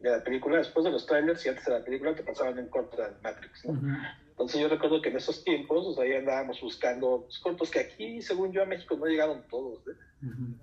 de 0.00 0.10
la 0.10 0.20
película, 0.20 0.56
después 0.58 0.84
de 0.84 0.90
los 0.90 1.04
trailers 1.06 1.44
y 1.44 1.48
antes 1.50 1.64
de 1.64 1.72
la 1.72 1.80
película, 1.80 2.14
te 2.14 2.22
pasaban 2.22 2.58
un 2.58 2.68
corto 2.68 2.96
de 2.96 3.10
Matrix. 3.20 3.64
Entonces 4.30 4.60
yo 4.60 4.68
recuerdo 4.68 5.00
que 5.00 5.10
en 5.10 5.16
esos 5.16 5.42
tiempos, 5.44 5.86
o 5.86 5.92
sea, 5.92 6.18
andábamos 6.18 6.58
buscando 6.60 7.22
los 7.24 7.38
cortos 7.38 7.70
que 7.70 7.80
aquí, 7.80 8.22
según 8.22 8.50
yo, 8.52 8.62
a 8.62 8.66
México 8.66 8.96
no 8.96 9.06
llegaron 9.06 9.42
todos, 9.48 9.78
¿eh? 9.86 9.92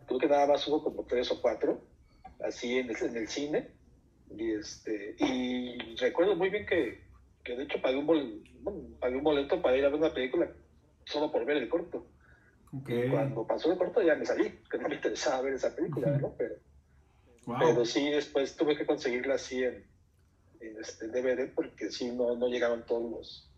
Creo 0.08 0.20
que 0.20 0.28
nada 0.28 0.48
más 0.48 0.66
hubo 0.68 0.82
como 0.82 1.04
tres 1.04 1.30
o 1.32 1.40
cuatro, 1.40 1.80
así 2.40 2.78
en 2.78 2.90
el, 2.90 2.96
en 3.02 3.16
el 3.18 3.28
cine. 3.28 3.66
Y, 4.30 4.52
este, 4.52 5.16
y 5.20 5.96
recuerdo 5.98 6.36
muy 6.36 6.50
bien 6.50 6.66
que, 6.66 6.98
que 7.44 7.56
de 7.56 7.64
hecho 7.64 7.80
pagué 7.80 7.98
un, 7.98 8.08
bol- 8.08 8.44
bueno, 8.62 8.80
pagué 9.00 9.16
un 9.18 9.24
boleto 9.24 9.62
para 9.62 9.78
ir 9.78 9.86
a 9.86 9.90
ver 9.90 10.00
una 10.00 10.14
película 10.14 10.50
solo 11.06 11.30
por 11.32 11.46
ver 11.46 11.58
el 11.58 11.70
corto. 11.70 12.06
Y 12.88 13.10
cuando 13.10 13.46
pasó 13.46 13.72
el 13.72 13.78
corto 13.78 14.02
ya 14.02 14.16
me 14.16 14.26
salí, 14.26 14.52
que 14.70 14.78
no 14.78 14.88
me 14.90 14.96
interesaba 14.96 15.42
ver 15.42 15.54
esa 15.54 15.70
película, 15.76 16.10
Ujú. 16.12 16.20
¿no? 16.22 16.34
Pero, 16.38 16.56
Wow. 17.48 17.60
pero 17.60 17.86
sí, 17.86 18.10
después 18.10 18.58
tuve 18.58 18.78
que 18.78 18.86
conseguirla 18.86 19.36
así 19.36 19.64
en, 19.64 19.86
en 20.60 20.78
este 20.82 21.08
DVD 21.08 21.50
porque 21.56 21.90
sí, 21.92 22.12
no, 22.12 22.36
no 22.36 22.50
llegaron 22.50 22.86
todos 22.86 23.10
los, 23.10 23.52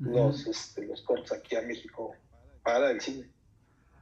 Ujú. 0.00 0.10
los, 0.10 0.46
este, 0.46 0.86
los 0.86 1.02
cortos 1.02 1.32
aquí 1.32 1.54
a 1.54 1.60
México 1.60 2.14
para 2.64 2.90
el 2.90 3.00
cine. 3.02 3.28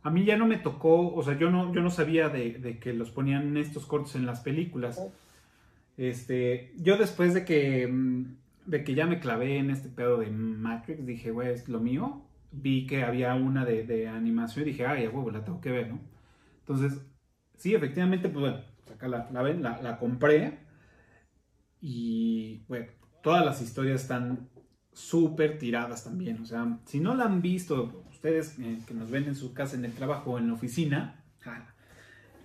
A 0.05 0.11
mí 0.11 0.25
ya 0.25 0.37
no 0.37 0.47
me 0.47 0.59
tocó, 0.59 1.13
o 1.13 1.23
sea, 1.25 1.37
yo 1.37 1.51
no, 1.51 1.75
yo 1.75 1.81
no 1.81 1.91
sabía 1.91 2.29
de, 2.29 2.53
de 2.53 2.79
que 2.79 2.93
los 2.93 3.11
ponían 3.11 3.57
estos 3.57 3.87
cortos 3.87 4.15
en 4.15 4.25
las 4.25 4.41
películas. 4.41 5.03
Este, 5.97 6.73
yo 6.77 6.97
después 6.97 7.35
de 7.35 7.45
que, 7.45 7.89
mm, 7.89 8.37
de 8.67 8.85
que 8.85 8.95
ya 8.95 9.07
me 9.07 9.19
clavé 9.19 9.59
en 9.59 9.71
este 9.71 9.89
pedo 9.89 10.19
de 10.19 10.31
Matrix, 10.31 11.05
dije, 11.05 11.33
güey, 11.33 11.53
es 11.53 11.69
lo 11.69 11.81
mío. 11.81 12.23
Vi 12.53 12.87
que 12.87 13.03
había 13.03 13.35
una 13.35 13.65
de, 13.65 13.85
de 13.85 14.07
animación 14.07 14.65
y 14.65 14.71
dije, 14.71 14.87
ay, 14.87 15.09
huevo, 15.09 15.33
la 15.33 15.45
tengo 15.45 15.61
que 15.61 15.73
ver, 15.73 15.89
¿no? 15.89 15.99
Entonces, 16.61 17.01
sí, 17.57 17.75
efectivamente, 17.75 18.29
pues 18.29 18.41
bueno, 18.41 18.74
acá 18.95 19.09
la, 19.09 19.43
ven, 19.43 19.63
la, 19.63 19.81
la 19.83 19.99
compré. 19.99 20.59
Y, 21.81 22.65
bueno, 22.69 22.87
todas 23.23 23.45
las 23.45 23.61
historias 23.61 24.03
están 24.03 24.49
súper 24.93 25.59
tiradas 25.59 26.05
también. 26.05 26.41
O 26.41 26.47
sea, 26.47 26.79
si 26.87 27.01
no 27.01 27.15
la 27.15 27.25
han 27.25 27.43
visto, 27.43 28.05
ustedes 28.11 28.59
eh, 28.59 28.79
que 28.87 28.95
nos 28.95 29.11
ven 29.11 29.25
en 29.25 29.35
su 29.35 29.53
casa, 29.53 29.77
en 29.77 29.85
el 29.85 29.93
trabajo 29.93 30.33
o 30.33 30.39
en 30.39 30.49
la 30.49 30.55
oficina, 30.55 31.25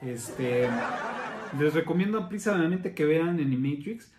este, 0.01 0.67
les 1.59 1.73
recomiendo 1.73 2.27
precisamente 2.27 2.93
que 2.93 3.05
vean 3.05 3.39
Animatrix. 3.39 4.11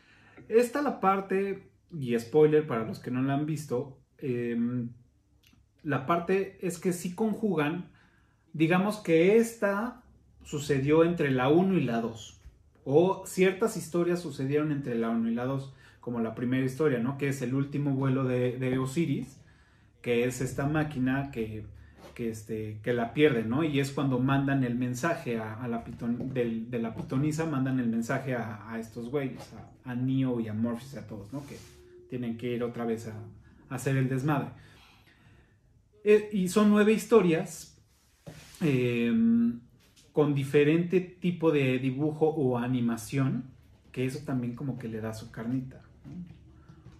Esta 0.49 0.83
la 0.83 1.01
parte, 1.01 1.71
y 1.93 2.19
spoiler 2.19 2.67
para 2.67 2.85
los 2.85 2.99
que 2.99 3.11
no 3.11 3.23
la 3.23 3.35
han 3.35 3.47
visto, 3.47 4.01
eh, 4.19 4.57
la 5.83 6.07
parte 6.07 6.59
es 6.67 6.79
que 6.79 6.93
sí 6.93 7.15
conjugan, 7.15 7.91
digamos 8.53 8.99
que 8.99 9.37
esta 9.37 10.00
sucedió 10.45 11.05
entre 11.05 11.31
la 11.31 11.49
1 11.49 11.79
y 11.79 11.85
la 11.85 12.01
2, 12.01 12.41
o 12.85 13.25
ciertas 13.27 13.77
historias 13.77 14.21
sucedieron 14.21 14.73
entre 14.73 14.95
la 14.97 15.11
1 15.11 15.31
y 15.31 15.35
la 15.35 15.45
2, 15.45 15.73
como 16.01 16.21
la 16.21 16.35
primera 16.35 16.65
historia, 16.65 16.99
¿no? 16.99 17.19
Que 17.19 17.29
es 17.29 17.43
el 17.43 17.55
último 17.55 17.93
vuelo 17.93 18.25
de, 18.25 18.59
de 18.59 18.79
Osiris, 18.79 19.41
que 20.03 20.25
es 20.25 20.41
esta 20.41 20.67
máquina 20.67 21.31
que, 21.31 21.65
que, 22.15 22.31
este, 22.31 22.81
que 22.83 22.93
la 22.93 23.13
pierde, 23.13 23.45
¿no? 23.45 23.65
Y 23.65 23.81
es 23.81 23.93
cuando 23.93 24.19
mandan 24.19 24.65
el 24.65 24.75
mensaje 24.75 25.39
a, 25.39 25.67
la 25.69 25.85
piton, 25.85 26.33
de 26.33 26.79
la 26.79 26.95
pitonisa, 26.95 27.47
mandan 27.47 27.79
el 27.79 27.89
mensaje 27.89 28.35
a, 28.35 28.77
estos 28.79 29.11
güeyes, 29.11 29.43
a, 29.85 29.95
Neo 29.95 30.41
y 30.41 30.49
a 30.49 30.55
Morpheus 30.55 30.97
a 30.97 31.07
todos, 31.07 31.33
¿no? 31.33 31.47
Que 31.47 31.57
tienen 32.09 32.37
que 32.37 32.55
ir 32.55 32.63
otra 32.63 32.85
vez 32.85 33.09
a, 33.09 33.75
hacer 33.75 33.97
el 33.97 34.09
desmadre. 34.09 34.49
Eh, 36.03 36.31
y 36.33 36.49
son 36.49 36.71
nueve 36.71 36.93
historias 36.93 37.79
eh, 38.63 39.13
con 40.13 40.35
diferente 40.35 41.01
tipo 41.01 41.53
de 41.53 41.79
dibujo 41.79 42.29
o 42.29 42.59
animación, 42.59 43.45
que 43.93 44.05
eso 44.05 44.25
también 44.25 44.55
como 44.55 44.79
que 44.79 44.89
le 44.89 45.01
da 45.01 45.13
su 45.13 45.31
carnita. 45.31 45.83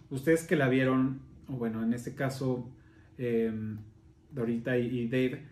Ustedes 0.09 0.45
que 0.45 0.55
la 0.55 0.67
vieron, 0.67 1.21
o 1.47 1.53
bueno, 1.53 1.83
en 1.83 1.93
este 1.93 2.15
caso, 2.15 2.69
eh, 3.17 3.51
Dorita 4.31 4.77
y, 4.77 5.07
Dave, 5.07 5.43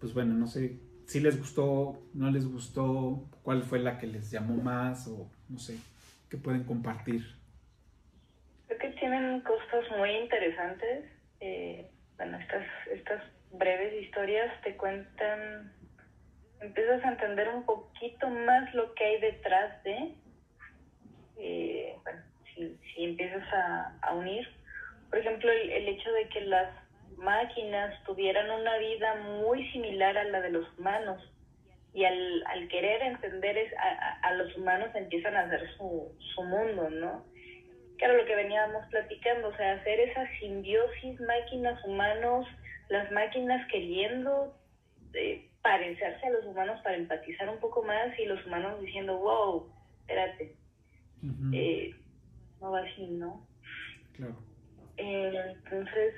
pues 0.00 0.14
bueno, 0.14 0.34
no 0.34 0.46
sé 0.46 0.76
si 1.06 1.20
les 1.20 1.38
gustó, 1.38 2.00
no 2.14 2.30
les 2.30 2.46
gustó, 2.46 3.24
cuál 3.42 3.62
fue 3.62 3.78
la 3.78 3.98
que 3.98 4.06
les 4.06 4.30
llamó 4.30 4.56
más, 4.56 5.08
o 5.08 5.30
no 5.48 5.58
sé, 5.58 5.78
qué 6.28 6.36
pueden 6.36 6.64
compartir. 6.64 7.24
Creo 8.66 8.78
que 8.78 8.88
tienen 9.00 9.40
cosas 9.40 9.84
muy 9.96 10.10
interesantes. 10.10 11.04
Eh, 11.40 11.88
bueno, 12.16 12.38
estas, 12.38 12.66
estas 12.92 13.22
breves 13.52 14.02
historias 14.02 14.52
te 14.62 14.76
cuentan, 14.76 15.72
empiezas 16.60 17.04
a 17.04 17.08
entender 17.08 17.48
un 17.48 17.64
poquito 17.64 18.28
más 18.28 18.72
lo 18.74 18.94
que 18.94 19.04
hay 19.04 19.20
detrás 19.20 19.82
de, 19.84 20.14
eh, 21.38 21.96
bueno, 22.02 22.22
si, 22.54 22.76
si 22.94 23.04
empiezas 23.04 23.42
a, 23.52 23.98
a, 24.02 24.14
unir, 24.14 24.46
por 25.10 25.18
ejemplo, 25.18 25.50
el, 25.50 25.70
el, 25.70 25.88
hecho 25.88 26.12
de 26.12 26.28
que 26.28 26.40
las 26.42 26.74
máquinas 27.16 28.02
tuvieran 28.04 28.50
una 28.50 28.76
vida 28.78 29.14
muy 29.40 29.68
similar 29.70 30.16
a 30.18 30.24
la 30.24 30.40
de 30.40 30.50
los 30.50 30.78
humanos 30.78 31.22
y 31.94 32.04
al, 32.04 32.44
al 32.46 32.68
querer 32.68 33.02
entender 33.02 33.56
es, 33.56 33.72
a, 33.78 34.28
a, 34.28 34.34
los 34.34 34.54
humanos 34.56 34.90
empiezan 34.94 35.36
a 35.36 35.40
hacer 35.40 35.68
su, 35.76 36.12
su 36.34 36.42
mundo, 36.42 36.90
¿no? 36.90 37.24
Era 37.98 38.12
lo 38.12 38.24
que 38.24 38.36
veníamos 38.36 38.86
platicando, 38.90 39.48
o 39.48 39.56
sea, 39.56 39.72
hacer 39.72 39.98
esa 39.98 40.24
simbiosis 40.38 41.20
máquinas-humanos, 41.20 42.46
las 42.88 43.10
máquinas 43.10 43.66
queriendo 43.72 44.54
eh, 45.14 45.47
parecerse 45.68 46.26
a 46.26 46.30
los 46.30 46.46
humanos 46.46 46.80
para 46.82 46.96
empatizar 46.96 47.46
un 47.50 47.60
poco 47.60 47.82
más 47.82 48.18
y 48.18 48.24
los 48.24 48.44
humanos 48.46 48.80
diciendo, 48.80 49.18
wow, 49.18 49.70
espérate, 50.00 50.56
eh, 51.52 51.94
no 52.58 52.70
va 52.70 52.80
así, 52.80 53.06
¿no? 53.08 53.46
Claro. 54.14 54.34
Eh, 54.96 55.54
entonces, 55.56 56.14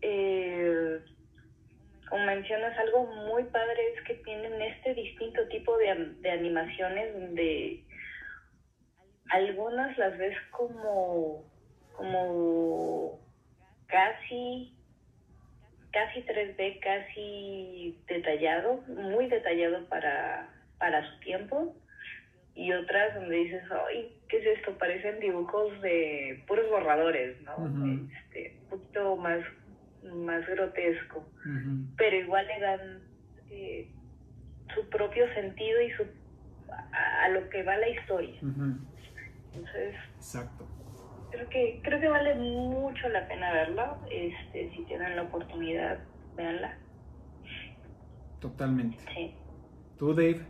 eh, 0.00 0.98
como 2.08 2.24
mencionas, 2.24 2.78
algo 2.78 3.04
muy 3.28 3.44
padre 3.44 3.80
es 3.96 4.02
que 4.04 4.14
tienen 4.24 4.62
este 4.62 4.94
distinto 4.94 5.46
tipo 5.48 5.76
de, 5.76 5.94
de 6.22 6.30
animaciones 6.30 7.12
donde 7.12 7.84
algunas 9.28 9.98
las 9.98 10.16
ves 10.16 10.38
como, 10.52 11.44
como 11.98 13.20
casi 13.88 14.74
casi 15.92 16.22
3D, 16.22 16.80
casi 16.80 17.98
detallado, 18.08 18.82
muy 18.88 19.26
detallado 19.26 19.84
para, 19.86 20.48
para 20.78 21.08
su 21.10 21.20
tiempo 21.20 21.74
y 22.54 22.72
otras 22.72 23.14
donde 23.14 23.36
dices, 23.36 23.62
ay, 23.88 24.14
¿qué 24.28 24.38
es 24.38 24.58
esto? 24.58 24.76
Parecen 24.78 25.20
dibujos 25.20 25.80
de 25.80 26.42
puros 26.46 26.68
borradores, 26.70 27.40
¿no? 27.42 28.08
este, 28.24 28.56
un 28.64 28.68
poquito 28.68 29.16
más, 29.16 29.40
más 30.02 30.46
grotesco, 30.46 31.26
pero 31.96 32.16
igual 32.16 32.46
le 32.46 32.60
dan 32.60 33.00
eh, 33.50 33.88
su 34.74 34.88
propio 34.88 35.32
sentido 35.34 35.80
y 35.82 35.90
su 35.92 36.04
a, 36.92 37.28
lo 37.28 37.48
que 37.50 37.62
va 37.62 37.76
la 37.76 37.88
historia. 37.88 38.34
Entonces, 38.40 39.94
Exacto. 40.16 40.66
Creo 41.32 41.48
que, 41.48 41.80
creo 41.82 42.00
que 42.00 42.08
vale 42.08 42.34
mucho 42.34 43.08
la 43.08 43.26
pena 43.26 43.52
verlo. 43.52 43.98
Este, 44.10 44.70
si 44.70 44.84
tienen 44.84 45.16
la 45.16 45.22
oportunidad, 45.22 45.98
véanla. 46.36 46.78
Totalmente. 48.40 48.98
Sí. 49.14 49.34
¿Tú, 49.98 50.14
Dave? 50.14 50.40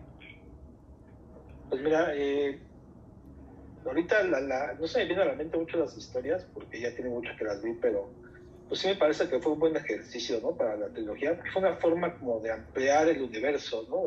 Pues 1.68 1.82
mira, 1.82 2.12
eh, 2.14 2.58
ahorita 3.86 4.24
la, 4.24 4.40
la, 4.40 4.74
no 4.74 4.86
se 4.86 4.98
me 4.98 5.06
viene 5.06 5.22
a 5.22 5.26
la 5.26 5.34
mente 5.34 5.56
mucho 5.56 5.78
las 5.78 5.96
historias, 5.96 6.46
porque 6.52 6.80
ya 6.80 6.94
tiene 6.94 7.10
mucho 7.10 7.30
que 7.38 7.44
las 7.44 7.62
vi, 7.62 7.72
pero 7.80 8.10
pues 8.68 8.80
sí 8.80 8.88
me 8.88 8.96
parece 8.96 9.28
que 9.28 9.38
fue 9.38 9.52
un 9.52 9.60
buen 9.60 9.76
ejercicio, 9.76 10.40
¿no? 10.42 10.56
Para 10.56 10.76
la 10.76 10.88
trilogía, 10.88 11.34
porque 11.36 11.50
fue 11.50 11.62
una 11.62 11.76
forma 11.76 12.18
como 12.18 12.40
de 12.40 12.52
ampliar 12.52 13.08
el 13.08 13.22
universo, 13.22 13.86
¿no? 13.88 14.04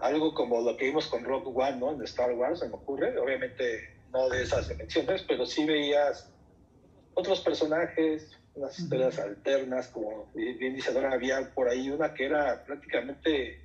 algo 0.00 0.34
como 0.34 0.60
lo 0.60 0.76
que 0.76 0.86
vimos 0.86 1.06
con 1.08 1.24
Rogue 1.24 1.50
One, 1.54 1.78
¿no? 1.78 1.92
En 1.92 2.02
Star 2.02 2.32
Wars, 2.32 2.60
se 2.60 2.68
me 2.68 2.74
ocurre. 2.74 3.18
Obviamente 3.18 3.95
no 4.12 4.28
de 4.28 4.42
esas 4.42 4.68
dimensiones, 4.68 5.22
pero 5.22 5.46
sí 5.46 5.64
veías 5.64 6.30
otros 7.14 7.40
personajes, 7.40 8.30
unas 8.54 8.78
historias 8.78 9.18
alternas, 9.18 9.88
como 9.88 10.30
bien 10.34 10.74
dice 10.74 10.92
Dora, 10.92 11.12
había 11.12 11.52
por 11.54 11.68
ahí 11.68 11.90
una 11.90 12.14
que 12.14 12.26
era 12.26 12.64
prácticamente 12.64 13.60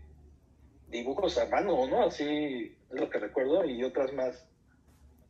dibujos 0.87 1.37
a 1.37 1.45
mano, 1.47 1.87
¿no? 1.87 2.05
Así 2.05 2.75
es 2.91 2.99
lo 2.99 3.09
que 3.09 3.19
recuerdo, 3.19 3.65
y 3.65 3.83
otras 3.83 4.13
más, 4.13 4.45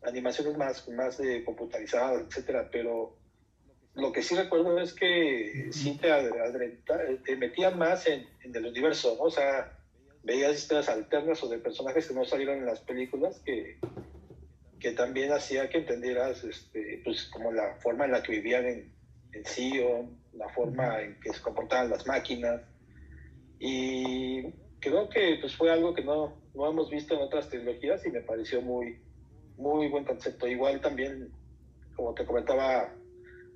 animaciones 0.04 0.58
más, 0.58 0.88
más 0.90 1.18
de 1.18 1.44
computarizadas, 1.44 2.24
etcétera, 2.28 2.70
pero 2.72 3.16
lo 3.94 4.12
que 4.12 4.24
sí 4.24 4.36
recuerdo 4.36 4.80
es 4.80 4.94
que 4.94 5.70
sí 5.72 5.98
te, 5.98 6.10
te 7.26 7.36
metían 7.36 7.78
más 7.78 8.08
en, 8.08 8.26
en, 8.44 8.56
el 8.56 8.66
universo, 8.66 9.16
¿no? 9.18 9.26
O 9.26 9.32
sea, 9.32 9.78
veías 10.24 10.56
historias 10.56 10.90
alternas 10.90 11.44
o 11.44 11.50
de 11.50 11.60
personajes 11.60 12.08
que 12.08 12.14
no 12.14 12.26
salieron 12.26 12.60
en 12.60 12.66
las 12.66 12.80
películas 12.80 13.40
que, 13.46 13.78
que 14.82 14.92
también 14.92 15.32
hacía 15.32 15.70
que 15.70 15.78
entendieras 15.78 16.44
este, 16.44 17.02
pues, 17.04 17.26
como 17.26 17.52
la 17.52 17.76
forma 17.76 18.06
en 18.06 18.12
la 18.12 18.24
que 18.24 18.34
vivían 18.34 18.66
en, 18.66 18.94
en 19.32 19.46
Sion, 19.46 20.18
la 20.34 20.50
forma 20.50 21.02
en 21.02 21.20
que 21.20 21.32
se 21.32 21.42
comportaban 21.42 21.90
las 21.90 22.06
máquinas. 22.08 22.62
Y 23.60 24.42
creo 24.80 25.08
que 25.08 25.38
pues, 25.40 25.56
fue 25.56 25.72
algo 25.72 25.94
que 25.94 26.04
no, 26.04 26.36
no 26.56 26.70
hemos 26.70 26.90
visto 26.90 27.14
en 27.14 27.22
otras 27.22 27.48
tecnologías 27.50 28.06
y 28.06 28.10
me 28.10 28.22
pareció 28.22 28.62
muy, 28.62 29.00
muy 29.56 29.88
buen 29.88 30.04
concepto. 30.04 30.48
Igual 30.48 30.82
también, 30.82 31.32
como 31.96 32.16
te 32.16 32.26
comentaba 32.26 32.92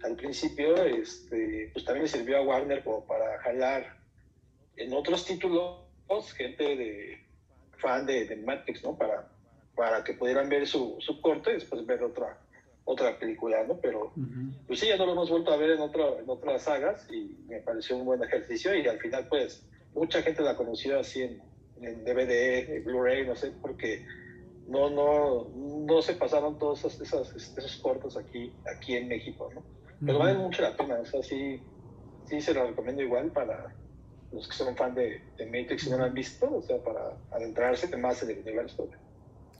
al 0.03 0.15
principio, 0.15 0.75
este, 0.83 1.71
pues 1.73 1.83
también 1.83 2.03
le 2.03 2.09
sirvió 2.09 2.37
a 2.37 2.43
Warner 2.43 2.83
como 2.83 3.03
para 3.05 3.39
jalar 3.39 3.97
en 4.77 4.93
otros 4.93 5.25
títulos 5.25 5.81
gente 6.37 6.63
de 6.63 7.25
fan 7.79 8.05
de, 8.05 8.25
de 8.25 8.35
Matrix, 8.37 8.83
¿no? 8.83 8.95
Para, 8.95 9.34
para 9.75 10.03
que 10.03 10.13
pudieran 10.13 10.49
ver 10.49 10.67
su, 10.67 10.95
su 10.99 11.21
corte 11.21 11.51
y 11.51 11.53
después 11.55 11.85
ver 11.85 12.03
otra, 12.03 12.37
otra 12.85 13.17
película, 13.17 13.63
¿no? 13.67 13.77
Pero 13.77 14.13
pues 14.67 14.79
sí, 14.79 14.87
ya 14.87 14.97
no 14.97 15.05
lo 15.05 15.13
hemos 15.13 15.29
vuelto 15.29 15.51
a 15.51 15.57
ver 15.57 15.71
en, 15.71 15.81
otro, 15.81 16.19
en 16.19 16.29
otras 16.29 16.63
sagas 16.63 17.07
y 17.11 17.35
me 17.47 17.59
pareció 17.59 17.97
un 17.97 18.05
buen 18.05 18.23
ejercicio 18.23 18.75
y 18.75 18.87
al 18.87 18.99
final 18.99 19.27
pues 19.27 19.65
mucha 19.93 20.21
gente 20.21 20.41
la 20.43 20.55
conoció 20.55 20.99
así 20.99 21.23
en, 21.23 21.41
en 21.81 22.03
DVD, 22.03 22.83
Blu-ray, 22.83 23.25
no 23.25 23.35
sé, 23.35 23.51
porque 23.61 24.05
no, 24.67 24.89
no, 24.89 25.47
no 25.55 26.01
se 26.01 26.13
pasaron 26.13 26.57
todos 26.57 26.79
esos, 26.79 27.01
esos, 27.01 27.57
esos 27.57 27.75
cortos 27.77 28.17
aquí, 28.17 28.51
aquí 28.75 28.95
en 28.95 29.07
México, 29.07 29.49
¿no? 29.53 29.63
Pero 30.05 30.19
vale 30.19 30.37
mucho 30.37 30.61
la 30.61 30.75
pena, 30.75 30.99
o 30.99 31.05
sea, 31.05 31.23
sí, 31.23 31.61
sí 32.25 32.41
se 32.41 32.53
lo 32.53 32.67
recomiendo 32.67 33.01
igual 33.01 33.31
para 33.31 33.73
los 34.31 34.47
que 34.47 34.53
son 34.53 34.75
fan 34.75 34.93
de, 34.93 35.21
de 35.37 35.45
Matrix 35.45 35.87
y 35.87 35.89
no 35.89 35.97
lo 35.97 36.03
han 36.03 36.13
visto, 36.13 36.53
o 36.53 36.61
sea, 36.61 36.77
para 36.83 37.13
adentrarse 37.31 37.95
más 37.95 38.21
en 38.23 38.31
el 38.31 38.39
universo. 38.39 38.89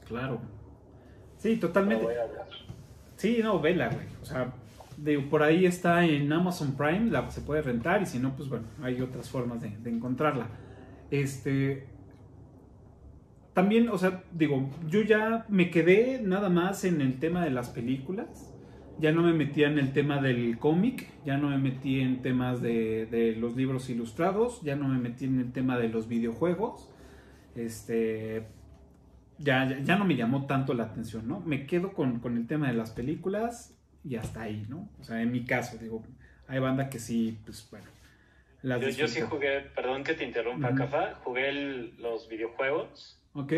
Claro. 0.07 0.40
Sí, 1.38 1.57
totalmente. 1.57 2.06
Sí, 3.18 3.40
no, 3.44 3.60
vela, 3.60 3.90
güey. 3.90 4.06
O 4.22 4.26
sea, 4.26 4.53
por 5.30 5.44
ahí 5.44 5.65
está 5.65 6.06
en 6.06 6.32
Amazon 6.32 6.76
Prime, 6.76 7.11
la, 7.11 7.30
se 7.30 7.41
puede 7.41 7.61
rentar 7.61 8.02
y 8.02 8.06
si 8.06 8.19
no, 8.19 8.36
pues 8.36 8.49
bueno, 8.49 8.65
hay 8.82 9.02
otras 9.02 9.30
formas 9.30 9.61
de, 9.61 9.90
encontrarla. 9.90 10.48
Este. 11.11 11.88
También, 13.53 13.88
o 13.88 13.98
sea, 13.98 14.23
digo, 14.34 14.69
yo 14.90 15.02
ya 15.02 15.45
me 15.48 15.69
quedé 15.69 16.22
nada 16.22 16.49
más 16.49 16.84
en 16.84 16.99
el 16.99 17.19
tema 17.19 17.44
de 17.44 17.52
las 17.52 17.69
películas. 17.69 18.52
Ya 18.99 19.11
no 19.11 19.23
me 19.23 19.34
metía 19.34 19.68
en 19.68 19.77
el 19.77 19.91
tema 19.91 20.22
del 20.22 20.57
cómic, 20.57 21.10
ya 21.26 21.38
no 21.38 21.49
me 21.49 21.57
metí 21.57 21.99
en 21.99 22.22
temas 22.22 22.61
de, 22.61 23.06
de 23.06 23.36
los 23.36 23.56
libros 23.56 23.90
ilustrados, 23.90 24.61
ya 24.61 24.77
no 24.77 24.88
me 24.88 24.98
metí 24.98 25.26
en 25.26 25.40
el 25.40 25.52
tema 25.52 25.77
de 25.77 25.90
los 25.90 26.07
videojuegos. 26.07 26.90
Este, 27.56 28.48
ya, 29.38 29.78
ya, 29.84 29.95
no 29.98 30.06
me 30.06 30.16
llamó 30.16 30.45
tanto 30.45 30.74
la 30.74 30.84
atención, 30.84 31.28
¿no? 31.28 31.40
Me 31.41 31.66
quedo 31.66 31.94
con, 31.94 32.20
con, 32.20 32.38
el 32.38 32.48
tema 32.48 32.68
de 32.68 32.74
las 32.74 32.91
películas 32.91 33.78
y 34.03 34.16
hasta 34.16 34.41
ahí, 34.44 34.66
¿no? 34.70 34.90
O 34.99 35.03
sea, 35.03 35.22
en 35.22 35.32
mi 35.32 35.45
caso, 35.45 35.78
digo, 35.78 36.03
hay 36.48 36.60
banda 36.60 36.90
que 36.90 36.99
sí, 36.99 37.38
pues 37.45 37.68
bueno. 37.70 37.88
las 38.62 38.82
Yo, 38.82 38.90
yo 38.90 39.07
sí 39.07 39.22
jugué, 39.22 39.62
perdón 39.76 40.03
que 40.03 40.14
te 40.14 40.24
interrumpa, 40.26 40.70
Ujú. 40.70 40.78
Cafa, 40.78 41.16
jugué 41.24 41.49
el- 41.49 41.95
los 41.99 42.28
videojuegos. 42.30 43.20
Ok. 43.34 43.53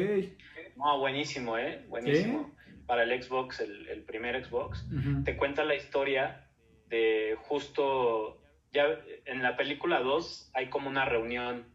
No, 0.75 0.99
buenísimo, 0.99 1.57
¿eh? 1.57 1.85
Buenísimo. 1.89 2.51
Para 2.85 3.03
el 3.03 3.21
Xbox, 3.21 3.59
el, 3.59 3.87
el 3.89 4.01
primer 4.03 4.43
Xbox. 4.45 4.85
Te 5.25 5.35
cuenta 5.35 5.63
la 5.65 5.75
historia 5.75 6.47
de 6.89 7.37
justo, 7.43 8.41
ya 8.71 8.85
en 9.25 9.43
la 9.43 9.57
película 9.57 9.99
2 9.99 10.51
hay 10.53 10.69
como 10.69 10.89
una 10.89 11.03
reunión 11.05 11.65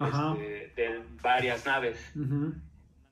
este, 0.00 0.72
de 0.76 1.00
varias 1.22 1.66
naves. 1.66 2.12
Ujú. 2.16 2.54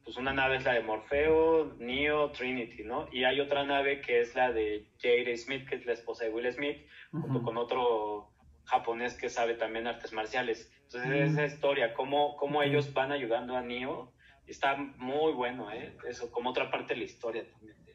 Pues 0.05 0.17
una 0.19 0.33
nave 0.35 0.57
es 0.57 0.65
la 0.65 0.75
de 0.75 0.83
Morfeo, 0.83 1.77
Neo, 1.79 2.31
Trinity, 2.33 2.85
¿no? 2.85 3.09
Y 3.11 3.25
hay 3.25 3.41
otra 3.41 3.65
nave 3.65 4.01
que 4.03 4.21
es 4.21 4.35
la 4.35 4.53
de 4.53 4.87
Jade 5.01 5.35
Smith, 5.37 5.67
que 5.69 5.77
es 5.77 5.87
la 5.87 5.95
esposa 5.95 6.25
de 6.25 6.31
Will 6.31 6.53
Smith, 6.53 6.77
junto 7.11 7.29
Ujú. 7.39 7.43
con 7.43 7.57
otro 7.57 8.31
japonés 8.65 9.15
que 9.15 9.31
sabe 9.31 9.55
también 9.55 9.87
artes 9.87 10.13
marciales. 10.13 10.71
Entonces, 10.85 11.11
Mm. 11.11 11.33
esa 11.33 11.47
historia, 11.47 11.95
cómo, 11.95 12.37
cómo 12.37 12.63
ellos 12.63 12.93
van 12.93 13.13
ayudando 13.13 13.57
a 13.57 13.63
Neo, 13.63 14.13
está 14.47 14.77
muy 14.77 15.33
bueno, 15.33 15.71
¿eh? 15.73 15.97
Eso, 16.07 16.31
como 16.31 16.51
otra 16.51 16.71
parte 16.71 16.93
de 16.95 17.01
la 17.01 17.07
historia 17.07 17.51
también. 17.51 17.83
de- 17.85 17.95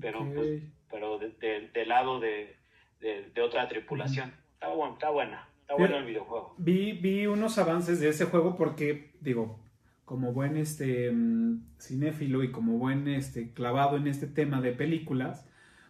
Pero, 0.00 0.22
Ok. 0.22 0.34
pues, 0.34 0.62
pero 0.90 1.18
de- 1.18 1.30
de- 1.30 1.68
del 1.68 1.88
lado 1.88 2.18
de, 2.20 2.56
de- 3.00 3.30
de 3.30 3.42
otra 3.42 3.68
tripulación. 3.68 4.32
Está, 4.54 4.68
bueno, 4.68 4.94
está 4.94 5.10
buena, 5.10 5.48
está 5.60 5.74
bueno 5.74 5.96
el 5.98 6.04
videojuego. 6.04 6.54
Vi, 6.58 6.92
vi 6.92 7.26
unos 7.26 7.58
avances 7.58 8.00
de 8.00 8.08
ese 8.08 8.24
juego 8.26 8.56
porque, 8.56 9.12
digo, 9.20 9.60
como 10.08 10.32
buen 10.32 10.56
este 10.56 11.12
mm, 11.12 11.64
cinéfilo 11.78 12.42
y 12.42 12.50
como 12.50 12.78
buen 12.78 13.08
este 13.08 13.52
clavado 13.52 13.98
en 13.98 14.06
este 14.06 14.26
tema 14.26 14.62
de 14.62 14.72
películas, 14.72 15.44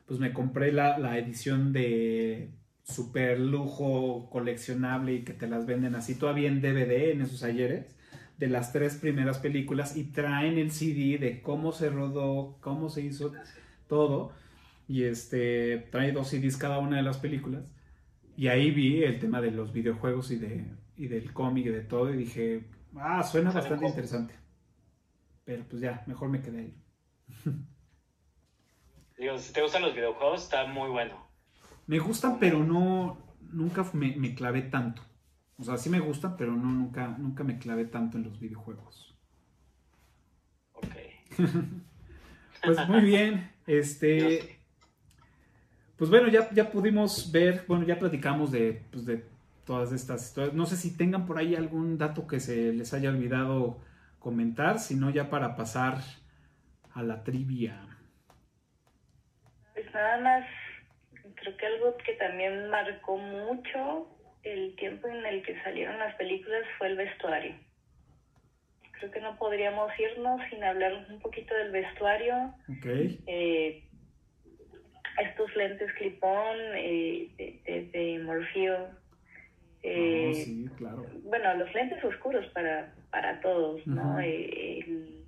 pues 0.06 0.18
me 0.18 0.32
compré 0.32 0.72
la, 0.72 0.98
la 0.98 1.18
edición 1.18 1.72
de 1.72 2.50
super 2.82 3.38
lujo 3.38 4.28
coleccionable 4.28 5.14
y 5.14 5.22
que 5.22 5.34
te 5.34 5.46
las 5.46 5.66
venden 5.66 5.94
así 5.94 6.16
todavía 6.16 6.48
en 6.48 6.60
DVD 6.60 7.12
en 7.12 7.20
esos 7.20 7.44
ayeres 7.44 7.94
de 8.38 8.48
las 8.48 8.72
tres 8.72 8.96
primeras 8.96 9.38
películas 9.38 9.96
y 9.96 10.02
traen 10.02 10.58
el 10.58 10.72
CD 10.72 11.18
de 11.18 11.40
cómo 11.40 11.70
se 11.70 11.88
rodó, 11.88 12.56
cómo 12.60 12.88
se 12.88 13.02
hizo 13.02 13.32
todo 13.86 14.32
y 14.88 15.04
este 15.04 15.86
trae 15.92 16.10
dos 16.10 16.26
CDs 16.30 16.56
cada 16.56 16.80
una 16.80 16.96
de 16.96 17.04
las 17.04 17.18
películas. 17.18 17.72
Y 18.36 18.48
ahí 18.48 18.72
vi 18.72 19.04
el 19.04 19.20
tema 19.20 19.40
de 19.40 19.52
los 19.52 19.72
videojuegos 19.72 20.32
y 20.32 20.38
de 20.38 20.64
y 20.96 21.06
del 21.06 21.32
cómic 21.32 21.66
y 21.66 21.70
de 21.70 21.82
todo 21.82 22.12
y 22.12 22.16
dije, 22.16 22.64
ah, 23.00 23.22
suena 23.22 23.50
bastante 23.50 23.86
interesante. 23.86 24.34
Pero 25.44 25.64
pues 25.68 25.80
ya, 25.80 26.02
mejor 26.06 26.28
me 26.28 26.42
quedé 26.42 26.58
ahí. 26.58 26.82
Digo, 29.18 29.38
si 29.38 29.52
te 29.52 29.62
gustan 29.62 29.82
los 29.82 29.94
videojuegos, 29.94 30.44
está 30.44 30.66
muy 30.66 30.88
bueno. 30.90 31.26
Me 31.86 31.98
gustan, 31.98 32.38
pero 32.38 32.62
no 32.62 33.18
nunca 33.50 33.84
me, 33.92 34.14
me 34.16 34.34
clavé 34.34 34.62
tanto. 34.62 35.02
O 35.56 35.64
sea, 35.64 35.76
sí 35.76 35.90
me 35.90 36.00
gustan, 36.00 36.36
pero 36.36 36.52
no 36.52 36.70
nunca 36.70 37.08
nunca 37.18 37.42
me 37.44 37.58
clavé 37.58 37.84
tanto 37.86 38.16
en 38.16 38.24
los 38.24 38.38
videojuegos. 38.38 39.16
Ok. 40.72 40.94
Pues 42.60 42.88
muy 42.88 43.02
bien, 43.02 43.52
este 43.68 44.58
Pues 45.96 46.10
bueno, 46.10 46.28
ya, 46.28 46.50
ya 46.52 46.70
pudimos 46.70 47.30
ver, 47.30 47.64
bueno, 47.68 47.84
ya 47.86 47.98
platicamos 47.98 48.50
de, 48.50 48.84
pues, 48.90 49.06
de 49.06 49.24
todas 49.68 49.92
estas 49.92 50.26
historias. 50.26 50.54
No 50.54 50.64
sé 50.64 50.76
si 50.76 50.96
tengan 50.96 51.26
por 51.26 51.36
ahí 51.36 51.54
algún 51.54 51.98
dato 51.98 52.26
que 52.26 52.40
se 52.40 52.72
les 52.72 52.94
haya 52.94 53.10
olvidado 53.10 53.82
comentar, 54.18 54.78
sino 54.78 55.10
ya 55.10 55.28
para 55.28 55.56
pasar 55.56 55.98
a 56.94 57.02
la 57.02 57.22
trivia. 57.22 57.78
Pues 59.74 59.84
nada 59.92 60.20
más, 60.20 60.46
creo 61.34 61.54
que 61.58 61.66
algo 61.66 61.96
que 61.98 62.14
también 62.14 62.70
marcó 62.70 63.18
mucho 63.18 64.08
el 64.42 64.74
tiempo 64.76 65.06
en 65.06 65.26
el 65.26 65.42
que 65.42 65.62
salieron 65.62 65.98
las 65.98 66.14
películas 66.14 66.62
fue 66.78 66.86
el 66.86 66.96
vestuario. 66.96 67.54
Creo 68.92 69.10
que 69.10 69.20
no 69.20 69.36
podríamos 69.36 69.92
irnos 70.00 70.40
sin 70.48 70.64
hablar 70.64 71.06
un 71.10 71.20
poquito 71.20 71.54
del 71.54 71.72
vestuario. 71.72 72.54
¿Ok? 72.70 72.86
Eh, 73.26 73.84
estos 75.20 75.54
lentes 75.54 75.92
clip-on 75.92 76.56
eh, 76.74 77.28
de, 77.36 77.60
de, 77.66 77.82
de 77.92 78.18
Morfeo. 78.20 79.07
Eh, 79.82 80.26
No, 80.28 80.34
sí, 80.34 80.68
claro. 80.76 81.06
bueno, 81.24 81.54
los 81.54 81.72
lentes 81.74 82.02
oscuros 82.04 82.46
para, 82.48 82.92
para 83.10 83.40
todos, 83.40 83.86
¿no? 83.86 84.18
Eh, 84.20 84.80
el, 84.80 85.24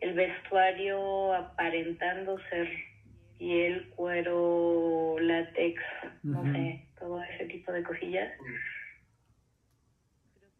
el 0.00 0.12
vestuario 0.14 1.32
aparentando 1.34 2.38
ser 2.50 2.68
piel, 3.38 3.88
cuero, 3.96 5.16
látex, 5.20 5.82
no 6.22 6.42
sé, 6.52 6.86
todo 6.98 7.22
ese 7.22 7.46
tipo 7.46 7.72
de 7.72 7.82
cosillas. 7.82 8.32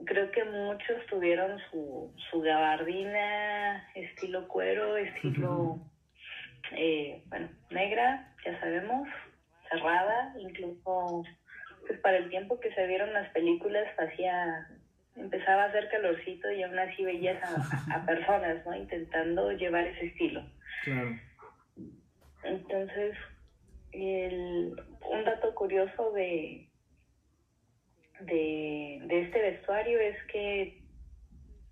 Creo 0.05 0.31
que 0.31 0.45
muchos 0.45 1.05
tuvieron 1.09 1.59
su, 1.71 2.13
su 2.31 2.41
gabardina 2.41 3.89
estilo 3.95 4.47
cuero, 4.47 4.97
estilo, 4.99 5.81
eh, 6.73 7.23
bueno, 7.27 7.49
negra, 7.71 8.33
ya 8.45 8.61
sabemos, 8.61 9.09
cerrada, 9.71 10.35
incluso 10.39 11.25
pues 11.87 11.99
para 12.01 12.17
el 12.19 12.29
tiempo 12.31 12.59
que 12.61 12.73
se 12.75 12.87
vieron 12.87 13.13
las 13.13 13.31
películas 13.31 13.87
hacía 13.99 14.67
empezaba 15.17 15.65
a 15.65 15.67
hacer 15.67 15.89
calorcito 15.89 16.51
y 16.51 16.63
aún 16.63 16.79
así 16.79 17.05
veías 17.05 17.43
a, 17.43 17.97
a 17.97 18.05
personas 18.07 18.65
no 18.67 18.75
intentando 18.75 19.53
llevar 19.53 19.87
ese 19.87 20.07
estilo 20.07 20.43
Claro. 20.85 21.19
entonces 22.45 23.17
el, 23.93 24.77
un 25.11 25.25
dato 25.25 25.55
curioso 25.55 26.13
de, 26.13 26.69
de 28.21 29.01
de 29.07 29.23
este 29.23 29.41
vestuario 29.41 29.99
es 30.01 30.17
que 30.33 30.83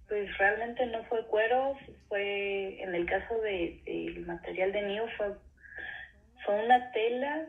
pues 0.08 0.36
realmente 0.38 0.86
no 0.86 1.04
fue 1.04 1.26
cuero 1.26 1.76
fue 2.08 2.82
en 2.82 2.94
el 2.94 3.06
caso 3.06 3.40
de 3.40 3.80
del 3.84 4.26
material 4.26 4.72
de 4.72 4.82
Neo 4.82 5.06
fue 5.16 5.34
fue 6.44 6.64
una 6.64 6.92
tela 6.92 7.46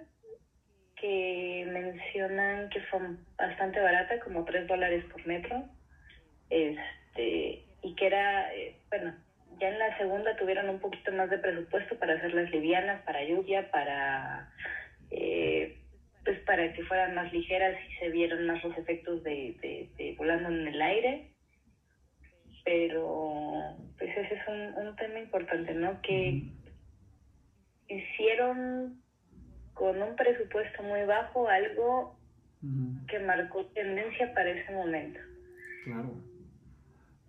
que 1.00 1.68
mencionan 1.72 2.70
que 2.70 2.82
fue 2.82 3.00
bastante 3.38 3.80
barata, 3.80 4.20
como 4.20 4.46
3 4.46 4.68
dólares 4.68 5.04
por 5.12 5.26
metro. 5.28 5.64
Este, 6.50 7.64
y 7.82 7.96
que 7.96 8.06
era, 8.08 8.54
eh, 8.54 8.76
bueno, 8.90 9.14
ya 9.60 9.70
en 9.70 9.80
la 9.80 9.98
segunda 9.98 10.36
tuvieron 10.36 10.70
un 10.70 10.80
poquito 10.80 11.12
más 11.12 11.30
de 11.30 11.38
presupuesto 11.38 11.98
para 11.98 12.14
hacerlas 12.16 12.50
livianas, 12.52 13.02
para 13.04 13.24
lluvia, 13.24 13.70
para, 13.72 14.50
eh, 15.12 15.78
pues 16.24 16.40
para 16.42 16.74
que 16.74 16.84
fueran 16.84 17.16
más 17.16 17.32
ligeras 17.32 17.76
y 17.90 17.96
se 17.96 18.10
vieran 18.10 18.46
más 18.48 18.64
los 18.64 18.78
efectos 18.78 19.24
de, 19.24 19.56
de, 19.62 19.90
de 19.98 20.16
volando 20.18 20.50
en 20.50 20.68
el 20.68 20.82
aire. 20.82 21.32
Pero, 22.64 23.76
pues 23.98 24.18
ese 24.18 24.34
es 24.34 24.48
un, 24.48 24.88
un 24.88 24.96
tema 24.96 25.20
importante, 25.20 25.74
¿no? 25.74 26.02
Que 26.02 26.42
hicieron 27.88 29.05
con 29.76 30.02
un 30.02 30.16
presupuesto 30.16 30.82
muy 30.82 31.04
bajo 31.04 31.48
algo 31.48 32.18
que 33.08 33.20
marcó 33.20 33.64
tendencia 33.68 34.34
para 34.34 34.50
ese 34.50 34.74
momento. 34.74 35.20
Claro. 35.84 36.16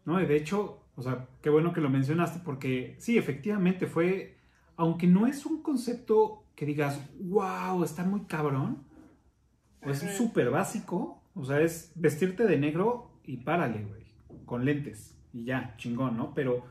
No, 0.06 0.20
y 0.22 0.24
de 0.24 0.36
hecho, 0.36 0.80
o 0.94 1.02
sea, 1.02 1.26
qué 1.42 1.50
bueno 1.50 1.74
que 1.74 1.82
lo 1.82 1.90
mencionaste 1.90 2.40
porque 2.42 2.94
sí, 2.98 3.18
efectivamente 3.18 3.86
fue, 3.86 4.36
aunque 4.76 5.06
no 5.06 5.26
es 5.26 5.44
un 5.44 5.62
concepto 5.62 6.44
que 6.54 6.64
digas, 6.64 7.06
wow, 7.20 7.84
está 7.84 8.02
muy 8.04 8.22
cabrón, 8.22 8.82
es 9.82 9.98
súper 10.16 10.50
básico, 10.50 11.22
o 11.34 11.44
sea, 11.44 11.60
es 11.60 11.92
vestirte 11.96 12.44
de 12.44 12.58
negro 12.58 13.10
y 13.24 13.36
párale, 13.38 13.84
güey, 13.84 14.06
con 14.46 14.64
lentes 14.64 15.18
y 15.34 15.44
ya, 15.44 15.74
chingón, 15.76 16.16
¿no? 16.16 16.32
Pero 16.34 16.64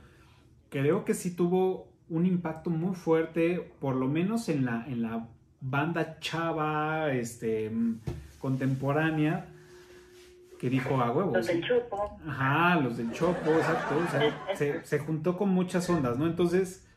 creo 0.69 1.05
que 1.05 1.13
sí 1.13 1.35
tuvo 1.35 1.87
un 2.09 2.25
impacto 2.25 2.69
muy 2.69 2.95
fuerte, 2.95 3.71
por 3.79 3.95
lo 3.95 4.07
menos 4.07 4.49
en 4.49 4.65
la, 4.65 4.85
en 4.87 5.03
la 5.03 5.27
banda 5.67 6.19
chava, 6.19 7.11
este, 7.11 7.71
contemporánea, 8.39 9.47
que 10.59 10.69
dijo 10.69 11.01
a 11.01 11.11
huevos. 11.11 11.33
Los 11.33 11.47
del 11.47 11.63
chupo. 11.63 12.19
Ajá, 12.27 12.79
los 12.79 12.97
del 12.97 13.11
Chopo, 13.11 13.51
exacto. 13.51 13.97
o 13.97 14.07
sea, 14.11 14.45
se, 14.55 14.85
se 14.85 14.99
juntó 14.99 15.37
con 15.37 15.49
muchas 15.49 15.89
ondas, 15.89 16.17
¿no? 16.17 16.27
Entonces, 16.27 16.87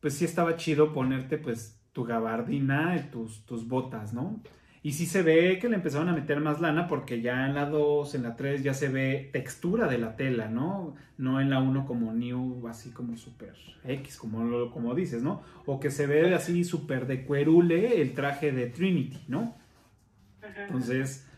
pues 0.00 0.14
sí 0.14 0.24
estaba 0.24 0.56
chido 0.56 0.92
ponerte 0.92 1.38
pues 1.38 1.80
tu 1.92 2.04
gabardina, 2.04 2.96
y 2.96 3.10
tus, 3.10 3.44
tus 3.44 3.68
botas, 3.68 4.12
¿no? 4.12 4.40
Y 4.82 4.92
sí 4.92 5.04
se 5.04 5.22
ve 5.22 5.58
que 5.58 5.68
le 5.68 5.76
empezaron 5.76 6.08
a 6.08 6.14
meter 6.14 6.40
más 6.40 6.60
lana 6.60 6.88
porque 6.88 7.20
ya 7.20 7.46
en 7.46 7.54
la 7.54 7.66
2, 7.66 8.14
en 8.14 8.22
la 8.22 8.34
3 8.34 8.62
ya 8.62 8.72
se 8.72 8.88
ve 8.88 9.28
textura 9.30 9.86
de 9.88 9.98
la 9.98 10.16
tela, 10.16 10.48
¿no? 10.48 10.94
No 11.18 11.38
en 11.40 11.50
la 11.50 11.60
1 11.60 11.84
como 11.84 12.14
new, 12.14 12.66
así 12.66 12.90
como 12.90 13.16
super 13.18 13.54
X, 13.84 14.16
como, 14.16 14.70
como 14.70 14.94
dices, 14.94 15.22
¿no? 15.22 15.42
O 15.66 15.80
que 15.80 15.90
se 15.90 16.06
ve 16.06 16.34
así 16.34 16.64
súper 16.64 17.06
de 17.06 17.24
cuerule 17.26 18.00
el 18.00 18.14
traje 18.14 18.52
de 18.52 18.68
Trinity, 18.68 19.18
¿no? 19.28 19.54
Entonces, 20.56 21.28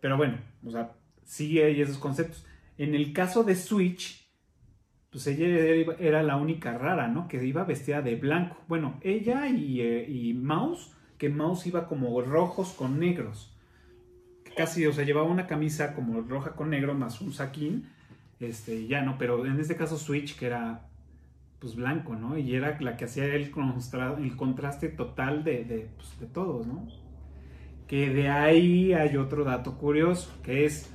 pero 0.00 0.18
bueno, 0.18 0.38
o 0.64 0.70
sea, 0.70 0.92
sí 1.24 1.58
hay 1.58 1.80
esos 1.80 1.96
conceptos. 1.96 2.44
En 2.76 2.94
el 2.94 3.14
caso 3.14 3.44
de 3.44 3.54
Switch, 3.54 4.28
pues 5.10 5.26
ella 5.26 5.46
era, 5.46 5.94
era 5.98 6.22
la 6.22 6.36
única 6.36 6.76
rara, 6.76 7.08
¿no? 7.08 7.28
Que 7.28 7.44
iba 7.44 7.64
vestida 7.64 8.02
de 8.02 8.16
blanco. 8.16 8.56
Bueno, 8.68 8.98
ella 9.02 9.48
y, 9.48 9.80
eh, 9.80 10.06
y 10.08 10.34
Mouse, 10.34 10.92
que 11.20 11.28
Mouse 11.28 11.66
iba 11.66 11.86
como 11.86 12.18
rojos 12.22 12.72
con 12.72 12.98
negros. 12.98 13.54
casi, 14.56 14.86
o 14.86 14.92
sea, 14.92 15.04
llevaba 15.04 15.28
una 15.28 15.46
camisa 15.46 15.94
como 15.94 16.22
roja 16.22 16.52
con 16.56 16.70
negro 16.70 16.94
más 16.94 17.20
un 17.20 17.32
saquín, 17.34 17.90
este, 18.40 18.86
ya 18.86 19.02
no, 19.02 19.18
pero 19.18 19.44
en 19.44 19.60
este 19.60 19.76
caso 19.76 19.98
Switch, 19.98 20.36
que 20.36 20.46
era 20.46 20.88
pues 21.58 21.76
blanco, 21.76 22.16
¿no? 22.16 22.38
Y 22.38 22.54
era 22.54 22.80
la 22.80 22.96
que 22.96 23.04
hacía 23.04 23.26
el, 23.26 23.50
contraste 23.50 24.88
total 24.88 25.44
de, 25.44 25.64
de, 25.64 25.90
pues, 25.94 26.18
de 26.18 26.26
todos, 26.26 26.66
¿no? 26.66 26.88
Que 27.86 28.08
de 28.08 28.30
ahí 28.30 28.94
hay 28.94 29.18
otro 29.18 29.44
dato 29.44 29.76
curioso, 29.76 30.32
que 30.42 30.64
es 30.64 30.90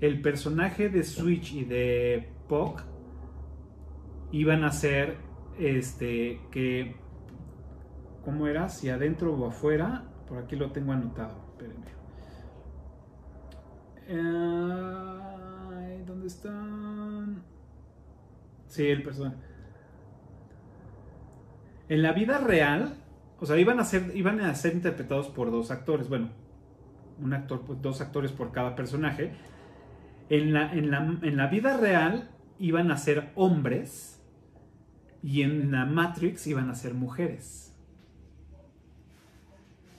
el 0.00 0.22
personaje 0.22 0.88
de 0.88 1.04
Switch 1.04 1.52
y 1.52 1.64
de 1.64 2.30
Puck 2.48 2.82
iban 4.32 4.64
a 4.64 4.72
ser, 4.72 5.18
este, 5.58 6.40
que, 6.50 6.96
¿cómo 8.26 8.48
era? 8.48 8.68
Si 8.68 8.90
adentro 8.90 9.32
o 9.32 9.46
afuera, 9.46 10.02
por 10.28 10.38
aquí 10.38 10.56
lo 10.56 10.72
tengo 10.72 10.90
anotado, 10.90 11.38
espérenme. 11.52 11.86
Ay, 14.08 16.02
¿Dónde 16.04 16.26
están? 16.26 17.44
Sí, 18.66 18.84
el 18.84 19.04
personaje. 19.04 19.36
En 21.88 22.02
la 22.02 22.12
vida 22.12 22.38
real, 22.38 22.96
o 23.38 23.46
sea, 23.46 23.56
iban 23.58 23.78
a 23.78 23.84
ser, 23.84 24.10
iban 24.16 24.40
a 24.40 24.52
ser 24.56 24.74
interpretados 24.74 25.28
por 25.28 25.52
dos 25.52 25.70
actores. 25.70 26.08
Bueno, 26.08 26.30
un 27.22 27.32
actor, 27.32 27.62
pues, 27.64 27.80
dos 27.80 28.00
actores 28.00 28.32
por 28.32 28.50
cada 28.50 28.74
personaje. 28.74 29.34
En 30.30 30.52
la, 30.52 30.72
en 30.72 30.90
la, 30.90 31.16
en 31.22 31.36
la 31.36 31.46
vida 31.46 31.76
real 31.76 32.28
iban 32.58 32.90
a 32.90 32.96
ser 32.96 33.30
hombres 33.36 34.20
y 35.22 35.42
en 35.42 35.70
la 35.70 35.84
Matrix 35.84 36.48
iban 36.48 36.70
a 36.70 36.74
ser 36.74 36.94
mujeres. 36.94 37.75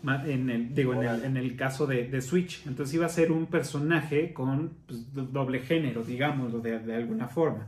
En 0.04 0.50
el, 0.50 0.74
digo, 0.74 0.94
en 0.94 1.04
el, 1.04 1.24
en 1.26 1.38
el 1.38 1.56
caso 1.56 1.86
de, 1.88 2.08
de 2.08 2.22
Switch. 2.22 2.66
Entonces 2.68 2.96
iba 2.96 3.06
a 3.06 3.10
ser 3.10 3.32
un 3.32 3.48
personaje 3.48 4.34
con 4.34 4.78
pues, 4.86 5.14
do- 5.14 5.26
doble 5.26 5.60
género, 5.60 6.04
digámoslo 6.04 6.60
de, 6.60 6.80
de 6.80 6.96
alguna 6.96 7.28
forma. 7.28 7.68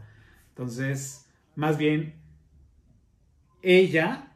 Entonces, 0.50 1.28
más 1.56 1.78
bien, 1.78 2.16
ella, 3.62 4.34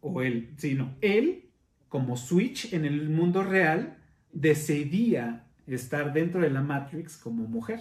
o 0.00 0.22
él, 0.22 0.54
sí, 0.56 0.74
no, 0.74 0.94
él, 1.00 1.50
como 1.88 2.16
Switch 2.16 2.72
en 2.72 2.84
el 2.84 3.08
mundo 3.08 3.42
real, 3.42 3.98
decidía 4.32 5.46
estar 5.66 6.12
dentro 6.12 6.40
de 6.40 6.50
la 6.50 6.62
Matrix 6.62 7.16
como 7.16 7.44
mujer. 7.48 7.80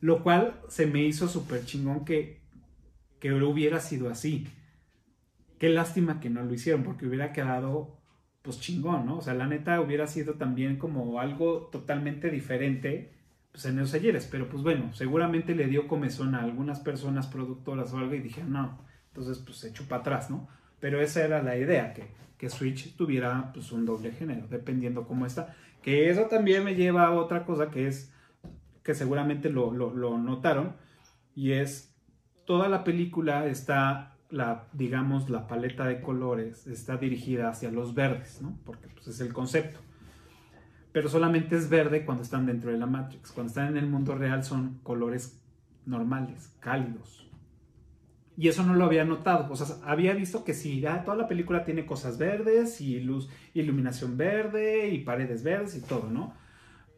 Lo 0.00 0.22
cual 0.22 0.60
se 0.68 0.86
me 0.86 1.02
hizo 1.04 1.28
súper 1.28 1.64
chingón 1.64 2.04
que, 2.04 2.40
que 3.20 3.32
hubiera 3.32 3.80
sido 3.80 4.10
así. 4.10 4.48
Qué 5.58 5.68
lástima 5.68 6.20
que 6.20 6.30
no 6.30 6.42
lo 6.42 6.54
hicieron, 6.54 6.82
porque 6.84 7.06
hubiera 7.06 7.32
quedado 7.32 7.99
pues 8.42 8.60
chingón, 8.60 9.06
¿no? 9.06 9.18
O 9.18 9.20
sea, 9.20 9.34
la 9.34 9.46
neta 9.46 9.80
hubiera 9.80 10.06
sido 10.06 10.34
también 10.34 10.76
como 10.76 11.20
algo 11.20 11.68
totalmente 11.70 12.30
diferente 12.30 13.12
pues 13.52 13.64
en 13.64 13.78
esos 13.78 13.94
ayeres, 13.94 14.28
pero 14.30 14.48
pues 14.48 14.62
bueno, 14.62 14.92
seguramente 14.92 15.54
le 15.54 15.66
dio 15.66 15.88
comezón 15.88 16.34
a 16.34 16.42
algunas 16.42 16.80
personas 16.80 17.26
productoras 17.26 17.92
o 17.92 17.98
algo 17.98 18.14
y 18.14 18.20
dijeron, 18.20 18.52
no, 18.52 18.78
entonces 19.08 19.38
pues 19.44 19.58
se 19.58 19.68
echó 19.70 19.84
para 19.84 20.02
atrás, 20.02 20.30
¿no? 20.30 20.48
Pero 20.78 21.00
esa 21.00 21.24
era 21.24 21.42
la 21.42 21.56
idea, 21.56 21.92
que, 21.92 22.12
que 22.38 22.48
Switch 22.48 22.94
tuviera 22.96 23.50
pues 23.52 23.72
un 23.72 23.84
doble 23.84 24.12
género, 24.12 24.46
dependiendo 24.48 25.06
cómo 25.06 25.26
está. 25.26 25.54
Que 25.82 26.10
eso 26.10 26.26
también 26.26 26.64
me 26.64 26.74
lleva 26.74 27.06
a 27.06 27.12
otra 27.12 27.44
cosa 27.44 27.70
que 27.70 27.88
es, 27.88 28.12
que 28.84 28.94
seguramente 28.94 29.50
lo, 29.50 29.72
lo, 29.72 29.94
lo 29.94 30.16
notaron, 30.16 30.76
y 31.34 31.52
es, 31.52 31.94
toda 32.46 32.68
la 32.68 32.84
película 32.84 33.46
está, 33.46 34.16
la, 34.30 34.68
digamos, 34.72 35.28
la 35.28 35.46
paleta 35.46 35.86
de 35.86 36.00
colores 36.00 36.66
está 36.66 36.96
dirigida 36.96 37.48
hacia 37.48 37.70
los 37.70 37.94
verdes, 37.94 38.40
¿no? 38.40 38.58
Porque 38.64 38.88
pues, 38.88 39.08
es 39.08 39.20
el 39.20 39.32
concepto. 39.32 39.80
Pero 40.92 41.08
solamente 41.08 41.56
es 41.56 41.68
verde 41.68 42.04
cuando 42.04 42.22
están 42.22 42.46
dentro 42.46 42.70
de 42.70 42.78
la 42.78 42.86
Matrix. 42.86 43.32
Cuando 43.32 43.50
están 43.50 43.68
en 43.68 43.76
el 43.76 43.86
mundo 43.86 44.14
real 44.14 44.42
son 44.44 44.80
colores 44.82 45.40
normales, 45.86 46.54
cálidos. 46.60 47.28
Y 48.36 48.48
eso 48.48 48.64
no 48.64 48.74
lo 48.74 48.84
había 48.84 49.04
notado. 49.04 49.52
O 49.52 49.56
sea, 49.56 49.76
había 49.84 50.14
visto 50.14 50.44
que 50.44 50.54
sí, 50.54 50.80
ya 50.80 51.04
toda 51.04 51.16
la 51.16 51.28
película 51.28 51.64
tiene 51.64 51.86
cosas 51.86 52.18
verdes 52.18 52.80
y 52.80 53.00
luz, 53.00 53.28
iluminación 53.54 54.16
verde 54.16 54.88
y 54.88 55.00
paredes 55.00 55.42
verdes 55.42 55.76
y 55.76 55.82
todo, 55.82 56.08
¿no? 56.10 56.34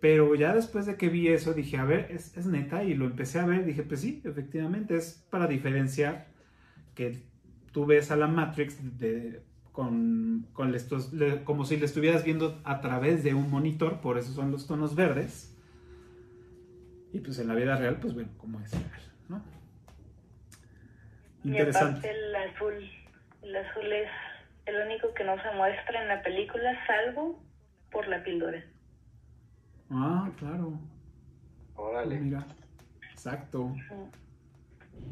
Pero 0.00 0.34
ya 0.34 0.54
después 0.54 0.86
de 0.86 0.96
que 0.96 1.08
vi 1.08 1.28
eso 1.28 1.52
dije, 1.52 1.76
a 1.78 1.84
ver, 1.84 2.08
es, 2.10 2.36
es 2.36 2.46
neta 2.46 2.84
y 2.84 2.94
lo 2.94 3.06
empecé 3.06 3.40
a 3.40 3.46
ver. 3.46 3.64
Dije, 3.64 3.82
pues 3.82 4.00
sí, 4.00 4.22
efectivamente 4.24 4.96
es 4.96 5.24
para 5.30 5.46
diferenciar 5.46 6.31
que 6.94 7.22
tú 7.72 7.86
ves 7.86 8.10
a 8.10 8.16
la 8.16 8.26
Matrix 8.26 8.98
de, 8.98 9.42
con, 9.72 10.46
con 10.52 10.74
estos, 10.74 11.12
le- 11.12 11.42
como 11.44 11.64
si 11.64 11.76
le 11.76 11.86
estuvieras 11.86 12.24
viendo 12.24 12.60
a 12.64 12.80
través 12.80 13.24
de 13.24 13.34
un 13.34 13.50
monitor, 13.50 14.00
por 14.00 14.18
eso 14.18 14.32
son 14.32 14.50
los 14.50 14.66
tonos 14.66 14.94
verdes. 14.94 15.56
Y 17.12 17.20
pues 17.20 17.38
en 17.38 17.48
la 17.48 17.54
vida 17.54 17.76
real, 17.76 17.98
pues 18.00 18.14
bueno, 18.14 18.30
como 18.38 18.60
es 18.60 18.72
real, 18.72 19.00
¿no? 19.28 19.42
Y 21.44 21.48
Interesante. 21.48 21.98
aparte 21.98 22.10
el 22.10 22.34
azul, 22.36 22.90
el 23.42 23.56
azul 23.56 23.92
es 23.92 24.08
el 24.66 24.76
único 24.86 25.12
que 25.14 25.24
no 25.24 25.34
se 25.42 25.50
muestra 25.56 26.02
en 26.02 26.08
la 26.08 26.22
película, 26.22 26.86
salvo 26.86 27.42
por 27.90 28.06
la 28.08 28.22
píldora. 28.22 28.62
Ah, 29.90 30.30
claro. 30.38 30.78
Órale. 31.76 32.18
Mira. 32.20 32.46
Exacto. 33.12 33.74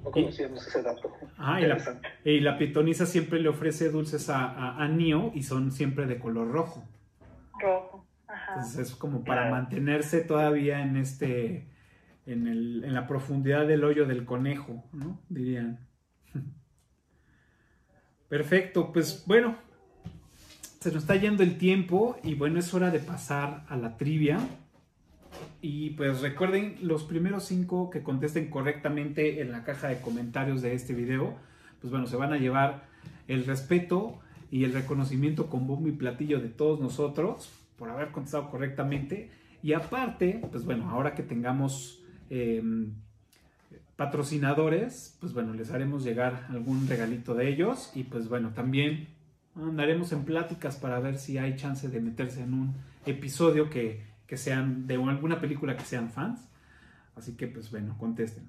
No 0.04 0.10
conocíamos 0.10 0.66
ese 0.66 0.82
dato. 0.82 1.12
Ah, 1.36 1.60
y 1.60 1.66
la, 1.66 2.00
y 2.24 2.40
la 2.40 2.56
pitonisa 2.58 3.06
siempre 3.06 3.38
le 3.40 3.48
ofrece 3.48 3.90
dulces 3.90 4.30
a, 4.30 4.46
a, 4.46 4.82
a 4.82 4.88
Neo 4.88 5.30
y 5.34 5.42
son 5.42 5.72
siempre 5.72 6.06
de 6.06 6.18
color 6.18 6.50
rojo. 6.50 6.84
Rojo. 7.60 8.06
Ajá. 8.26 8.54
Entonces 8.54 8.88
es 8.90 8.94
como 8.96 9.24
para 9.24 9.42
Claro. 9.42 9.56
mantenerse 9.56 10.20
todavía 10.22 10.82
en 10.82 10.96
este, 10.96 11.66
en, 12.26 12.46
el, 12.46 12.84
en 12.84 12.94
la 12.94 13.06
profundidad 13.06 13.66
del 13.66 13.84
hoyo 13.84 14.06
del 14.06 14.24
conejo, 14.24 14.84
¿no? 14.92 15.20
Dirían. 15.28 15.80
Perfecto, 18.28 18.92
pues 18.92 19.24
bueno, 19.26 19.56
se 20.80 20.92
nos 20.92 21.02
está 21.02 21.16
yendo 21.16 21.42
el 21.42 21.58
tiempo 21.58 22.16
y 22.22 22.34
bueno, 22.34 22.58
es 22.60 22.72
hora 22.72 22.90
de 22.90 23.00
pasar 23.00 23.64
a 23.68 23.76
la 23.76 23.96
trivia. 23.96 24.38
Y 25.62 25.90
pues 25.90 26.20
recuerden 26.20 26.76
los 26.82 27.04
primeros 27.04 27.44
cinco 27.44 27.90
que 27.90 28.02
contesten 28.02 28.50
correctamente 28.50 29.40
en 29.40 29.52
la 29.52 29.64
caja 29.64 29.88
de 29.88 30.00
comentarios 30.00 30.62
de 30.62 30.74
este 30.74 30.94
video, 30.94 31.36
pues 31.80 31.90
bueno, 31.90 32.06
se 32.06 32.16
van 32.16 32.32
a 32.32 32.38
llevar 32.38 32.84
el 33.28 33.44
respeto 33.46 34.18
y 34.50 34.64
el 34.64 34.72
reconocimiento 34.72 35.48
con 35.48 35.66
bombo 35.66 35.88
y 35.88 35.92
platillo 35.92 36.40
de 36.40 36.48
todos 36.48 36.80
nosotros 36.80 37.50
por 37.76 37.90
haber 37.90 38.10
contestado 38.10 38.50
correctamente. 38.50 39.30
Y 39.62 39.74
aparte, 39.74 40.40
pues 40.50 40.64
bueno, 40.64 40.90
ahora 40.90 41.14
que 41.14 41.22
tengamos 41.22 42.02
eh, 42.30 42.62
patrocinadores, 43.96 45.16
pues 45.20 45.34
bueno, 45.34 45.52
les 45.52 45.70
haremos 45.70 46.04
llegar 46.04 46.46
algún 46.48 46.88
regalito 46.88 47.34
de 47.34 47.48
ellos 47.48 47.92
y 47.94 48.04
pues 48.04 48.28
bueno, 48.28 48.52
también 48.54 49.08
andaremos 49.54 50.12
en 50.12 50.24
pláticas 50.24 50.76
para 50.76 51.00
ver 51.00 51.18
si 51.18 51.36
hay 51.38 51.56
chance 51.56 51.88
de 51.88 52.00
meterse 52.00 52.42
en 52.42 52.54
un 52.54 52.74
episodio 53.04 53.68
que, 53.68 54.09
que 54.30 54.36
sean 54.36 54.86
de 54.86 54.94
alguna 54.94 55.40
película 55.40 55.76
que 55.76 55.84
sean 55.84 56.12
fans. 56.12 56.48
Así 57.16 57.36
que 57.36 57.48
pues 57.48 57.68
bueno, 57.72 57.98
contesten. 57.98 58.48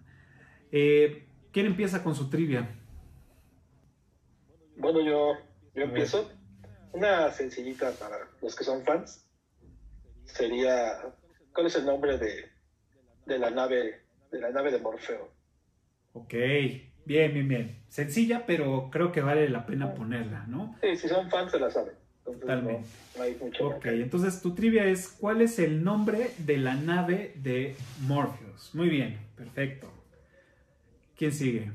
Eh, 0.71 1.25
¿Quién 1.51 1.65
empieza 1.65 2.03
con 2.03 2.13
su 2.13 2.29
trivia? 2.29 2.69
Bueno, 4.77 5.01
yo, 5.01 5.33
yo 5.73 5.81
empiezo. 5.81 6.31
Una 6.93 7.31
sencillita 7.31 7.93
para 7.93 8.15
los 8.43 8.55
que 8.55 8.63
son 8.63 8.83
fans. 8.83 9.25
Sería, 10.25 11.01
¿cuál 11.51 11.65
es 11.65 11.75
el 11.75 11.85
nombre 11.87 12.19
de, 12.19 12.51
de 13.25 13.39
la 13.39 13.49
nave 13.49 14.01
de 14.31 14.39
la 14.39 14.51
nave 14.51 14.71
de 14.71 14.79
Morfeo? 14.79 15.33
Ok, 16.13 16.33
bien, 17.05 17.33
bien, 17.33 17.47
bien. 17.47 17.83
Sencilla, 17.87 18.45
pero 18.45 18.91
creo 18.91 19.11
que 19.11 19.21
vale 19.21 19.49
la 19.49 19.65
pena 19.65 19.95
ponerla, 19.95 20.45
¿no? 20.47 20.75
Sí, 20.79 20.95
si 20.95 21.07
son 21.09 21.27
fans 21.31 21.51
se 21.51 21.59
la 21.59 21.71
saben. 21.71 21.95
Entonces, 22.26 22.41
Totalmente. 22.41 22.81
No, 22.81 23.18
no 23.18 23.23
hay 23.23 23.35
mucho 23.35 23.68
Ok, 23.68 23.85
entonces 23.88 24.41
tu 24.41 24.53
trivia 24.53 24.85
es 24.85 25.07
¿cuál 25.07 25.41
es 25.41 25.57
el 25.60 25.84
nombre 25.84 26.31
de 26.38 26.57
la 26.57 26.76
nave 26.76 27.34
de 27.35 27.76
Morpheus? 28.02 28.73
Muy 28.76 28.89
bien, 28.89 29.18
perfecto. 29.35 29.91
¿Quién 31.15 31.31
sigue? 31.31 31.72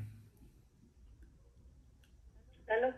Lalo. 2.68 2.94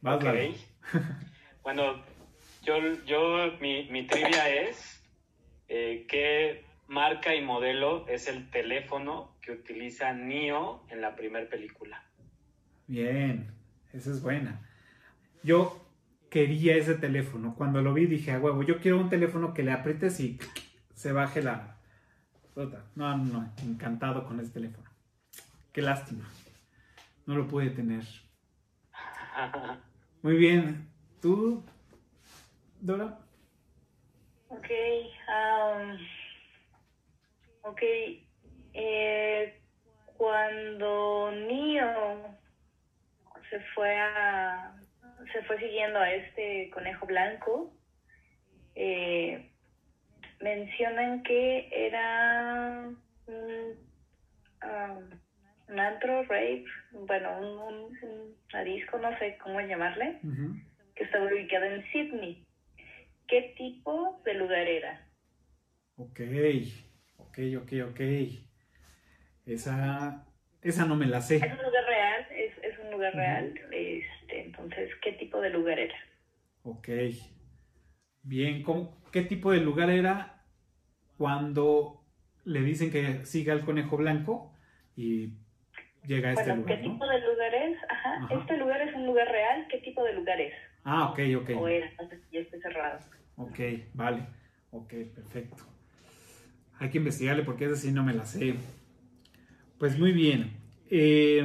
Vas, 0.00 0.16
Ok. 0.16 0.24
Lalo. 0.24 0.54
Bueno, 1.62 2.02
yo, 2.62 2.78
yo 3.04 3.52
mi, 3.60 3.84
mi 3.90 4.06
trivia 4.06 4.48
es 4.48 5.02
eh, 5.68 6.06
qué 6.08 6.64
marca 6.88 7.34
y 7.34 7.42
modelo 7.42 8.08
es 8.08 8.26
el 8.26 8.50
teléfono 8.50 9.36
que 9.42 9.52
utiliza 9.52 10.12
Neo 10.12 10.84
en 10.88 11.00
la 11.00 11.14
primera 11.14 11.48
película. 11.48 12.02
Bien, 12.86 13.52
esa 13.92 14.10
es 14.10 14.22
buena. 14.22 14.66
Yo 15.42 15.80
quería 16.30 16.76
ese 16.76 16.94
teléfono. 16.94 17.54
Cuando 17.56 17.82
lo 17.82 17.92
vi 17.92 18.06
dije, 18.06 18.32
a 18.32 18.38
huevo, 18.38 18.62
yo 18.62 18.80
quiero 18.80 18.98
un 18.98 19.10
teléfono 19.10 19.52
que 19.52 19.62
le 19.62 19.72
aprietes 19.72 20.20
y 20.20 20.38
se 20.94 21.12
baje 21.12 21.42
la... 21.42 21.76
No, 22.94 23.16
no, 23.16 23.24
no, 23.24 23.52
encantado 23.62 24.24
con 24.24 24.40
ese 24.40 24.52
teléfono. 24.52 24.88
Qué 25.72 25.82
lástima. 25.82 26.28
No 27.26 27.34
lo 27.34 27.46
pude 27.46 27.70
tener. 27.70 28.04
Muy 30.22 30.36
bien. 30.36 30.88
¿Tú, 31.20 31.62
Dora? 32.80 33.18
Ok. 34.48 34.68
Um, 35.28 35.96
ok. 37.62 37.82
Eh, 38.72 39.60
cuando 40.16 41.30
Neo 41.32 42.38
se 43.48 43.60
fue 43.74 43.98
a 43.98 44.79
se 45.32 45.42
fue 45.42 45.58
siguiendo 45.58 45.98
a 45.98 46.12
este 46.12 46.70
conejo 46.70 47.06
blanco, 47.06 47.72
eh, 48.74 49.50
mencionan 50.40 51.22
que 51.22 51.68
era 51.72 52.88
un, 53.26 53.78
um, 54.62 55.10
un 55.68 55.80
antro, 55.80 56.22
rape, 56.24 56.64
bueno, 56.92 57.38
un, 57.38 57.58
un, 57.58 58.36
un 58.54 58.64
disco, 58.64 58.98
no 58.98 59.16
sé 59.18 59.38
cómo 59.42 59.60
llamarle, 59.60 60.18
que 60.94 61.04
estaba 61.04 61.26
ubicado 61.26 61.64
en 61.66 61.84
Sydney. 61.92 62.44
¿Qué 63.28 63.54
tipo 63.56 64.20
de 64.24 64.34
lugar 64.34 64.66
era? 64.66 65.06
Ok, 65.96 66.20
ok, 67.18 67.38
ok, 67.58 67.72
ok. 67.90 68.00
Esa, 69.46 70.26
esa 70.62 70.86
no 70.86 70.96
me 70.96 71.06
la 71.06 71.20
sé. 71.20 71.36
Es 71.36 71.42
un 71.42 71.62
lugar 71.62 71.84
real, 71.86 72.26
es, 72.32 72.52
es 72.64 72.78
un 72.80 72.90
lugar 72.90 73.14
real. 73.14 73.54
Este, 73.56 74.04
entonces, 74.44 74.90
¿qué 75.02 75.12
tipo 75.12 75.40
de 75.40 75.50
lugar 75.50 75.78
era? 75.78 75.94
Ok. 76.62 76.88
Bien, 78.22 78.62
¿cómo- 78.62 79.02
¿qué 79.12 79.22
tipo 79.22 79.50
de 79.52 79.60
lugar 79.60 79.90
era 79.90 80.42
cuando 81.16 82.02
le 82.44 82.60
dicen 82.62 82.90
que 82.90 83.24
siga 83.26 83.52
el 83.52 83.64
conejo 83.64 83.96
blanco 83.96 84.54
y 84.96 85.34
llega 86.06 86.30
a 86.30 86.32
este 86.32 86.44
bueno, 86.50 86.66
¿qué 86.66 86.74
lugar, 86.76 86.86
¿no? 86.86 86.92
tipo 86.92 87.06
de 87.06 87.20
lugar 87.20 87.54
es? 87.54 87.78
Ajá, 87.88 88.14
Ajá. 88.24 88.34
este 88.40 88.56
lugar 88.56 88.82
es 88.82 88.94
un 88.94 89.06
lugar 89.06 89.28
real. 89.28 89.66
¿Qué 89.70 89.78
tipo 89.78 90.04
de 90.04 90.14
lugar 90.14 90.40
es? 90.40 90.54
Ah, 90.84 91.10
ok, 91.10 91.18
ok. 91.42 91.50
O 91.58 91.68
era, 91.68 91.90
ya 92.32 92.40
está 92.40 92.58
cerrado. 92.60 93.00
Ok, 93.36 93.58
vale. 93.94 94.22
Ok, 94.70 94.92
perfecto. 95.14 95.64
Hay 96.78 96.90
que 96.90 96.98
investigarle 96.98 97.42
porque 97.42 97.66
esa 97.66 97.76
sí 97.76 97.92
no 97.92 98.02
me 98.02 98.14
la 98.14 98.24
sé. 98.24 98.54
Pues 99.78 99.98
muy 99.98 100.12
bien. 100.12 100.52
Eh, 100.90 101.42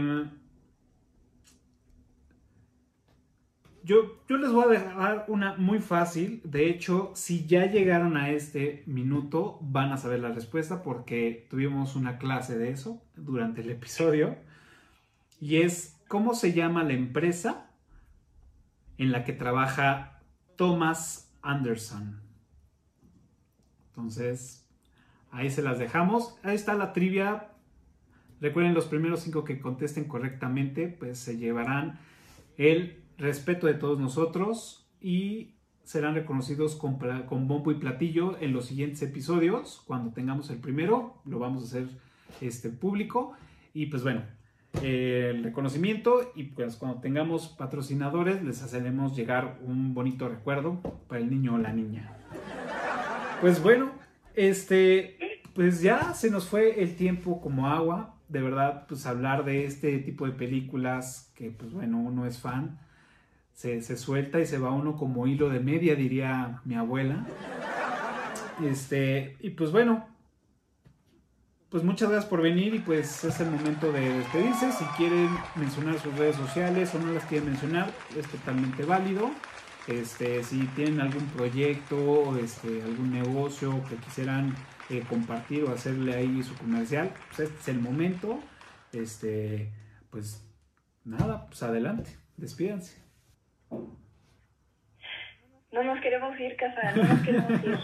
yo, 3.85 4.19
yo 4.27 4.37
les 4.37 4.51
voy 4.51 4.65
a 4.65 4.79
dejar 4.79 5.25
una 5.27 5.55
muy 5.57 5.79
fácil. 5.79 6.41
De 6.43 6.69
hecho, 6.69 7.11
si 7.13 7.45
ya 7.45 7.67
llegaron 7.67 8.17
a 8.17 8.31
este 8.31 8.83
minuto, 8.87 9.59
van 9.61 9.91
a 9.91 9.97
saber 9.97 10.21
la 10.21 10.31
respuesta 10.31 10.81
porque 10.81 11.45
tuvimos 11.49 11.95
una 11.95 12.17
clase 12.17 12.57
de 12.57 12.71
eso 12.71 13.03
durante 13.15 13.61
el 13.61 13.69
episodio. 13.69 14.37
Y 15.39 15.57
es, 15.57 16.01
¿cómo 16.07 16.33
se 16.33 16.53
llama 16.53 16.83
la 16.83 16.93
empresa 16.93 17.69
en 18.97 19.11
la 19.11 19.23
que 19.23 19.33
trabaja 19.33 20.19
Thomas 20.55 21.31
Anderson? 21.43 22.21
Entonces, 23.89 24.67
ahí 25.29 25.51
se 25.51 25.61
las 25.61 25.77
dejamos. 25.77 26.39
Ahí 26.41 26.55
está 26.55 26.73
la 26.73 26.91
trivia. 26.91 27.51
Recuerden, 28.41 28.73
los 28.73 28.87
primeros 28.87 29.19
cinco 29.19 29.43
que 29.43 29.59
contesten 29.59 30.05
correctamente, 30.05 30.87
pues 30.87 31.19
se 31.19 31.37
llevarán 31.37 31.99
el 32.57 33.05
respeto 33.17 33.67
de 33.67 33.75
todos 33.75 33.99
nosotros 33.99 34.87
y 35.01 35.55
serán 35.83 36.15
reconocidos 36.15 36.75
con, 36.75 36.97
con 37.27 37.47
bombo 37.47 37.71
y 37.71 37.75
platillo 37.75 38.37
en 38.39 38.53
los 38.53 38.65
siguientes 38.65 39.01
episodios. 39.01 39.83
Cuando 39.85 40.11
tengamos 40.11 40.49
el 40.49 40.57
primero, 40.57 41.21
lo 41.25 41.39
vamos 41.39 41.63
a 41.63 41.65
hacer 41.65 41.87
este, 42.41 42.69
público. 42.69 43.33
Y 43.73 43.87
pues 43.87 44.03
bueno, 44.03 44.23
el 44.81 45.43
reconocimiento 45.43 46.31
y 46.35 46.43
pues 46.43 46.75
cuando 46.75 46.99
tengamos 47.01 47.49
patrocinadores 47.49 48.43
les 48.43 48.61
haremos 48.73 49.15
llegar 49.15 49.59
un 49.61 49.93
bonito 49.93 50.27
recuerdo 50.27 50.81
para 51.07 51.21
el 51.21 51.29
niño 51.29 51.55
o 51.55 51.57
la 51.57 51.71
niña. 51.71 52.17
Pues 53.41 53.61
bueno, 53.61 53.91
este, 54.33 55.17
pues 55.53 55.81
ya 55.81 56.13
se 56.13 56.31
nos 56.31 56.47
fue 56.47 56.81
el 56.81 56.95
tiempo 56.95 57.41
como 57.41 57.67
agua. 57.67 58.15
De 58.27 58.41
verdad, 58.41 58.87
pues 58.87 59.05
hablar 59.05 59.45
de 59.45 59.65
este 59.65 59.99
tipo 59.99 60.25
de 60.25 60.31
películas 60.31 61.31
que, 61.35 61.51
pues 61.51 61.71
bueno, 61.73 61.99
uno 61.99 62.25
es 62.25 62.39
fan, 62.39 62.79
se, 63.56 63.82
se 63.82 63.98
suelta 63.98 64.40
y 64.40 64.45
se 64.45 64.60
va 64.60 64.72
uno 64.72 64.95
como 64.95 65.26
hilo 65.27 65.49
de 65.49 65.60
media, 65.60 65.95
diría 65.95 66.61
mi 66.65 66.76
abuela. 66.76 67.26
Este, 68.64 69.38
y 69.40 69.52
pues 69.52 69.72
bueno, 69.72 70.06
pues 71.69 71.84
muchas 71.84 72.10
gracias 72.10 72.30
por 72.30 72.41
venir 72.41 72.76
y 72.76 72.80
pues 72.80 73.23
es 73.23 73.40
el 73.40 73.49
momento 73.49 73.91
de 73.91 74.18
despedirse. 74.18 74.72
Si 74.72 74.86
quieren 74.98 75.30
mencionar 75.56 75.99
sus 75.99 76.15
redes 76.18 76.36
sociales 76.36 76.94
o 76.95 76.99
no 76.99 77.14
las 77.14 77.23
quieren 77.26 77.49
mencionar, 77.49 77.91
es 78.18 78.27
totalmente 78.27 78.84
válido. 78.84 79.32
Este, 79.88 80.44
si 80.44 80.65
tienen 80.76 80.99
algún 80.99 81.26
proyecto, 81.27 82.38
este, 82.38 82.82
algún 82.82 83.11
negocio 83.11 83.84
que 83.88 83.95
quisieran 83.98 84.56
eh, 84.90 85.03
compartir 85.07 85.64
o 85.64 85.73
hacerle 85.73 86.15
ahí 86.15 86.44
su 86.44 86.56
comercial, 86.56 87.14
pues 87.30 87.49
este 87.49 87.60
es 87.60 87.68
el 87.69 87.80
momento. 87.80 88.40
Este, 88.91 89.72
pues 90.10 90.45
nada, 91.03 91.48
pues 91.48 91.64
adelante, 91.64 92.18
despídanse. 92.38 93.05
No 95.71 95.83
nos 95.83 95.99
queremos 96.01 96.39
ir, 96.39 96.55
casa, 96.55 96.91
no 96.95 97.03
nos 97.03 97.21
queremos 97.21 97.63
ir. 97.63 97.77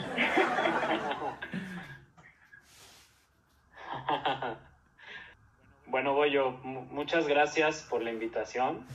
Bueno, 5.87 6.13
voy 6.13 6.31
yo. 6.31 6.51
Mu- 6.63 6.85
Muchas 6.85 7.27
gracias 7.27 7.83
por 7.89 8.01
la 8.01 8.11
invitación. 8.11 8.85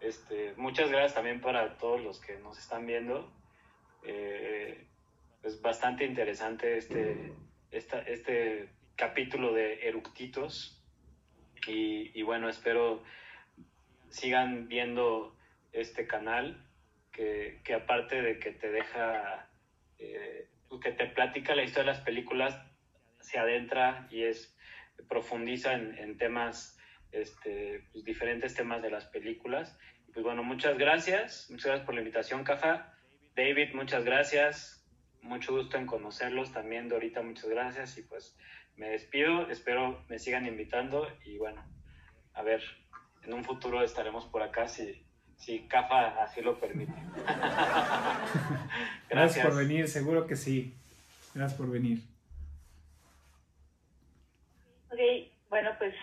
Este, 0.00 0.54
muchas 0.56 0.90
gracias 0.90 1.14
también 1.14 1.40
para 1.40 1.76
todos 1.76 2.00
los 2.02 2.20
que 2.20 2.36
nos 2.38 2.58
están 2.58 2.86
viendo. 2.86 3.30
Eh, 4.04 4.86
es 5.42 5.60
bastante 5.60 6.04
interesante 6.04 6.78
este, 6.78 7.32
este 7.70 8.68
capítulo 8.96 9.52
de 9.52 9.86
eructitos. 9.88 10.80
Y 11.66 12.22
bueno, 12.22 12.48
espero 12.50 13.02
sigan 14.10 14.68
viendo 14.68 15.33
este 15.74 16.06
canal 16.06 16.66
que, 17.12 17.60
que 17.64 17.74
aparte 17.74 18.22
de 18.22 18.38
que 18.38 18.52
te 18.52 18.70
deja, 18.70 19.50
eh, 19.98 20.48
que 20.82 20.92
te 20.92 21.06
platica 21.06 21.54
la 21.54 21.62
historia 21.62 21.92
de 21.92 21.96
las 21.98 22.04
películas, 22.04 22.60
se 23.20 23.38
adentra 23.38 24.08
y 24.10 24.24
es 24.24 24.56
profundiza 25.08 25.74
en, 25.74 25.96
en 25.98 26.16
temas, 26.16 26.78
este, 27.12 27.84
pues, 27.92 28.04
diferentes 28.04 28.54
temas 28.54 28.82
de 28.82 28.90
las 28.90 29.06
películas. 29.06 29.78
Pues 30.12 30.24
bueno, 30.24 30.42
muchas 30.42 30.78
gracias, 30.78 31.48
muchas 31.50 31.66
gracias 31.66 31.86
por 31.86 31.94
la 31.94 32.00
invitación, 32.00 32.44
Cafa. 32.44 32.92
David, 33.34 33.74
muchas 33.74 34.04
gracias, 34.04 34.86
mucho 35.22 35.52
gusto 35.52 35.76
en 35.76 35.86
conocerlos 35.86 36.52
también, 36.52 36.88
Dorita, 36.88 37.22
muchas 37.22 37.48
gracias. 37.48 37.98
Y 37.98 38.02
pues 38.02 38.36
me 38.76 38.90
despido, 38.90 39.50
espero 39.50 40.04
me 40.08 40.18
sigan 40.18 40.46
invitando. 40.46 41.08
Y 41.24 41.38
bueno, 41.38 41.64
a 42.32 42.42
ver, 42.42 42.62
en 43.22 43.32
un 43.32 43.44
futuro 43.44 43.82
estaremos 43.82 44.26
por 44.26 44.42
acá 44.42 44.68
si, 44.68 45.03
si 45.38 45.66
Cafa 45.68 46.22
así 46.22 46.40
lo 46.40 46.58
permite. 46.58 46.92
Gracias 49.08 49.46
por 49.46 49.56
venir, 49.56 49.88
seguro 49.88 50.26
que 50.26 50.36
sí. 50.36 50.74
Gracias 51.34 51.58
por 51.58 51.70
venir. 51.70 51.98
Ok, 54.90 55.00
bueno, 55.50 55.70
pues 55.78 55.94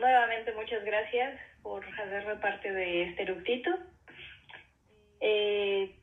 nuevamente 0.00 0.52
muchas 0.52 0.84
gracias 0.84 1.38
por 1.62 1.84
hacerme 1.84 2.36
parte 2.36 2.72
de 2.72 3.04
este 3.04 3.22
eructito. 3.22 3.70
Eh, 5.20 5.94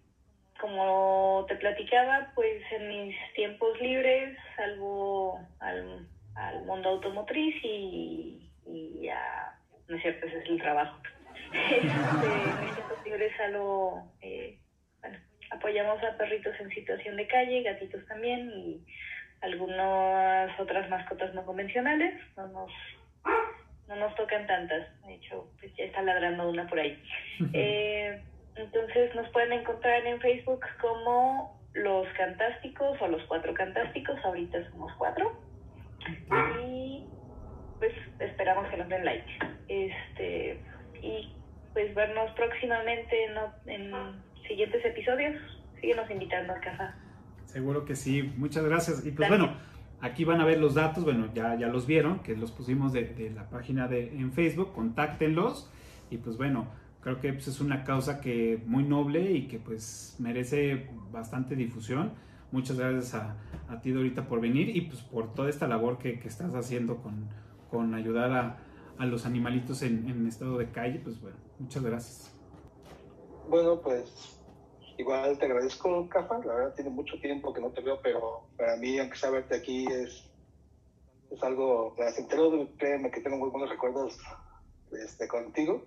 como 0.59 1.45
te 1.47 1.55
platicaba, 1.55 2.31
pues 2.33 2.61
en 2.71 2.87
mis 2.87 3.15
tiempos 3.33 3.79
libres 3.81 4.37
salgo 4.55 5.39
al, 5.59 6.07
al 6.35 6.65
mundo 6.65 6.89
automotriz 6.89 7.55
y, 7.63 8.49
y 8.65 9.01
ya, 9.03 9.59
no 9.87 9.97
es 9.97 10.01
cierto, 10.01 10.27
ese 10.27 10.39
es 10.39 10.49
el 10.49 10.61
trabajo. 10.61 10.97
Mis 11.55 12.73
tiempos 12.75 13.05
libres 13.05 13.31
salgo, 13.37 14.11
eh, 14.21 14.59
bueno, 15.01 15.17
apoyamos 15.51 16.03
a 16.03 16.17
perritos 16.17 16.53
en 16.59 16.69
situación 16.69 17.15
de 17.15 17.27
calle, 17.27 17.63
gatitos 17.63 18.05
también 18.07 18.51
y 18.51 18.85
algunas 19.41 20.59
otras 20.59 20.89
mascotas 20.89 21.33
no 21.33 21.45
convencionales, 21.45 22.19
no 22.35 22.47
nos, 22.47 22.71
no 23.87 23.95
nos 23.95 24.15
tocan 24.15 24.47
tantas, 24.47 24.87
de 25.05 25.15
hecho 25.15 25.49
pues 25.59 25.73
ya 25.75 25.85
está 25.85 26.01
ladrando 26.01 26.49
una 26.49 26.67
por 26.67 26.79
ahí. 26.79 27.01
Eh, 27.53 28.21
entonces 28.55 29.13
nos 29.15 29.29
pueden 29.29 29.51
encontrar 29.51 30.05
en 30.05 30.19
Facebook 30.21 30.65
como 30.81 31.59
Los 31.73 32.07
Cantásticos 32.17 33.01
o 33.01 33.07
Los 33.07 33.23
Cuatro 33.23 33.53
Cantásticos, 33.53 34.17
ahorita 34.23 34.69
somos 34.71 34.93
cuatro. 34.97 35.37
Y 36.65 37.05
pues 37.79 37.93
esperamos 38.19 38.69
que 38.69 38.77
nos 38.77 38.87
den 38.87 39.03
like. 39.03 39.27
Este, 39.67 40.59
y 41.01 41.34
pues 41.75 41.93
vernos 41.93 42.31
próximamente 42.31 43.15
en, 43.25 43.83
en 43.83 43.91
siguientes 44.47 44.83
episodios. 44.85 45.35
Síguenos 45.81 46.09
invitando 46.09 46.53
a 46.53 46.59
casa. 46.61 46.95
Seguro 47.45 47.83
que 47.83 47.95
sí. 47.95 48.33
Muchas 48.37 48.63
gracias. 48.63 49.05
Y 49.05 49.11
pues 49.11 49.27
bueno, 49.27 49.57
aquí 49.99 50.23
van 50.23 50.39
a 50.39 50.45
ver 50.45 50.57
los 50.57 50.73
datos. 50.73 51.03
Bueno, 51.03 51.27
ya, 51.33 51.55
ya 51.55 51.67
los 51.67 51.85
vieron, 51.85 52.19
que 52.23 52.35
los 52.37 52.51
pusimos 52.51 52.93
de, 52.93 53.03
de 53.13 53.29
la 53.29 53.49
página 53.49 53.87
de 53.89 54.07
en 54.07 54.31
Facebook. 54.31 54.73
Contáctenlos. 54.73 55.69
Y 56.09 56.17
pues 56.17 56.37
bueno, 56.37 56.69
creo 57.01 57.19
que 57.19 57.33
pues, 57.33 57.49
es 57.49 57.59
una 57.59 57.83
causa 57.83 58.21
que 58.21 58.57
muy 58.65 58.83
noble 58.83 59.33
y 59.33 59.47
que 59.47 59.59
pues 59.59 60.15
merece 60.19 60.87
bastante 61.11 61.55
difusión. 61.55 62.13
muchas 62.55 62.79
gracias 62.79 63.13
a, 63.15 63.35
a 63.69 63.81
ti, 63.81 63.91
Dorita, 63.91 64.27
por 64.27 64.39
venir 64.39 64.75
y 64.75 64.81
pues 64.81 65.01
por 65.01 65.33
toda 65.33 65.49
esta 65.49 65.67
labor 65.67 65.97
que, 65.97 66.19
que 66.19 66.27
estás 66.27 66.55
haciendo 66.55 66.97
con, 66.97 67.27
con 67.69 67.93
ayudar 67.93 68.31
a, 68.31 68.57
a 68.97 69.05
los 69.05 69.25
animalitos 69.25 69.81
en, 69.83 70.09
en 70.09 70.25
estado 70.25 70.57
de 70.57 70.69
calle. 70.69 70.99
Pues 71.03 71.19
bueno, 71.21 71.37
muchas 71.59 71.83
gracias. 71.83 72.31
Bueno, 73.47 73.79
pues 73.81 74.39
igual 74.97 75.37
te 75.37 75.45
agradezco, 75.45 76.07
Cafa. 76.09 76.39
La 76.39 76.55
verdad 76.55 76.75
tiene 76.75 76.89
mucho 76.89 77.19
tiempo 77.19 77.53
que 77.53 77.61
no 77.61 77.71
te 77.71 77.81
veo, 77.81 77.99
pero 78.01 78.47
para 78.57 78.75
mí, 78.77 78.97
aunque 78.97 79.17
sea 79.17 79.29
verte 79.29 79.55
aquí, 79.55 79.85
es, 79.85 80.23
es 81.31 81.43
algo 81.43 81.93
placentero. 81.95 82.67
Créeme 82.77 83.11
que 83.11 83.21
tengo 83.21 83.37
muy 83.37 83.49
buenos 83.49 83.69
recuerdos 83.69 84.17
este, 84.91 85.27
contigo. 85.27 85.83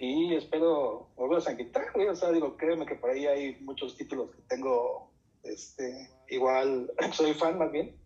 Y 0.00 0.34
espero 0.34 1.10
volver 1.14 1.46
a 1.46 1.50
invitar, 1.52 1.84
güey. 1.94 2.08
O 2.08 2.16
sea, 2.16 2.32
digo, 2.32 2.56
créeme 2.56 2.86
que 2.86 2.96
por 2.96 3.10
ahí 3.10 3.26
hay 3.26 3.60
muchos 3.60 3.96
títulos 3.96 4.30
que 4.34 4.42
tengo, 4.48 5.12
este, 5.44 6.10
igual, 6.28 6.90
soy 7.12 7.34
fan 7.34 7.58
más 7.58 7.70
bien, 7.70 7.96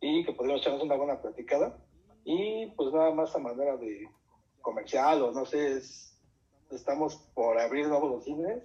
y 0.00 0.24
que 0.24 0.32
podríamos 0.32 0.60
echarnos 0.62 0.82
una 0.84 0.96
buena 0.96 1.20
platicada. 1.20 1.76
Y 2.24 2.66
pues 2.76 2.92
nada 2.92 3.12
más 3.12 3.34
a 3.34 3.38
manera 3.38 3.76
de 3.76 4.08
comercial 4.60 5.22
o 5.22 5.32
no 5.32 5.44
sé, 5.44 5.78
es- 5.78 6.13
estamos 6.74 7.16
por 7.34 7.58
abrir 7.58 7.88
nuevos 7.88 8.24
cines. 8.24 8.62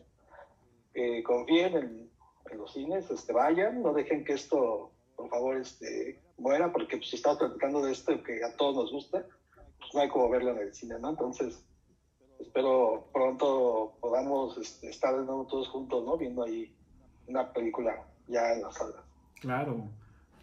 Eh, 0.93 1.23
confíen 1.23 1.75
en, 1.75 2.09
los 2.57 2.73
cines, 2.73 3.09
este, 3.11 3.31
vayan, 3.31 3.83
no 3.83 3.93
dejen 3.93 4.25
que 4.25 4.33
esto, 4.33 4.91
por 5.15 5.29
favor, 5.29 5.57
este, 5.57 6.19
muera, 6.37 6.71
porque 6.71 6.97
pues, 6.97 7.11
si 7.11 7.17
estamos 7.17 7.37
platicando 7.37 7.83
de 7.83 7.91
esto 7.91 8.23
que 8.23 8.43
a 8.43 8.55
todos 8.57 8.75
nos 8.75 8.91
gusta, 8.91 9.23
pues 9.77 9.93
no 9.93 10.01
hay 10.01 10.09
como 10.09 10.29
verlo 10.29 10.51
en 10.51 10.59
el 10.59 10.73
cine, 10.73 10.95
¿no? 10.99 11.11
Entonces, 11.11 11.63
espero 12.39 13.07
pronto 13.13 13.97
podamos 13.99 14.57
este, 14.57 14.89
estar 14.89 15.15
de 15.15 15.25
nuevo 15.25 15.45
todos 15.45 15.67
juntos, 15.69 16.03
¿no? 16.03 16.17
Viendo 16.17 16.43
ahí 16.43 16.75
una 17.27 17.53
película 17.53 18.03
ya 18.27 18.53
en 18.53 18.63
la 18.63 18.71
sala. 18.71 19.03
Claro, 19.39 19.83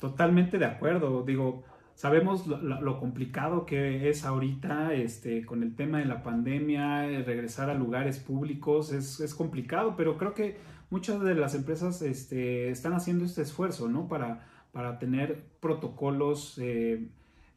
totalmente 0.00 0.58
de 0.58 0.66
acuerdo. 0.66 1.22
Digo, 1.22 1.64
sabemos 1.96 2.46
lo, 2.46 3.00
complicado 3.00 3.64
que 3.64 4.10
es 4.10 4.24
ahorita 4.24 4.92
este, 4.92 5.46
con 5.46 5.62
el 5.62 5.74
tema 5.74 5.98
de 5.98 6.04
la 6.04 6.22
pandemia, 6.22 7.08
eh, 7.10 7.22
regresar 7.22 7.70
a 7.70 7.74
lugares 7.74 8.18
públicos 8.18 8.92
es, 8.92 9.18
es 9.18 9.34
complicado, 9.34 9.94
pero 9.96 10.18
creo 10.18 10.34
que 10.34 10.58
muchas 10.90 11.22
de 11.22 11.34
las 11.34 11.54
empresas 11.54 12.02
este, 12.02 12.68
están 12.68 12.92
haciendo 12.92 13.24
este 13.24 13.42
esfuerzo, 13.42 13.88
¿no? 13.88 14.08
Para, 14.08 14.46
para 14.72 14.98
tener 14.98 15.42
protocolos 15.60 16.58
eh, 16.58 17.08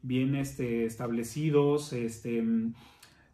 bien 0.03 0.36
este, 0.36 0.86
establecidos, 0.86 1.91
este, 1.91 2.41
mm, 2.41 2.74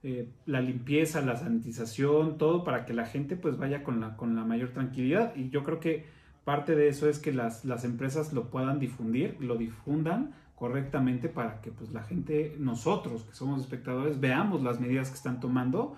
eh, 0.02 0.27
la 0.48 0.60
limpieza, 0.60 1.22
la 1.22 1.38
sanitización, 1.38 2.40
todo 2.40 2.64
para 2.64 2.84
que 2.86 2.95
la 2.95 3.06
gente 3.06 3.36
pues 3.36 3.57
vaya 3.60 3.84
con 3.84 4.02
la, 4.02 4.18
con 4.18 4.36
la 4.36 4.44
mayor 4.44 4.72
tranquilidad. 4.72 5.36
Y 5.36 5.49
yo 5.49 5.64
creo 5.64 5.80
que 5.80 6.06
parte 6.45 6.76
de 6.76 6.88
eso 6.88 7.07
es 7.07 7.19
que 7.19 7.32
las, 7.32 7.64
las 7.64 7.86
empresas 7.86 8.34
lo 8.34 8.49
puedan 8.49 8.80
difundir, 8.80 9.38
lo 9.40 9.56
difundan 9.56 10.34
correctamente 10.56 11.30
para 11.30 11.61
que 11.61 11.72
pues 11.72 11.91
la 11.91 12.03
gente, 12.03 12.56
nosotros 12.60 13.23
que 13.23 13.36
somos 13.36 13.61
espectadores, 13.61 14.19
veamos 14.19 14.64
las 14.64 14.80
medidas 14.80 15.10
que 15.10 15.15
están 15.15 15.40
tomando 15.40 15.95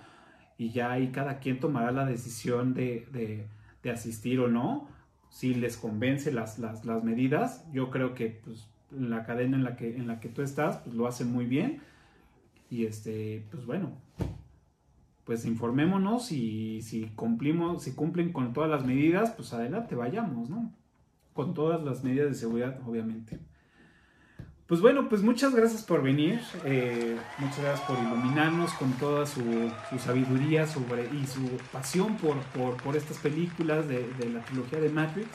y 0.58 0.72
ya 0.72 0.92
ahí 0.92 1.10
cada 1.12 1.40
quien 1.40 1.60
tomará 1.60 1.92
la 1.92 2.06
decisión 2.06 2.74
de, 2.74 3.08
de- 3.12 3.48
asistir 3.90 4.42
o 4.42 4.50
no. 4.50 4.90
Si 5.30 5.54
les 5.54 5.78
convence 5.78 6.30
las, 6.34 6.60
las, 6.60 6.84
las 6.84 7.06
medidas, 7.06 7.64
yo 7.72 7.90
creo 7.90 8.14
que 8.16 8.42
pues, 8.44 8.68
la 8.92 9.24
cadena 9.24 9.56
en 9.56 9.64
la 9.64 9.78
que, 9.78 9.96
en 9.96 10.08
la 10.08 10.20
que 10.20 10.28
tú 10.28 10.42
estás 10.42 10.80
pues, 10.80 10.94
lo 10.94 11.08
hacen 11.08 11.32
muy 11.32 11.46
bien. 11.46 11.82
Y 12.70 12.86
este, 12.86 13.46
pues 13.50 13.66
bueno, 13.66 13.94
pues 15.24 15.46
informémonos 15.46 16.34
y 16.34 16.82
si 16.82 17.06
cumplimos, 17.16 17.84
si 17.84 17.94
cumplen 17.94 18.34
con 18.34 18.52
todas 18.52 18.70
las 18.70 18.86
medidas, 18.86 19.32
pues 19.32 19.54
adelante, 19.54 19.96
vayamos, 19.96 20.50
¿no? 20.50 20.74
Con 21.34 21.54
todas 21.54 21.82
las 21.84 22.04
medidas 22.04 22.28
de 22.28 22.36
seguridad, 22.36 22.80
obviamente. 22.86 23.40
Pues 24.68 24.82
bueno, 24.82 25.08
pues 25.08 25.22
muchas 25.22 25.56
gracias 25.56 25.84
por 25.84 26.04
venir, 26.04 26.42
eh, 26.66 27.16
muchas 27.40 27.62
gracias 27.62 27.88
por 27.88 27.98
iluminarnos 28.00 28.74
con 28.74 28.92
toda 28.94 29.26
su, 29.26 29.42
sabiduría 29.98 30.64
y 30.64 31.26
su 31.26 31.42
pasión 31.72 32.18
por, 32.18 32.38
por, 32.84 32.98
estas 32.98 33.18
películas 33.20 33.88
de, 33.88 34.06
de 34.20 34.30
la 34.30 34.44
trilogía 34.44 34.82
de 34.82 34.90
Matrix. 34.90 35.30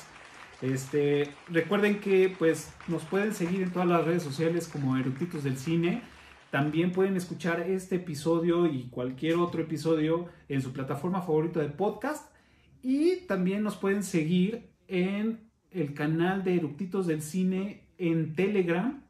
Este, 0.62 1.28
recuerden 1.48 1.98
que 1.98 2.34
pues 2.38 2.72
nos 2.86 3.02
pueden 3.04 3.34
seguir 3.34 3.62
en 3.62 3.72
todas 3.72 3.88
las 3.88 4.04
redes 4.04 4.22
sociales 4.22 4.68
como 4.68 4.96
Eructitos 4.96 5.42
del 5.42 5.58
Cine. 5.58 6.02
También 6.50 6.92
pueden 6.92 7.16
escuchar 7.16 7.60
este 7.62 7.96
episodio 7.96 8.66
y 8.66 8.84
cualquier 8.90 9.36
otro 9.36 9.60
episodio 9.60 10.28
en 10.48 10.62
su 10.62 10.72
plataforma 10.72 11.20
favorita 11.20 11.60
de 11.60 11.68
podcast. 11.68 12.32
Y 12.80 13.26
también 13.26 13.64
nos 13.64 13.76
pueden 13.76 14.04
seguir 14.04 14.70
en 14.86 15.50
el 15.72 15.94
canal 15.94 16.44
de 16.44 16.56
Eructitos 16.56 17.08
del 17.08 17.22
Cine 17.22 17.88
en 17.98 18.34
Telegram. 18.36 19.02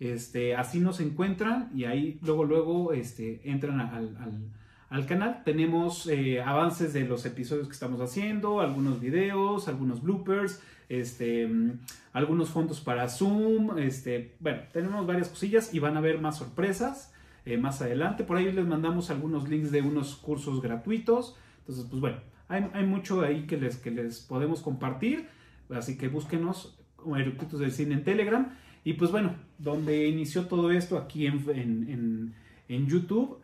Este, 0.00 0.56
así 0.56 0.80
nos 0.80 1.00
encuentran 1.00 1.70
y 1.74 1.84
ahí 1.84 2.18
luego, 2.22 2.44
luego 2.44 2.92
este, 2.92 3.40
entran 3.48 3.80
al, 3.80 4.16
al- 4.18 4.50
al 4.90 5.06
canal. 5.06 5.42
Tenemos 5.44 6.06
eh, 6.06 6.40
avances 6.40 6.92
de 6.92 7.04
los 7.04 7.24
episodios 7.26 7.66
que 7.66 7.72
estamos 7.72 8.00
haciendo, 8.00 8.60
algunos 8.60 9.00
videos, 9.00 9.66
algunos 9.66 10.02
bloopers, 10.02 10.60
este, 10.88 11.46
mm, 11.48 11.80
algunos 12.12 12.50
fondos 12.50 12.80
para 12.80 13.08
Zoom. 13.08 13.78
Este, 13.78 14.34
bueno, 14.40 14.62
tenemos 14.72 15.06
varias 15.06 15.28
cosillas 15.28 15.74
y 15.74 15.78
van 15.80 15.96
a 15.96 15.98
haber 15.98 16.20
más 16.20 16.36
sorpresas 16.38 17.12
eh, 17.46 17.56
más 17.56 17.80
adelante. 17.82 18.24
Por 18.24 18.36
ahí 18.36 18.52
les 18.52 18.66
mandamos 18.66 19.10
algunos 19.10 19.48
links 19.48 19.70
de 19.72 19.82
unos 19.82 20.16
cursos 20.16 20.60
gratuitos. 20.62 21.36
Entonces, 21.60 21.86
pues 21.90 22.00
bueno, 22.00 22.18
hay, 22.48 22.66
hay 22.72 22.86
mucho 22.86 23.22
ahí 23.22 23.46
que 23.46 23.56
les, 23.56 23.76
que 23.78 23.90
les 23.90 24.20
podemos 24.20 24.60
compartir. 24.60 25.28
Así 25.70 25.96
que 25.98 26.08
búsquenos 26.08 26.78
como 26.96 27.16
Eructitos 27.16 27.58
del 27.58 27.72
Cine 27.72 27.94
en 27.94 28.04
Telegram. 28.04 28.54
Y 28.84 28.94
pues 28.94 29.10
bueno, 29.10 29.34
donde 29.58 30.06
inició 30.08 30.46
todo 30.46 30.70
esto 30.70 30.98
aquí 30.98 31.26
en, 31.26 31.42
en- 31.48 32.34
en- 32.68 32.86
YouTube, 32.86 33.38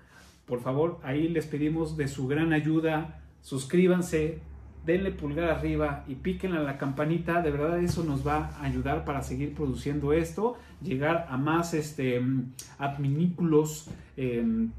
por 0.46 0.60
favor, 0.60 0.98
ahí 1.02 1.28
les 1.28 1.46
pedimos 1.46 1.96
de 1.96 2.08
su 2.08 2.26
gran 2.26 2.52
ayuda. 2.52 3.22
Suscríbanse, 3.40 4.40
denle 4.84 5.12
pulgar 5.12 5.48
arriba 5.50 6.04
y 6.08 6.16
píquenle 6.16 6.58
a 6.58 6.62
la 6.62 6.76
campanita. 6.78 7.40
De 7.42 7.50
verdad, 7.50 7.78
eso 7.80 8.04
nos 8.04 8.26
va 8.26 8.46
a 8.58 8.64
ayudar 8.64 9.04
para 9.04 9.22
seguir 9.22 9.54
produciendo 9.54 10.12
esto, 10.12 10.56
llegar 10.82 11.26
a 11.30 11.36
más 11.36 11.72
este, 11.74 12.20
adminículos 12.78 13.88
em, 14.16 14.72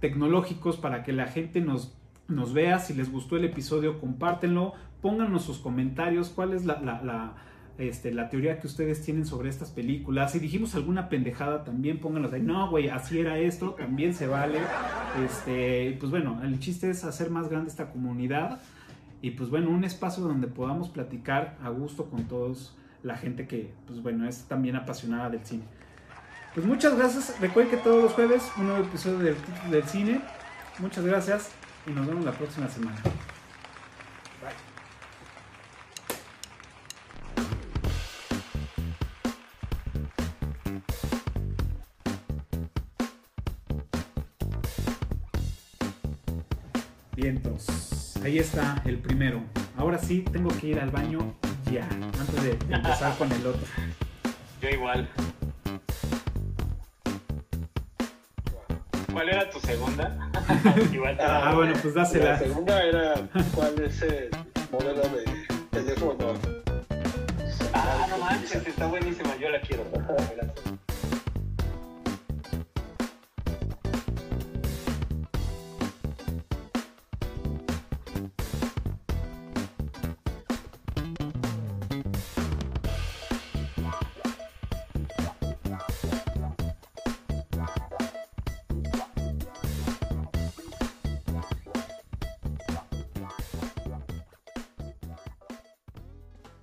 tecnológicos 0.00 0.76
para 0.76 1.02
que 1.02 1.12
la 1.12 1.26
gente 1.28 1.60
nos, 1.60 1.96
nos 2.28 2.52
vea. 2.52 2.78
Si 2.78 2.94
les 2.94 3.10
gustó 3.10 3.36
el 3.36 3.44
episodio, 3.44 4.00
compártenlo. 4.00 4.72
Pónganos 5.00 5.44
sus 5.44 5.58
comentarios. 5.58 6.28
¿Cuál 6.30 6.52
es 6.52 6.64
la, 6.64 7.34
este, 7.78 8.12
la 8.12 8.28
teoría 8.28 8.60
que 8.60 8.66
ustedes 8.66 9.02
tienen 9.02 9.26
sobre 9.26 9.48
estas 9.48 9.70
películas? 9.70 10.32
Si 10.32 10.38
dijimos 10.38 10.74
alguna 10.74 11.08
pendejada, 11.08 11.64
también 11.64 12.00
pónganlos 12.00 12.32
ahí. 12.32 12.42
No, 12.42 12.70
güey, 12.70 12.88
así 12.88 13.18
era 13.18 13.38
esto. 13.38 13.70
También 13.72 14.14
se 14.14 14.26
vale. 14.26 14.58
Este, 15.24 15.96
pues 15.98 16.10
bueno, 16.10 16.40
el 16.42 16.58
chiste 16.60 16.90
es 16.90 17.04
hacer 17.04 17.30
más 17.30 17.48
grande 17.48 17.70
esta 17.70 17.90
comunidad. 17.90 18.60
Y 19.22 19.30
pues 19.30 19.50
bueno, 19.50 19.70
un 19.70 19.84
espacio 19.84 20.22
donde 20.22 20.46
podamos 20.46 20.88
platicar 20.88 21.56
a 21.62 21.70
gusto 21.70 22.06
con 22.06 22.24
todos 22.24 22.76
la 23.02 23.16
gente 23.16 23.46
que, 23.46 23.72
pues 23.86 24.02
bueno, 24.02 24.28
es 24.28 24.44
también 24.44 24.76
apasionada 24.76 25.30
del 25.30 25.44
cine. 25.44 25.64
Pues 26.54 26.66
muchas 26.66 26.96
gracias. 26.96 27.38
Recuerden 27.40 27.70
que 27.70 27.82
todos 27.82 28.02
los 28.02 28.12
jueves 28.12 28.50
un 28.56 28.68
nuevo 28.68 28.84
episodio 28.84 29.18
del, 29.18 29.36
del 29.70 29.84
cine. 29.84 30.20
Muchas 30.78 31.04
gracias 31.04 31.50
y 31.86 31.90
nos 31.90 32.06
vemos 32.06 32.24
la 32.24 32.32
próxima 32.32 32.68
semana. 32.68 32.98
Vientos. 47.28 48.18
Ahí 48.22 48.38
está 48.38 48.82
el 48.84 48.98
primero. 48.98 49.40
Ahora 49.78 49.96
sí 49.96 50.22
tengo 50.30 50.50
que 50.60 50.66
ir 50.66 50.78
al 50.78 50.90
baño 50.90 51.32
ya, 51.72 51.88
antes 51.88 52.42
de, 52.42 52.50
empezar 52.74 53.16
con 53.16 53.32
el 53.32 53.46
otro. 53.46 53.62
Yo 54.60 54.68
igual. 54.68 55.08
¿Cuál 59.10 59.28
era 59.30 59.48
tu 59.48 59.58
segunda? 59.60 60.30
igual 60.92 61.16
te 61.16 61.22
la- 61.22 61.48
Ah, 61.48 61.54
bueno, 61.54 61.72
pues 61.80 61.94
La 61.94 62.02
dásela. 62.02 62.38
segunda 62.38 62.82
era 62.84 63.14
cuál 63.54 63.80
es 63.82 64.02
el 64.02 64.28
modelo 64.70 65.00
de 65.00 65.46
teléfono. 65.70 66.34
Ah, 67.72 68.06
no 68.10 68.18
manches, 68.18 68.66
está 68.66 68.86
buenísima, 68.86 69.34
yo 69.40 69.48
la 69.48 69.62
quiero. 69.62 69.84